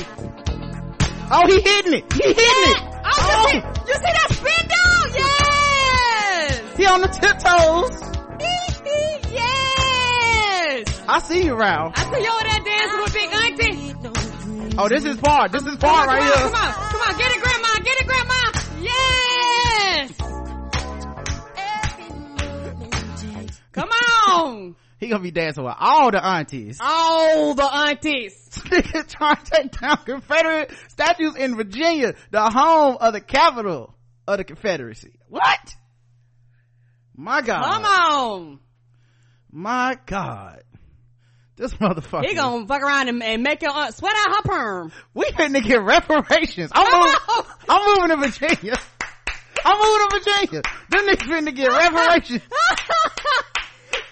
Oh, 1.34 1.45
he 1.47 1.61
hitting 1.61 1.93
it. 1.93 2.11
He 2.13 2.27
hitting 2.27 2.43
yeah. 2.43 2.72
it. 2.72 2.81
Oh, 3.05 3.11
oh. 3.13 3.53
You, 3.53 3.61
see, 3.61 3.68
you 3.88 3.95
see 3.95 4.11
that 4.18 4.30
spin 4.34 4.68
down? 4.68 5.03
Yes. 5.15 6.77
He 6.77 6.85
on 6.85 7.01
the 7.01 7.07
tiptoes. 7.07 7.93
yes. 9.31 11.01
I 11.07 11.19
see 11.19 11.43
you, 11.45 11.55
Ralph. 11.55 11.93
I 11.95 12.03
see 12.11 12.22
you 12.23 12.31
over 12.31 12.43
there 12.43 12.59
dancing 12.65 12.99
with 13.01 13.13
Big 13.13 13.31
Auntie. 13.31 13.91
Oh, 14.77 14.88
this 14.89 15.05
is 15.05 15.18
part. 15.18 15.51
This 15.51 15.65
is 15.65 15.77
part 15.77 16.07
right 16.07 16.22
on, 16.22 16.27
here. 16.27 16.35
Come 16.35 16.55
on, 16.55 16.73
come 16.73 17.01
on, 17.01 17.18
get 17.18 17.31
it, 17.31 17.41
grandma, 17.41 17.76
get 17.84 18.01
it, 18.01 18.07
grandma. 18.07 18.51
Yes. 18.81 20.11
Come 23.73 23.89
on. 23.89 24.76
He 25.02 25.07
gonna 25.07 25.23
be 25.23 25.32
dancing 25.32 25.64
with 25.64 25.73
all 25.80 26.11
the 26.11 26.23
aunties. 26.23 26.78
All 26.82 27.56
the 27.56 27.64
aunties. 27.64 28.36
Nigga 28.52 29.07
trying 29.10 29.36
to 29.36 29.44
take 29.52 29.72
down 29.72 29.98
Confederate 30.06 30.72
statues 30.90 31.36
in 31.36 31.56
Virginia, 31.56 32.14
the 32.30 32.48
home 32.48 32.98
of 33.02 33.11
the 33.11 33.19
capital 33.19 33.95
of 34.28 34.38
the 34.38 34.44
Confederacy. 34.44 35.14
What? 35.28 35.76
My 37.18 37.41
God. 37.41 37.64
Come 37.64 37.84
on. 37.84 38.60
My 39.52 39.98
God. 40.06 40.61
This 41.56 41.73
motherfucker. 41.73 42.28
He 42.28 42.36
gonna 42.36 42.68
fuck 42.68 42.84
around 42.84 43.10
and, 43.10 43.23
and 43.23 43.41
make 43.41 43.64
your 43.64 43.72
aunt 43.72 43.95
sweat 43.95 44.14
out 44.15 44.36
her 44.36 44.41
perm. 44.44 44.91
We 45.15 45.26
finna 45.32 45.64
get 45.64 45.82
reparations. 45.82 46.72
I'm 46.76 46.99
moving. 46.99 47.45
I'm 47.68 47.88
moving 47.88 48.10
to 48.10 48.30
Virginia. 48.30 48.76
I'm 49.65 49.78
moving 49.80 50.10
to 50.10 50.19
Virginia. 50.19 50.61
Them 50.90 51.07
niggas 51.07 51.28
finna 51.28 51.56
get 51.56 51.68
reparations. 51.72 52.44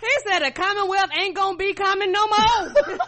he 0.01 0.09
said 0.27 0.39
the 0.39 0.51
Commonwealth 0.51 1.09
ain't 1.19 1.35
gonna 1.35 1.57
be 1.57 1.73
coming 1.73 2.11
no 2.11 2.27
more. 2.27 2.73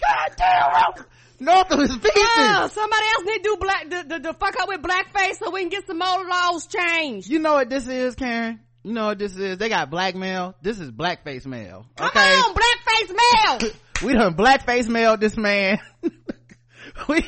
God 0.00 0.30
damn. 0.36 1.04
North 1.38 1.70
of 1.72 1.78
his 1.80 1.96
pieces. 1.96 2.12
Oh, 2.16 2.68
somebody 2.72 3.04
else 3.14 3.24
need 3.24 3.38
to 3.38 3.42
do 3.42 3.56
black, 3.60 3.90
the, 3.90 4.04
the, 4.08 4.18
the 4.20 4.34
fuck 4.34 4.54
up 4.60 4.68
with 4.68 4.80
blackface 4.80 5.38
so 5.38 5.50
we 5.50 5.60
can 5.60 5.70
get 5.70 5.86
some 5.86 5.98
more 5.98 6.24
laws 6.28 6.66
changed. 6.66 7.28
You 7.28 7.40
know 7.40 7.54
what 7.54 7.68
this 7.68 7.88
is, 7.88 8.14
Karen? 8.14 8.60
You 8.84 8.92
know 8.92 9.06
what 9.06 9.18
this 9.18 9.36
is? 9.36 9.58
They 9.58 9.68
got 9.68 9.90
blackmail. 9.90 10.54
This 10.62 10.78
is 10.78 10.90
blackface 10.90 11.46
mail. 11.46 11.86
Come 11.96 12.08
Okay. 12.08 12.20
on, 12.20 12.54
blackface 12.54 13.16
male. 13.16 13.70
we 14.04 14.12
done 14.12 14.34
blackface 14.34 14.88
mailed 14.88 15.20
this 15.20 15.36
man. 15.36 15.80
we, 17.08 17.24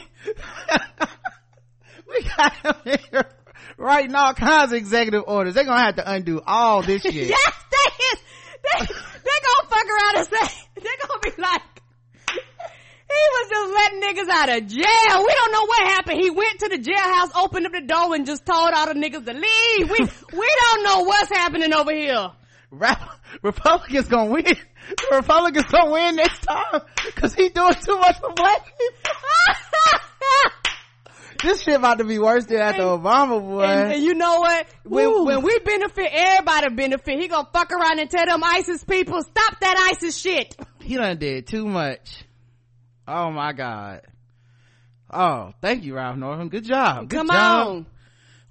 we 2.08 2.22
got 2.36 2.52
him 2.54 2.74
here 2.84 3.26
writing 3.78 4.14
all 4.14 4.34
kinds 4.34 4.72
of 4.72 4.78
executive 4.78 5.24
orders. 5.26 5.54
They're 5.54 5.64
gonna 5.64 5.82
have 5.82 5.96
to 5.96 6.10
undo 6.10 6.40
all 6.46 6.82
this 6.82 7.02
shit. 7.02 7.14
yes, 7.14 7.52
they 7.70 8.04
is. 8.04 8.18
They, 8.62 8.78
they 8.86 8.86
gonna 8.86 9.68
fuck 9.68 9.86
around 9.86 10.16
and 10.16 10.26
say, 10.26 10.46
they 10.76 10.90
gonna 11.06 11.20
be 11.22 11.30
like, 11.42 11.62
he 13.06 13.22
was 13.32 13.48
just 13.50 13.70
letting 13.74 14.00
niggas 14.00 14.28
out 14.30 14.48
of 14.48 14.66
jail. 14.66 15.24
We 15.24 15.34
don't 15.34 15.52
know 15.52 15.66
what 15.66 15.82
happened. 15.88 16.20
He 16.20 16.30
went 16.30 16.58
to 16.60 16.68
the 16.68 16.78
jailhouse, 16.78 17.30
opened 17.36 17.66
up 17.66 17.72
the 17.72 17.82
door 17.82 18.14
and 18.14 18.26
just 18.26 18.44
told 18.44 18.72
all 18.74 18.86
the 18.86 18.94
niggas 18.94 19.24
to 19.24 19.32
leave. 19.32 19.90
We, 19.90 19.98
we 20.38 20.48
don't 20.60 20.82
know 20.84 21.00
what's 21.04 21.30
happening 21.30 21.72
over 21.72 21.92
here. 21.94 22.30
Republicans 23.42 24.08
gonna 24.08 24.30
win. 24.30 24.44
The 24.44 25.08
Republicans 25.12 25.66
gonna 25.66 25.90
win 25.92 26.16
next 26.16 26.40
time 26.42 26.80
because 27.06 27.34
he 27.34 27.48
doing 27.50 27.74
too 27.74 27.98
much 27.98 28.18
for 28.18 28.32
black 28.32 28.64
people. 28.64 29.10
This 31.44 31.62
shit 31.62 31.74
about 31.76 31.98
to 31.98 32.04
be 32.04 32.18
worse 32.18 32.46
than 32.46 32.60
after 32.60 32.82
Obama, 32.82 33.40
boy. 33.40 33.62
And, 33.62 33.92
and 33.92 34.02
you 34.02 34.14
know 34.14 34.40
what? 34.40 34.66
When, 34.84 35.24
when 35.24 35.42
we 35.42 35.58
benefit, 35.60 36.08
everybody 36.12 36.74
benefit. 36.74 37.20
He 37.20 37.28
gonna 37.28 37.48
fuck 37.52 37.70
around 37.72 37.98
and 38.00 38.10
tell 38.10 38.26
them 38.26 38.42
ISIS 38.42 38.84
people, 38.84 39.22
stop 39.22 39.60
that 39.60 39.92
ISIS 39.92 40.16
shit. 40.16 40.56
he 40.80 40.96
done 40.96 41.18
did 41.18 41.46
too 41.46 41.66
much. 41.66 42.24
Oh 43.06 43.30
my 43.30 43.52
god. 43.52 44.02
Oh, 45.10 45.52
thank 45.60 45.84
you, 45.84 45.94
Ralph 45.94 46.16
Northam. 46.16 46.48
Good 46.48 46.64
job. 46.64 47.08
Good 47.08 47.18
Come 47.18 47.28
job. 47.28 47.68
on. 47.68 47.86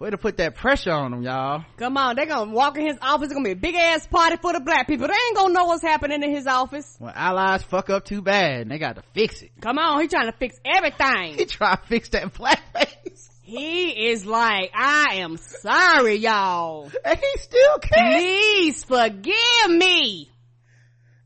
Way 0.04 0.10
to 0.10 0.18
put 0.18 0.36
that 0.36 0.56
pressure 0.56 0.92
on 0.92 1.14
him, 1.14 1.24
y'all. 1.24 1.64
Come 1.78 1.96
on. 1.96 2.18
They 2.18 2.26
gonna 2.26 2.52
walk 2.52 2.78
in 2.78 2.86
his 2.86 2.98
office. 3.02 3.28
It's 3.28 3.34
gonna 3.34 3.46
be 3.46 3.52
a 3.52 3.56
big 3.56 3.74
ass 3.74 4.06
party 4.06 4.36
for 4.36 4.52
the 4.52 4.60
black 4.60 4.86
people. 4.86 5.08
They 5.08 5.14
ain't 5.14 5.38
gonna 5.38 5.54
know 5.54 5.64
what's 5.64 5.82
happening 5.82 6.22
in 6.22 6.30
his 6.30 6.46
office. 6.46 6.98
When 7.00 7.14
allies 7.16 7.64
fuck 7.64 7.90
up 7.90 8.04
too 8.04 8.22
bad, 8.22 8.68
they 8.68 8.80
got 8.80 8.98
to 8.98 9.04
fix 9.14 9.42
it. 9.42 9.52
Come 9.62 9.78
on. 9.78 10.02
He 10.02 10.10
trying 10.10 10.30
to 10.30 10.38
fix 10.38 10.58
everything. 10.66 11.08
He 11.08 11.32
everything. 11.32 11.48
try 11.48 11.76
to 11.78 11.82
fix 11.84 12.10
that 12.10 12.34
blackface. 12.34 13.30
he 13.44 14.10
is 14.10 14.26
like, 14.26 14.72
I 14.76 15.20
am 15.20 15.38
sorry, 15.38 16.16
y'all. 16.16 16.92
And 17.06 17.18
he 17.18 17.40
still 17.40 17.80
can't. 17.80 18.18
Please 18.18 18.84
forgive 18.84 19.70
me. 19.70 20.30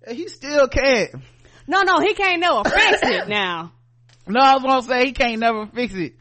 And 0.05 0.15
He 0.15 0.27
still 0.27 0.67
can't. 0.67 1.15
No, 1.65 1.81
no, 1.81 1.99
he 1.99 2.13
can't 2.13 2.39
never 2.39 2.63
fix 2.69 2.99
it 3.01 3.27
now. 3.27 3.71
No, 4.27 4.39
I 4.39 4.53
was 4.53 4.61
gonna 4.61 4.81
say 4.83 5.05
he 5.07 5.13
can't 5.13 5.39
never 5.39 5.65
fix 5.65 5.95
it. 5.95 6.13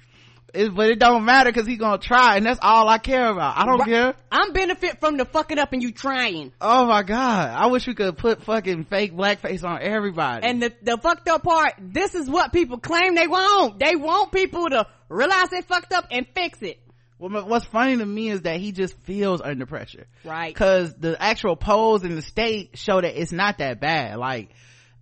It- 0.57 0.75
but 0.75 0.89
it 0.89 0.99
don't 0.99 1.25
matter 1.25 1.51
because 1.53 1.67
he's 1.67 1.79
gonna 1.79 1.99
try 1.99 2.37
and 2.37 2.47
that's 2.47 2.59
all 2.63 2.89
I 2.89 2.99
care 2.99 3.29
about. 3.31 3.57
I 3.57 3.67
don't 3.67 3.79
Right. 3.81 3.89
care. 3.89 4.15
I'm 4.33 4.53
benefit 4.53 5.01
from 5.01 5.17
the 5.17 5.25
fucking 5.25 5.59
up 5.59 5.73
and 5.73 5.83
you 5.83 5.93
trying. 5.93 6.53
Oh 6.61 6.87
my 6.87 7.03
god. 7.03 7.51
I 7.57 7.67
wish 7.67 7.87
we 7.87 7.95
could 7.95 8.17
put 8.19 8.43
fucking 8.43 8.85
fake 8.85 9.15
blackface 9.15 9.65
on 9.65 9.81
everybody. 9.83 10.47
And 10.47 10.63
the, 10.63 10.73
the 10.83 10.99
fucked 10.99 11.29
up 11.29 11.43
part, 11.43 11.75
this 11.79 12.15
is 12.15 12.29
what 12.29 12.53
people 12.53 12.79
claim 12.79 13.15
they 13.15 13.27
want. 13.27 13.79
They 13.79 13.97
want 13.97 14.33
people 14.33 14.69
to 14.71 14.87
realize 15.09 15.51
they 15.51 15.63
fucked 15.63 15.93
up 15.93 16.07
and 16.11 16.27
fix 16.35 16.61
it. 16.63 16.79
Well, 17.19 17.47
what's 17.47 17.65
funny 17.65 17.97
to 17.97 18.05
me 18.05 18.29
is 18.29 18.43
that 18.43 18.61
he 18.61 18.73
just 18.73 18.95
feels 19.05 19.41
under 19.41 19.65
pressure. 19.65 20.07
Right. 20.25 20.55
Cause 20.55 20.93
the 20.95 21.17
actual 21.23 21.57
polls 21.57 22.05
in 22.05 22.15
the 22.15 22.21
state 22.23 22.71
show 22.79 23.01
that 23.01 23.19
it's 23.21 23.33
not 23.33 23.59
that 23.59 23.81
bad. 23.81 24.19
Like, 24.19 24.51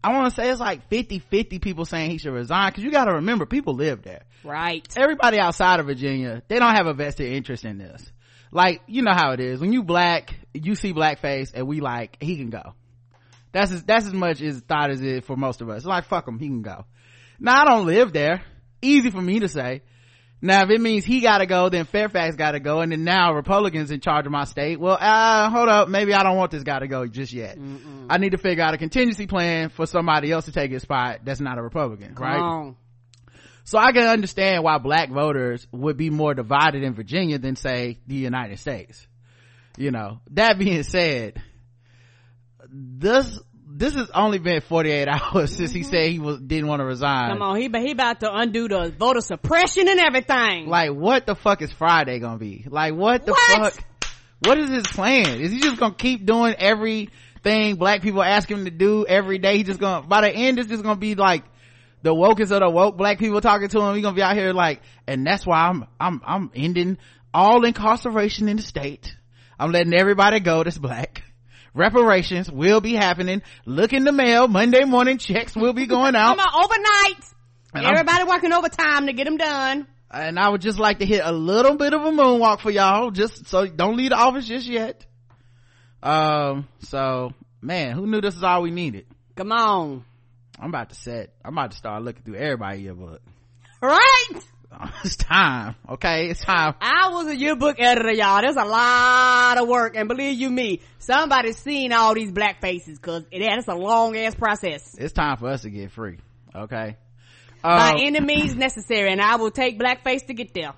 I 0.02 0.12
want 0.12 0.26
to 0.28 0.34
say 0.40 0.48
it's 0.50 0.60
like 0.60 0.88
50-50 0.90 1.60
people 1.60 1.84
saying 1.86 2.10
he 2.10 2.18
should 2.18 2.32
resign. 2.32 2.70
Cause 2.72 2.84
you 2.84 2.90
gotta 2.92 3.14
remember, 3.14 3.46
people 3.46 3.74
live 3.74 4.02
there. 4.02 4.22
Right. 4.44 4.86
Everybody 4.96 5.38
outside 5.38 5.80
of 5.80 5.86
Virginia, 5.86 6.42
they 6.48 6.58
don't 6.58 6.74
have 6.74 6.86
a 6.86 6.94
vested 6.94 7.32
interest 7.32 7.64
in 7.64 7.78
this. 7.78 8.10
Like, 8.50 8.82
you 8.86 9.02
know 9.02 9.12
how 9.14 9.32
it 9.32 9.40
is. 9.40 9.60
When 9.60 9.72
you 9.72 9.82
black, 9.82 10.34
you 10.52 10.74
see 10.74 10.92
blackface 10.92 11.52
and 11.54 11.66
we 11.66 11.80
like, 11.80 12.18
he 12.20 12.36
can 12.36 12.50
go. 12.50 12.74
That's 13.52 13.72
as, 13.72 13.82
that's 13.84 14.06
as 14.06 14.12
much 14.12 14.40
as 14.42 14.60
thought 14.60 14.90
as 14.90 15.00
it 15.00 15.24
for 15.24 15.36
most 15.36 15.60
of 15.60 15.68
us. 15.68 15.84
Like, 15.84 16.04
fuck 16.04 16.28
him, 16.28 16.38
he 16.38 16.46
can 16.46 16.62
go. 16.62 16.84
Now, 17.40 17.62
I 17.62 17.64
don't 17.64 17.86
live 17.86 18.12
there. 18.12 18.42
Easy 18.82 19.10
for 19.10 19.20
me 19.20 19.40
to 19.40 19.48
say. 19.48 19.82
Now, 20.40 20.62
if 20.64 20.70
it 20.70 20.80
means 20.80 21.06
he 21.06 21.20
gotta 21.20 21.46
go, 21.46 21.70
then 21.70 21.86
Fairfax 21.86 22.36
gotta 22.36 22.60
go, 22.60 22.80
and 22.80 22.92
then 22.92 23.02
now 23.02 23.32
Republicans 23.32 23.90
in 23.90 24.00
charge 24.00 24.26
of 24.26 24.32
my 24.32 24.44
state. 24.44 24.78
Well, 24.78 24.98
uh, 25.00 25.48
hold 25.48 25.68
up, 25.70 25.88
maybe 25.88 26.12
I 26.12 26.22
don't 26.22 26.36
want 26.36 26.50
this 26.50 26.62
guy 26.64 26.80
to 26.80 26.86
go 26.86 27.06
just 27.06 27.32
yet. 27.32 27.56
I 28.10 28.18
need 28.18 28.32
to 28.32 28.38
figure 28.38 28.62
out 28.62 28.74
a 28.74 28.76
contingency 28.78 29.26
plan 29.26 29.70
for 29.70 29.86
somebody 29.86 30.30
else 30.30 30.44
to 30.44 30.52
take 30.52 30.70
his 30.70 30.82
spot 30.82 31.20
that's 31.24 31.40
not 31.40 31.56
a 31.56 31.62
Republican, 31.62 32.14
Come 32.14 32.26
right? 32.26 32.38
on. 32.38 32.76
So 33.64 33.78
I 33.78 33.92
can 33.92 34.06
understand 34.06 34.62
why 34.62 34.76
black 34.78 35.10
voters 35.10 35.66
would 35.72 35.96
be 35.96 36.10
more 36.10 36.34
divided 36.34 36.82
in 36.82 36.94
Virginia 36.94 37.38
than 37.38 37.56
say 37.56 37.98
the 38.06 38.14
United 38.14 38.58
States. 38.58 39.06
You 39.78 39.90
know, 39.90 40.20
that 40.32 40.58
being 40.58 40.82
said, 40.82 41.42
this, 42.68 43.40
this 43.66 43.94
has 43.94 44.10
only 44.10 44.38
been 44.38 44.60
48 44.60 45.08
hours 45.08 45.56
since 45.56 45.72
he 45.72 45.80
mm-hmm. 45.80 45.90
said 45.90 46.10
he 46.10 46.18
was, 46.18 46.40
didn't 46.40 46.68
want 46.68 46.80
to 46.80 46.84
resign. 46.84 47.30
Come 47.30 47.42
on. 47.42 47.56
He, 47.56 47.68
he 47.68 47.92
about 47.92 48.20
to 48.20 48.32
undo 48.32 48.68
the 48.68 48.94
voter 48.96 49.22
suppression 49.22 49.88
and 49.88 49.98
everything. 49.98 50.68
Like, 50.68 50.90
what 50.90 51.24
the 51.24 51.34
fuck 51.34 51.62
is 51.62 51.72
Friday 51.72 52.18
gonna 52.18 52.38
be? 52.38 52.66
Like, 52.68 52.94
what 52.94 53.24
the 53.24 53.32
What? 53.32 53.72
fuck? 53.72 53.84
What 54.44 54.58
is 54.58 54.68
his 54.68 54.86
plan? 54.86 55.40
Is 55.40 55.52
he 55.52 55.60
just 55.60 55.78
gonna 55.78 55.94
keep 55.94 56.26
doing 56.26 56.54
everything 56.58 57.76
black 57.76 58.02
people 58.02 58.22
ask 58.22 58.50
him 58.50 58.66
to 58.66 58.70
do 58.70 59.06
every 59.06 59.38
day? 59.38 59.56
He 59.56 59.62
just 59.62 59.80
gonna, 59.80 60.06
by 60.06 60.20
the 60.20 60.30
end, 60.30 60.58
it's 60.58 60.68
just 60.68 60.82
gonna 60.82 60.96
be 60.96 61.14
like, 61.14 61.44
the 62.04 62.14
wokest 62.14 62.52
of 62.52 62.60
the 62.60 62.70
woke 62.70 62.96
black 62.96 63.18
people 63.18 63.40
talking 63.40 63.68
to 63.68 63.80
him. 63.80 63.94
He's 63.94 64.04
gonna 64.04 64.14
be 64.14 64.22
out 64.22 64.36
here 64.36 64.52
like, 64.52 64.80
and 65.06 65.26
that's 65.26 65.44
why 65.46 65.68
I'm, 65.68 65.86
I'm, 65.98 66.20
I'm 66.24 66.50
ending 66.54 66.98
all 67.32 67.64
incarceration 67.64 68.48
in 68.48 68.58
the 68.58 68.62
state. 68.62 69.16
I'm 69.58 69.72
letting 69.72 69.94
everybody 69.94 70.38
go 70.40 70.62
that's 70.62 70.78
black. 70.78 71.22
Reparations 71.74 72.50
will 72.52 72.80
be 72.80 72.92
happening. 72.94 73.42
Look 73.66 73.92
in 73.92 74.04
the 74.04 74.12
mail. 74.12 74.46
Monday 74.46 74.84
morning 74.84 75.18
checks 75.18 75.56
will 75.56 75.72
be 75.72 75.86
going 75.96 76.14
out. 76.14 76.36
Come 76.36 76.46
on. 76.46 76.64
Overnight. 76.64 77.24
And 77.74 77.86
I'm- 77.86 77.94
Everybody 77.96 78.24
working 78.24 78.52
overtime 78.52 79.06
to 79.06 79.12
get 79.12 79.24
them 79.24 79.36
done. 79.38 79.86
and 80.10 80.38
I 80.38 80.48
would 80.50 80.60
just 80.60 80.78
like 80.78 80.98
to 81.00 81.06
hit 81.06 81.22
a 81.24 81.32
little 81.32 81.76
bit 81.76 81.92
of 81.94 82.02
a 82.02 82.10
moonwalk 82.10 82.60
for 82.60 82.70
y'all, 82.70 83.10
just 83.10 83.46
so 83.48 83.66
don't 83.66 83.96
leave 83.96 84.10
the 84.10 84.16
office 84.16 84.46
just 84.46 84.68
yet. 84.68 85.04
Um, 86.02 86.68
so 86.80 87.32
man, 87.62 87.92
who 87.96 88.06
knew 88.06 88.20
this 88.20 88.36
is 88.36 88.42
all 88.44 88.62
we 88.62 88.70
needed? 88.70 89.06
Come 89.36 89.50
on. 89.52 90.04
I'm 90.58 90.68
about 90.68 90.90
to 90.90 90.94
set. 90.94 91.32
I'm 91.44 91.52
about 91.56 91.72
to 91.72 91.76
start 91.76 92.02
looking 92.02 92.22
through 92.22 92.36
everybody 92.36 92.82
yearbook. 92.82 93.20
Right? 93.80 94.30
It's 95.04 95.14
time. 95.14 95.76
Okay, 95.88 96.30
it's 96.30 96.40
time. 96.40 96.74
I 96.80 97.10
was 97.10 97.28
a 97.28 97.36
yearbook 97.36 97.76
editor, 97.78 98.10
y'all. 98.12 98.40
There's 98.40 98.56
a 98.56 98.64
lot 98.64 99.56
of 99.56 99.68
work, 99.68 99.94
and 99.94 100.08
believe 100.08 100.36
you 100.40 100.50
me, 100.50 100.80
somebody's 100.98 101.58
seen 101.58 101.92
all 101.92 102.12
these 102.12 102.32
black 102.32 102.60
faces, 102.60 102.98
cause 102.98 103.22
it, 103.30 103.40
it's 103.40 103.68
a 103.68 103.74
long 103.76 104.16
ass 104.16 104.34
process. 104.34 104.96
It's 104.98 105.12
time 105.12 105.36
for 105.36 105.46
us 105.48 105.62
to 105.62 105.70
get 105.70 105.92
free. 105.92 106.18
Okay. 106.52 106.96
By 107.62 107.90
Um, 107.92 107.96
any 108.00 108.18
means 108.18 108.56
necessary, 108.56 109.12
and 109.12 109.20
I 109.22 109.36
will 109.36 109.52
take 109.52 109.78
blackface 109.78 110.26
to 110.26 110.34
get 110.34 110.52
there. 110.54 110.72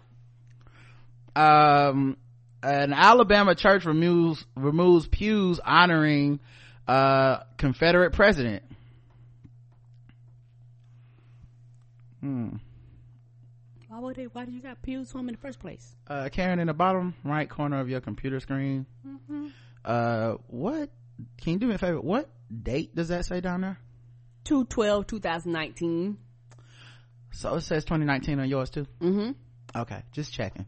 um, 1.34 2.18
an 2.62 2.92
Alabama 2.92 3.54
church 3.54 3.86
removes 3.86 4.44
removes 4.56 5.06
pews 5.08 5.58
honoring 5.64 6.40
uh 6.86 7.38
Confederate 7.56 8.12
president. 8.12 8.62
Hmm. 12.26 12.56
Why 13.88 14.00
would 14.00 14.16
they? 14.16 14.24
Why 14.24 14.44
do 14.44 14.50
you 14.50 14.60
got 14.60 14.82
pews 14.82 15.12
for 15.12 15.18
them 15.18 15.28
in 15.28 15.36
the 15.36 15.40
first 15.40 15.60
place? 15.60 15.94
uh 16.08 16.28
karen 16.32 16.58
in 16.58 16.66
the 16.66 16.74
bottom 16.74 17.14
right 17.24 17.48
corner 17.48 17.78
of 17.80 17.88
your 17.88 18.00
computer 18.00 18.40
screen 18.40 18.84
uh 19.84 20.32
what 20.48 20.90
can 21.40 21.54
you 21.54 21.58
do 21.60 21.66
me 21.68 21.74
a 21.76 21.78
favor? 21.78 22.00
What 22.00 22.28
date 22.50 22.94
does 22.96 23.08
that 23.08 23.24
say 23.26 23.40
down 23.40 23.60
there? 23.60 23.78
212 24.44 25.06
2019 25.06 26.18
so 27.32 27.54
it 27.54 27.60
says 27.62 27.84
2019 27.84 28.40
on 28.40 28.48
yours 28.48 28.70
too? 28.70 28.86
Mm-hmm. 29.00 29.30
Okay 29.80 30.02
just 30.12 30.32
checking. 30.32 30.66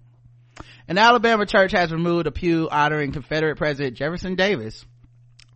An 0.87 0.97
alabama 0.99 1.45
church 1.45 1.73
has 1.73 1.91
removed 1.93 2.27
a 2.29 2.31
pew 2.33 2.69
honoring 2.71 3.11
confederate 3.13 3.57
president 3.57 3.97
jefferson 3.97 4.37
davis 4.37 4.85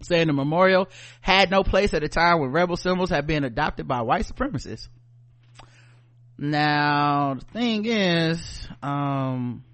saying 0.02 0.26
the 0.26 0.32
memorial 0.32 0.88
had 1.20 1.48
no 1.50 1.62
place 1.62 1.94
at 1.94 2.02
a 2.02 2.08
time 2.08 2.40
when 2.40 2.50
rebel 2.50 2.76
symbols 2.76 3.10
had 3.10 3.24
been 3.26 3.44
adopted 3.44 3.86
by 3.86 4.02
white 4.02 4.26
supremacists 4.26 4.88
now 6.42 7.34
the 7.34 7.44
thing 7.46 7.86
is 7.86 8.68
um 8.82 9.64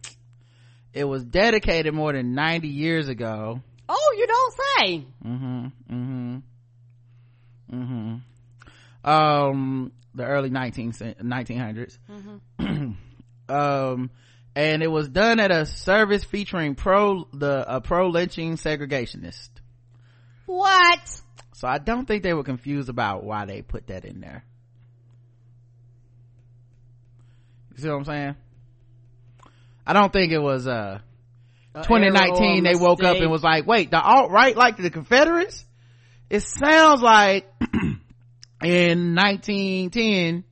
it 0.93 1.05
was 1.05 1.25
dedicated 1.25 1.95
more 1.95 2.13
than 2.13 2.35
90 2.35 2.69
years 2.69 3.09
ago. 3.09 3.61
Oh, 3.89 4.15
you 4.17 4.27
don't 4.27 4.55
say. 4.55 5.07
mm-hmm 5.25 5.67
mm-hmm 5.91 6.39
mm-hmm. 7.73 9.11
Um 9.11 9.93
the 10.15 10.25
early 10.25 10.51
19 10.51 10.93
1900s 10.93 11.99
um 13.49 14.11
and 14.57 14.83
it 14.83 14.91
was 14.91 15.09
done 15.09 15.39
at 15.41 15.51
a 15.51 15.65
service 15.65 16.25
featuring 16.25 16.75
pro 16.75 17.29
the 17.33 17.65
a 17.67 17.81
pro 17.81 18.09
lynching 18.09 18.57
segregationist. 18.57 19.51
What? 20.47 21.23
so 21.55 21.67
i 21.67 21.79
don't 21.79 22.07
think 22.07 22.23
they 22.23 22.35
were 22.35 22.45
confused 22.45 22.89
about 22.89 23.25
why 23.25 23.45
they 23.45 23.63
put 23.63 23.89
that 23.89 24.05
in 24.05 24.21
there 24.21 24.45
you 27.79 27.83
see 27.83 27.89
what 27.91 27.97
i'm 27.99 28.05
saying? 28.05 28.37
I 29.87 29.93
don't 29.93 30.13
think 30.13 30.33
it 30.33 30.41
was 30.41 30.67
uh 30.67 30.99
A 31.75 31.83
2019 31.83 32.65
they 32.65 32.75
woke 32.75 33.05
up 33.05 33.19
and 33.19 33.31
was 33.31 33.45
like 33.45 33.67
wait 33.67 33.91
the 33.91 34.01
alt-right 34.01 34.57
like 34.57 34.77
the 34.77 34.91
confederates? 34.91 35.65
It 36.29 36.41
sounds 36.41 37.01
like 37.01 37.47
in 38.63 39.15
1910 39.15 40.45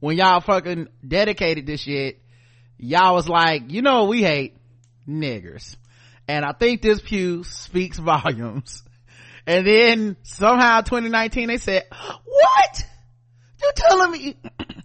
when 0.00 0.16
y'all 0.16 0.40
fucking 0.40 0.88
dedicated 1.06 1.66
this 1.66 1.82
shit 1.82 2.22
y'all 2.78 3.14
was 3.14 3.28
like 3.28 3.70
you 3.70 3.82
know 3.82 4.06
we 4.06 4.22
hate 4.22 4.56
niggers. 5.06 5.76
And 6.26 6.46
i 6.46 6.52
think 6.52 6.80
this 6.80 7.00
pew 7.00 7.44
speaks 7.44 7.98
volumes. 8.00 8.82
And 9.46 9.66
then 9.66 10.16
somehow 10.22 10.80
2019 10.80 11.48
they 11.48 11.58
said 11.58 11.84
what? 11.90 12.86
You 13.60 13.70
telling 13.76 14.10
me 14.10 14.36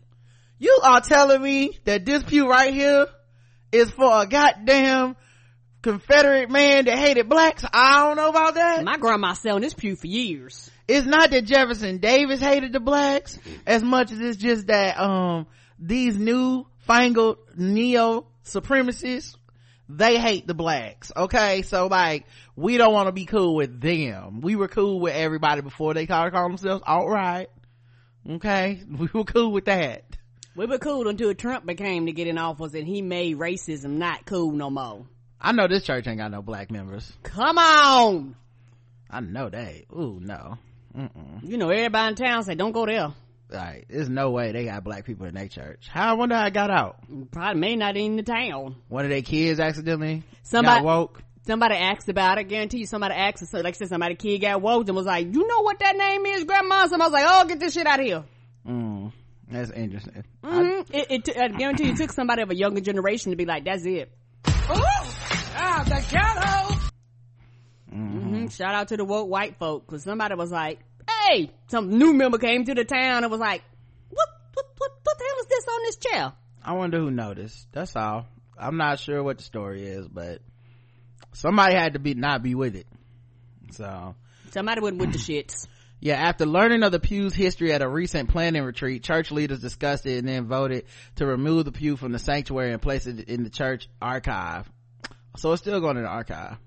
you 0.59 0.79
are 0.83 1.01
telling 1.01 1.41
me 1.41 1.79
that 1.85 2.05
this 2.05 2.21
pew 2.23 2.49
right 2.49 2.73
here 2.73 3.07
is 3.71 3.89
for 3.89 4.21
a 4.21 4.27
goddamn 4.27 5.15
confederate 5.81 6.49
man 6.49 6.85
that 6.85 6.97
hated 6.97 7.29
blacks? 7.29 7.63
I 7.71 8.05
don't 8.05 8.17
know 8.17 8.29
about 8.29 8.55
that. 8.55 8.83
My 8.83 8.97
grandma 8.97 9.33
sat 9.33 9.53
on 9.53 9.61
this 9.61 9.73
pew 9.73 9.95
for 9.95 10.07
years. 10.07 10.69
it's 10.87 11.07
not 11.07 11.31
that 11.31 11.45
Jefferson 11.45 11.99
Davis 11.99 12.41
hated 12.41 12.73
the 12.73 12.79
blacks 12.79 13.39
as 13.65 13.81
much 13.83 14.11
as 14.11 14.19
it's 14.19 14.37
just 14.37 14.67
that 14.67 14.99
um 14.99 15.47
these 15.79 16.17
new 16.17 16.65
fangled 16.79 17.37
neo 17.55 18.27
supremacists 18.43 19.37
they 19.87 20.19
hate 20.19 20.45
the 20.45 20.53
blacks 20.53 21.11
okay? 21.15 21.61
So 21.61 21.87
like 21.87 22.25
we 22.55 22.77
don't 22.77 22.93
want 22.93 23.07
to 23.07 23.13
be 23.13 23.25
cool 23.25 23.55
with 23.55 23.79
them. 23.79 24.41
We 24.41 24.55
were 24.57 24.67
cool 24.67 24.99
with 24.99 25.15
everybody 25.15 25.61
before 25.61 25.93
they 25.93 26.05
started 26.05 26.31
calling 26.31 26.51
themselves 26.51 26.83
all 26.85 27.09
right 27.09 27.47
okay? 28.29 28.81
We 28.89 29.07
were 29.13 29.23
cool 29.23 29.51
with 29.51 29.65
that 29.65 30.08
We 30.59 30.65
were 30.65 30.77
cool 30.77 31.07
until 31.07 31.33
Trump 31.33 31.65
became 31.65 32.05
to 32.07 32.11
get 32.11 32.27
in 32.27 32.37
office 32.37 32.73
and 32.73 32.85
he 32.85 33.01
made 33.01 33.37
racism 33.37 33.91
not 33.91 34.25
cool 34.25 34.51
no 34.51 34.69
more. 34.69 35.05
i 35.39 35.53
know 35.53 35.69
this 35.69 35.83
church 35.85 36.05
ain't 36.05 36.17
got 36.17 36.31
no 36.31 36.41
black 36.41 36.69
members 36.69 37.09
Come 37.23 37.57
on! 37.57 38.35
i 39.09 39.21
know 39.21 39.49
that 39.49 39.85
ooh 39.95 40.19
no 40.21 40.57
Mm-mm. 40.97 41.43
You 41.43 41.55
know, 41.57 41.69
everybody 41.69 42.09
in 42.09 42.15
town 42.15 42.43
say, 42.43 42.55
don't 42.55 42.73
go 42.73 42.85
there. 42.85 43.13
like 43.49 43.85
there's 43.89 44.09
no 44.09 44.31
way 44.31 44.51
they 44.51 44.65
got 44.65 44.83
black 44.83 45.05
people 45.05 45.27
in 45.27 45.35
their 45.35 45.47
church 45.47 45.87
how 45.87 46.09
i 46.09 46.13
wonder 46.13 46.35
how 46.35 46.43
i 46.43 46.49
got 46.49 46.69
out 46.69 46.97
Probably 47.31 47.57
may 47.61 47.75
not 47.77 47.95
in 47.95 48.17
the 48.17 48.23
town. 48.23 48.75
one 48.89 49.05
of 49.05 49.09
their 49.11 49.21
kids 49.21 49.61
accidentally 49.61 50.23
Somebody- 50.43 50.79
got 50.81 50.85
woke 50.85 51.23
Somebody 51.47 51.75
asked 51.75 52.09
about 52.09 52.37
it. 52.37 52.41
I 52.41 52.43
guarantee 52.43 52.79
you 52.79 52.85
somebody 52.85 53.15
asked, 53.15 53.47
so 53.47 53.59
like 53.61 53.73
I 53.73 53.77
said, 53.77 53.87
somebody 53.89 54.13
kid 54.15 54.39
got 54.39 54.61
woke 54.61 54.87
and 54.87 54.95
was 54.95 55.05
like, 55.07 55.25
you 55.33 55.47
know 55.47 55.61
what 55.61 55.79
that 55.79 55.95
name 55.97 56.23
is, 56.27 56.43
grandma? 56.43 56.85
Somebody 56.85 57.11
was 57.11 57.13
like, 57.13 57.25
oh, 57.27 57.45
get 57.47 57.59
this 57.59 57.73
shit 57.73 57.87
out 57.87 57.99
of 58.01 58.05
here. 58.05 58.23
Mm, 58.67 59.11
that's 59.49 59.71
interesting. 59.71 60.23
hmm 60.43 60.81
It, 60.91 61.07
it, 61.11 61.25
t- 61.25 61.35
I 61.35 61.47
guarantee 61.49 61.85
you 61.85 61.91
it 61.91 61.97
took 61.97 62.11
somebody 62.11 62.41
of 62.41 62.49
a 62.51 62.55
younger 62.55 62.81
generation 62.81 63.31
to 63.31 63.35
be 63.35 63.45
like, 63.45 63.65
that's 63.65 63.85
it. 63.85 64.11
Ah, 64.45 65.83
the 65.85 66.05
ghetto! 66.09 66.79
hmm 67.91 68.47
Shout 68.47 68.75
out 68.75 68.87
to 68.89 68.97
the 68.97 69.05
woke 69.05 69.27
white 69.29 69.57
folk, 69.57 69.87
cause 69.87 70.03
somebody 70.03 70.35
was 70.35 70.51
like, 70.51 70.79
hey, 71.27 71.51
some 71.67 71.97
new 71.97 72.13
member 72.13 72.37
came 72.37 72.63
to 72.65 72.73
the 72.73 72.85
town 72.85 73.23
and 73.23 73.31
was 73.31 73.39
like, 73.39 73.63
what, 74.09 74.27
what, 74.53 74.65
what, 74.77 74.91
what 75.03 75.17
the 75.17 75.23
hell 75.23 75.39
is 75.41 75.47
this 75.47 75.65
on 75.67 75.81
this 75.83 75.95
chair? 75.97 76.33
I 76.63 76.73
wonder 76.73 76.99
who 76.99 77.09
noticed. 77.11 77.67
That's 77.71 77.95
all. 77.95 78.25
I'm 78.57 78.77
not 78.77 78.99
sure 78.99 79.23
what 79.23 79.37
the 79.37 79.43
story 79.43 79.83
is, 79.87 80.07
but 80.07 80.41
somebody 81.33 81.73
had 81.75 81.93
to 81.93 81.99
be 81.99 82.13
not 82.13 82.43
be 82.43 82.55
with 82.55 82.75
it. 82.75 82.87
So 83.71 84.15
Somebody 84.51 84.81
went 84.81 84.97
with 84.97 85.13
the 85.13 85.17
shits. 85.19 85.67
yeah, 86.01 86.15
after 86.15 86.45
learning 86.45 86.83
of 86.83 86.91
the 86.91 86.99
pew's 86.99 87.33
history 87.33 87.73
at 87.73 87.81
a 87.81 87.87
recent 87.87 88.29
planning 88.29 88.63
retreat, 88.63 89.03
church 89.03 89.31
leaders 89.31 89.59
discussed 89.59 90.05
it 90.05 90.19
and 90.19 90.27
then 90.27 90.47
voted 90.47 90.85
to 91.15 91.25
remove 91.25 91.65
the 91.65 91.71
pew 91.71 91.97
from 91.97 92.11
the 92.11 92.19
sanctuary 92.19 92.71
and 92.71 92.81
place 92.81 93.05
it 93.05 93.27
in 93.27 93.43
the 93.43 93.49
church 93.49 93.89
archive. 94.01 94.69
So 95.37 95.51
it's 95.51 95.61
still 95.61 95.81
going 95.81 95.97
in 95.97 96.03
the 96.03 96.09
archive. 96.09 96.57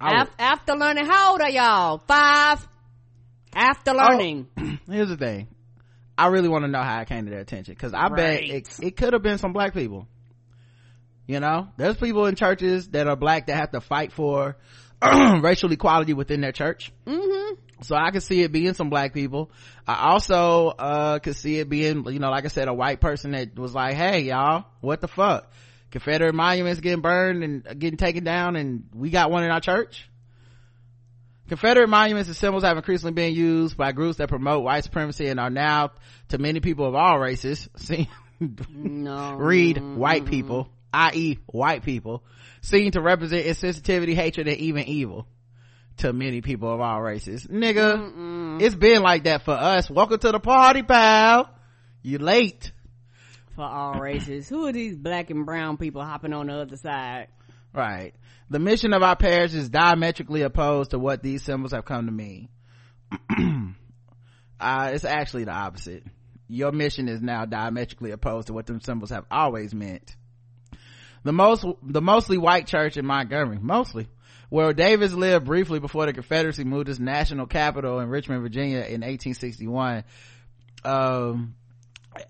Would- 0.00 0.28
after 0.38 0.74
learning, 0.74 1.06
how 1.06 1.32
old 1.32 1.40
are 1.40 1.50
y'all? 1.50 1.98
Five? 1.98 2.66
After 3.54 3.92
oh, 3.92 3.94
learning. 3.94 4.48
here's 4.90 5.08
the 5.08 5.16
thing 5.16 5.48
i 6.16 6.26
really 6.28 6.48
want 6.48 6.64
to 6.64 6.70
know 6.70 6.82
how 6.82 7.00
it 7.00 7.08
came 7.08 7.24
to 7.24 7.30
their 7.30 7.40
attention 7.40 7.74
because 7.74 7.94
i 7.94 8.08
bet 8.08 8.42
it, 8.42 8.68
it 8.80 8.96
could 8.96 9.12
have 9.12 9.22
been 9.22 9.38
some 9.38 9.52
black 9.52 9.74
people 9.74 10.06
you 11.26 11.40
know 11.40 11.68
there's 11.76 11.96
people 11.96 12.26
in 12.26 12.34
churches 12.34 12.88
that 12.90 13.06
are 13.06 13.16
black 13.16 13.46
that 13.46 13.56
have 13.56 13.70
to 13.70 13.80
fight 13.80 14.12
for 14.12 14.56
racial 15.42 15.70
equality 15.72 16.14
within 16.14 16.40
their 16.40 16.52
church. 16.52 16.92
Mm-hmm. 17.06 17.54
so 17.82 17.94
i 17.96 18.10
could 18.10 18.22
see 18.22 18.42
it 18.42 18.52
being 18.52 18.74
some 18.74 18.88
black 18.90 19.12
people. 19.12 19.50
I 19.86 20.10
also 20.12 20.68
uh 20.68 21.18
could 21.18 21.36
see 21.36 21.58
it 21.58 21.68
being 21.68 22.04
you 22.06 22.18
know 22.18 22.30
like 22.30 22.44
i 22.44 22.48
said 22.48 22.68
a 22.68 22.74
white 22.74 23.00
person 23.00 23.32
that 23.32 23.58
was 23.58 23.74
like 23.74 23.94
hey 23.94 24.20
y'all 24.22 24.64
what 24.80 25.00
the 25.00 25.08
fuck? 25.08 25.50
Confederate 25.90 26.34
monuments 26.34 26.80
getting 26.80 27.02
burned 27.02 27.44
and 27.44 27.62
getting 27.78 27.96
taken 27.98 28.24
down 28.24 28.56
and 28.56 28.84
we 28.94 29.10
got 29.10 29.30
one 29.30 29.44
in 29.44 29.50
our 29.50 29.60
church? 29.60 30.08
Confederate 31.48 31.88
monuments 31.88 32.28
and 32.28 32.36
symbols 32.36 32.64
have 32.64 32.76
increasingly 32.78 33.12
been 33.12 33.34
used 33.34 33.76
by 33.76 33.92
groups 33.92 34.16
that 34.16 34.28
promote 34.28 34.64
white 34.64 34.82
supremacy 34.82 35.26
and 35.28 35.38
are 35.38 35.50
now, 35.50 35.90
to 36.30 36.38
many 36.38 36.60
people 36.60 36.86
of 36.86 36.94
all 36.94 37.18
races, 37.18 37.68
seen, 37.76 38.08
No. 38.40 39.34
read 39.34 39.76
white 39.78 40.24
people, 40.24 40.70
i.e. 40.94 41.38
white 41.46 41.82
people, 41.82 42.24
seen 42.62 42.92
to 42.92 43.00
represent 43.00 43.46
insensitivity, 43.46 44.14
hatred, 44.14 44.48
and 44.48 44.56
even 44.58 44.84
evil 44.84 45.26
to 45.98 46.12
many 46.12 46.40
people 46.40 46.72
of 46.72 46.80
all 46.80 47.02
races. 47.02 47.46
Nigga, 47.46 48.60
it's 48.62 48.74
been 48.74 49.02
like 49.02 49.24
that 49.24 49.44
for 49.44 49.52
us. 49.52 49.90
Welcome 49.90 50.18
to 50.20 50.32
the 50.32 50.40
party, 50.40 50.82
pal. 50.82 51.50
You 52.02 52.18
late. 52.18 52.72
For 53.54 53.64
all 53.64 54.00
races. 54.00 54.48
Who 54.48 54.66
are 54.66 54.72
these 54.72 54.96
black 54.96 55.30
and 55.30 55.46
brown 55.46 55.76
people 55.76 56.02
hopping 56.02 56.32
on 56.32 56.48
the 56.48 56.54
other 56.54 56.76
side? 56.76 57.28
Right. 57.72 58.14
The 58.50 58.58
mission 58.58 58.92
of 58.92 59.02
our 59.02 59.16
parish 59.16 59.54
is 59.54 59.68
diametrically 59.68 60.42
opposed 60.42 60.90
to 60.90 60.98
what 60.98 61.22
these 61.22 61.42
symbols 61.42 61.72
have 61.72 61.84
come 61.84 62.06
to 62.06 62.12
mean. 62.12 62.48
uh, 64.60 64.90
it's 64.92 65.04
actually 65.04 65.44
the 65.44 65.52
opposite. 65.52 66.02
Your 66.48 66.72
mission 66.72 67.08
is 67.08 67.22
now 67.22 67.46
diametrically 67.46 68.10
opposed 68.10 68.48
to 68.48 68.52
what 68.52 68.66
them 68.66 68.80
symbols 68.80 69.10
have 69.10 69.24
always 69.30 69.74
meant. 69.74 70.14
The 71.24 71.32
most, 71.32 71.64
the 71.82 72.02
mostly 72.02 72.38
white 72.38 72.66
church 72.66 72.96
in 72.96 73.06
Montgomery, 73.06 73.58
mostly, 73.60 74.08
where 74.50 74.72
Davis 74.72 75.12
lived 75.12 75.46
briefly 75.46 75.80
before 75.80 76.06
the 76.06 76.12
Confederacy 76.12 76.64
moved 76.64 76.88
its 76.88 76.98
national 76.98 77.46
capital 77.46 77.98
in 78.00 78.08
Richmond, 78.08 78.42
Virginia 78.42 78.78
in 78.78 79.00
1861, 79.00 80.04
um, 80.84 81.54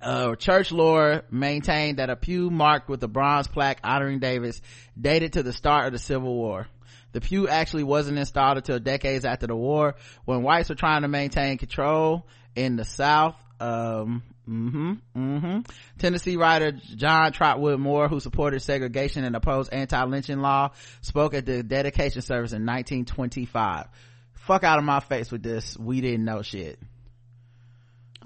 uh, 0.01 0.35
church 0.37 0.73
lore 0.73 1.25
maintained 1.31 1.99
that 1.99 2.09
a 2.09 2.17
pew 2.17 2.51
marked 2.51 2.89
with 2.89 3.03
a 3.03 3.09
bronze 3.09 3.49
plaque 3.49 3.81
honoring 3.85 4.21
Davis 4.21 4.63
dated 4.99 5.35
to 5.35 5.43
the 5.43 5.53
start 5.53 5.87
of 5.87 5.93
the 5.93 5.99
Civil 5.99 6.35
War. 6.35 6.69
The 7.13 7.21
pew 7.21 7.49
actually 7.49 7.85
wasn't 7.85 8.19
installed 8.19 8.57
until 8.57 8.79
decades 8.79 9.25
after 9.25 9.47
the 9.47 9.55
war 9.55 9.97
when 10.25 10.43
whites 10.43 10.69
were 10.69 10.75
trying 10.75 11.03
to 11.03 11.09
maintain 11.09 11.59
control 11.59 12.27
in 12.57 12.77
the 12.77 12.85
South. 12.85 13.37
Um, 13.61 14.23
hmm 14.47 14.93
Mm-hmm. 15.17 15.61
Tennessee 15.99 16.37
writer 16.37 16.73
John 16.73 17.33
Trotwood 17.33 17.79
Moore, 17.81 18.09
who 18.09 18.21
supported 18.21 18.61
segregation 18.61 19.25
and 19.25 19.35
opposed 19.37 19.73
anti-lynching 19.73 20.41
law, 20.41 20.71
spoke 21.01 21.35
at 21.35 21.47
the 21.47 21.63
dedication 21.63 22.21
service 22.23 22.53
in 22.53 22.67
1925. 22.67 23.87
Fuck 24.33 24.65
out 24.65 24.79
of 24.79 24.85
my 24.85 25.01
face 25.01 25.33
with 25.33 25.43
this. 25.43 25.79
We 25.79 26.01
didn't 26.01 26.25
know 26.25 26.43
shit 26.43 26.79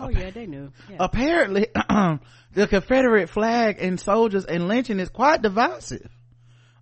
Oh 0.00 0.08
yeah, 0.08 0.30
they 0.30 0.46
knew. 0.46 0.70
Yeah. 0.90 0.96
apparently 1.00 1.66
the 1.74 2.66
confederate 2.68 3.28
flag 3.30 3.78
and 3.80 3.98
soldiers 3.98 4.44
and 4.44 4.68
lynching 4.68 5.00
is 5.00 5.08
quite 5.08 5.42
divisive 5.42 6.08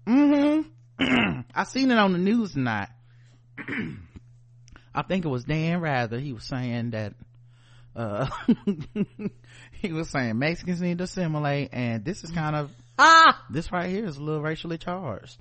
Mm 0.06 0.62
hmm 0.98 1.40
i 1.54 1.64
seen 1.64 1.90
it 1.90 1.98
on 1.98 2.12
the 2.12 2.18
news 2.18 2.52
tonight 2.52 2.88
i 4.94 5.02
think 5.02 5.24
it 5.24 5.28
was 5.28 5.44
dan 5.44 5.80
rather 5.80 6.18
he 6.18 6.32
was 6.32 6.44
saying 6.44 6.90
that 6.90 7.14
uh 7.96 8.26
he 9.72 9.92
was 9.92 10.10
saying 10.10 10.38
mexicans 10.38 10.80
need 10.80 10.98
to 10.98 11.04
assimilate 11.04 11.70
and 11.72 12.04
this 12.04 12.22
is 12.22 12.30
kind 12.30 12.54
of 12.54 12.70
ah! 12.98 13.42
this 13.50 13.72
right 13.72 13.88
here 13.88 14.04
is 14.06 14.16
a 14.18 14.22
little 14.22 14.42
racially 14.42 14.78
charged 14.78 15.38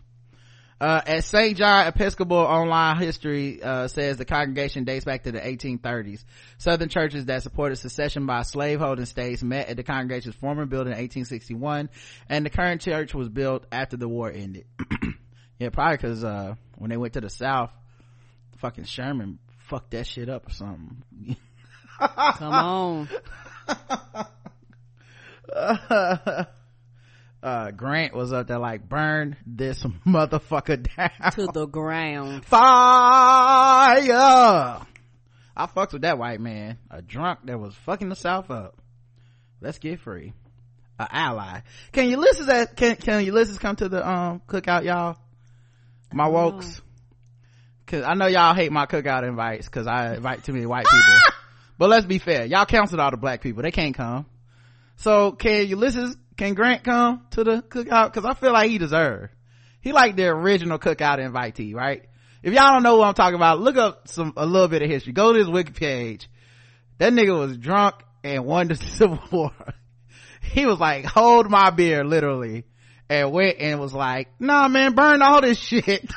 Uh, 0.79 1.01
at 1.05 1.23
St. 1.23 1.57
John 1.57 1.87
Episcopal 1.87 2.35
Online 2.35 2.97
History, 2.97 3.63
uh, 3.63 3.87
says 3.87 4.17
the 4.17 4.25
congregation 4.25 4.83
dates 4.83 5.05
back 5.05 5.23
to 5.23 5.31
the 5.31 5.39
1830s. 5.39 6.25
Southern 6.57 6.89
churches 6.89 7.25
that 7.27 7.43
supported 7.43 7.77
secession 7.77 8.25
by 8.25 8.41
slaveholding 8.41 9.05
states 9.05 9.41
met 9.41 9.69
at 9.69 9.77
the 9.77 9.83
congregation's 9.83 10.35
former 10.35 10.65
building 10.65 10.91
in 10.91 10.99
1861, 10.99 11.89
and 12.27 12.45
the 12.45 12.49
current 12.49 12.81
church 12.81 13.13
was 13.13 13.29
built 13.29 13.65
after 13.71 13.95
the 13.95 14.09
war 14.09 14.29
ended. 14.29 14.65
yeah, 15.59 15.69
probably 15.69 15.97
cause, 15.97 16.25
uh, 16.25 16.55
when 16.77 16.89
they 16.89 16.97
went 16.97 17.13
to 17.13 17.21
the 17.21 17.29
South, 17.29 17.71
fucking 18.57 18.83
Sherman 18.83 19.39
fucked 19.69 19.91
that 19.91 20.05
shit 20.05 20.27
up 20.27 20.45
or 20.45 20.51
something. 20.51 21.37
Come 21.99 22.53
on. 22.53 23.09
uh, 27.43 27.71
Grant 27.71 28.13
was 28.13 28.33
up 28.33 28.47
there 28.47 28.59
like, 28.59 28.87
burn 28.87 29.37
this 29.45 29.83
motherfucker 30.05 30.87
down. 30.95 31.31
To 31.31 31.47
the 31.53 31.65
ground. 31.65 32.45
Fire! 32.45 32.61
I 35.57 35.67
fucks 35.67 35.93
with 35.93 36.01
that 36.01 36.17
white 36.17 36.41
man. 36.41 36.77
A 36.91 37.01
drunk 37.01 37.39
that 37.45 37.57
was 37.59 37.73
fucking 37.85 38.09
the 38.09 38.15
South 38.15 38.51
up. 38.51 38.81
Let's 39.61 39.79
get 39.79 40.01
free. 40.01 40.33
A 40.99 41.07
ally. 41.09 41.61
Can 41.91 42.09
Ulysses 42.09 42.49
at, 42.49 42.75
can, 42.75 42.95
can 42.97 43.23
Ulysses 43.23 43.57
come 43.57 43.75
to 43.77 43.87
the, 43.87 44.07
um, 44.07 44.41
cookout, 44.47 44.83
y'all? 44.83 45.17
My 46.11 46.27
wokes. 46.27 46.81
Cause 47.87 48.03
I 48.03 48.15
know 48.15 48.25
y'all 48.25 48.55
hate 48.55 48.71
my 48.71 48.87
cookout 48.87 49.27
invites 49.27 49.69
cause 49.69 49.85
I 49.85 50.15
invite 50.15 50.43
too 50.43 50.53
many 50.53 50.65
white 50.65 50.85
people. 50.85 51.19
but 51.77 51.89
let's 51.89 52.05
be 52.05 52.19
fair. 52.19 52.45
Y'all 52.45 52.65
canceled 52.65 52.99
all 52.99 53.11
the 53.11 53.17
black 53.17 53.41
people. 53.41 53.63
They 53.63 53.71
can't 53.71 53.95
come. 53.95 54.25
So 54.97 55.31
can 55.31 55.67
Ulysses, 55.67 56.15
can 56.37 56.53
Grant 56.53 56.83
come 56.83 57.25
to 57.31 57.43
the 57.43 57.61
cookout? 57.61 58.13
Cause 58.13 58.25
I 58.25 58.33
feel 58.33 58.53
like 58.53 58.69
he 58.69 58.77
deserves. 58.77 59.31
He 59.81 59.91
like 59.91 60.15
the 60.15 60.27
original 60.27 60.79
cookout 60.79 61.19
invitee, 61.19 61.75
right? 61.75 62.05
If 62.41 62.53
y'all 62.53 62.73
don't 62.73 62.83
know 62.83 62.97
what 62.97 63.07
I'm 63.07 63.13
talking 63.13 63.35
about, 63.35 63.59
look 63.59 63.77
up 63.77 64.07
some, 64.07 64.33
a 64.37 64.45
little 64.45 64.67
bit 64.67 64.81
of 64.81 64.89
history. 64.89 65.13
Go 65.13 65.33
to 65.33 65.39
his 65.39 65.49
wiki 65.49 65.73
page. 65.73 66.29
That 66.97 67.11
nigga 67.11 67.37
was 67.37 67.57
drunk 67.57 67.95
and 68.23 68.45
won 68.45 68.67
the 68.67 68.75
Civil 68.97 69.19
War. 69.31 69.51
he 70.41 70.65
was 70.65 70.79
like, 70.79 71.05
hold 71.05 71.49
my 71.49 71.71
beer, 71.71 72.03
literally. 72.03 72.65
And 73.09 73.31
went 73.31 73.57
and 73.59 73.79
was 73.79 73.93
like, 73.93 74.29
nah 74.39 74.67
man, 74.67 74.95
burn 74.95 75.21
all 75.21 75.41
this 75.41 75.59
shit. 75.59 76.09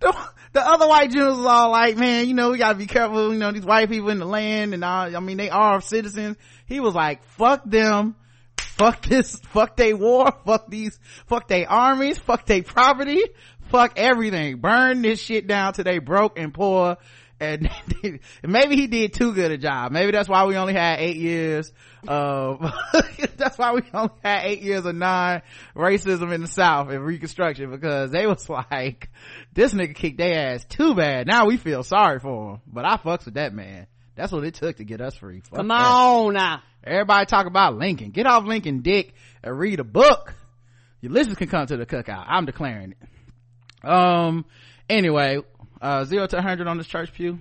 the 0.54 0.66
other 0.66 0.86
white 0.86 1.10
Jews 1.10 1.36
was 1.36 1.46
all 1.46 1.70
like, 1.70 1.96
man, 1.96 2.28
you 2.28 2.34
know, 2.34 2.52
we 2.52 2.58
gotta 2.58 2.78
be 2.78 2.86
careful, 2.86 3.32
you 3.32 3.38
know, 3.38 3.50
these 3.50 3.64
white 3.64 3.90
people 3.90 4.08
in 4.10 4.20
the 4.20 4.24
land 4.24 4.72
and 4.72 4.84
all, 4.84 5.14
I 5.14 5.18
mean, 5.18 5.36
they 5.36 5.50
are 5.50 5.80
citizens. 5.80 6.36
He 6.66 6.78
was 6.78 6.94
like, 6.94 7.24
fuck 7.24 7.64
them, 7.64 8.14
fuck 8.56 9.04
this, 9.04 9.34
fuck 9.50 9.76
they 9.76 9.94
war, 9.94 10.32
fuck 10.46 10.70
these, 10.70 10.98
fuck 11.26 11.48
they 11.48 11.66
armies, 11.66 12.18
fuck 12.18 12.46
they 12.46 12.62
property, 12.62 13.20
fuck 13.70 13.94
everything. 13.98 14.58
Burn 14.58 15.02
this 15.02 15.20
shit 15.20 15.48
down 15.48 15.72
till 15.72 15.84
they 15.84 15.98
broke 15.98 16.38
and 16.38 16.54
poor. 16.54 16.98
And 17.44 18.20
maybe 18.42 18.76
he 18.76 18.86
did 18.86 19.12
too 19.12 19.32
good 19.34 19.50
a 19.50 19.58
job. 19.58 19.92
Maybe 19.92 20.12
that's 20.12 20.28
why 20.28 20.44
we 20.46 20.56
only 20.56 20.72
had 20.74 21.00
eight 21.00 21.16
years 21.16 21.72
of, 22.08 22.60
that's 23.36 23.58
why 23.58 23.72
we 23.72 23.82
only 23.92 24.14
had 24.22 24.44
eight 24.44 24.62
years 24.62 24.84
of 24.86 24.94
non 24.94 25.42
racism 25.76 26.32
in 26.32 26.40
the 26.40 26.46
South 26.46 26.90
and 26.90 27.04
Reconstruction 27.04 27.70
because 27.70 28.10
they 28.10 28.26
was 28.26 28.48
like, 28.48 29.10
this 29.52 29.72
nigga 29.74 29.94
kicked 29.94 30.18
their 30.18 30.54
ass 30.54 30.64
too 30.64 30.94
bad. 30.94 31.26
Now 31.26 31.46
we 31.46 31.56
feel 31.56 31.82
sorry 31.82 32.20
for 32.20 32.52
him. 32.54 32.60
But 32.66 32.84
I 32.84 32.96
fucks 32.96 33.24
with 33.24 33.34
that 33.34 33.52
man. 33.54 33.86
That's 34.16 34.30
what 34.32 34.44
it 34.44 34.54
took 34.54 34.76
to 34.76 34.84
get 34.84 35.00
us 35.00 35.16
free. 35.16 35.40
Fuck 35.40 35.58
Come 35.58 35.68
that. 35.68 35.80
on 35.80 36.34
now. 36.34 36.62
Everybody 36.84 37.26
talk 37.26 37.46
about 37.46 37.76
Lincoln. 37.76 38.10
Get 38.10 38.26
off 38.26 38.44
Lincoln 38.44 38.82
dick 38.82 39.14
and 39.42 39.58
read 39.58 39.80
a 39.80 39.84
book. 39.84 40.34
Your 41.00 41.12
listeners 41.12 41.36
can 41.36 41.48
come 41.48 41.66
to 41.66 41.76
the 41.76 41.86
cookout. 41.86 42.24
I'm 42.26 42.44
declaring 42.46 42.92
it. 42.92 43.88
Um, 43.88 44.44
anyway, 44.88 45.38
uh, 45.84 46.04
zero 46.04 46.26
to 46.26 46.36
100 46.36 46.66
on 46.66 46.78
this 46.78 46.86
church 46.86 47.12
pew. 47.12 47.38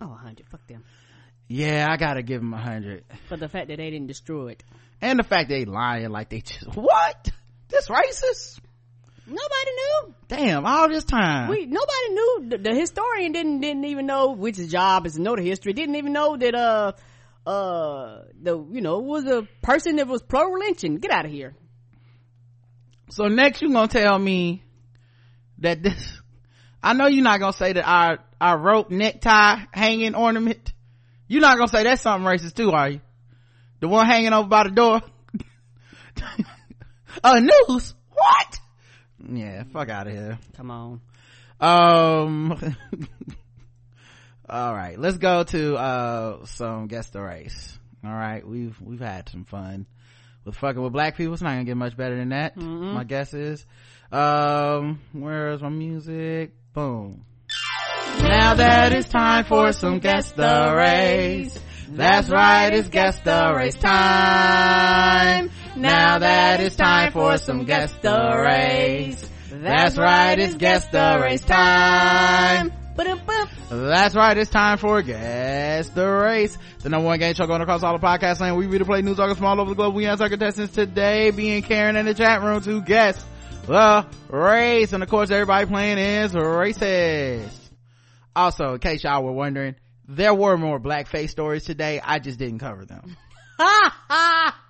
Oh, 0.00 0.08
100. 0.08 0.46
Fuck 0.48 0.66
them. 0.66 0.84
Yeah, 1.46 1.86
I 1.88 1.96
gotta 1.96 2.22
give 2.22 2.40
them 2.40 2.52
a 2.52 2.56
100. 2.56 3.04
For 3.28 3.36
the 3.36 3.48
fact 3.48 3.68
that 3.68 3.76
they 3.76 3.90
didn't 3.90 4.08
destroy 4.08 4.48
it. 4.48 4.64
And 5.00 5.18
the 5.18 5.22
fact 5.22 5.48
they 5.48 5.64
lying 5.64 6.10
like 6.10 6.30
they 6.30 6.40
just, 6.40 6.74
what? 6.74 7.30
This 7.68 7.88
racist? 7.88 8.60
Nobody 9.26 9.70
knew. 9.70 10.14
Damn, 10.28 10.66
all 10.66 10.88
this 10.88 11.04
time. 11.04 11.48
We 11.48 11.66
nobody 11.66 12.08
knew. 12.10 12.46
The, 12.48 12.58
the 12.58 12.74
historian 12.74 13.32
didn't 13.32 13.60
didn't 13.60 13.84
even 13.84 14.06
know 14.06 14.32
which 14.32 14.56
his 14.56 14.70
job 14.70 15.06
is 15.06 15.14
to 15.14 15.22
know 15.22 15.34
the 15.34 15.42
history. 15.42 15.72
Didn't 15.72 15.94
even 15.96 16.12
know 16.12 16.36
that 16.36 16.54
uh 16.54 16.92
uh 17.48 18.22
the 18.42 18.58
you 18.70 18.82
know 18.82 18.98
was 18.98 19.24
a 19.24 19.48
person 19.62 19.96
that 19.96 20.08
was 20.08 20.22
pro 20.22 20.50
lynching. 20.52 20.96
Get 20.98 21.10
out 21.10 21.24
of 21.24 21.30
here. 21.30 21.54
so 23.10 23.28
next 23.28 23.62
you're 23.62 23.72
gonna 23.72 23.88
tell 23.88 24.18
me 24.18 24.62
that 25.58 25.82
this, 25.82 26.20
I 26.84 26.92
know 26.92 27.06
you're 27.06 27.24
not 27.24 27.40
gonna 27.40 27.54
say 27.54 27.72
that 27.72 27.88
our, 27.88 28.18
our 28.38 28.58
rope 28.58 28.90
necktie 28.90 29.56
hanging 29.72 30.14
ornament, 30.14 30.74
you're 31.26 31.40
not 31.40 31.56
gonna 31.56 31.68
say 31.68 31.82
that's 31.82 32.02
something 32.02 32.30
racist 32.30 32.56
too, 32.56 32.72
are 32.72 32.90
you? 32.90 33.00
The 33.80 33.88
one 33.88 34.06
hanging 34.06 34.34
over 34.34 34.46
by 34.46 34.64
the 34.64 34.70
door? 34.70 35.00
a 37.24 37.40
noose? 37.40 37.94
What? 38.12 38.60
Yeah, 39.32 39.64
fuck 39.72 39.88
out 39.88 40.08
of 40.08 40.12
here. 40.12 40.38
Come 40.58 40.70
on. 40.70 41.00
Um, 41.58 42.52
all 44.48 44.74
right, 44.74 44.98
let's 44.98 45.16
go 45.16 45.42
to, 45.42 45.76
uh, 45.76 46.44
some 46.44 46.86
guess 46.86 47.08
the 47.08 47.22
race. 47.22 47.78
All 48.04 48.12
right, 48.12 48.46
we've, 48.46 48.78
we've 48.78 49.00
had 49.00 49.30
some 49.30 49.44
fun 49.44 49.86
with 50.44 50.56
fucking 50.56 50.82
with 50.82 50.92
black 50.92 51.16
people. 51.16 51.32
It's 51.32 51.42
not 51.42 51.52
gonna 51.52 51.64
get 51.64 51.78
much 51.78 51.96
better 51.96 52.16
than 52.16 52.28
that. 52.28 52.58
My 52.58 53.04
guess 53.04 53.32
is. 53.32 53.64
Um, 54.12 55.00
where's 55.12 55.62
my 55.62 55.70
music? 55.70 56.52
Boom. 56.74 57.24
Now 58.20 58.54
that 58.54 58.92
it's 58.92 59.08
time 59.08 59.44
for 59.44 59.72
some 59.72 60.00
guess 60.00 60.32
the 60.32 60.74
race. 60.76 61.56
That's 61.88 62.28
right, 62.28 62.72
it's 62.72 62.88
guess 62.88 63.20
the 63.20 63.54
race 63.56 63.76
time. 63.76 65.50
Now 65.76 66.18
that 66.18 66.60
it's 66.60 66.74
time 66.74 67.12
for 67.12 67.36
some 67.36 67.64
guess 67.64 67.92
the 68.02 68.42
race. 68.44 69.30
That's 69.52 69.96
right, 69.96 70.36
it's 70.36 70.56
guess 70.56 70.88
the 70.88 71.20
race 71.22 71.42
time. 71.42 72.72
That's 73.70 74.16
right, 74.16 74.36
it's 74.36 74.50
time 74.50 74.78
for 74.78 75.02
Guess 75.02 75.90
the 75.90 76.06
Race. 76.08 76.56
The 76.80 76.88
number 76.88 77.06
one 77.06 77.18
game 77.18 77.34
show 77.34 77.46
going 77.46 77.60
across 77.60 77.82
all 77.82 77.98
the 77.98 78.04
podcast 78.04 78.40
land. 78.40 78.56
We 78.56 78.66
read 78.66 78.84
play 78.84 79.02
news 79.02 79.18
articles 79.18 79.38
from 79.38 79.46
all 79.46 79.60
over 79.60 79.70
the 79.70 79.76
globe. 79.76 79.94
We 79.94 80.06
answer 80.06 80.24
our 80.24 80.30
contestants 80.30 80.74
today, 80.74 81.30
being 81.30 81.62
Karen 81.62 81.96
in 81.96 82.06
the 82.06 82.14
chat 82.14 82.42
room 82.42 82.60
to 82.62 82.82
guess 82.82 83.24
the 83.66 84.06
race. 84.28 84.92
And 84.92 85.02
of 85.02 85.08
course, 85.08 85.30
everybody 85.30 85.66
playing 85.66 85.98
is 85.98 86.32
racist. 86.32 87.58
Also, 88.36 88.74
in 88.74 88.78
case 88.80 89.04
y'all 89.04 89.22
were 89.22 89.32
wondering, 89.32 89.76
there 90.08 90.34
were 90.34 90.56
more 90.56 90.80
blackface 90.80 91.30
stories 91.30 91.64
today. 91.64 92.00
I 92.02 92.18
just 92.18 92.38
didn't 92.38 92.58
cover 92.58 92.84
them. 92.84 93.16
Ha 93.58 94.02
ha. 94.08 94.60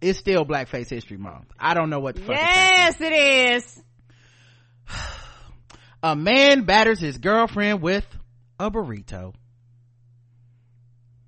It's 0.00 0.18
still 0.18 0.44
Blackface 0.44 0.88
History 0.88 1.16
Month. 1.16 1.46
I 1.58 1.74
don't 1.74 1.90
know 1.90 1.98
what 1.98 2.14
the 2.14 2.20
fuck 2.20 2.36
is. 2.36 2.40
Yes, 2.40 3.00
it 3.00 3.12
is. 3.12 3.82
A 6.02 6.14
man 6.14 6.62
batters 6.64 7.00
his 7.00 7.18
girlfriend 7.18 7.82
with 7.82 8.06
a 8.60 8.70
burrito. 8.70 9.34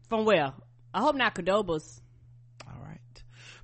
From 0.08 0.24
where? 0.24 0.52
I 0.94 1.00
hope 1.00 1.16
not 1.16 1.34
Qdoba's. 1.34 2.00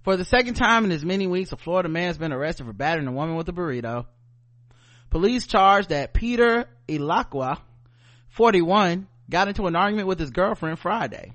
For 0.07 0.17
the 0.17 0.25
second 0.25 0.55
time 0.55 0.85
in 0.85 0.93
as 0.93 1.05
many 1.05 1.27
weeks, 1.27 1.51
a 1.51 1.57
Florida 1.57 1.89
man 1.89 2.07
has 2.07 2.17
been 2.17 2.33
arrested 2.33 2.65
for 2.65 2.73
battering 2.73 3.09
a 3.09 3.13
woman 3.13 3.35
with 3.35 3.49
a 3.49 3.53
burrito. 3.53 4.07
Police 5.11 5.49
charged 5.49 5.89
that 5.89 6.15
Peter 6.15 6.69
Ilakwa, 6.87 7.59
41, 8.29 9.09
got 9.29 9.49
into 9.49 9.67
an 9.67 9.75
argument 9.75 10.07
with 10.07 10.21
his 10.21 10.31
girlfriend 10.31 10.79
Friday. 10.79 11.33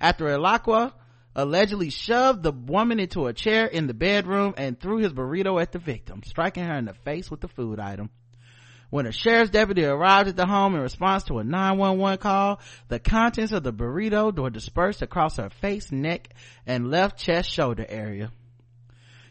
After 0.00 0.26
Ilakwa 0.26 0.92
allegedly 1.34 1.90
shoved 1.90 2.44
the 2.44 2.52
woman 2.52 3.00
into 3.00 3.26
a 3.26 3.32
chair 3.32 3.66
in 3.66 3.88
the 3.88 3.92
bedroom 3.92 4.54
and 4.56 4.78
threw 4.78 4.98
his 4.98 5.12
burrito 5.12 5.60
at 5.60 5.72
the 5.72 5.80
victim, 5.80 6.22
striking 6.24 6.62
her 6.62 6.76
in 6.76 6.84
the 6.84 6.94
face 6.94 7.28
with 7.28 7.40
the 7.40 7.48
food 7.48 7.80
item. 7.80 8.10
When 8.90 9.06
a 9.06 9.12
sheriff's 9.12 9.50
deputy 9.50 9.84
arrived 9.84 10.28
at 10.28 10.36
the 10.36 10.46
home 10.46 10.74
in 10.74 10.80
response 10.80 11.24
to 11.24 11.38
a 11.38 11.44
911 11.44 12.18
call, 12.18 12.60
the 12.88 13.00
contents 13.00 13.52
of 13.52 13.62
the 13.62 13.72
burrito 13.72 14.36
were 14.36 14.50
dispersed 14.50 15.02
across 15.02 15.36
her 15.36 15.50
face, 15.50 15.90
neck, 15.90 16.28
and 16.66 16.90
left 16.90 17.18
chest 17.18 17.50
shoulder 17.50 17.84
area. 17.88 18.30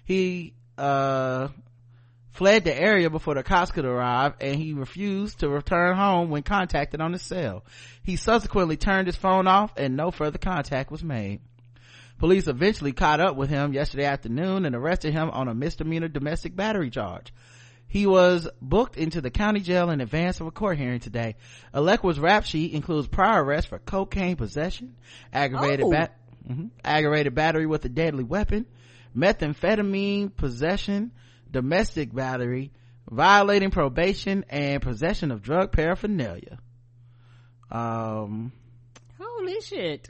He, 0.04 0.54
uh, 0.78 1.48
fled 2.36 2.66
the 2.66 2.78
area 2.78 3.10
before 3.10 3.34
the 3.34 3.44
cops 3.44 3.72
could 3.72 3.86
arrive 3.86 4.34
and 4.42 4.58
he 4.58 4.74
refused 4.74 5.40
to 5.40 5.48
return 5.48 5.96
home 5.96 6.30
when 6.30 6.44
contacted 6.44 7.00
on 7.00 7.14
his 7.14 7.22
cell. 7.22 7.64
He 8.04 8.18
subsequently 8.18 8.76
turned 8.76 9.08
his 9.08 9.16
phone 9.16 9.48
off 9.48 9.72
and 9.78 9.96
no 9.96 10.12
further 10.12 10.38
contact 10.38 10.92
was 10.92 11.02
made. 11.02 11.40
Police 12.18 12.48
eventually 12.48 12.92
caught 12.92 13.22
up 13.22 13.38
with 13.38 13.50
him 13.50 13.74
yesterday 13.74 14.04
afternoon 14.04 14.66
and 14.66 14.76
arrested 14.76 15.14
him 15.14 15.30
on 15.30 15.48
a 15.48 15.56
misdemeanor 15.56 16.10
domestic 16.10 16.56
battery 16.56 16.90
charge. 16.90 17.34
He 17.88 18.06
was 18.08 18.48
booked 18.62 18.98
into 18.98 19.22
the 19.22 19.30
county 19.30 19.62
jail 19.62 19.90
in 19.90 20.02
advance 20.02 20.42
of 20.42 20.48
a 20.48 20.52
court 20.52 20.78
hearing 20.78 21.00
today. 21.00 21.36
Alekwa's 21.74 22.20
rap 22.20 22.44
sheet 22.46 22.74
includes 22.74 23.08
prior 23.08 23.44
arrests 23.44 23.70
for 23.70 23.80
cocaine 23.80 24.36
possession, 24.36 24.96
aggravated 25.32 25.86
Oh. 25.86 25.92
bat, 25.92 26.18
mhm, 26.50 26.72
aggravated 26.84 27.34
battery 27.36 27.66
with 27.66 27.86
a 27.86 27.90
deadly 27.90 28.24
weapon, 28.24 28.66
methamphetamine 29.16 30.36
possession, 30.36 31.12
domestic 31.50 32.14
battery, 32.14 32.72
violating 33.10 33.70
probation 33.72 34.44
and 34.50 34.82
possession 34.82 35.32
of 35.32 35.42
drug 35.44 35.72
paraphernalia 35.72 36.58
um 37.72 38.52
Holy 39.20 39.62
shit. 39.62 40.10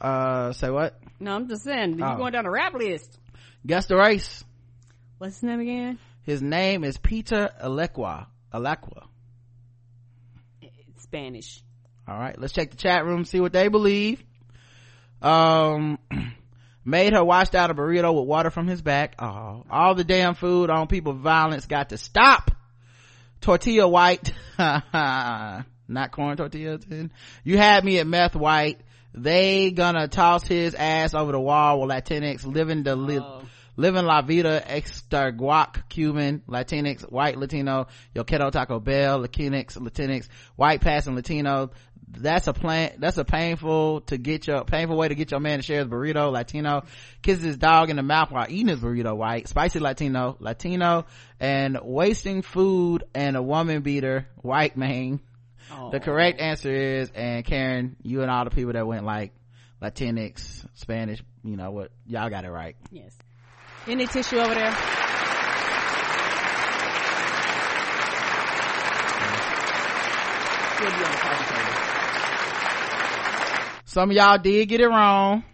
uh 0.00 0.52
say 0.52 0.70
what 0.70 0.98
No, 1.20 1.34
I'm 1.34 1.48
just 1.48 1.62
saying, 1.64 1.98
you 1.98 2.04
Oh. 2.04 2.16
going 2.16 2.32
down 2.32 2.44
the 2.44 2.50
rap 2.50 2.74
list. 2.74 3.18
guess 3.66 3.86
the 3.86 3.96
race 3.96 4.44
What's 5.18 5.34
his 5.36 5.42
name 5.44 5.60
again? 5.60 5.98
His 6.22 6.40
name 6.42 6.84
is 6.84 6.96
peter 6.98 7.50
alekwa. 7.62 8.26
Alekwa. 8.52 9.06
Spanish. 10.98 11.62
all 12.08 12.18
right 12.18 12.38
let's 12.40 12.52
check 12.52 12.70
the 12.70 12.76
chat 12.76 13.04
room 13.04 13.24
see 13.24 13.40
what 13.40 13.52
they 13.52 13.68
believe. 13.68 14.22
Um 15.20 15.98
made 16.84 17.12
her 17.12 17.22
washed 17.24 17.54
out 17.54 17.70
a 17.70 17.74
burrito 17.74 18.14
with 18.18 18.26
water 18.26 18.50
from 18.50 18.66
his 18.66 18.82
back. 18.82 19.16
Oh 19.18 19.64
all 19.70 19.94
the 19.94 20.04
damn 20.04 20.34
food 20.34 20.70
on 20.70 20.86
people 20.86 21.12
violence 21.12 21.66
got 21.66 21.90
to 21.90 21.98
stop. 21.98 22.50
Tortilla 23.40 23.88
white. 23.88 24.32
Not 24.58 26.12
corn 26.12 26.36
tortilla 26.36 26.78
tin. 26.78 27.10
you 27.44 27.58
had 27.58 27.84
me 27.84 27.98
at 27.98 28.06
meth 28.06 28.34
white. 28.36 28.80
They 29.14 29.70
gonna 29.72 30.08
toss 30.08 30.46
his 30.46 30.74
ass 30.74 31.12
over 31.12 31.32
the 31.32 31.40
wall 31.40 31.80
with 31.80 31.90
latinx 31.90 32.46
living 32.46 32.82
the 32.84 32.96
li- 32.96 33.18
Oh. 33.18 33.42
Living 33.76 34.04
la 34.04 34.22
vida 34.22 34.62
extra 34.66 35.32
guac 35.32 35.88
cuban 35.88 36.42
latinx 36.46 37.02
white 37.10 37.38
latino 37.38 37.86
yo 38.14 38.24
quiero 38.24 38.50
taco 38.50 38.80
bell 38.80 39.20
latinx 39.20 39.76
latinx 39.78 40.28
white 40.56 40.80
passing 40.80 41.14
latino. 41.14 41.70
That's 42.14 42.46
a 42.46 42.52
plan 42.52 42.96
that's 42.98 43.16
a 43.16 43.24
painful 43.24 44.02
to 44.02 44.18
get 44.18 44.46
your 44.46 44.64
painful 44.64 44.98
way 44.98 45.08
to 45.08 45.14
get 45.14 45.30
your 45.30 45.40
man 45.40 45.60
to 45.60 45.62
share 45.62 45.78
his 45.78 45.88
burrito 45.88 46.30
latino. 46.30 46.84
Kisses 47.22 47.42
his 47.42 47.56
dog 47.56 47.88
in 47.88 47.96
the 47.96 48.02
mouth 48.02 48.30
while 48.30 48.46
eating 48.50 48.68
his 48.68 48.80
burrito 48.80 49.16
white. 49.16 49.48
Spicy 49.48 49.78
latino 49.78 50.36
latino 50.38 51.06
and 51.40 51.78
wasting 51.82 52.42
food 52.42 53.04
and 53.14 53.34
a 53.34 53.42
woman 53.42 53.80
beater 53.80 54.28
white 54.42 54.76
man 54.76 55.20
Oh. 55.70 55.90
the 55.90 56.00
correct 56.00 56.38
answer 56.40 56.70
is 56.70 57.10
and 57.14 57.44
karen 57.46 57.96
you 58.02 58.20
and 58.20 58.30
all 58.30 58.44
the 58.44 58.50
people 58.50 58.72
that 58.74 58.86
went 58.86 59.04
like 59.06 59.32
latinx 59.80 60.66
spanish 60.74 61.22
you 61.44 61.56
know 61.56 61.70
what 61.70 61.90
y'all 62.06 62.28
got 62.30 62.44
it 62.44 62.50
right. 62.50 62.76
Yes. 62.90 63.16
Any 63.88 64.06
tissue 64.06 64.38
over 64.38 64.54
there? 64.54 64.70
Should 70.78 70.88
be 70.88 71.04
on 71.04 71.10
the 71.10 71.18
coffee 71.18 71.54
table. 71.54 71.72
some 73.84 74.10
of 74.10 74.16
y'all 74.16 74.38
did 74.38 74.68
get 74.68 74.80
it 74.80 74.88
wrong 74.88 75.44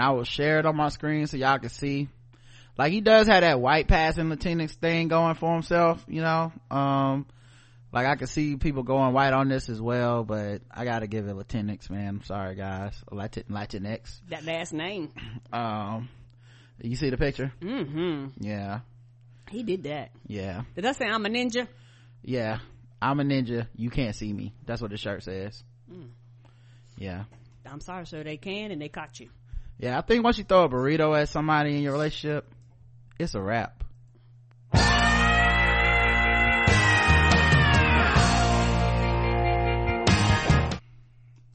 I 0.00 0.10
will 0.10 0.24
share 0.24 0.58
it 0.60 0.66
on 0.66 0.76
my 0.76 0.88
screen 0.88 1.26
so 1.26 1.36
y'all 1.36 1.58
can 1.58 1.68
see. 1.68 2.08
Like 2.80 2.92
he 2.92 3.02
does 3.02 3.26
have 3.26 3.42
that 3.42 3.60
white 3.60 3.88
passing 3.88 4.30
Latinx 4.30 4.70
thing 4.72 5.08
going 5.08 5.34
for 5.34 5.52
himself, 5.52 6.02
you 6.08 6.22
know. 6.22 6.50
Um, 6.70 7.26
like 7.92 8.06
I 8.06 8.14
can 8.16 8.26
see 8.26 8.56
people 8.56 8.84
going 8.84 9.12
white 9.12 9.34
on 9.34 9.50
this 9.50 9.68
as 9.68 9.78
well, 9.82 10.24
but 10.24 10.62
I 10.70 10.86
gotta 10.86 11.06
give 11.06 11.28
it 11.28 11.36
Latinx, 11.36 11.90
man. 11.90 12.08
I'm 12.08 12.24
sorry, 12.24 12.54
guys. 12.54 12.94
Latin 13.10 13.44
Latinx. 13.50 14.22
That 14.30 14.44
last 14.46 14.72
name. 14.72 15.10
Um, 15.52 16.08
you 16.80 16.96
see 16.96 17.10
the 17.10 17.18
picture? 17.18 17.52
Mm-hmm. 17.60 18.42
Yeah, 18.42 18.80
He 19.50 19.62
did 19.62 19.82
that. 19.82 20.12
yeah, 20.26 20.62
Did 20.74 20.86
I 20.86 20.92
say 20.92 21.04
I'm 21.04 21.26
a 21.26 21.28
ninja? 21.28 21.68
yeah. 22.22 22.60
I'm 23.02 23.20
a 23.20 23.24
ninja. 23.24 23.66
You 23.76 23.90
can't 23.90 24.16
see 24.16 24.32
me. 24.32 24.54
That's 24.64 24.80
what 24.80 24.90
the 24.90 24.96
shirt 24.96 25.22
says. 25.22 25.62
Yeah. 26.96 27.24
I'm 27.70 27.80
sorry, 27.80 28.06
sir. 28.06 28.22
They 28.24 28.38
can 28.38 28.70
and 28.70 28.80
they 28.80 28.88
caught 28.88 29.20
you. 29.20 29.28
Yeah, 29.78 29.98
I 29.98 30.00
think 30.00 30.24
once 30.24 30.38
you 30.38 30.44
throw 30.44 30.64
a 30.64 30.68
burrito 30.70 31.14
at 31.20 31.28
somebody 31.28 31.76
in 31.76 31.82
your 31.82 31.92
relationship, 31.92 32.46
it's 33.20 33.34
a 33.34 33.40
wrap. 33.42 33.84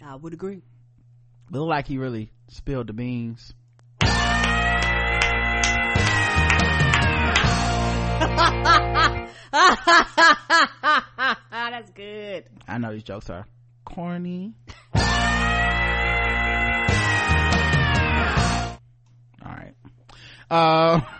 I 0.04 0.16
would 0.22 0.34
agree. 0.34 0.62
Look 1.50 1.68
like 1.68 1.88
he 1.88 1.98
really 1.98 2.32
spilled 2.50 2.88
the 2.88 2.94
beans. 2.94 3.54
That's 11.52 11.90
good. 11.92 12.46
I 12.68 12.78
know 12.78 12.94
these 12.94 13.04
jokes 13.04 13.30
are 13.30 13.46
corny. 13.86 14.54
All 14.96 15.02
right. 19.44 19.74
Uh, 20.50 21.02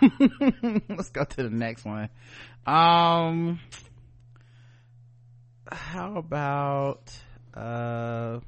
let's 0.88 1.10
go 1.10 1.24
to 1.24 1.42
the 1.42 1.50
next 1.50 1.84
one. 1.84 2.08
Um, 2.66 3.60
how 5.70 6.16
about, 6.16 7.12
uh, 7.54 8.40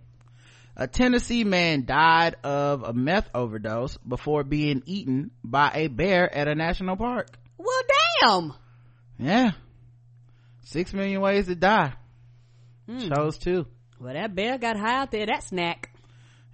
a 0.78 0.86
Tennessee 0.86 1.42
man 1.42 1.84
died 1.84 2.36
of 2.44 2.84
a 2.84 2.92
meth 2.92 3.28
overdose 3.34 3.96
before 3.98 4.44
being 4.44 4.82
eaten 4.86 5.32
by 5.42 5.72
a 5.74 5.88
bear 5.88 6.32
at 6.32 6.46
a 6.46 6.54
national 6.54 6.96
park. 6.96 7.36
Well, 7.58 7.82
damn. 8.20 8.52
Yeah. 9.18 9.50
Six 10.62 10.92
million 10.92 11.20
ways 11.20 11.46
to 11.46 11.56
die. 11.56 11.94
Hmm. 12.88 13.12
Chose 13.12 13.38
two. 13.38 13.66
Well, 13.98 14.14
that 14.14 14.36
bear 14.36 14.56
got 14.56 14.76
high 14.76 15.00
out 15.00 15.10
there. 15.10 15.26
That 15.26 15.42
snack. 15.42 15.92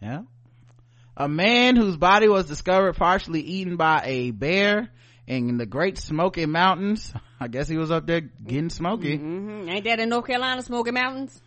Yeah. 0.01 0.22
A 1.16 1.28
man 1.28 1.77
whose 1.77 1.97
body 1.97 2.28
was 2.28 2.47
discovered 2.47 2.95
partially 2.95 3.41
eaten 3.41 3.77
by 3.77 4.03
a 4.05 4.31
bear 4.32 4.91
in 5.27 5.57
the 5.59 5.66
Great 5.66 5.99
Smoky 5.99 6.47
Mountains. 6.47 7.12
I 7.41 7.49
guess 7.49 7.69
he 7.69 7.77
was 7.77 7.91
up 7.91 8.07
there 8.07 8.20
getting 8.20 8.70
smoky. 8.70 9.16
hmm 9.16 9.69
Ain't 9.69 9.85
that 9.85 10.01
in 10.01 10.09
North 10.09 10.27
Carolina, 10.27 10.62
Smoky 10.62 10.91
Mountains? 10.91 11.41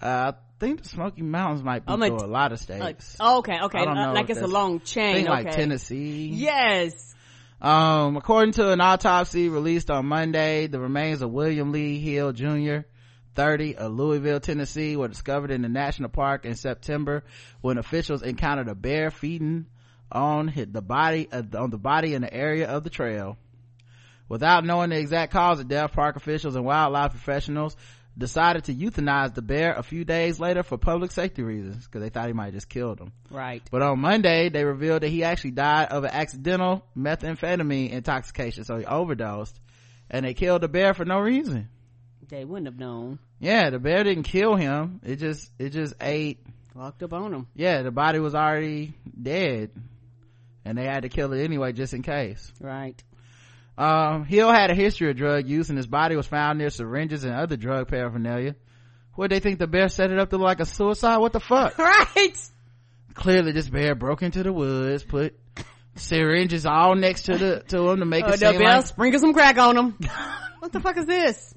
Uh, 0.00 0.32
I 0.32 0.34
think 0.58 0.82
the 0.82 0.88
Smoky 0.88 1.22
Mountains 1.22 1.62
might 1.62 1.86
be 1.86 1.92
through 1.92 2.16
a 2.16 2.26
lot 2.26 2.52
of 2.52 2.58
states. 2.58 3.16
oh, 3.20 3.38
okay, 3.38 3.58
okay. 3.64 3.84
Uh, 3.84 4.12
like 4.12 4.30
it's 4.30 4.40
a 4.40 4.46
long 4.46 4.76
I 4.76 4.84
chain. 4.84 5.14
think 5.14 5.28
okay. 5.28 5.44
like 5.44 5.54
Tennessee. 5.54 6.30
Yes. 6.32 7.14
Um, 7.60 8.16
according 8.16 8.54
to 8.54 8.72
an 8.72 8.80
autopsy 8.80 9.48
released 9.48 9.88
on 9.90 10.06
Monday, 10.06 10.66
the 10.66 10.80
remains 10.80 11.22
of 11.22 11.30
William 11.30 11.70
Lee 11.70 12.00
Hill 12.00 12.32
Jr., 12.32 12.78
30 13.34 13.76
of 13.76 13.92
Louisville, 13.92 14.40
Tennessee 14.40 14.96
were 14.96 15.08
discovered 15.08 15.50
in 15.50 15.62
the 15.62 15.68
national 15.68 16.10
park 16.10 16.44
in 16.44 16.54
September 16.54 17.24
when 17.60 17.78
officials 17.78 18.22
encountered 18.22 18.68
a 18.68 18.74
bear 18.74 19.10
feeding 19.10 19.66
on 20.10 20.48
hit 20.48 20.72
the 20.72 20.82
body 20.82 21.28
on 21.32 21.70
the 21.70 21.78
body 21.78 22.14
in 22.14 22.22
the 22.22 22.32
area 22.32 22.68
of 22.68 22.84
the 22.84 22.90
trail. 22.90 23.38
Without 24.28 24.64
knowing 24.64 24.90
the 24.90 24.98
exact 24.98 25.32
cause 25.32 25.60
of 25.60 25.68
death, 25.68 25.92
park 25.92 26.16
officials 26.16 26.56
and 26.56 26.64
wildlife 26.64 27.10
professionals 27.10 27.76
decided 28.16 28.64
to 28.64 28.74
euthanize 28.74 29.34
the 29.34 29.42
bear 29.42 29.72
a 29.74 29.82
few 29.82 30.04
days 30.04 30.38
later 30.38 30.62
for 30.62 30.76
public 30.76 31.10
safety 31.10 31.42
reasons 31.42 31.86
because 31.86 32.02
they 32.02 32.10
thought 32.10 32.26
he 32.26 32.32
might 32.32 32.52
just 32.52 32.68
killed 32.68 33.00
him. 33.00 33.12
Right. 33.30 33.62
But 33.70 33.82
on 33.82 34.00
Monday, 34.00 34.50
they 34.50 34.64
revealed 34.64 35.02
that 35.02 35.08
he 35.08 35.24
actually 35.24 35.52
died 35.52 35.88
of 35.88 36.04
an 36.04 36.10
accidental 36.12 36.84
methamphetamine 36.96 37.90
intoxication. 37.90 38.64
So 38.64 38.76
he 38.76 38.84
overdosed 38.84 39.58
and 40.10 40.26
they 40.26 40.34
killed 40.34 40.62
the 40.62 40.68
bear 40.68 40.92
for 40.92 41.04
no 41.04 41.18
reason. 41.18 41.68
They 42.32 42.46
wouldn't 42.46 42.66
have 42.66 42.78
known. 42.78 43.18
Yeah, 43.40 43.68
the 43.68 43.78
bear 43.78 44.02
didn't 44.04 44.22
kill 44.22 44.56
him. 44.56 45.00
It 45.04 45.16
just, 45.16 45.50
it 45.58 45.68
just 45.68 45.92
ate. 46.00 46.38
Walked 46.74 47.02
up 47.02 47.12
on 47.12 47.34
him. 47.34 47.46
Yeah, 47.54 47.82
the 47.82 47.90
body 47.90 48.20
was 48.20 48.34
already 48.34 48.94
dead 49.20 49.70
and 50.64 50.78
they 50.78 50.84
had 50.84 51.02
to 51.02 51.10
kill 51.10 51.34
it 51.34 51.44
anyway 51.44 51.72
just 51.74 51.92
in 51.92 52.00
case. 52.00 52.50
Right. 52.58 52.96
Um, 53.76 54.24
Hill 54.24 54.50
had 54.50 54.70
a 54.70 54.74
history 54.74 55.10
of 55.10 55.16
drug 55.18 55.46
use 55.46 55.68
and 55.68 55.76
his 55.76 55.86
body 55.86 56.16
was 56.16 56.26
found 56.26 56.58
near 56.58 56.70
syringes 56.70 57.22
and 57.24 57.34
other 57.34 57.58
drug 57.58 57.88
paraphernalia. 57.88 58.56
What 59.14 59.28
they 59.28 59.40
think 59.40 59.58
the 59.58 59.66
bear 59.66 59.90
set 59.90 60.10
it 60.10 60.18
up 60.18 60.30
to 60.30 60.38
look 60.38 60.46
like 60.46 60.60
a 60.60 60.64
suicide? 60.64 61.18
What 61.18 61.34
the 61.34 61.40
fuck? 61.40 61.76
Right. 61.78 62.32
clearly 63.12 63.52
this 63.52 63.68
bear 63.68 63.94
broke 63.94 64.22
into 64.22 64.42
the 64.42 64.54
woods 64.54 65.04
put 65.04 65.38
syringes 65.96 66.64
all 66.64 66.94
next 66.94 67.24
to 67.24 67.36
the 67.36 67.62
to 67.68 67.90
him 67.90 67.98
to 67.98 68.06
make 68.06 68.24
Oh, 68.24 68.28
it 68.28 68.40
the 68.40 68.48
seem 68.52 68.58
bear 68.58 68.76
like 68.76 68.86
sprinkle 68.86 69.20
some 69.20 69.34
crack 69.34 69.58
on 69.58 69.76
him. 69.76 69.98
what 70.60 70.72
the 70.72 70.80
fuck 70.80 70.96
is 70.96 71.04
this? 71.04 71.52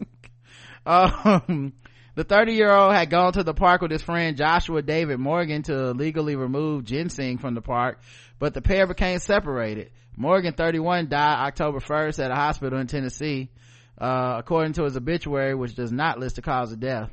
Um 0.85 1.73
the 2.15 2.23
30 2.23 2.53
year 2.53 2.71
old 2.71 2.93
had 2.93 3.09
gone 3.09 3.33
to 3.33 3.43
the 3.43 3.53
park 3.53 3.81
with 3.81 3.91
his 3.91 4.01
friend 4.01 4.37
joshua 4.37 4.81
david 4.81 5.19
morgan 5.19 5.63
to 5.63 5.91
legally 5.91 6.35
remove 6.35 6.83
ginseng 6.83 7.37
from 7.37 7.53
the 7.55 7.61
park 7.61 7.99
but 8.39 8.53
the 8.53 8.61
pair 8.61 8.85
became 8.87 9.19
separated 9.19 9.91
morgan 10.15 10.53
31 10.53 11.09
died 11.09 11.47
october 11.47 11.79
1st 11.79 12.23
at 12.23 12.31
a 12.31 12.35
hospital 12.35 12.79
in 12.79 12.87
tennessee 12.87 13.49
uh, 13.97 14.35
according 14.37 14.73
to 14.73 14.83
his 14.83 14.95
obituary 14.97 15.55
which 15.55 15.73
does 15.75 15.91
not 15.91 16.19
list 16.19 16.35
the 16.35 16.41
cause 16.41 16.71
of 16.71 16.79
death 16.79 17.09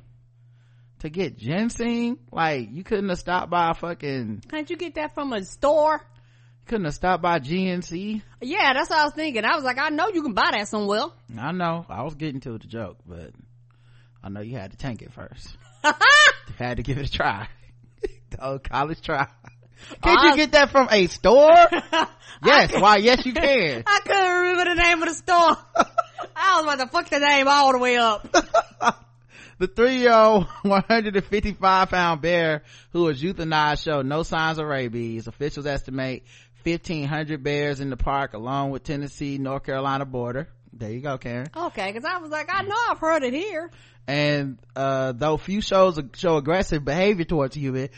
to 0.98 1.08
get 1.10 1.36
ginseng 1.36 2.18
like 2.30 2.68
you 2.70 2.84
couldn't 2.84 3.08
have 3.08 3.18
stopped 3.18 3.50
by 3.50 3.70
a 3.70 3.74
fucking 3.74 4.42
Can't 4.48 4.68
you 4.70 4.76
get 4.76 4.94
that 4.96 5.14
from 5.14 5.32
a 5.32 5.44
store? 5.44 6.00
couldn't 6.66 6.84
have 6.84 6.94
stopped 6.94 7.22
by 7.22 7.40
GNC. 7.40 8.22
Yeah, 8.40 8.72
that's 8.72 8.88
what 8.88 9.00
I 9.00 9.04
was 9.06 9.14
thinking. 9.14 9.44
I 9.44 9.56
was 9.56 9.64
like, 9.64 9.78
I 9.78 9.88
know 9.88 10.08
you 10.14 10.22
can 10.22 10.32
buy 10.32 10.50
that 10.52 10.68
somewhere. 10.68 11.06
I 11.36 11.50
know. 11.50 11.84
I 11.88 12.04
was 12.04 12.14
getting 12.14 12.40
to 12.42 12.52
the 12.52 12.58
joke, 12.60 12.98
but 13.04 13.32
I 14.22 14.28
know 14.28 14.40
you 14.40 14.56
had 14.56 14.70
to 14.72 14.76
tank 14.76 15.02
it 15.02 15.12
first. 15.12 15.56
had 16.58 16.76
to 16.76 16.82
give 16.82 16.98
it 16.98 17.06
a 17.08 17.10
try. 17.10 17.48
the 18.30 18.44
old 18.46 18.64
college 18.64 19.00
try. 19.02 19.26
Can't 20.00 20.20
Oh, 20.20 20.28
you 20.28 20.36
get 20.36 20.52
that 20.52 20.70
from 20.70 20.88
a 20.90 21.06
store? 21.08 21.50
yes. 22.44 22.72
Why? 22.72 22.98
Yes, 22.98 23.26
you 23.26 23.32
can. 23.32 23.82
I 23.84 24.00
couldn't 24.04 24.30
remember 24.32 24.64
the 24.76 24.82
name 24.82 25.02
of 25.02 25.08
the 25.08 25.14
store. 25.14 25.56
I 26.36 26.56
was 26.56 26.64
about 26.64 26.78
to 26.78 26.86
fuck 26.88 27.10
the 27.10 27.18
name 27.18 27.48
all 27.48 27.72
the 27.72 27.78
way 27.78 27.96
up. 27.96 28.28
The 29.58 29.66
three-year-old, 29.68 30.46
155 30.62 31.88
pound 31.88 32.20
bear 32.20 32.62
who 32.92 33.04
was 33.04 33.22
euthanized 33.22 33.84
showed 33.84 34.06
no 34.06 34.22
signs 34.22 34.58
of 34.58 34.66
rabies. 34.66 35.26
Officials 35.28 35.66
estimate 35.66 36.24
1500 36.64 37.42
bears 37.42 37.80
in 37.80 37.90
the 37.90 37.96
park 37.96 38.34
along 38.34 38.70
with 38.70 38.82
Tennessee, 38.82 39.38
North 39.38 39.64
Carolina 39.64 40.04
border. 40.04 40.48
There 40.72 40.90
you 40.90 41.00
go, 41.00 41.18
Karen. 41.18 41.48
Okay, 41.54 41.92
cause 41.92 42.04
I 42.04 42.18
was 42.18 42.30
like, 42.30 42.48
I 42.52 42.62
know 42.62 42.76
I've 42.90 42.98
heard 42.98 43.22
it 43.22 43.34
here. 43.34 43.70
And, 44.06 44.58
uh, 44.74 45.12
though 45.12 45.36
few 45.36 45.60
shows 45.60 46.00
show 46.14 46.36
aggressive 46.36 46.84
behavior 46.84 47.24
towards 47.24 47.54
human, 47.54 47.90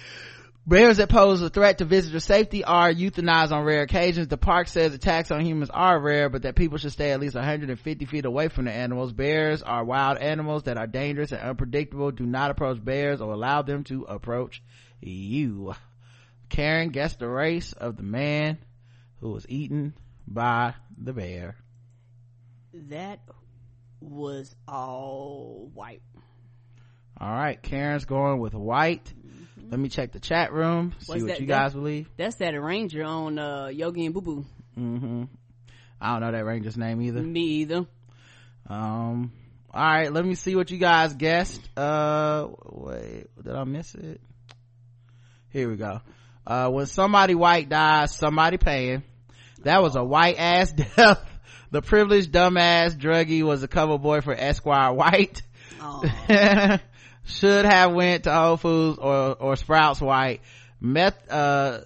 bears 0.67 0.97
that 0.97 1.09
pose 1.09 1.41
a 1.41 1.49
threat 1.51 1.79
to 1.79 1.85
visitor 1.85 2.21
safety 2.21 2.65
are 2.65 2.93
euthanized 2.93 3.53
on 3.53 3.65
rare 3.65 3.83
occasions. 3.83 4.29
The 4.29 4.37
park 4.37 4.69
says 4.69 4.93
attacks 4.93 5.31
on 5.31 5.45
humans 5.45 5.71
are 5.73 5.99
rare, 5.99 6.29
but 6.29 6.43
that 6.43 6.57
people 6.57 6.79
should 6.79 6.93
stay 6.93 7.13
at 7.13 7.21
least 7.21 7.35
150 7.35 8.05
feet 8.07 8.25
away 8.25 8.49
from 8.49 8.65
the 8.67 8.73
animals. 8.73 9.13
Bears 9.13 9.63
are 9.63 9.85
wild 9.85 10.19
animals 10.19 10.65
that 10.65 10.77
are 10.77 10.87
dangerous 10.87 11.33
and 11.33 11.41
unpredictable. 11.41 12.11
Do 12.11 12.27
not 12.27 12.51
approach 12.51 12.85
bears 12.85 13.21
or 13.21 13.33
allow 13.33 13.63
them 13.63 13.85
to 13.85 14.03
approach 14.03 14.63
you. 15.01 15.75
Karen 16.49 16.91
guessed 16.91 17.19
the 17.19 17.29
race 17.29 17.73
of 17.73 17.97
the 17.97 18.03
man 18.03 18.59
who 19.21 19.31
was 19.31 19.47
eaten 19.49 19.95
by 20.27 20.75
the 20.99 21.13
bear. 21.13 21.57
That 22.91 23.21
was 24.01 24.55
all 24.67 25.71
white. 25.75 26.03
All 27.21 27.31
right, 27.31 27.61
Karen's 27.63 28.05
going 28.05 28.41
with 28.41 28.55
white. 28.55 29.13
Let 29.71 29.79
me 29.81 29.89
check 29.89 30.13
the 30.13 30.21
chat 30.21 30.53
room, 30.53 30.93
see 30.99 31.13
What's 31.13 31.23
what 31.23 31.29
that- 31.29 31.41
you 31.41 31.47
that- 31.47 31.53
guys 31.53 31.73
believe. 31.73 32.09
That's 32.17 32.37
that 32.37 32.51
ranger 32.61 33.03
on, 33.05 33.39
uh, 33.39 33.67
Yogi 33.69 34.05
and 34.05 34.15
Boo 34.15 34.21
Boo. 34.21 34.47
hmm 34.75 35.25
I 36.01 36.13
don't 36.13 36.21
know 36.21 36.33
that 36.33 36.45
ranger's 36.45 36.77
name 36.77 37.01
either. 37.01 37.23
Me 37.23 37.41
either. 37.63 37.87
Um, 38.67 39.33
all 39.73 39.83
right, 39.83 40.13
let 40.13 40.25
me 40.25 40.35
see 40.35 40.55
what 40.57 40.71
you 40.71 40.79
guys 40.79 41.15
guessed. 41.15 41.61
Uh, 41.79 42.49
wait, 42.67 43.27
did 43.43 43.55
I 43.55 43.65
miss 43.65 43.95
it? 43.95 44.21
Here 45.51 45.69
we 45.71 45.77
go. 45.77 46.01
Uh, 46.47 46.69
when 46.71 46.87
somebody 46.87 47.35
white 47.35 47.69
dies, 47.69 48.15
somebody 48.15 48.59
paying. 48.59 49.03
That 49.63 49.81
was 49.83 49.97
a 49.97 50.05
white 50.05 50.37
ass 50.39 50.73
death. 50.97 51.23
The 51.75 51.83
privileged 51.83 52.31
dumbass 52.31 52.97
druggie 52.97 53.43
was 53.43 53.65
a 53.65 53.67
cover 53.67 53.99
boy 53.99 54.21
for 54.21 54.33
Esquire 54.33 54.93
White. 54.93 55.43
Oh. 55.81 56.05
should 57.25 57.65
have 57.65 57.93
went 57.93 58.25
to 58.25 58.33
Whole 58.33 58.57
Foods 58.57 58.97
or 59.01 59.35
or 59.35 59.57
Sprouts 59.57 60.01
White. 60.01 60.41
Meth, 60.81 61.29
uh, 61.29 61.81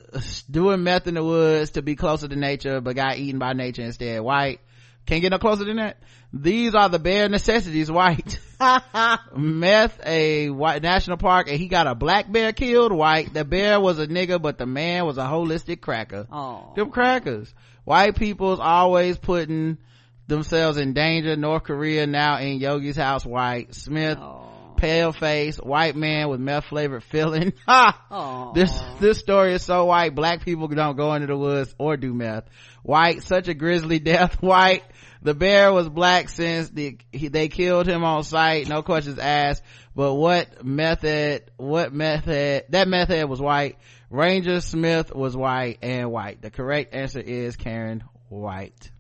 doing 0.51 0.83
meth 0.83 1.07
in 1.07 1.15
the 1.15 1.25
woods 1.25 1.71
to 1.71 1.81
be 1.81 1.97
closer 1.97 2.29
to 2.29 2.37
nature, 2.37 2.83
but 2.83 2.97
got 2.97 3.17
eaten 3.17 3.39
by 3.39 3.55
nature 3.55 3.81
instead. 3.81 4.21
White. 4.21 4.61
Can't 5.07 5.23
get 5.23 5.31
no 5.31 5.39
closer 5.39 5.65
than 5.65 5.77
that. 5.77 5.97
These 6.35 6.75
are 6.75 6.91
the 6.91 6.99
bare 6.99 7.31
necessities. 7.31 7.91
White. 7.91 8.41
meth, 9.35 9.99
a 10.05 10.51
white 10.51 10.83
national 10.83 11.17
park, 11.17 11.49
and 11.49 11.59
he 11.59 11.67
got 11.69 11.87
a 11.87 11.95
black 11.95 12.31
bear 12.31 12.53
killed. 12.53 12.93
White. 12.93 13.33
The 13.33 13.43
bear 13.43 13.81
was 13.81 13.99
a 13.99 14.07
nigga, 14.07 14.43
but 14.43 14.59
the 14.59 14.67
man 14.67 15.07
was 15.07 15.17
a 15.17 15.25
holistic 15.25 15.81
cracker. 15.81 16.27
oh. 16.31 16.75
Them 16.77 16.91
crackers. 16.91 17.55
White 17.89 18.17
people's 18.17 18.61
always 18.61 19.17
putting 19.17 19.79
themselves 20.27 20.77
in 20.77 20.93
danger. 20.93 21.37
North 21.37 21.63
Korea 21.63 22.07
now 22.07 22.37
in 22.37 22.61
Yogi's 22.61 22.97
house. 22.99 23.25
White. 23.25 23.75
Smith 23.75 24.19
Oh. 24.21 24.75
pale 24.77 25.11
face, 25.11 25.57
white 25.57 25.97
man 25.97 26.29
with 26.29 26.39
meth 26.39 26.67
flavored 26.67 27.03
filling. 27.05 27.55
Ha! 27.67 28.53
This, 28.55 28.79
this 29.01 29.19
story 29.19 29.55
is 29.55 29.63
so 29.65 29.87
white, 29.87 30.15
black 30.15 30.45
people 30.45 30.69
don't 30.69 30.97
go 30.99 31.15
into 31.15 31.29
the 31.29 31.37
woods 31.37 31.75
or 31.79 31.97
do 31.97 32.13
meth. 32.13 32.45
White, 32.83 33.23
such 33.23 33.49
a 33.49 33.55
grisly 33.55 33.99
death. 34.13 34.35
White, 34.43 34.83
the 35.23 35.33
bear 35.35 35.73
was 35.73 35.89
black 35.89 36.29
since 36.29 36.69
the, 36.69 36.99
he, 37.11 37.29
they 37.29 37.49
killed 37.49 37.87
him 37.89 38.05
on 38.05 38.23
sight, 38.23 38.69
no 38.69 38.83
questions 38.83 39.19
asked. 39.19 39.63
But 39.97 40.13
what 40.15 40.63
method, 40.63 41.51
what 41.57 41.95
method, 41.95 42.65
that 42.69 42.87
method 42.87 43.27
was 43.31 43.41
white. 43.41 43.79
Ranger 44.11 44.61
Smith 44.63 45.15
was 45.15 45.37
white 45.37 45.79
and 45.83 46.11
white. 46.11 46.41
The 46.41 46.51
correct 46.51 46.95
answer 46.95 47.21
is 47.21 47.57
Karen 47.57 48.03
White. 48.31 48.91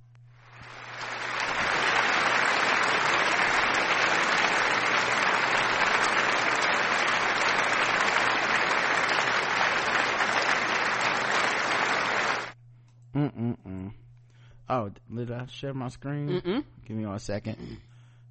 Mm-mm-mm. 13.14 13.92
Oh, 14.68 14.90
did 15.14 15.30
I 15.30 15.46
share 15.46 15.72
my 15.72 15.88
screen? 15.88 16.28
Mm-mm. 16.28 16.64
Give 16.86 16.96
me 16.96 17.06
one 17.06 17.18
second. 17.18 17.78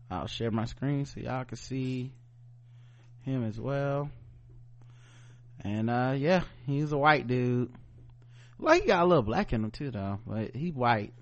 I'll 0.09 0.27
share 0.27 0.51
my 0.51 0.65
screen 0.65 1.05
so 1.05 1.19
y'all 1.19 1.43
can 1.43 1.57
see 1.57 2.11
him 3.23 3.43
as 3.45 3.59
well. 3.59 4.09
And, 5.63 5.89
uh, 5.89 6.13
yeah, 6.17 6.43
he's 6.65 6.91
a 6.91 6.97
white 6.97 7.27
dude. 7.27 7.71
Like, 8.59 8.81
he 8.81 8.87
got 8.87 9.03
a 9.03 9.05
little 9.05 9.23
black 9.23 9.53
in 9.53 9.63
him 9.63 9.71
too, 9.71 9.91
though, 9.91 10.19
but 10.25 10.55
he 10.55 10.71
white. 10.71 11.13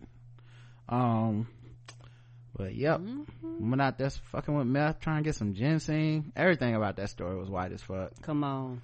Um, 0.88 1.48
but 2.56 2.76
yep. 2.76 3.02
Went 3.42 3.82
out 3.82 3.98
there 3.98 4.10
fucking 4.10 4.56
with 4.56 4.68
meth, 4.68 5.00
trying 5.00 5.24
to 5.24 5.28
get 5.28 5.36
some 5.36 5.54
ginseng. 5.54 6.32
Everything 6.36 6.76
about 6.76 6.98
that 6.98 7.10
story 7.10 7.36
was 7.38 7.50
white 7.50 7.72
as 7.72 7.82
fuck. 7.82 8.12
Come 8.22 8.44
on. 8.44 8.82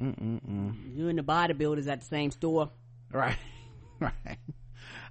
Mm-mm-mm. 0.00 0.96
You 0.96 1.08
and 1.08 1.18
the 1.18 1.22
bodybuilders 1.22 1.88
at 1.88 2.00
the 2.00 2.06
same 2.06 2.30
store. 2.30 2.70
Right. 3.12 3.38
right. 4.00 4.38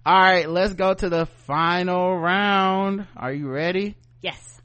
All 0.06 0.22
right, 0.22 0.47
let's 0.47 0.73
go 0.76 0.93
to 0.93 1.10
the 1.10 1.26
final 1.26 2.15
round. 2.15 3.07
Are 3.18 3.34
you 3.34 3.49
ready? 3.49 3.95
Yes. 4.22 4.61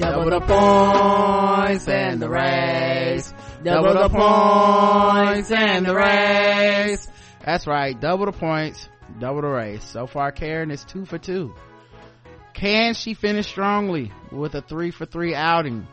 Double 0.00 0.30
the 0.30 0.40
points 0.40 1.86
and 1.86 2.22
the 2.22 2.28
race. 2.30 3.34
Double 3.62 3.92
the 3.92 4.08
points 4.08 5.50
and 5.50 5.84
the 5.84 5.94
race. 5.94 7.06
That's 7.44 7.66
right. 7.66 8.00
Double 8.00 8.24
the 8.24 8.32
points, 8.32 8.88
double 9.18 9.42
the 9.42 9.48
race. 9.48 9.84
So 9.84 10.06
far, 10.06 10.32
Karen 10.32 10.70
is 10.70 10.84
two 10.84 11.04
for 11.04 11.18
two. 11.18 11.54
Can 12.54 12.94
she 12.94 13.12
finish 13.12 13.46
strongly 13.46 14.10
with 14.32 14.54
a 14.54 14.62
three 14.62 14.90
for 14.90 15.04
three 15.04 15.34
outing? 15.34 15.86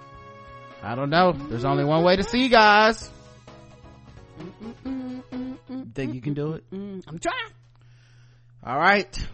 I 0.81 0.95
don't 0.95 1.09
know. 1.09 1.33
There's 1.33 1.65
only 1.65 1.83
one 1.83 2.05
way 2.05 2.15
to 2.15 2.23
see, 2.23 2.47
guys. 2.47 3.09
Think 5.93 6.13
you 6.13 6.21
can 6.21 6.33
do 6.33 6.53
it? 6.53 6.63
I'm 6.71 7.19
trying. 7.19 7.51
All 8.63 8.77
right. 8.77 9.27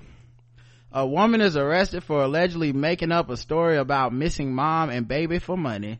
A 0.96 1.08
woman 1.08 1.42
is 1.42 1.58
arrested 1.58 2.04
for 2.04 2.22
allegedly 2.22 2.72
making 2.72 3.12
up 3.12 3.28
a 3.32 3.36
story 3.36 3.78
about 3.78 4.14
missing 4.14 4.54
mom 4.54 4.92
and 4.92 5.08
baby 5.08 5.40
for 5.40 5.58
money. 5.58 6.00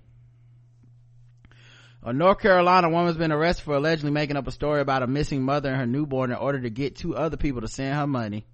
A 2.04 2.14
North 2.14 2.40
Carolina 2.40 2.90
woman's 2.90 3.18
been 3.18 3.32
arrested 3.32 3.64
for 3.64 3.76
allegedly 3.76 4.12
making 4.12 4.38
up 4.38 4.46
a 4.46 4.52
story 4.52 4.82
about 4.82 5.02
a 5.02 5.08
missing 5.08 5.42
mother 5.42 5.70
and 5.70 5.80
her 5.80 5.88
newborn 5.88 6.30
in 6.30 6.38
order 6.38 6.62
to 6.62 6.70
get 6.70 6.96
two 6.96 7.16
other 7.16 7.38
people 7.38 7.62
to 7.62 7.68
send 7.68 7.96
her 7.96 8.06
money. 8.06 8.46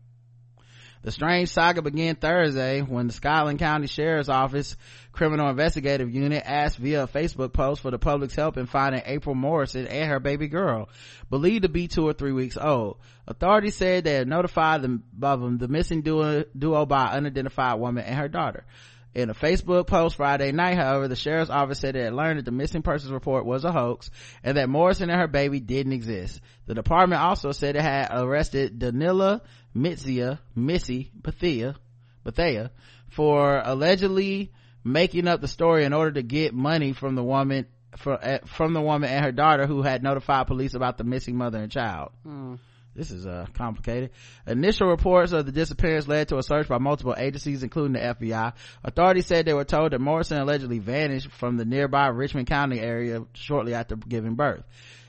The 1.01 1.11
strange 1.11 1.47
saga 1.47 1.81
began 1.81 2.15
Thursday 2.15 2.81
when 2.81 3.07
the 3.07 3.13
Scotland 3.13 3.59
County 3.59 3.87
Sheriff's 3.87 4.27
Office 4.27 4.75
Criminal 5.13 5.49
Investigative 5.49 6.13
Unit 6.13 6.43
asked 6.45 6.77
via 6.77 7.03
a 7.03 7.07
Facebook 7.07 7.53
post 7.53 7.81
for 7.81 7.89
the 7.89 7.97
public's 7.97 8.35
help 8.35 8.57
in 8.57 8.65
finding 8.65 9.01
April 9.05 9.33
Morrison 9.33 9.87
and 9.87 10.09
her 10.09 10.19
baby 10.19 10.49
girl, 10.49 10.89
believed 11.29 11.63
to 11.63 11.69
be 11.69 11.87
two 11.87 12.05
or 12.05 12.11
three 12.11 12.33
weeks 12.33 12.57
old. 12.57 12.97
Authorities 13.27 13.75
said 13.75 14.03
they 14.03 14.15
had 14.15 14.27
notified 14.27 14.81
them 14.81 15.03
of 15.21 15.59
the 15.59 15.69
missing 15.69 16.01
duo, 16.01 16.43
duo 16.57 16.85
by 16.85 17.05
unidentified 17.05 17.79
woman 17.79 18.03
and 18.03 18.15
her 18.15 18.27
daughter. 18.27 18.65
In 19.15 19.29
a 19.29 19.33
Facebook 19.33 19.87
post 19.87 20.17
Friday 20.17 20.51
night, 20.51 20.77
however, 20.77 21.07
the 21.07 21.15
sheriff's 21.15 21.49
office 21.49 21.79
said 21.79 21.95
it 21.95 22.03
had 22.03 22.13
learned 22.13 22.39
that 22.39 22.45
the 22.45 22.51
missing 22.51 22.83
persons 22.83 23.11
report 23.11 23.45
was 23.45 23.65
a 23.65 23.71
hoax 23.71 24.11
and 24.43 24.55
that 24.57 24.69
Morrison 24.69 25.09
and 25.09 25.19
her 25.19 25.27
baby 25.27 25.59
didn't 25.59 25.93
exist. 25.93 26.39
The 26.67 26.75
department 26.75 27.21
also 27.21 27.51
said 27.51 27.75
it 27.75 27.81
had 27.81 28.09
arrested 28.11 28.79
Danila 28.79 29.41
Mitzia, 29.75 30.39
Missy 30.55 31.11
Bethea, 31.13 31.75
Bethea 32.23 32.71
for 33.09 33.61
allegedly 33.63 34.51
making 34.83 35.27
up 35.27 35.41
the 35.41 35.47
story 35.47 35.85
in 35.85 35.93
order 35.93 36.11
to 36.11 36.23
get 36.23 36.53
money 36.53 36.93
from 36.93 37.15
the 37.15 37.23
woman 37.23 37.65
for, 37.97 38.13
uh, 38.13 38.39
from 38.45 38.73
the 38.73 38.81
woman 38.81 39.09
and 39.09 39.25
her 39.25 39.31
daughter 39.31 39.65
who 39.65 39.81
had 39.81 40.03
notified 40.03 40.47
police 40.47 40.75
about 40.75 40.97
the 40.97 41.03
missing 41.03 41.35
mother 41.35 41.57
and 41.57 41.71
child. 41.71 42.11
Mm. 42.25 42.59
This 42.95 43.11
is 43.11 43.25
uh 43.25 43.45
complicated. 43.53 44.11
Initial 44.47 44.87
reports 44.87 45.31
of 45.31 45.45
the 45.45 45.51
disappearance 45.51 46.07
led 46.07 46.29
to 46.29 46.37
a 46.37 46.43
search 46.43 46.67
by 46.67 46.77
multiple 46.77 47.15
agencies 47.17 47.63
including 47.63 47.93
the 47.93 47.99
fbi 47.99 48.53
authorities 48.83 49.25
said 49.25 49.45
they 49.45 49.53
were 49.53 49.65
told 49.65 49.91
that 49.91 49.99
morrison 49.99 50.39
allegedly 50.39 50.79
vanished 50.79 51.31
from 51.31 51.57
the 51.57 51.65
nearby 51.65 52.07
richmond 52.07 52.47
county 52.47 52.79
area 52.79 53.23
shortly 53.33 53.73
after 53.73 53.95
giving 53.95 54.35
birth. 54.35 54.63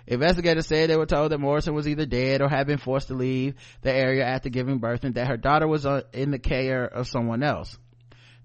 Investigators 0.07 0.67
said 0.67 0.91
they 0.91 0.97
were 0.97 1.07
told 1.07 1.31
that 1.33 1.39
morrison 1.39 1.75
was 1.75 1.87
either 1.87 2.07
dead 2.07 2.43
or 2.43 2.49
had 2.49 2.67
been 2.67 2.79
forced 2.79 3.09
to 3.09 3.15
leave 3.15 3.55
the 3.83 3.93
area 3.93 4.25
after 4.25 4.49
giving 4.49 4.79
birth 4.79 5.05
and 5.05 5.15
that 5.15 5.29
her 5.29 5.37
daughter 5.37 5.69
was 5.69 5.87
uh, 5.87 6.03
in 6.13 6.31
the 6.31 6.39
care 6.39 6.85
of 6.85 7.07
someone 7.07 7.43
else 7.43 7.79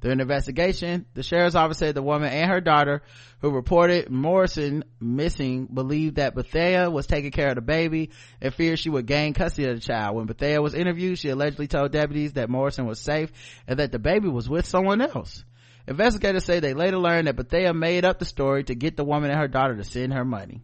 during 0.06 0.20
the 0.20 0.22
investigation, 0.22 1.08
the 1.16 1.24
sheriff's 1.24 1.56
office 1.56 1.80
said 1.80 1.96
the 1.96 2.04
woman 2.04 2.32
and 2.32 2.48
her 2.48 2.62
daughter 2.62 3.02
who 3.40 3.50
reported 3.50 4.08
Morrison 4.08 4.84
missing 5.00 5.66
believed 5.66 6.18
that 6.18 6.36
Bethea 6.36 6.92
was 6.92 7.08
taking 7.08 7.32
care 7.32 7.50
of 7.50 7.56
the 7.56 7.62
baby 7.62 8.12
and 8.40 8.54
feared 8.54 8.78
she 8.78 8.92
would 8.92 9.08
gain 9.08 9.34
custody 9.34 9.68
of 9.68 9.74
the 9.74 9.82
child. 9.82 10.16
When 10.16 10.28
Bethea 10.28 10.62
was 10.62 10.76
interviewed, 10.76 11.18
she 11.18 11.30
allegedly 11.30 11.66
told 11.66 11.92
deputies 11.92 12.34
that 12.34 12.52
Morrison 12.52 12.86
was 12.86 13.00
safe 13.00 13.32
and 13.68 13.80
that 13.80 13.92
the 13.92 13.98
baby 13.98 14.30
was 14.30 14.48
with 14.48 14.68
someone 14.68 15.02
else. 15.02 15.44
Investigators 15.88 16.46
say 16.46 16.60
they 16.60 16.76
later 16.76 17.00
learned 17.00 17.28
that 17.28 17.36
Bethea 17.36 17.74
made 17.74 18.06
up 18.06 18.20
the 18.20 18.26
story 18.26 18.64
to 18.66 18.76
get 18.76 18.98
the 18.98 19.04
woman 19.04 19.32
and 19.32 19.40
her 19.40 19.48
daughter 19.48 19.76
to 19.76 19.84
send 19.84 20.14
her 20.14 20.24
money. 20.24 20.62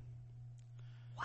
Wow. 1.18 1.23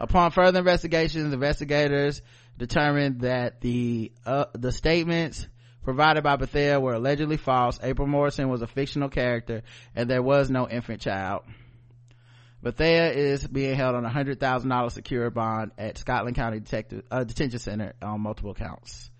Upon 0.00 0.32
further 0.32 0.58
investigations, 0.58 1.32
investigators 1.32 2.20
determined 2.58 3.22
that 3.22 3.62
the 3.62 4.12
uh, 4.26 4.44
the 4.52 4.70
statements 4.70 5.48
provided 5.84 6.24
by 6.24 6.36
Bethea 6.36 6.80
were 6.80 6.94
allegedly 6.94 7.36
false. 7.36 7.78
April 7.82 8.08
Morrison 8.08 8.48
was 8.48 8.62
a 8.62 8.66
fictional 8.66 9.08
character 9.08 9.62
and 9.94 10.10
there 10.10 10.22
was 10.22 10.50
no 10.50 10.68
infant 10.68 11.00
child. 11.00 11.42
Bethea 12.62 13.12
is 13.12 13.46
being 13.46 13.76
held 13.76 13.94
on 13.94 14.06
a 14.06 14.08
hundred 14.08 14.40
thousand 14.40 14.70
dollar 14.70 14.88
secure 14.88 15.28
bond 15.30 15.72
at 15.76 15.98
Scotland 15.98 16.34
County 16.34 16.60
Detective 16.60 17.04
uh, 17.10 17.22
Detention 17.22 17.58
Center 17.58 17.92
on 18.00 18.22
multiple 18.22 18.54
counts. 18.54 19.10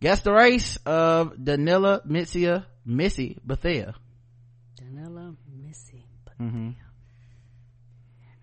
Guess 0.00 0.22
the 0.22 0.32
race 0.32 0.76
of 0.84 1.34
Danila 1.36 2.04
Mitzia 2.04 2.66
Missy 2.84 3.38
Bethea. 3.44 3.94
Danila 4.76 5.36
Missy 5.56 6.04
Bethea. 6.24 6.46
Mm-hmm. 6.48 6.70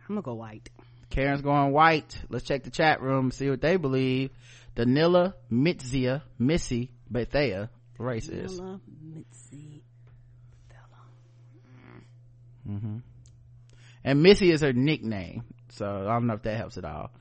I'm 0.07 0.15
gonna 0.15 0.21
go 0.21 0.33
white. 0.35 0.69
Karen's 1.09 1.41
going 1.41 1.73
white. 1.73 2.17
Let's 2.29 2.45
check 2.45 2.63
the 2.63 2.71
chat 2.71 3.01
room, 3.01 3.31
see 3.31 3.49
what 3.49 3.59
they 3.59 3.75
believe. 3.75 4.31
Danila 4.77 5.33
Mitzia 5.51 6.21
Missy 6.39 6.91
Bethea 7.11 7.69
racist. 7.99 8.59
Mitzi 9.03 9.83
Mm-hmm. 12.67 12.97
And 14.03 14.23
Missy 14.23 14.51
is 14.51 14.61
her 14.61 14.73
nickname, 14.73 15.43
so 15.69 15.85
I 15.85 16.13
don't 16.13 16.27
know 16.27 16.35
if 16.35 16.43
that 16.43 16.57
helps 16.57 16.77
at 16.77 16.85
all. 16.85 17.11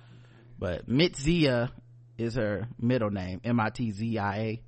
But 0.58 0.88
Mitzia 0.88 1.70
is 2.18 2.34
her 2.34 2.68
middle 2.78 3.10
name, 3.10 3.40
M-I-T-Z-I-A, 3.44 4.62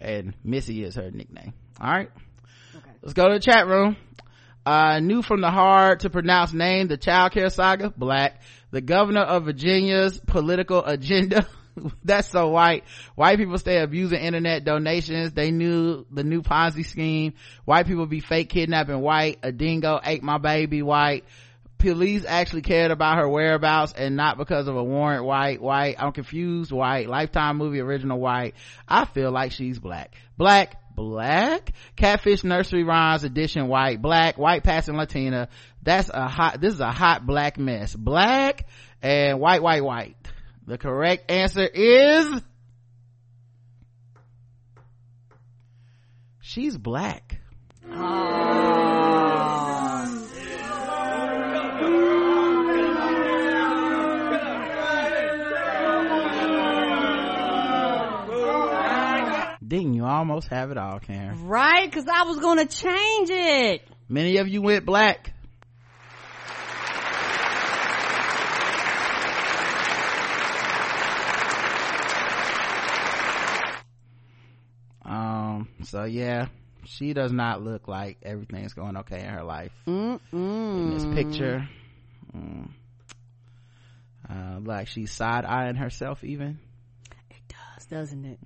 and 0.00 0.34
Missy 0.44 0.84
is 0.84 0.94
her 0.94 1.10
nickname. 1.10 1.52
All 1.80 1.90
right, 1.90 2.10
Okay. 2.76 2.90
let's 3.02 3.14
go 3.14 3.28
to 3.28 3.34
the 3.34 3.40
chat 3.40 3.66
room. 3.66 3.96
Uh, 4.64 5.00
new 5.00 5.22
from 5.22 5.40
the 5.40 5.50
hard 5.50 6.00
to 6.00 6.10
pronounce 6.10 6.52
name, 6.52 6.86
the 6.86 6.96
child 6.96 7.32
care 7.32 7.50
saga, 7.50 7.90
black. 7.90 8.42
The 8.70 8.80
governor 8.80 9.22
of 9.22 9.44
Virginia's 9.44 10.20
political 10.20 10.84
agenda. 10.84 11.46
That's 12.04 12.28
so 12.28 12.48
white. 12.48 12.84
White 13.14 13.38
people 13.38 13.58
stay 13.58 13.78
abusing 13.78 14.20
internet 14.20 14.64
donations. 14.64 15.32
They 15.32 15.50
knew 15.50 16.06
the 16.10 16.24
new 16.24 16.42
Ponzi 16.42 16.86
scheme. 16.86 17.34
White 17.64 17.86
people 17.86 18.06
be 18.06 18.20
fake 18.20 18.48
kidnapping 18.48 19.00
white. 19.00 19.38
A 19.42 19.52
dingo 19.52 20.00
ate 20.04 20.22
my 20.22 20.38
baby 20.38 20.82
white. 20.82 21.24
Police 21.78 22.24
actually 22.24 22.62
cared 22.62 22.92
about 22.92 23.18
her 23.18 23.28
whereabouts 23.28 23.92
and 23.92 24.14
not 24.14 24.38
because 24.38 24.68
of 24.68 24.76
a 24.76 24.84
warrant 24.84 25.24
white, 25.24 25.60
white. 25.60 25.96
I'm 25.98 26.12
confused 26.12 26.70
white. 26.70 27.08
Lifetime 27.08 27.56
movie 27.56 27.80
original 27.80 28.20
white. 28.20 28.54
I 28.86 29.04
feel 29.04 29.32
like 29.32 29.50
she's 29.50 29.80
black. 29.80 30.14
Black, 30.36 30.76
black. 30.94 31.72
Catfish 31.96 32.44
nursery 32.44 32.84
rhymes 32.84 33.24
edition 33.24 33.66
white. 33.66 34.00
Black, 34.00 34.38
white 34.38 34.62
passing 34.62 34.96
Latina. 34.96 35.48
That's 35.82 36.08
a 36.08 36.28
hot, 36.28 36.60
this 36.60 36.74
is 36.74 36.80
a 36.80 36.92
hot 36.92 37.26
black 37.26 37.58
mess. 37.58 37.96
Black 37.96 38.64
and 39.02 39.40
white, 39.40 39.62
white, 39.62 39.82
white. 39.82 40.16
The 40.66 40.78
correct 40.78 41.30
answer 41.30 41.66
is 41.66 42.40
she's 46.40 46.76
black. 46.76 47.38
Didn't 59.66 59.94
you 59.94 60.04
almost 60.04 60.48
have 60.48 60.70
it 60.70 60.76
all, 60.76 61.00
Karen? 61.00 61.48
Right? 61.48 61.90
Cause 61.90 62.04
I 62.06 62.24
was 62.24 62.38
gonna 62.38 62.66
change 62.66 63.30
it. 63.30 63.88
Many 64.08 64.36
of 64.36 64.46
you 64.46 64.60
went 64.60 64.84
black. 64.84 65.32
So 75.86 76.04
yeah, 76.04 76.46
she 76.84 77.12
does 77.12 77.32
not 77.32 77.62
look 77.62 77.88
like 77.88 78.18
everything's 78.22 78.74
going 78.74 78.96
okay 78.98 79.20
in 79.20 79.28
her 79.28 79.44
life. 79.44 79.72
Mm-mm. 79.86 80.18
In 80.32 80.90
this 80.94 81.04
picture, 81.14 81.68
mm, 82.36 82.68
uh, 84.28 84.60
like 84.60 84.88
she's 84.88 85.12
side 85.12 85.44
eyeing 85.44 85.76
herself 85.76 86.24
even. 86.24 86.58
It 87.30 87.36
does, 87.48 87.86
doesn't 87.86 88.24
it? 88.24 88.38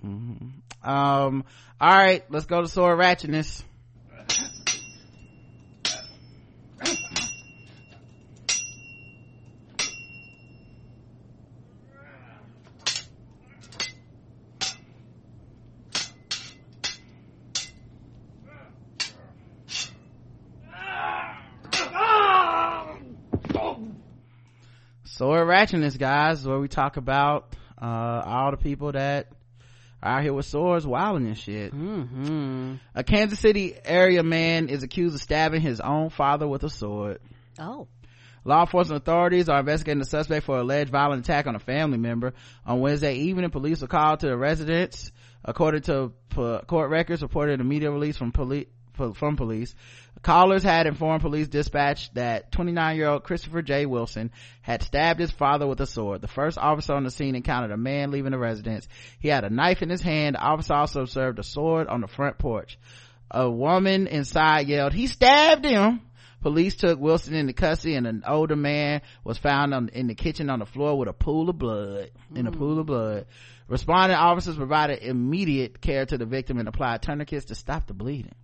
Um, 0.83 1.43
all 1.79 1.97
right, 1.97 2.23
let's 2.29 2.45
go 2.45 2.61
to 2.61 2.67
sword 2.67 2.99
ratchetness. 2.99 3.63
Sword 25.67 25.81
ratchetness, 25.81 25.97
guys, 25.97 26.47
where 26.47 26.59
we 26.59 26.67
talk 26.67 26.97
about 26.97 27.55
uh 27.79 28.21
all 28.25 28.51
the 28.51 28.57
people 28.57 28.91
that 28.91 29.27
are 30.01 30.17
out 30.17 30.23
here 30.23 30.33
with 30.33 30.45
swords 30.45 30.85
wilding 30.85 31.27
and 31.27 31.37
shit. 31.37 31.73
Mm-hmm. 31.73 32.75
A 32.95 33.03
Kansas 33.03 33.39
City 33.39 33.75
area 33.83 34.23
man 34.23 34.69
is 34.69 34.83
accused 34.83 35.15
of 35.15 35.21
stabbing 35.21 35.61
his 35.61 35.79
own 35.79 36.09
father 36.09 36.47
with 36.47 36.63
a 36.63 36.69
sword. 36.69 37.19
Oh. 37.59 37.87
Law 38.45 38.61
enforcement 38.61 39.01
authorities 39.01 39.49
are 39.49 39.59
investigating 39.59 39.99
the 39.99 40.05
suspect 40.05 40.45
for 40.45 40.57
alleged 40.57 40.89
violent 40.89 41.25
attack 41.25 41.47
on 41.47 41.55
a 41.55 41.59
family 41.59 41.97
member. 41.97 42.33
On 42.65 42.79
Wednesday 42.79 43.15
evening, 43.15 43.49
police 43.49 43.81
were 43.81 43.87
called 43.87 44.21
to 44.21 44.27
the 44.27 44.37
residence. 44.37 45.11
According 45.43 45.81
to 45.83 46.13
p- 46.29 46.59
court 46.65 46.89
records 46.89 47.21
reported 47.21 47.53
in 47.53 47.61
a 47.61 47.65
media 47.65 47.91
release 47.91 48.15
from 48.17 48.31
police, 48.31 48.67
from 48.97 49.35
police, 49.35 49.73
callers 50.21 50.63
had 50.63 50.87
informed 50.87 51.21
police 51.21 51.47
dispatch 51.47 52.11
that 52.13 52.51
29-year-old 52.51 53.23
Christopher 53.23 53.61
J. 53.61 53.85
Wilson 53.85 54.31
had 54.61 54.83
stabbed 54.83 55.19
his 55.19 55.31
father 55.31 55.67
with 55.67 55.79
a 55.81 55.85
sword. 55.85 56.21
The 56.21 56.27
first 56.27 56.57
officer 56.57 56.93
on 56.93 57.03
the 57.03 57.11
scene 57.11 57.35
encountered 57.35 57.71
a 57.71 57.77
man 57.77 58.11
leaving 58.11 58.31
the 58.31 58.37
residence. 58.37 58.87
He 59.19 59.27
had 59.29 59.43
a 59.43 59.49
knife 59.49 59.81
in 59.81 59.89
his 59.89 60.01
hand. 60.01 60.35
The 60.35 60.41
officer 60.41 60.73
also 60.73 61.01
observed 61.01 61.39
a 61.39 61.43
sword 61.43 61.87
on 61.87 62.01
the 62.01 62.07
front 62.07 62.37
porch. 62.37 62.77
A 63.29 63.49
woman 63.49 64.07
inside 64.07 64.67
yelled, 64.67 64.93
he 64.93 65.07
stabbed 65.07 65.65
him. 65.65 66.01
Police 66.41 66.75
took 66.75 66.99
Wilson 66.99 67.33
into 67.33 67.53
custody 67.53 67.95
and 67.95 68.05
an 68.05 68.23
older 68.25 68.55
man 68.55 69.01
was 69.23 69.37
found 69.37 69.73
on, 69.73 69.89
in 69.89 70.07
the 70.07 70.15
kitchen 70.15 70.49
on 70.49 70.59
the 70.59 70.65
floor 70.65 70.97
with 70.97 71.09
a 71.09 71.13
pool 71.13 71.49
of 71.49 71.57
blood, 71.57 72.11
in 72.33 72.47
a 72.47 72.51
pool 72.51 72.79
of 72.79 72.85
mm. 72.85 72.87
blood. 72.87 73.25
Responding 73.67 74.17
officers 74.17 74.55
provided 74.55 74.99
immediate 74.99 75.81
care 75.81 76.05
to 76.05 76.17
the 76.17 76.25
victim 76.25 76.59
and 76.59 76.67
applied 76.67 77.01
tourniquets 77.01 77.45
to 77.45 77.55
stop 77.55 77.87
the 77.87 77.93
bleeding. 77.93 78.35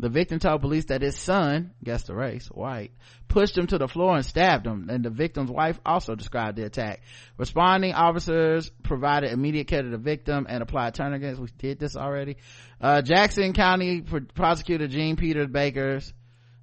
The 0.00 0.08
victim 0.08 0.38
told 0.38 0.60
police 0.60 0.86
that 0.86 1.02
his 1.02 1.16
son, 1.16 1.72
guess 1.82 2.04
the 2.04 2.14
race, 2.14 2.46
white, 2.46 2.92
pushed 3.26 3.58
him 3.58 3.66
to 3.66 3.78
the 3.78 3.88
floor 3.88 4.14
and 4.14 4.24
stabbed 4.24 4.66
him, 4.66 4.88
and 4.90 5.04
the 5.04 5.10
victim's 5.10 5.50
wife 5.50 5.80
also 5.84 6.14
described 6.14 6.56
the 6.56 6.64
attack. 6.64 7.02
Responding 7.36 7.94
officers 7.94 8.70
provided 8.84 9.32
immediate 9.32 9.66
care 9.66 9.82
to 9.82 9.88
the 9.88 9.98
victim 9.98 10.46
and 10.48 10.62
applied 10.62 10.94
tourniquets. 10.94 11.40
We 11.40 11.48
did 11.58 11.80
this 11.80 11.96
already. 11.96 12.36
Uh, 12.80 13.02
Jackson 13.02 13.52
County 13.52 14.02
Pr- 14.02 14.18
Prosecutor 14.34 14.86
Jean 14.86 15.16
Peters 15.16 15.48
Baker's 15.48 16.12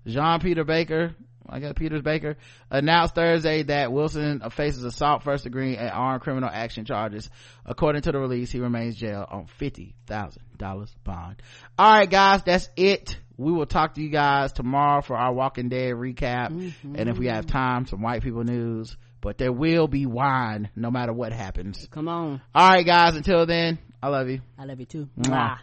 Jean 0.05 0.39
Peter 0.39 0.63
Baker, 0.63 1.15
I 1.47 1.59
got 1.59 1.75
Peters 1.75 2.01
Baker, 2.01 2.37
announced 2.69 3.15
Thursday 3.15 3.63
that 3.63 3.91
Wilson 3.91 4.41
faces 4.51 4.83
assault 4.83 5.23
first 5.23 5.43
degree 5.43 5.77
and 5.77 5.89
armed 5.89 6.21
criminal 6.21 6.49
action 6.51 6.85
charges. 6.85 7.29
According 7.65 8.03
to 8.03 8.11
the 8.11 8.19
release, 8.19 8.51
he 8.51 8.59
remains 8.59 8.95
jailed 8.95 9.27
on 9.29 9.47
$50,000 9.59 10.95
bond. 11.03 11.41
Alright 11.79 12.09
guys, 12.09 12.43
that's 12.43 12.69
it. 12.75 13.17
We 13.37 13.51
will 13.51 13.65
talk 13.65 13.95
to 13.95 14.01
you 14.01 14.09
guys 14.09 14.53
tomorrow 14.53 15.01
for 15.01 15.15
our 15.17 15.33
Walking 15.33 15.69
Dead 15.69 15.93
recap. 15.93 16.49
Mm-hmm. 16.51 16.95
And 16.95 17.09
if 17.09 17.17
we 17.17 17.27
have 17.27 17.45
time, 17.45 17.85
some 17.85 18.01
white 18.01 18.21
people 18.23 18.43
news. 18.43 18.95
but 19.21 19.37
there 19.37 19.51
will 19.51 19.87
be 19.87 20.05
wine 20.05 20.69
no 20.75 20.91
matter 20.91 21.11
what 21.11 21.33
happens 21.33 21.87
Come 21.91 22.07
on. 22.07 22.41
all 22.53 22.69
right 22.69 22.85
guys 22.85 23.15
until 23.15 23.45
then 23.47 23.79
i 24.03 24.07
love 24.07 24.29
you 24.29 24.41
I 24.57 24.65
love 24.65 24.79
you 24.79 24.85
too. 24.85 25.09
Mwah. 25.17 25.29
Mwah. 25.31 25.57